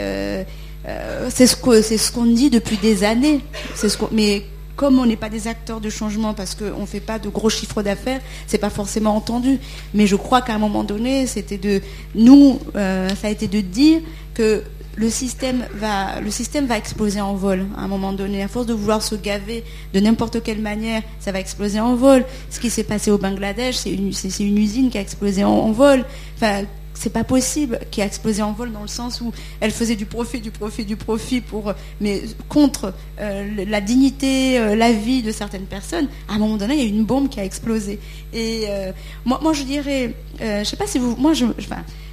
c'est 1.29 1.47
ce 1.47 1.57
qu'on 1.57 1.83
ce 1.83 2.35
dit 2.35 2.51
depuis 2.51 2.77
des 2.77 3.05
années. 3.05 3.41
Ce 3.75 3.87
mais 4.13 4.45
comme 4.77 4.99
on 4.99 5.07
n'est 5.07 5.17
pas 5.17 5.31
des 5.31 5.49
acteurs 5.49 5.81
de 5.81 5.91
changement 5.91 6.35
parce 6.35 6.55
qu'on 6.55 6.83
ne 6.83 6.87
fait 6.87 7.01
pas 7.01 7.19
de 7.19 7.29
gros 7.29 7.49
chiffres 7.49 7.83
d'affaires, 7.83 8.21
c'est 8.47 8.59
pas 8.59 8.71
forcément 8.71 9.17
entendu. 9.17 9.59
Mais 9.95 10.07
je 10.07 10.17
crois 10.17 10.43
qu'à 10.43 10.55
un 10.55 10.59
moment 10.59 10.85
donné, 10.85 11.27
c'était 11.27 11.59
de 11.59 11.81
nous, 12.15 12.61
euh, 12.77 13.09
ça 13.21 13.29
a 13.29 13.31
été 13.31 13.49
de 13.49 13.61
dire 13.61 14.01
que 14.35 14.63
le 14.97 15.11
système 15.11 15.67
va, 15.75 16.21
le 16.21 16.31
système 16.31 16.67
va 16.67 16.79
exploser 16.79 17.21
en 17.21 17.35
vol 17.35 17.67
à 17.77 17.83
un 17.83 17.89
moment 17.89 18.13
donné. 18.13 18.43
À 18.43 18.49
force 18.49 18.67
de 18.67 18.75
vouloir 18.75 19.03
se 19.03 19.15
gaver 19.15 19.65
de 19.93 20.01
n'importe 20.01 20.43
quelle 20.43 20.61
manière, 20.61 21.03
ça 21.21 21.33
va 21.33 21.41
exploser 21.41 21.81
en 21.81 21.97
vol. 21.97 22.25
Ce 22.51 22.61
qui 22.61 22.71
s'est 22.71 22.85
passé 22.85 23.11
au 23.11 23.19
Bangladesh, 23.19 23.77
c'est 23.77 23.93
une, 23.93 24.13
une, 24.41 24.59
usine 24.59 24.91
qui 24.91 24.99
a 24.99 25.01
explosé 25.01 25.45
en, 25.45 25.51
en 25.51 25.73
vol. 25.73 26.05
Enfin, 26.37 26.63
c'est 26.97 27.11
pas 27.11 27.25
possible, 27.25 27.79
qui 27.91 28.01
a 28.01 28.07
explosé 28.07 28.43
en 28.43 28.53
vol 28.53 28.73
dans 28.73 28.83
le 28.83 28.89
sens 28.89 29.21
où 29.21 29.33
elle 29.61 29.71
faisait 29.71 29.97
du 29.97 30.07
profit, 30.07 30.41
du 30.41 30.51
profit, 30.51 30.85
du 30.85 30.97
profit 30.97 31.41
pour, 31.41 31.73
mais 32.01 32.23
contre 32.49 32.95
euh, 33.21 33.65
la 33.69 33.81
dignité, 33.81 34.59
euh, 34.59 34.75
la 34.75 34.93
vie 34.93 35.23
de 35.23 35.31
certaines 35.31 35.67
personnes. 35.67 36.09
À 36.29 36.35
un 36.35 36.39
moment 36.39 36.57
donné, 36.57 36.75
il 36.75 36.81
y 36.81 36.85
a 36.85 36.89
une 36.89 37.05
bombe 37.05 37.29
qui 37.29 37.39
a 37.39 37.45
explosé. 37.45 37.99
Et 38.33 38.65
euh, 38.69 38.93
moi, 39.25 39.53
je 39.53 39.63
dirais, 39.63 40.15
je 40.41 40.65
sais 40.65 40.77
pas 40.77 40.87
si 40.87 40.99
vous, 40.99 41.17
moi, 41.17 41.33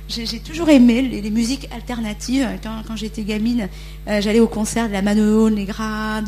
j'ai 0.10 0.40
toujours 0.40 0.70
aimé 0.70 1.02
les, 1.02 1.32
musiques 1.32 1.70
alternatives. 1.74 2.48
Quand, 2.62 2.96
j'étais 2.96 3.24
gamine, 3.24 3.70
j'allais 4.06 4.40
au 4.40 4.48
concert 4.48 4.88
de 4.88 4.94
la 4.94 5.02
Mano 5.02 5.50
Negra, 5.50 6.22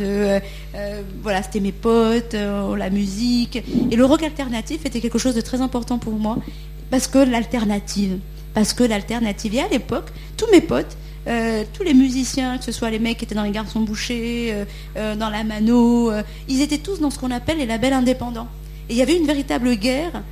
voilà, 1.22 1.44
c'était 1.44 1.60
mes 1.60 1.72
potes, 1.72 2.34
la 2.34 2.90
musique. 2.90 3.62
Et 3.92 3.96
le 3.96 4.06
rock 4.06 4.24
alternatif 4.24 4.86
était 4.86 5.02
quelque 5.02 5.20
chose 5.20 5.36
de 5.36 5.42
très 5.42 5.62
important 5.62 5.98
pour 5.98 6.14
moi 6.14 6.38
parce 6.90 7.08
que 7.08 7.18
l'alternative, 7.18 8.20
parce 8.56 8.74
que 8.74 8.84
l'alternative, 8.84 9.60
à 9.60 9.68
l'époque, 9.68 10.08
tous 10.38 10.50
mes 10.52 10.62
potes, 10.62 10.98
euh, 11.28 11.66
tous 11.74 11.84
les 11.84 11.94
musiciens, 11.94 12.58
que 12.58 12.64
ce 12.64 12.72
soit 12.72 12.90
les 12.90 13.00
mecs 13.00 13.18
qui 13.18 13.26
étaient 13.26 13.36
dans 13.36 13.44
les 13.44 13.52
garçons 13.52 13.82
bouchés, 13.82 14.48
euh, 14.52 14.66
euh, 14.96 15.16
dans 15.16 15.30
la 15.30 15.44
mano, 15.44 16.12
ils 16.48 16.62
étaient 16.62 16.78
tous 16.78 17.00
dans 17.00 17.12
ce 17.12 17.20
qu'on 17.20 17.32
appelle 17.32 17.58
les 17.58 17.66
labels 17.66 17.94
indépendants. 17.94 18.48
Et 18.90 18.94
il 18.94 18.98
y 18.98 19.02
avait 19.02 19.18
une 19.18 19.28
véritable 19.28 19.76
guerre 19.76 20.24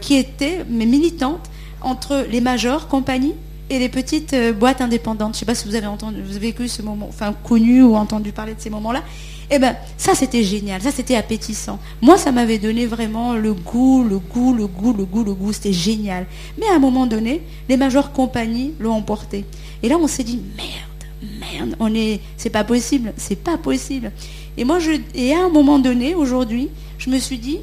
qui 0.00 0.14
était, 0.14 0.64
mais 0.68 0.86
militante, 0.86 1.50
entre 1.82 2.24
les 2.30 2.40
majors, 2.40 2.86
compagnies, 2.86 3.34
et 3.70 3.78
les 3.78 3.88
petites 3.88 4.34
boîtes 4.58 4.80
indépendantes. 4.80 5.34
Je 5.34 5.36
ne 5.36 5.40
sais 5.40 5.46
pas 5.46 5.54
si 5.54 5.66
vous 5.66 5.74
avez 5.74 5.86
entendu, 5.86 6.22
vous 6.22 6.38
vécu 6.38 6.68
ce 6.68 6.82
moment, 6.82 7.06
enfin 7.08 7.34
connu 7.44 7.82
ou 7.82 7.96
entendu 7.96 8.32
parler 8.32 8.54
de 8.54 8.60
ces 8.60 8.70
moments-là. 8.70 9.02
Eh 9.50 9.58
ben, 9.58 9.76
ça 9.96 10.14
c'était 10.14 10.42
génial, 10.42 10.80
ça 10.80 10.90
c'était 10.90 11.16
appétissant. 11.16 11.78
Moi, 12.00 12.16
ça 12.16 12.32
m'avait 12.32 12.58
donné 12.58 12.86
vraiment 12.86 13.34
le 13.34 13.52
goût, 13.52 14.02
le 14.02 14.18
goût, 14.18 14.54
le 14.54 14.66
goût, 14.66 14.92
le 14.92 15.04
goût, 15.04 15.24
le 15.24 15.34
goût. 15.34 15.52
C'était 15.52 15.72
génial. 15.72 16.26
Mais 16.58 16.66
à 16.68 16.76
un 16.76 16.78
moment 16.78 17.06
donné, 17.06 17.42
les 17.68 17.76
majeures 17.76 18.12
compagnies 18.12 18.72
l'ont 18.80 18.92
emporté. 18.92 19.44
Et 19.82 19.88
là, 19.88 19.96
on 20.00 20.06
s'est 20.06 20.24
dit 20.24 20.40
merde, 20.56 21.38
merde, 21.40 21.76
on 21.78 21.94
est, 21.94 22.20
c'est 22.36 22.50
pas 22.50 22.64
possible, 22.64 23.12
c'est 23.16 23.36
pas 23.36 23.58
possible. 23.58 24.12
Et 24.56 24.64
moi, 24.64 24.78
et 25.14 25.34
à 25.34 25.44
un 25.44 25.50
moment 25.50 25.78
donné, 25.78 26.14
aujourd'hui, 26.14 26.68
je 26.98 27.10
me 27.10 27.18
suis 27.18 27.38
dit, 27.38 27.58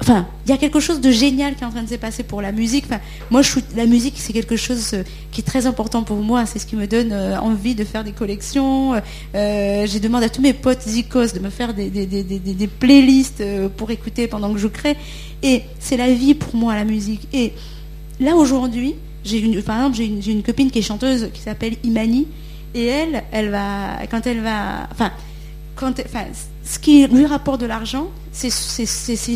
Enfin, 0.00 0.26
il 0.46 0.50
y 0.50 0.54
a 0.54 0.56
quelque 0.56 0.80
chose 0.80 1.00
de 1.00 1.10
génial 1.10 1.54
qui 1.54 1.62
est 1.62 1.66
en 1.66 1.70
train 1.70 1.82
de 1.82 1.88
se 1.88 1.94
passer 1.94 2.22
pour 2.24 2.42
la 2.42 2.50
musique. 2.50 2.84
Enfin, 2.86 3.00
moi, 3.30 3.42
la 3.76 3.86
musique, 3.86 4.14
c'est 4.16 4.32
quelque 4.32 4.56
chose 4.56 4.94
euh, 4.94 5.04
qui 5.30 5.42
est 5.42 5.44
très 5.44 5.66
important 5.66 6.02
pour 6.02 6.16
moi. 6.16 6.44
C'est 6.46 6.58
ce 6.58 6.66
qui 6.66 6.74
me 6.74 6.86
donne 6.86 7.12
euh, 7.12 7.38
envie 7.38 7.74
de 7.74 7.84
faire 7.84 8.02
des 8.02 8.12
collections. 8.12 9.00
Euh, 9.34 9.86
j'ai 9.86 10.00
demandé 10.00 10.26
à 10.26 10.28
tous 10.28 10.42
mes 10.42 10.54
potes 10.54 10.82
zikos 10.82 11.32
de 11.34 11.38
me 11.38 11.50
faire 11.50 11.72
des, 11.74 12.68
playlists 12.80 13.44
pour 13.76 13.90
écouter 13.90 14.26
pendant 14.26 14.52
que 14.52 14.58
je 14.58 14.66
crée. 14.66 14.96
Et 15.42 15.62
c'est 15.78 15.96
la 15.96 16.12
vie 16.12 16.34
pour 16.34 16.56
moi, 16.56 16.74
la 16.74 16.84
musique. 16.84 17.28
Et 17.32 17.52
là, 18.18 18.34
aujourd'hui, 18.34 18.96
j'ai 19.24 19.38
une, 19.38 19.62
par 19.62 19.76
exemple, 19.76 19.96
j'ai 19.96 20.06
une, 20.06 20.38
une, 20.38 20.42
copine 20.42 20.70
qui 20.70 20.80
est 20.80 20.82
chanteuse 20.82 21.28
qui 21.32 21.40
s'appelle 21.40 21.76
Imani. 21.84 22.26
Et 22.74 22.86
elle, 22.86 23.22
elle 23.30 23.50
va, 23.50 23.98
quand 24.10 24.26
elle 24.26 24.40
va, 24.40 24.88
enfin, 24.90 25.12
quand, 25.76 26.00
enfin, 26.04 26.24
ce 26.64 26.78
qui 26.78 27.06
lui 27.06 27.26
rapporte 27.26 27.60
de 27.60 27.66
l'argent, 27.66 28.08
c'est 28.32 28.50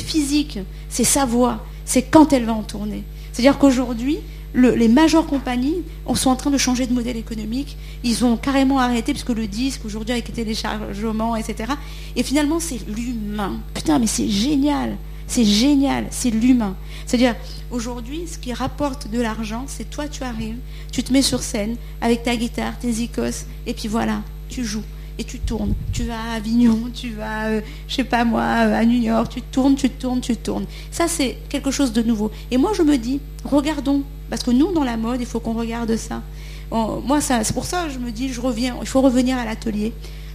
physique, 0.01 0.59
c'est 0.89 1.05
sa 1.05 1.25
voix, 1.25 1.65
c'est 1.85 2.03
quand 2.03 2.33
elle 2.33 2.45
va 2.45 2.53
en 2.53 2.63
tourner. 2.63 3.05
C'est-à-dire 3.33 3.59
qu'aujourd'hui, 3.59 4.19
les 4.55 4.89
majeures 4.89 5.27
compagnies 5.27 5.83
sont 6.15 6.31
en 6.31 6.37
train 6.37 6.51
de 6.51 6.57
changer 6.57 6.87
de 6.87 6.95
modèle 6.95 7.17
économique. 7.17 7.77
Ils 8.05 8.25
ont 8.25 8.37
carrément 8.37 8.79
arrêté, 8.79 9.13
puisque 9.13 9.31
le 9.31 9.47
disque, 9.47 9.85
aujourd'hui, 9.85 10.13
avec 10.13 10.29
les 10.29 10.35
téléchargements, 10.35 11.37
etc. 11.37 11.73
Et 12.15 12.23
finalement, 12.23 12.59
c'est 12.61 12.79
l'humain. 12.89 13.61
Putain, 13.75 13.99
mais 13.99 14.07
c'est 14.07 14.29
génial. 14.29 14.97
C'est 15.27 15.45
génial. 15.45 16.07
C'est 16.11 16.31
l'humain. 16.31 16.75
C'est-à-dire, 17.05 17.35
aujourd'hui, 17.71 18.23
ce 18.27 18.39
qui 18.39 18.55
rapporte 18.55 19.11
de 19.11 19.21
l'argent, 19.21 19.65
c'est 19.67 19.91
toi, 19.91 20.09
tu 20.09 20.23
arrives, 20.23 20.57
tu 20.91 21.03
te 21.03 21.13
mets 21.13 21.23
sur 21.23 21.43
scène 21.43 21.77
avec 22.01 22.23
ta 22.23 22.35
guitare, 22.35 22.79
tes 22.79 22.89
icos, 22.89 23.45
et 23.67 23.75
puis 23.75 23.89
voilà, 23.89 24.23
tu 24.49 24.65
joues 24.65 24.85
et 25.19 25.25
tu 25.25 25.39
tournes. 25.39 25.75
Tu 25.93 26.05
vas 26.05 26.21
à 26.33 26.37
Avignon, 26.37 26.91
tu 26.93 27.11
vas, 27.11 27.47
euh, 27.47 27.61
je 27.89 27.95
sais 27.95 28.05
pas 28.05 28.25
moi, 28.25 28.43
à 28.43 28.85
New 28.85 29.01
York, 29.01 29.33
tu 29.33 29.43
tournes, 29.43 29.75
tu 29.75 29.91
tournes, 29.91 30.21
tu 30.21 30.37
tournes. 30.37 30.67
Ça, 30.91 31.09
c'est 31.09 31.39
quelque 31.49 31.71
chose 31.71 31.93
de 31.93 32.03
nouveau. 32.03 32.31
Et 32.51 32.57
moi, 32.57 32.73
je 32.75 32.83
me 32.83 32.97
dis, 32.97 33.21
regardons, 33.45 34.03
parce 34.29 34.43
que 34.43 34.51
nous, 34.51 34.73
dans 34.73 34.85
la 34.85 34.97
mode, 34.97 35.21
il 35.21 35.27
faut 35.27 35.41
qu'on 35.41 35.55
regarde 35.55 35.97
ça. 35.97 36.23
moi, 36.71 37.21
ça, 37.21 37.45
c'est 37.45 37.55
pour 37.55 37.65
ça 37.65 37.89
je 37.89 37.99
me 37.99 38.11
dis, 38.11 38.33
je 38.33 38.41
reviens, 38.41 38.77
il 38.81 38.87
faut 38.87 39.01
revenir 39.01 39.39
à 39.39 39.45
l'atelier, 39.45 39.93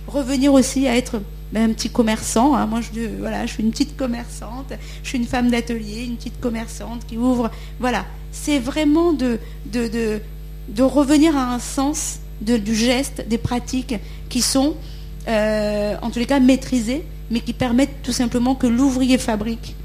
revenir 0.08 0.54
aussi 0.54 0.88
à 0.88 0.96
être 0.96 1.22
ben, 1.52 1.70
un 1.70 1.74
petit 1.74 1.90
commerçant. 1.90 2.56
Hein. 2.56 2.66
Moi, 2.66 2.80
je, 2.82 3.02
voilà, 3.20 3.46
je 3.46 3.54
suis 3.54 3.64
une 3.64 3.72
petite 3.72 3.98
commerçante, 3.98 4.74
je 5.04 5.10
suis 5.10 5.18
une 5.18 5.28
femme 5.28 5.52
d'atelier, 5.52 6.06
une 6.06 6.16
petite 6.16 6.40
commerçante 6.40 7.06
qui 7.06 7.18
ouvre. 7.18 7.52
Voilà, 7.80 8.06
c'est 8.32 8.60
vraiment 8.60 9.14
de, 9.14 9.40
de 9.66 10.84
revenir 10.84 11.38
à 11.38 11.54
un 11.54 11.60
sens 11.60 12.20
du 12.42 12.76
geste, 12.76 13.28
des 13.28 13.38
pratiques 13.38 13.96
qui 14.32 14.42
sont, 14.42 14.76
euh, 15.28 15.96
en 16.02 16.10
tous 16.10 16.18
les 16.18 16.26
cas, 16.26 16.40
maîtrisées, 16.40 17.04
mais 17.30 17.42
qui 17.42 17.54
permettent 17.54 18.02
tout 18.02 18.14
simplement 18.14 18.56
que 18.56 18.66
l'ouvrier 18.66 19.20
fabrique 19.20 19.76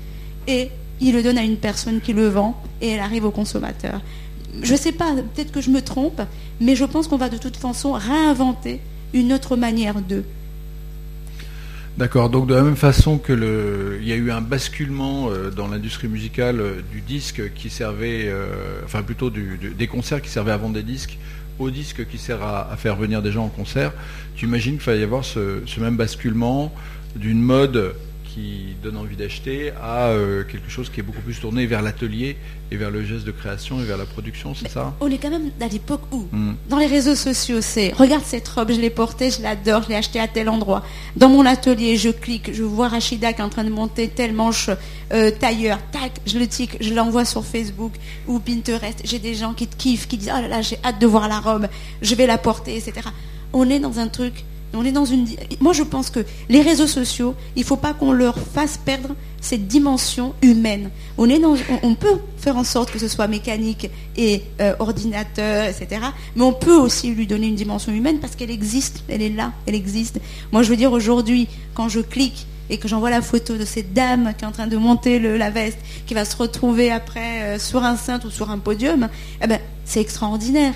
et 0.46 0.70
il 1.00 1.14
le 1.14 1.22
donne 1.22 1.36
à 1.36 1.42
une 1.42 1.56
personne 1.56 2.00
qui 2.00 2.14
le 2.14 2.28
vend 2.28 2.58
et 2.80 2.90
elle 2.90 3.00
arrive 3.00 3.24
au 3.26 3.30
consommateur. 3.30 4.00
Je 4.62 4.72
ne 4.72 4.78
sais 4.78 4.92
pas, 4.92 5.12
peut-être 5.34 5.52
que 5.52 5.60
je 5.60 5.68
me 5.68 5.82
trompe, 5.82 6.22
mais 6.60 6.76
je 6.76 6.84
pense 6.84 7.08
qu'on 7.08 7.18
va 7.18 7.28
de 7.28 7.36
toute 7.36 7.56
façon 7.56 7.92
réinventer 7.92 8.80
une 9.12 9.32
autre 9.32 9.56
manière 9.56 10.00
de. 10.00 10.22
D'accord, 11.98 12.30
donc 12.30 12.46
de 12.46 12.54
la 12.54 12.62
même 12.62 12.76
façon 12.76 13.18
que 13.18 13.32
le, 13.32 13.98
il 14.00 14.06
y 14.06 14.12
a 14.12 14.16
eu 14.16 14.30
un 14.30 14.42
basculement 14.42 15.28
euh, 15.30 15.50
dans 15.50 15.66
l'industrie 15.66 16.08
musicale 16.08 16.60
euh, 16.60 16.82
du 16.92 17.00
disque 17.00 17.52
qui 17.54 17.68
servait, 17.68 18.32
enfin 18.84 19.02
plutôt 19.02 19.28
des 19.30 19.86
concerts 19.88 20.22
qui 20.22 20.30
servaient 20.30 20.52
à 20.52 20.56
vendre 20.56 20.74
des 20.74 20.82
disques 20.82 21.18
au 21.58 21.70
disque 21.70 22.06
qui 22.08 22.18
sert 22.18 22.42
à, 22.42 22.76
faire 22.76 22.96
venir 22.96 23.22
des 23.22 23.32
gens 23.32 23.44
en 23.44 23.48
concert, 23.48 23.92
tu 24.34 24.46
imagines 24.46 24.74
qu'il 24.74 24.82
fallait 24.82 25.00
y 25.00 25.04
avoir 25.04 25.24
ce, 25.24 25.62
même 25.80 25.96
basculement 25.96 26.72
d'une 27.14 27.40
mode 27.40 27.94
qui 28.36 28.76
donne 28.82 28.98
envie 28.98 29.16
d'acheter 29.16 29.72
à 29.82 30.08
euh, 30.08 30.44
quelque 30.44 30.68
chose 30.68 30.90
qui 30.90 31.00
est 31.00 31.02
beaucoup 31.02 31.22
plus 31.22 31.40
tourné 31.40 31.64
vers 31.64 31.80
l'atelier 31.80 32.36
et 32.70 32.76
vers 32.76 32.90
le 32.90 33.02
geste 33.02 33.24
de 33.24 33.30
création 33.30 33.80
et 33.80 33.84
vers 33.84 33.96
la 33.96 34.04
production, 34.04 34.54
c'est 34.54 34.68
ça? 34.68 34.92
On 35.00 35.10
est 35.10 35.16
quand 35.16 35.30
même 35.30 35.50
à 35.58 35.68
l'époque 35.68 36.02
où 36.12 36.26
hmm. 36.30 36.54
Dans 36.68 36.76
les 36.76 36.86
réseaux 36.86 37.14
sociaux, 37.14 37.62
c'est 37.62 37.94
regarde 37.94 38.24
cette 38.26 38.46
robe, 38.48 38.72
je 38.72 38.80
l'ai 38.80 38.90
portée, 38.90 39.30
je 39.30 39.40
l'adore, 39.40 39.84
je 39.84 39.88
l'ai 39.88 39.94
achetée 39.94 40.20
à 40.20 40.28
tel 40.28 40.50
endroit. 40.50 40.84
Dans 41.16 41.30
mon 41.30 41.46
atelier, 41.46 41.96
je 41.96 42.10
clique, 42.10 42.52
je 42.52 42.62
vois 42.62 42.88
Rachida 42.88 43.32
qui 43.32 43.40
est 43.40 43.44
en 43.44 43.48
train 43.48 43.64
de 43.64 43.70
monter 43.70 44.08
telle 44.08 44.34
manche 44.34 44.68
euh, 45.14 45.30
tailleur, 45.30 45.78
tac, 45.90 46.12
je 46.26 46.38
le 46.38 46.46
tic, 46.46 46.76
je 46.78 46.92
l'envoie 46.92 47.24
sur 47.24 47.42
Facebook 47.42 47.92
ou 48.26 48.38
Pinterest. 48.38 49.00
J'ai 49.04 49.18
des 49.18 49.34
gens 49.34 49.54
qui 49.54 49.66
te 49.66 49.76
kiffent, 49.76 50.08
qui 50.08 50.18
disent 50.18 50.32
oh 50.36 50.42
là 50.42 50.48
là, 50.48 50.60
j'ai 50.60 50.76
hâte 50.84 50.98
de 50.98 51.06
voir 51.06 51.26
la 51.28 51.40
robe, 51.40 51.68
je 52.02 52.14
vais 52.14 52.26
la 52.26 52.36
porter, 52.36 52.76
etc. 52.76 53.08
On 53.54 53.70
est 53.70 53.80
dans 53.80 53.98
un 53.98 54.08
truc 54.08 54.44
on 54.74 54.84
est 54.84 54.92
dans 54.92 55.04
une. 55.04 55.26
Moi, 55.60 55.72
je 55.72 55.82
pense 55.82 56.10
que 56.10 56.20
les 56.48 56.62
réseaux 56.62 56.86
sociaux, 56.86 57.34
il 57.54 57.60
ne 57.60 57.66
faut 57.66 57.76
pas 57.76 57.94
qu'on 57.94 58.12
leur 58.12 58.38
fasse 58.38 58.76
perdre 58.76 59.14
cette 59.40 59.66
dimension 59.68 60.34
humaine. 60.42 60.90
On, 61.18 61.28
est 61.28 61.38
dans... 61.38 61.54
on 61.82 61.94
peut 61.94 62.18
faire 62.36 62.56
en 62.56 62.64
sorte 62.64 62.90
que 62.90 62.98
ce 62.98 63.08
soit 63.08 63.28
mécanique 63.28 63.90
et 64.16 64.42
euh, 64.60 64.74
ordinateur, 64.78 65.66
etc. 65.66 66.00
Mais 66.34 66.42
on 66.42 66.52
peut 66.52 66.76
aussi 66.76 67.10
lui 67.14 67.26
donner 67.26 67.46
une 67.46 67.54
dimension 67.54 67.92
humaine 67.92 68.18
parce 68.18 68.34
qu'elle 68.34 68.50
existe, 68.50 69.04
elle 69.08 69.22
est 69.22 69.30
là, 69.30 69.52
elle 69.66 69.74
existe. 69.74 70.20
Moi, 70.52 70.62
je 70.62 70.70
veux 70.70 70.76
dire, 70.76 70.92
aujourd'hui, 70.92 71.48
quand 71.74 71.88
je 71.88 72.00
clique 72.00 72.46
et 72.68 72.78
que 72.78 72.88
j'envoie 72.88 73.10
la 73.10 73.22
photo 73.22 73.56
de 73.56 73.64
cette 73.64 73.92
dame 73.92 74.34
qui 74.36 74.44
est 74.44 74.48
en 74.48 74.52
train 74.52 74.66
de 74.66 74.76
monter 74.76 75.20
la 75.20 75.50
veste, 75.50 75.78
qui 76.06 76.14
va 76.14 76.24
se 76.24 76.36
retrouver 76.36 76.90
après 76.90 77.42
euh, 77.42 77.58
sur 77.58 77.84
un 77.84 77.96
cintre 77.96 78.26
ou 78.26 78.30
sur 78.30 78.50
un 78.50 78.58
podium, 78.58 79.08
eh 79.42 79.46
ben, 79.46 79.60
c'est 79.84 80.00
extraordinaire 80.00 80.74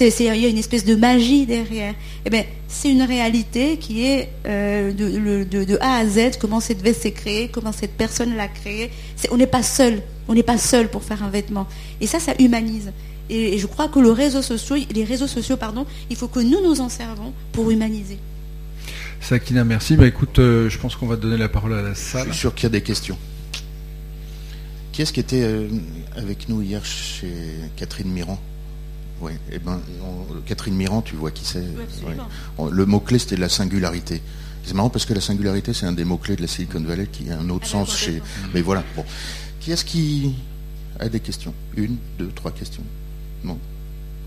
il 0.00 0.24
y 0.24 0.46
a 0.46 0.48
une 0.48 0.58
espèce 0.58 0.84
de 0.84 0.94
magie 0.94 1.46
derrière. 1.46 1.94
Eh 2.24 2.30
ben, 2.30 2.44
c'est 2.68 2.90
une 2.90 3.02
réalité 3.02 3.78
qui 3.78 4.04
est 4.04 4.30
euh, 4.46 4.92
de, 4.92 5.78
A 5.80 5.98
à 5.98 6.06
Z, 6.06 6.38
comment 6.38 6.60
cette 6.60 6.82
veste 6.82 7.02
s'est 7.02 7.12
créée, 7.12 7.48
comment 7.48 7.72
cette 7.72 7.92
personne 7.92 8.36
l'a 8.36 8.48
créée. 8.48 8.90
on 9.30 9.36
n'est 9.36 9.46
pas 9.46 9.62
seul, 9.62 10.02
on 10.28 10.34
n'est 10.34 10.42
pas 10.42 10.58
seul 10.58 10.88
pour 10.88 11.02
faire 11.02 11.22
un 11.22 11.30
vêtement. 11.30 11.66
Et 12.00 12.06
ça, 12.06 12.20
ça 12.20 12.34
humanise. 12.38 12.92
Et, 13.30 13.58
je 13.58 13.66
crois 13.66 13.88
que 13.88 13.98
le 13.98 14.10
réseau 14.10 14.42
social, 14.42 14.80
les 14.94 15.04
réseaux 15.04 15.26
sociaux, 15.26 15.56
pardon, 15.56 15.86
il 16.10 16.16
faut 16.16 16.28
que 16.28 16.40
nous 16.40 16.62
nous 16.62 16.80
en 16.80 16.88
servons 16.88 17.32
pour 17.52 17.70
humaniser. 17.70 18.18
Sakina, 19.20 19.64
merci. 19.64 19.96
Bah, 19.96 20.06
écoute, 20.06 20.38
euh, 20.38 20.68
je 20.68 20.78
pense 20.78 20.94
qu'on 20.96 21.06
va 21.06 21.16
donner 21.16 21.38
la 21.38 21.48
parole 21.48 21.72
à 21.72 21.82
la 21.82 21.94
salle. 21.94 22.26
Je 22.28 22.32
suis 22.32 22.40
sûr 22.40 22.54
qu'il 22.54 22.64
y 22.64 22.66
a 22.66 22.70
des 22.70 22.82
questions. 22.82 23.18
Qui 24.92 25.02
est-ce 25.02 25.12
qui 25.12 25.20
était 25.20 25.42
euh, 25.42 25.68
avec 26.16 26.48
nous 26.48 26.62
hier 26.62 26.84
chez 26.84 27.28
Catherine 27.76 28.10
Mirand? 28.10 28.40
Oui, 29.20 29.32
eh 29.50 29.58
ben, 29.58 29.80
Catherine 30.44 30.74
Mirand, 30.74 31.02
tu 31.02 31.16
vois 31.16 31.30
qui 31.30 31.44
c'est. 31.44 31.64
Le 32.70 32.86
mot-clé, 32.86 33.18
c'était 33.18 33.36
la 33.36 33.48
singularité. 33.48 34.22
C'est 34.64 34.74
marrant 34.74 34.90
parce 34.90 35.04
que 35.06 35.14
la 35.14 35.20
singularité, 35.20 35.72
c'est 35.72 35.86
un 35.86 35.92
des 35.92 36.04
mots-clés 36.04 36.36
de 36.36 36.42
la 36.42 36.48
Silicon 36.48 36.80
Valley 36.80 37.06
qui 37.06 37.30
a 37.30 37.38
un 37.38 37.48
autre 37.50 37.66
ah, 37.68 37.72
sens 37.72 37.96
chez. 37.96 38.20
Mais 38.52 38.62
voilà. 38.62 38.82
Bon. 38.96 39.04
Qui 39.60 39.72
est-ce 39.72 39.84
qui 39.84 40.34
a 40.98 41.08
des 41.08 41.20
questions? 41.20 41.54
Une, 41.76 41.96
deux, 42.18 42.28
trois 42.34 42.50
questions 42.50 42.82
Non 43.44 43.58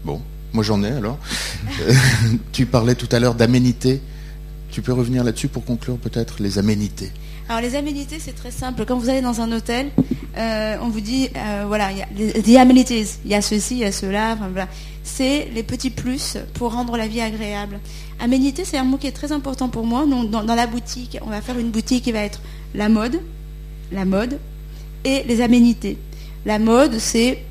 Bon. 0.03 0.21
Moi, 0.53 0.63
j'en 0.63 0.81
ai 0.81 0.91
alors. 0.91 1.19
tu 2.51 2.65
parlais 2.65 2.95
tout 2.95 3.09
à 3.11 3.19
l'heure 3.19 3.35
d'aménité. 3.35 4.01
Tu 4.71 4.81
peux 4.81 4.93
revenir 4.93 5.23
là-dessus 5.23 5.49
pour 5.49 5.65
conclure 5.65 5.97
peut-être 5.97 6.41
les 6.41 6.57
aménités? 6.57 7.11
Alors 7.49 7.61
les 7.61 7.75
aménités, 7.75 8.17
c'est 8.19 8.33
très 8.35 8.51
simple. 8.51 8.85
Quand 8.87 8.97
vous 8.97 9.09
allez 9.09 9.21
dans 9.21 9.41
un 9.41 9.51
hôtel, 9.51 9.91
euh, 10.38 10.77
on 10.82 10.89
vous 10.89 11.01
dit, 11.01 11.30
euh, 11.36 11.65
voilà, 11.67 11.91
il 11.91 11.97
y 11.97 12.01
a 12.01 12.07
les 12.41 12.57
amenities, 12.57 13.17
il 13.25 13.32
y 13.32 13.36
a 13.36 13.41
ceci, 13.41 13.75
il 13.75 13.80
y 13.80 13.86
a 13.86 13.91
cela, 13.91 14.36
voilà. 14.36 14.67
C'est 15.03 15.47
les 15.55 15.63
petits 15.63 15.89
plus 15.89 16.38
pour 16.53 16.73
rendre 16.73 16.95
la 16.95 17.07
vie 17.07 17.21
agréable. 17.21 17.80
Aménité, 18.19 18.63
c'est 18.63 18.77
un 18.77 18.84
mot 18.84 18.97
qui 18.97 19.07
est 19.07 19.11
très 19.11 19.32
important 19.32 19.69
pour 19.69 19.86
moi. 19.86 20.05
dans, 20.05 20.55
la 20.55 20.67
boutique, 20.67 21.17
on 21.25 21.30
va 21.30 21.41
faire 21.41 21.57
une 21.57 21.71
boutique 21.71 22.03
qui 22.03 22.11
va 22.11 22.19
être 22.19 22.41
la 22.75 22.89
mode, 22.89 23.19
la 23.91 24.05
mode 24.05 24.39
et 25.03 25.23
les 25.23 25.41
aménités. 25.41 25.97
La 26.45 26.59
mode, 26.59 26.99
c'est 26.99 27.43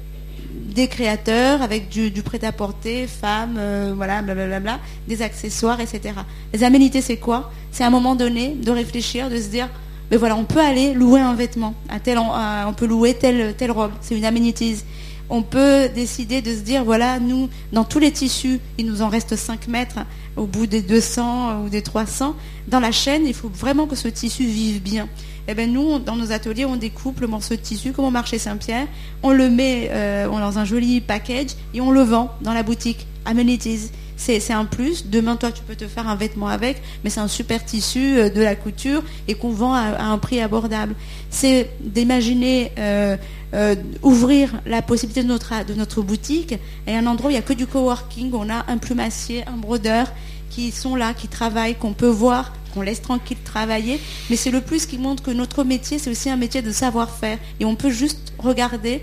des 0.50 0.86
créateurs 0.86 1.62
avec 1.62 1.88
du, 1.88 2.10
prêt-à-porter, 2.22 3.06
femmes, 3.06 3.56
euh, 3.58 3.92
voilà, 3.96 4.22
blablabla, 4.22 4.78
des 5.08 5.22
accessoires, 5.22 5.80
etc. 5.80 6.14
Les 6.52 6.62
aménités, 6.62 7.00
c'est 7.00 7.16
quoi? 7.16 7.50
C'est 7.72 7.84
un 7.84 7.90
moment 7.90 8.14
donné 8.14 8.54
de 8.54 8.70
réfléchir, 8.70 9.30
de 9.30 9.36
se 9.36 9.48
dire, 9.48 9.68
mais 10.10 10.16
voilà, 10.16 10.36
on 10.36 10.44
peut 10.44 10.60
aller 10.60 10.94
louer 10.94 11.20
un 11.20 11.34
vêtement, 11.34 11.74
tel, 12.02 12.18
on 12.18 12.72
peut 12.72 12.86
louer 12.86 13.14
telle, 13.14 13.70
robe, 13.70 13.92
c'est 14.00 14.16
une 14.16 14.24
aménitise. 14.24 14.84
On 15.30 15.42
peut 15.42 15.90
décider 15.94 16.40
de 16.40 16.54
se 16.54 16.60
dire, 16.60 16.84
voilà, 16.84 17.18
nous, 17.18 17.50
dans 17.72 17.84
tous 17.84 17.98
les 17.98 18.10
tissus, 18.10 18.60
il 18.78 18.86
nous 18.86 19.02
en 19.02 19.08
reste 19.08 19.36
5 19.36 19.68
mètres 19.68 19.98
au 20.36 20.46
bout 20.46 20.66
des 20.66 20.80
200 20.80 21.64
ou 21.64 21.68
des 21.68 21.82
300. 21.82 22.34
Dans 22.66 22.80
la 22.80 22.92
chaîne, 22.92 23.26
il 23.26 23.34
faut 23.34 23.50
vraiment 23.50 23.86
que 23.86 23.96
ce 23.96 24.08
tissu 24.08 24.44
vive 24.44 24.80
bien. 24.80 25.06
Eh 25.50 25.54
bien 25.54 25.66
nous, 25.66 25.98
dans 25.98 26.14
nos 26.14 26.30
ateliers, 26.32 26.66
on 26.66 26.76
découpe 26.76 27.20
le 27.20 27.26
morceau 27.26 27.56
de 27.56 27.60
tissu 27.60 27.92
comme 27.92 28.04
au 28.04 28.10
marché 28.10 28.38
Saint-Pierre, 28.38 28.86
on 29.22 29.32
le 29.32 29.48
met 29.48 29.88
euh, 29.90 30.28
dans 30.28 30.58
un 30.58 30.66
joli 30.66 31.00
package 31.00 31.52
et 31.72 31.80
on 31.80 31.90
le 31.90 32.02
vend 32.02 32.30
dans 32.42 32.52
la 32.52 32.62
boutique 32.62 33.06
Amenities 33.24 33.90
c'est 34.18 34.52
un 34.52 34.64
plus. 34.64 35.06
Demain, 35.06 35.36
toi, 35.36 35.52
tu 35.52 35.62
peux 35.62 35.76
te 35.76 35.86
faire 35.86 36.08
un 36.08 36.16
vêtement 36.16 36.48
avec, 36.48 36.82
mais 37.02 37.10
c'est 37.10 37.20
un 37.20 37.28
super 37.28 37.64
tissu 37.64 38.18
euh, 38.18 38.28
de 38.28 38.42
la 38.42 38.56
couture 38.56 39.02
et 39.28 39.34
qu'on 39.34 39.50
vend 39.50 39.72
à, 39.72 40.02
un 40.02 40.18
prix 40.18 40.40
abordable. 40.40 40.94
C'est 41.30 41.70
d'imaginer 41.80 42.72
euh, 42.78 43.16
euh, 43.54 43.76
ouvrir 44.02 44.60
la 44.66 44.82
possibilité 44.82 45.22
de 45.22 45.28
notre, 45.28 46.02
boutique 46.02 46.54
et 46.86 46.94
un 46.94 47.06
endroit 47.06 47.28
où 47.28 47.30
il 47.30 47.34
n'y 47.34 47.38
a 47.38 47.42
que 47.42 47.52
du 47.52 47.66
coworking, 47.66 48.32
on 48.34 48.50
a 48.50 48.64
un 48.68 48.78
plumassier, 48.78 49.44
un 49.46 49.56
brodeur 49.56 50.12
qui 50.50 50.72
sont 50.72 50.96
là, 50.96 51.14
qui 51.14 51.28
travaillent, 51.28 51.76
qu'on 51.76 51.92
peut 51.92 52.08
voir, 52.08 52.52
qu'on 52.74 52.82
laisse 52.82 53.02
tranquille 53.02 53.38
travailler. 53.44 54.00
Mais 54.30 54.36
c'est 54.36 54.50
le 54.50 54.60
plus 54.60 54.86
qui 54.86 54.98
montre 54.98 55.22
que 55.22 55.30
notre 55.30 55.62
métier, 55.62 55.98
c'est 55.98 56.10
aussi 56.10 56.28
un 56.28 56.36
métier 56.36 56.62
de 56.62 56.72
savoir-faire. 56.72 57.38
Et 57.60 57.64
on 57.64 57.76
peut 57.76 57.90
juste 57.90 58.32
regarder, 58.38 59.02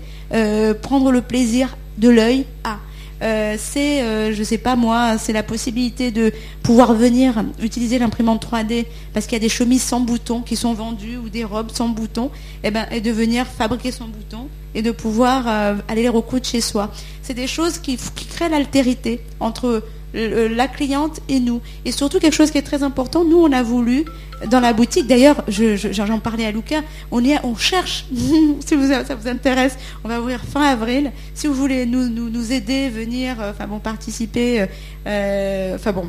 prendre 0.82 1.10
le 1.10 1.22
plaisir 1.22 1.76
de 1.98 2.10
l'œil 2.10 2.44
à. 2.64 2.78
Euh, 3.22 3.56
c'est, 3.58 4.02
euh, 4.02 4.34
je 4.34 4.42
sais 4.42 4.58
pas 4.58 4.76
moi, 4.76 5.16
c'est 5.18 5.32
la 5.32 5.42
possibilité 5.42 6.10
de 6.10 6.32
pouvoir 6.62 6.92
venir 6.94 7.44
utiliser 7.62 7.98
l'imprimante 7.98 8.46
3D 8.46 8.86
parce 9.14 9.26
qu'il 9.26 9.34
y 9.34 9.40
a 9.40 9.40
des 9.40 9.48
chemises 9.48 9.82
sans 9.82 10.00
boutons 10.00 10.42
qui 10.42 10.56
sont 10.56 10.74
vendues 10.74 11.16
ou 11.16 11.28
des 11.28 11.44
robes 11.44 11.70
sans 11.72 11.88
boutons, 11.88 12.26
et, 12.62 12.68
eh 12.68 12.70
ben, 12.70 12.86
et 12.90 13.00
de 13.00 13.10
venir 13.10 13.46
fabriquer 13.46 13.90
son 13.90 14.04
bouton 14.04 14.48
et 14.74 14.82
de 14.82 14.90
pouvoir 14.90 15.44
euh, 15.46 15.76
aller 15.88 16.02
les 16.02 16.08
recoudre 16.08 16.44
chez 16.44 16.60
soi. 16.60 16.90
C'est 17.22 17.34
des 17.34 17.46
choses 17.46 17.78
qui 17.78 17.96
créent 18.28 18.50
l'altérité 18.50 19.20
entre 19.40 19.82
la 20.16 20.68
cliente 20.68 21.20
et 21.28 21.40
nous. 21.40 21.60
Et 21.84 21.92
surtout 21.92 22.18
quelque 22.18 22.34
chose 22.34 22.50
qui 22.50 22.58
est 22.58 22.62
très 22.62 22.82
important, 22.82 23.24
nous 23.24 23.38
on 23.38 23.52
a 23.52 23.62
voulu 23.62 24.04
dans 24.50 24.60
la 24.60 24.72
boutique, 24.72 25.06
d'ailleurs 25.06 25.42
j'en 25.48 26.18
parlais 26.18 26.44
à 26.44 26.50
Lucas, 26.50 26.82
on, 27.10 27.22
cherche, 27.56 28.06
si 28.14 28.88
ça 28.88 29.14
vous 29.14 29.28
intéresse, 29.28 29.76
on 30.04 30.08
va 30.08 30.20
ouvrir 30.20 30.40
fin 30.40 30.62
avril, 30.62 31.10
si 31.34 31.46
vous 31.46 31.54
voulez 31.54 31.86
nous, 31.86 32.08
nous, 32.08 32.52
aider, 32.52 32.90
venir, 32.90 33.40
euh, 33.40 33.50
enfin 33.50 33.66
bon, 33.66 33.78
participer, 33.78 34.60
euh, 34.60 34.66
euh, 35.06 35.74
enfin 35.76 35.92
bon, 35.92 36.06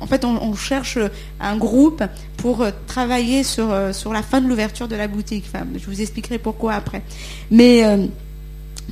en 0.00 0.06
fait 0.06 0.24
on, 0.24 0.54
cherche 0.54 0.98
un 1.40 1.56
groupe 1.56 2.02
pour 2.36 2.66
travailler 2.86 3.42
sur, 3.42 3.68
la 3.68 4.22
fin 4.22 4.40
de 4.40 4.48
l'ouverture 4.48 4.86
de 4.86 4.96
la 4.96 5.08
boutique. 5.08 5.46
Je 5.76 5.86
vous 5.86 6.00
expliquerai 6.00 6.38
pourquoi 6.38 6.74
après. 6.74 7.02
Mais 7.50 7.82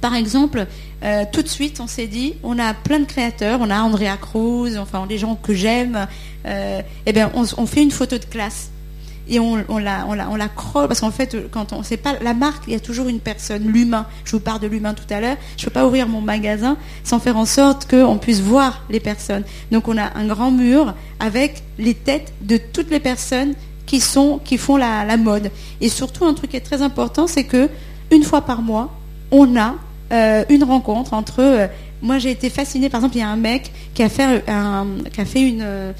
par 0.01 0.15
exemple, 0.15 0.67
euh, 1.03 1.25
tout 1.31 1.43
de 1.43 1.49
suite, 1.49 1.81
on 1.81 1.87
s'est 1.87 2.07
dit, 2.07 2.35
on 2.43 2.59
a 2.59 2.75
plein 2.75 3.01
de 3.01 3.05
créateurs, 3.05 3.61
on 3.63 3.71
a 3.71 3.81
Andrea 3.81 4.17
Cruz, 4.21 4.77
enfin 4.79 5.07
des 5.07 5.19
gens 5.19 5.35
que 5.35 5.55
j'aime. 5.55 6.07
Euh, 6.47 6.81
eh 7.07 7.13
bien, 7.13 7.31
on, 7.35 7.67
fait 7.67 7.83
une 7.83 7.91
photo 7.91 8.19
de 8.19 8.25
classe 8.25 8.71
et 9.29 9.39
on, 9.39 9.57
la, 9.79 10.07
on 10.09 10.37
parce 10.87 11.01
qu'en 11.01 11.11
fait, 11.11 11.37
quand 11.51 11.73
on 11.73 11.83
sait 11.83 11.97
pas 11.97 12.15
la 12.21 12.35
marque, 12.35 12.65
il 12.67 12.73
y 12.73 12.77
a 12.77 12.81
toujours 12.81 13.09
une 13.09 13.21
personne, 13.21 13.65
l'humain. 13.65 14.07
Je 14.25 14.33
vous 14.33 14.41
parle 14.41 14.61
de 14.61 14.67
l'humain 14.67 14.93
tout 14.93 15.13
à 15.13 15.21
l'heure. 15.21 15.37
Je 15.57 15.65
peux 15.65 15.71
pas 15.71 15.87
ouvrir 15.87 16.09
mon 16.09 16.21
magasin 16.21 16.77
sans 17.05 17.21
faire 17.21 17.37
en 17.37 17.47
sorte 17.47 17.89
qu'on 17.89 18.19
puisse 18.19 18.41
voir 18.41 18.83
les 18.91 19.01
personnes. 19.01 19.45
Donc, 19.71 19.89
on 19.89 19.97
a 19.97 20.19
un 20.19 20.27
grand 20.27 20.51
mur 20.51 20.95
avec 21.21 21.63
les 21.79 21.95
têtes 21.95 22.33
de 22.43 22.57
toutes 22.57 22.91
les 22.91 23.01
personnes 23.01 23.55
qui 23.87 24.01
sont, 24.01 24.41
qui 24.45 24.59
font 24.59 24.77
la, 24.77 25.05
la 25.05 25.17
mode. 25.17 25.51
Et 25.81 25.89
surtout, 25.89 26.25
un 26.25 26.35
truc 26.35 26.51
qui 26.51 26.57
est 26.57 26.61
très 26.61 26.83
important, 26.83 27.27
c'est 27.27 27.45
que 27.45 27.69
une 28.11 28.25
fois 28.25 28.43
par 28.43 28.63
mois, 28.63 28.93
on 29.31 29.57
a 29.57 29.77
euh, 30.13 30.45
une 30.49 30.65
rencontre 30.65 31.15
entre. 31.15 31.41
Euh, 31.41 31.67
moi, 32.03 32.19
j'ai 32.19 32.31
été 32.31 32.51
fascinée. 32.51 32.89
Par 32.89 33.01
exemple, 33.01 33.17
il 33.17 33.21
y 33.21 33.23
a 33.23 33.29
un 33.29 33.37
mec 33.37 33.73
qui 33.95 34.03
a 34.03 34.09
fait, 34.09 34.43
un, 34.49 34.87
qui 35.13 35.21
a 35.21 35.25
fait 35.25 35.43
une 35.43 35.63
euh, 35.63 35.93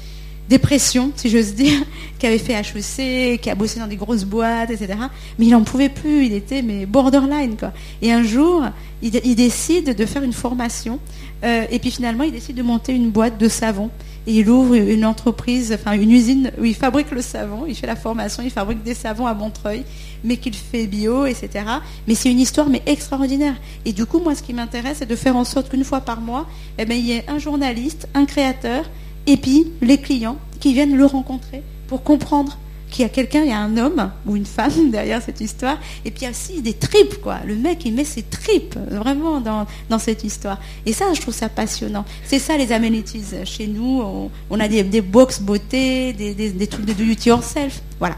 dépression, 0.49 1.11
si 1.15 1.29
j'ose 1.29 1.53
dire, 1.53 1.79
qui 2.19 2.27
avait 2.27 2.37
fait 2.37 2.53
HEC, 2.53 3.39
qui 3.39 3.49
a 3.49 3.55
bossé 3.55 3.79
dans 3.79 3.87
des 3.87 3.95
grosses 3.95 4.25
boîtes, 4.25 4.71
etc. 4.71 4.93
Mais 5.37 5.45
il 5.45 5.51
n'en 5.51 5.63
pouvait 5.63 5.89
plus. 5.89 6.25
Il 6.25 6.33
était 6.33 6.61
mais 6.61 6.85
borderline, 6.85 7.55
quoi. 7.57 7.71
Et 8.01 8.11
un 8.11 8.23
jour, 8.23 8.63
il, 9.01 9.11
décide 9.35 9.95
de 9.95 10.05
faire 10.05 10.23
une 10.23 10.33
formation. 10.33 10.99
et 11.43 11.79
puis 11.79 11.91
finalement, 11.91 12.23
il 12.23 12.31
décide 12.31 12.55
de 12.55 12.63
monter 12.63 12.93
une 12.93 13.09
boîte 13.09 13.37
de 13.37 13.47
savon 13.47 13.89
il 14.27 14.49
ouvre 14.49 14.75
une 14.75 15.05
entreprise, 15.05 15.73
enfin 15.73 15.93
une 15.93 16.11
usine 16.11 16.51
où 16.59 16.65
il 16.65 16.75
fabrique 16.75 17.11
le 17.11 17.21
savon, 17.21 17.65
il 17.67 17.75
fait 17.75 17.87
la 17.87 17.95
formation, 17.95 18.43
il 18.43 18.51
fabrique 18.51 18.83
des 18.83 18.93
savons 18.93 19.25
à 19.25 19.33
Montreuil, 19.33 19.83
mais 20.23 20.37
qu'il 20.37 20.53
fait 20.53 20.85
bio, 20.85 21.25
etc. 21.25 21.65
Mais 22.07 22.15
c'est 22.15 22.31
une 22.31 22.39
histoire 22.39 22.69
mais 22.69 22.83
extraordinaire. 22.85 23.55
Et 23.85 23.93
du 23.93 24.05
coup, 24.05 24.19
moi, 24.19 24.35
ce 24.35 24.43
qui 24.43 24.53
m'intéresse, 24.53 24.97
c'est 24.99 25.07
de 25.07 25.15
faire 25.15 25.35
en 25.35 25.43
sorte 25.43 25.69
qu'une 25.69 25.83
fois 25.83 26.01
par 26.01 26.21
mois, 26.21 26.47
eh 26.77 26.85
ben, 26.85 26.97
il 26.97 27.05
y 27.05 27.13
ait 27.13 27.25
un 27.27 27.39
journaliste, 27.39 28.07
un 28.13 28.25
créateur, 28.25 28.85
et 29.27 29.37
puis 29.37 29.67
les 29.81 29.97
clients 29.97 30.37
qui 30.59 30.73
viennent 30.73 30.95
le 30.95 31.05
rencontrer 31.05 31.63
pour 31.87 32.03
comprendre 32.03 32.57
qu'il 32.91 33.03
y 33.03 33.05
a 33.05 33.09
quelqu'un, 33.09 33.41
il 33.41 33.49
y 33.49 33.53
a 33.53 33.59
un 33.59 33.77
homme 33.77 34.11
ou 34.25 34.35
une 34.35 34.45
femme 34.45 34.71
derrière 34.91 35.21
cette 35.21 35.41
histoire. 35.41 35.77
Et 36.05 36.11
puis 36.11 36.21
il 36.21 36.23
y 36.25 36.27
a 36.27 36.29
aussi 36.29 36.61
des 36.61 36.73
tripes, 36.73 37.19
quoi. 37.21 37.39
Le 37.45 37.55
mec, 37.55 37.83
il 37.85 37.93
met 37.93 38.03
ses 38.03 38.21
tripes 38.21 38.77
vraiment 38.89 39.39
dans, 39.39 39.65
dans 39.89 39.97
cette 39.97 40.23
histoire. 40.23 40.59
Et 40.85 40.93
ça, 40.93 41.05
je 41.13 41.21
trouve 41.21 41.33
ça 41.33 41.49
passionnant. 41.49 42.05
C'est 42.25 42.39
ça 42.39 42.57
les 42.57 42.71
amenities. 42.71 43.23
Chez 43.45 43.67
nous, 43.67 44.29
on, 44.49 44.59
a 44.59 44.67
des, 44.67 44.83
des 44.83 45.01
box 45.01 45.41
beauté, 45.41 46.13
des, 46.13 46.33
des, 46.33 46.67
trucs 46.67 46.85
de 46.85 46.93
do 46.93 47.03
it 47.03 47.25
yourself. 47.25 47.81
Voilà. 47.97 48.17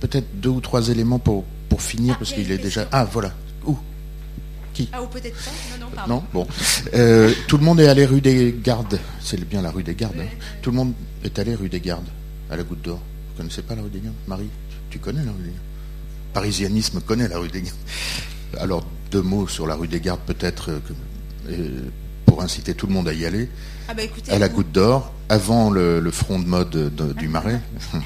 Peut-être 0.00 0.26
deux 0.40 0.48
ou 0.48 0.60
trois 0.60 0.88
éléments 0.88 1.18
pour, 1.18 1.44
pour 1.68 1.82
finir, 1.82 2.14
ah, 2.14 2.18
parce 2.18 2.32
qu'il 2.32 2.50
est 2.50 2.58
déjà. 2.58 2.88
Ah, 2.90 3.04
voilà. 3.04 3.32
Où? 3.66 3.76
Qui? 4.72 4.88
Ah, 4.92 5.02
ou 5.02 5.06
peut-être 5.06 5.36
pas. 5.36 5.50
Non, 5.78 5.84
non, 5.84 5.92
pardon. 5.94 6.14
Non, 6.14 6.22
bon. 6.32 6.46
Euh, 6.94 7.32
tout 7.48 7.58
le 7.58 7.64
monde 7.64 7.80
est 7.80 7.88
allé 7.88 8.06
rue 8.06 8.20
des 8.20 8.56
Gardes. 8.62 8.98
C'est 9.20 9.42
bien 9.48 9.62
la 9.62 9.70
rue 9.70 9.82
des 9.82 9.94
Gardes. 9.94 10.14
Hein. 10.18 10.28
Tout 10.62 10.70
le 10.70 10.76
monde 10.76 10.92
est 11.22 11.38
allé 11.38 11.54
rue 11.54 11.68
des 11.68 11.80
Gardes, 11.80 12.08
à 12.50 12.56
la 12.56 12.62
Goutte 12.62 12.82
d'Or. 12.82 13.00
Vous 13.34 13.38
connaissez 13.42 13.62
pas 13.62 13.74
la 13.74 13.82
rue 13.82 13.90
des 13.90 13.98
Gardes 13.98 14.14
Marie, 14.28 14.48
tu 14.90 15.00
connais 15.00 15.24
la 15.24 15.32
rue 15.32 15.38
des 15.38 15.50
Gardes 15.50 15.58
Parisianisme 16.34 17.00
connaît 17.00 17.26
la 17.26 17.38
rue 17.38 17.48
des 17.48 17.62
Gardes. 17.62 17.76
Alors, 18.58 18.86
deux 19.10 19.22
mots 19.22 19.48
sur 19.48 19.66
la 19.66 19.74
rue 19.74 19.88
des 19.88 20.00
Gardes, 20.00 20.20
peut-être, 20.24 20.70
euh, 20.70 20.80
euh, 21.48 21.80
pour 22.26 22.42
inciter 22.42 22.74
tout 22.74 22.86
le 22.86 22.92
monde 22.92 23.08
à 23.08 23.12
y 23.12 23.26
aller. 23.26 23.48
Ah 23.88 23.94
bah 23.94 24.02
à 24.28 24.38
la 24.38 24.48
Goutte 24.48 24.70
d'Or, 24.70 25.12
avant 25.28 25.70
le, 25.70 26.08
front 26.12 26.38
de 26.38 26.46
mode 26.46 26.92
du 27.16 27.26
Marais. 27.28 27.60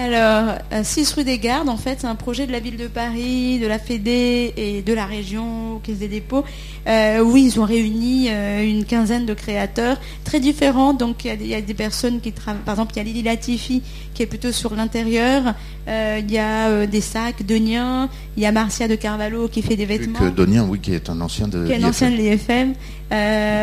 Alors, 0.00 0.54
6 0.84 1.10
euh, 1.10 1.14
rue 1.16 1.24
des 1.24 1.38
Gardes, 1.38 1.68
en 1.68 1.76
fait, 1.76 1.98
c'est 2.02 2.06
un 2.06 2.14
projet 2.14 2.46
de 2.46 2.52
la 2.52 2.60
ville 2.60 2.76
de 2.76 2.86
Paris, 2.86 3.58
de 3.58 3.66
la 3.66 3.80
Fédé 3.80 4.54
et 4.56 4.80
de 4.80 4.92
la 4.94 5.06
région 5.06 5.80
Caisse 5.82 5.98
des 5.98 6.06
dépôts. 6.06 6.44
Euh, 6.86 7.18
oui, 7.20 7.46
ils 7.46 7.60
ont 7.60 7.64
réuni 7.64 8.28
euh, 8.30 8.64
une 8.64 8.84
quinzaine 8.84 9.26
de 9.26 9.34
créateurs 9.34 9.98
très 10.22 10.38
différents. 10.38 10.94
Donc, 10.94 11.24
il 11.24 11.44
y, 11.44 11.54
a 11.54 11.60
des 11.60 11.74
personnes 11.74 12.20
qui 12.20 12.30
travaillent. 12.30 12.62
Par 12.62 12.74
exemple, 12.74 12.92
il 12.94 12.98
y 12.98 13.00
a 13.00 13.04
Lily 13.04 13.22
Latifi 13.24 13.82
qui 14.14 14.22
est 14.22 14.26
plutôt 14.26 14.52
sur 14.52 14.74
l'intérieur. 14.76 15.54
il 15.88 16.30
y 16.30 16.38
a 16.38 16.86
des 16.86 17.00
sacs, 17.00 17.44
Donien. 17.44 18.08
Il 18.36 18.42
y 18.44 18.46
a 18.46 18.52
Marcia 18.52 18.86
de 18.86 18.94
Carvalho 18.94 19.48
qui 19.48 19.62
fait 19.62 19.76
des 19.76 19.86
vêtements. 19.86 20.20
Que 20.20 20.28
Donien, 20.28 20.64
oui, 20.68 20.78
qui 20.78 20.94
est 20.94 21.10
un 21.10 21.20
ancien 21.20 21.48
de 21.48 21.66
Qui 21.66 21.72
est 21.72 21.82
un 21.82 21.88
ancien 21.88 22.10
de 22.10 22.16
l'IFM. 22.16 22.74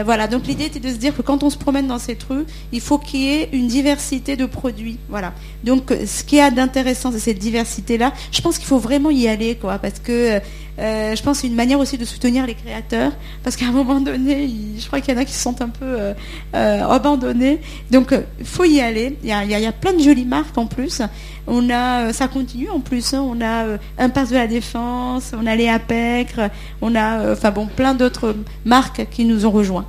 voilà, 0.06 0.28
donc 0.28 0.48
l'idée 0.48 0.66
était 0.66 0.80
de 0.82 0.90
se 0.90 0.98
dire 0.98 1.16
que 1.16 1.22
quand 1.22 1.44
on 1.44 1.50
se 1.50 1.58
promène 1.58 1.88
dans 1.88 2.00
cette 2.00 2.24
rue, 2.24 2.46
il 2.74 2.82
faut 2.82 2.98
qu'il 2.98 3.22
y 3.22 3.30
ait 3.30 3.50
une 3.54 3.68
diversité 3.68 4.36
de 4.36 4.46
produits. 4.46 4.98
Voilà. 5.10 5.34
Donc, 5.64 5.94
ce 6.06 6.25
qui 6.26 6.40
a 6.40 6.52
d'intéressant, 6.52 7.12
c'est 7.12 7.20
cette 7.20 7.40
diversité-là. 7.40 8.14
Je 8.32 8.42
pense 8.42 8.58
qu'il 8.58 8.68
faut 8.68 8.80
vraiment 8.80 9.10
y 9.10 9.28
aller, 9.28 9.56
quoi, 9.56 9.78
parce 9.78 10.00
que 10.00 10.40
euh, 10.78 11.16
je 11.16 11.24
pense 11.24 11.40
c'est 11.40 11.48
une 11.48 11.56
manière 11.56 11.80
aussi 11.80 11.98
de 11.98 12.04
soutenir 12.04 12.46
les 12.46 12.54
créateurs, 12.54 13.14
parce 13.44 13.56
qu'à 13.56 13.68
un 13.68 13.72
moment 13.72 14.02
donné, 14.02 14.50
je 14.78 14.86
crois 14.88 15.00
qu'il 15.00 15.14
y 15.14 15.18
en 15.18 15.22
a 15.22 15.26
qui 15.26 15.32
se 15.32 15.40
sentent 15.40 15.62
un 15.62 15.70
peu 15.70 15.86
euh, 15.86 16.14
euh, 16.54 16.84
abandonnés. 16.84 17.62
Donc, 17.92 18.14
il 18.40 18.46
faut 18.46 18.66
y 18.66 18.82
aller. 18.82 19.18
Il 19.24 19.30
y, 19.30 19.32
a, 19.32 19.72
plein 19.72 19.94
de 19.94 20.02
jolies 20.02 20.26
marques 20.26 20.58
en 20.58 20.68
plus. 20.68 21.02
On 21.48 21.70
a, 21.70 22.12
ça 22.12 22.28
continue 22.28 22.70
en 22.70 22.80
plus. 22.80 23.14
Hein. 23.14 23.22
On 23.22 23.40
a 23.42 23.78
un 23.98 24.10
passe 24.10 24.30
de 24.30 24.36
la 24.36 24.48
défense, 24.48 25.32
on 25.40 25.46
a 25.46 25.56
les 25.56 25.70
APECR, 25.70 26.50
on 26.82 26.96
a, 26.96 27.32
enfin 27.32 27.52
bon, 27.52 27.68
plein 27.68 27.94
d'autres 27.94 28.36
marques 28.66 29.08
qui 29.12 29.26
nous 29.26 29.46
ont 29.46 29.52
rejoints. 29.52 29.86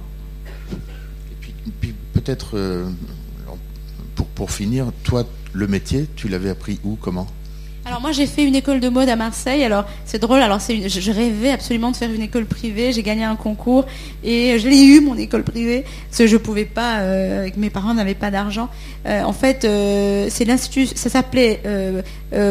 Et 0.73 1.71
puis, 1.81 1.95
peut-être 2.13 2.57
pour 4.35 4.51
finir, 4.51 4.93
toi, 5.03 5.25
le 5.57 5.67
métier, 5.67 6.07
tu 6.17 6.29
l'avais 6.29 6.51
appris 6.51 6.79
où, 6.85 6.97
comment? 7.01 7.27
Alors 7.87 8.01
moi 8.01 8.11
j'ai 8.11 8.27
fait 8.27 8.45
une 8.45 8.57
école 8.57 8.81
de 8.81 8.89
mode 8.89 9.09
à 9.09 9.15
Marseille. 9.15 9.63
Alors 9.63 9.85
c'est 10.05 10.19
drôle. 10.19 10.41
Alors 10.41 10.59
je, 10.59 11.11
rêvais 11.13 11.53
absolument 11.53 11.93
de 11.93 11.97
faire 11.97 12.11
une 12.11 12.23
école 12.23 12.45
privée. 12.45 12.93
J'ai 12.93 13.05
gagné 13.05 13.23
un 13.23 13.37
concours 13.37 13.87
et 14.25 14.59
je 14.59 14.69
l'ai 14.69 14.83
eu 14.83 15.01
mon 15.01 15.17
école 15.17 15.45
privée 15.45 15.85
parce 16.09 16.19
que 16.19 16.27
je 16.27 16.37
pouvais 16.37 16.65
pas. 16.65 16.99
Euh, 16.99 17.49
mes 17.57 17.71
parents 17.71 17.95
n'avaient 17.95 18.15
pas 18.15 18.33
d'argent. 18.33 18.69
Euh, 19.07 19.23
en 19.23 19.33
fait 19.33 19.65
euh, 19.65 20.27
c'est 20.31 20.45
l'institut. 20.45 20.87
Ça 20.87 21.09
s'appelait 21.09 21.61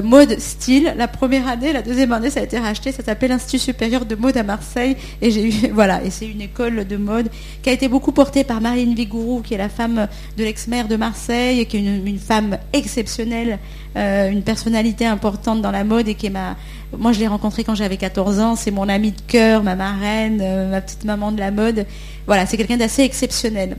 mode 0.03 0.39
style. 0.39 0.93
La 0.97 1.09
première 1.09 1.49
année, 1.49 1.73
la 1.73 1.81
deuxième 1.81 2.13
année 2.13 2.29
ça 2.29 2.39
a 2.39 2.43
été 2.43 2.57
racheté. 2.57 2.93
Ça 2.93 3.03
s'appelait 3.03 3.27
l'Institut 3.27 3.59
supérieur 3.59 4.05
de 4.05 4.15
mode 4.15 4.37
à 4.37 4.43
Marseille 4.43 4.95
et 5.21 5.49
voilà. 5.73 5.99
C'est 6.11 6.27
une 6.27 6.41
école 6.41 6.87
de 6.87 6.95
mode 6.95 7.29
qui 7.61 7.69
a 7.69 7.73
été 7.73 7.89
beaucoup 7.89 8.13
portée 8.13 8.45
par 8.45 8.61
Marine 8.61 8.95
Vigourou 8.95 9.41
qui 9.41 9.53
est 9.53 9.57
la 9.57 9.69
femme 9.69 10.07
de 10.37 10.43
l'ex-maire 10.45 10.87
de 10.87 10.95
Marseille 10.95 11.59
et 11.59 11.65
qui 11.65 11.75
est 11.75 11.81
une 11.81 12.19
femme 12.19 12.57
exceptionnelle, 12.71 13.59
une 13.95 14.43
personnalité 14.43 15.05
importante 15.05 15.61
dans 15.61 15.71
la 15.71 15.83
mode 15.83 16.07
et 16.07 16.15
qui 16.15 16.27
est 16.27 16.31
ma. 16.31 16.55
Moi, 16.97 17.11
je 17.11 17.19
l'ai 17.19 17.27
rencontrée 17.27 17.63
quand 17.63 17.75
j'avais 17.75 17.97
14 17.97 18.39
ans. 18.39 18.55
C'est 18.55 18.71
mon 18.71 18.89
amie 18.89 19.11
de 19.11 19.21
cœur, 19.27 19.63
ma 19.63 19.75
marraine, 19.75 20.39
euh, 20.41 20.69
ma 20.69 20.81
petite 20.81 21.03
maman 21.05 21.31
de 21.31 21.39
la 21.39 21.51
mode. 21.51 21.85
Voilà, 22.27 22.45
c'est 22.45 22.57
quelqu'un 22.57 22.77
d'assez 22.77 23.03
exceptionnel. 23.03 23.77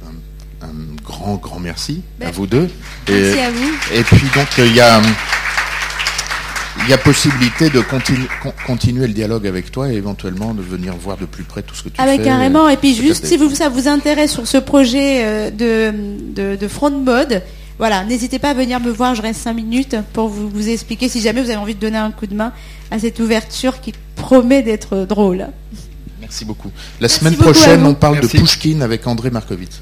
Ben, 0.00 0.08
un 0.62 1.02
grand, 1.02 1.36
grand 1.36 1.58
merci 1.60 2.02
à 2.20 2.26
ben, 2.26 2.30
vous 2.32 2.46
deux. 2.46 2.68
Merci 3.08 3.38
à 3.40 3.50
vous. 3.50 3.70
Et 3.94 4.02
puis 4.02 4.26
donc 4.34 4.48
il 4.58 4.74
y 4.74 4.80
a, 4.80 5.00
il 6.84 6.90
y 6.90 6.92
a 6.92 6.98
possibilité 6.98 7.70
de 7.70 7.82
continuer 8.66 9.06
le 9.06 9.12
dialogue 9.12 9.46
avec 9.46 9.70
toi 9.70 9.92
et 9.92 9.96
éventuellement 9.96 10.54
de 10.54 10.62
venir 10.62 10.94
voir 10.94 11.16
de 11.16 11.26
plus 11.26 11.44
près 11.44 11.62
tout 11.62 11.74
ce 11.74 11.82
que 11.82 11.88
tu 11.88 11.96
ah 11.98 12.06
fais. 12.06 12.18
carrément. 12.22 12.68
Et 12.68 12.76
puis 12.76 12.94
juste 12.94 13.26
si 13.26 13.36
vous, 13.36 13.54
ça 13.54 13.68
vous 13.68 13.88
intéresse 13.88 14.32
sur 14.32 14.46
ce 14.46 14.58
projet 14.58 15.24
euh, 15.24 15.50
de, 15.50 15.92
de, 16.34 16.56
de 16.56 16.68
front 16.68 16.90
de 16.90 16.96
mode, 16.96 17.42
voilà, 17.78 18.04
n'hésitez 18.04 18.38
pas 18.38 18.50
à 18.50 18.54
venir 18.54 18.80
me 18.80 18.90
voir, 18.90 19.14
je 19.14 19.22
reste 19.22 19.40
5 19.42 19.52
minutes 19.52 19.96
pour 20.12 20.28
vous, 20.28 20.68
expliquer 20.68 21.08
si 21.08 21.20
jamais 21.20 21.40
vous 21.40 21.50
avez 21.50 21.58
envie 21.58 21.74
de 21.74 21.80
donner 21.80 21.98
un 21.98 22.10
coup 22.10 22.26
de 22.26 22.34
main 22.34 22.52
à 22.90 22.98
cette 22.98 23.20
ouverture 23.20 23.80
qui 23.80 23.94
promet 24.16 24.62
d'être 24.62 25.04
drôle. 25.04 25.46
Merci 26.20 26.44
beaucoup. 26.44 26.70
La 27.00 27.08
semaine 27.08 27.36
prochaine, 27.36 27.86
on 27.86 27.94
parle 27.94 28.20
de 28.20 28.26
Pushkin 28.26 28.80
avec 28.80 29.06
André 29.06 29.30
Markovitz. 29.30 29.80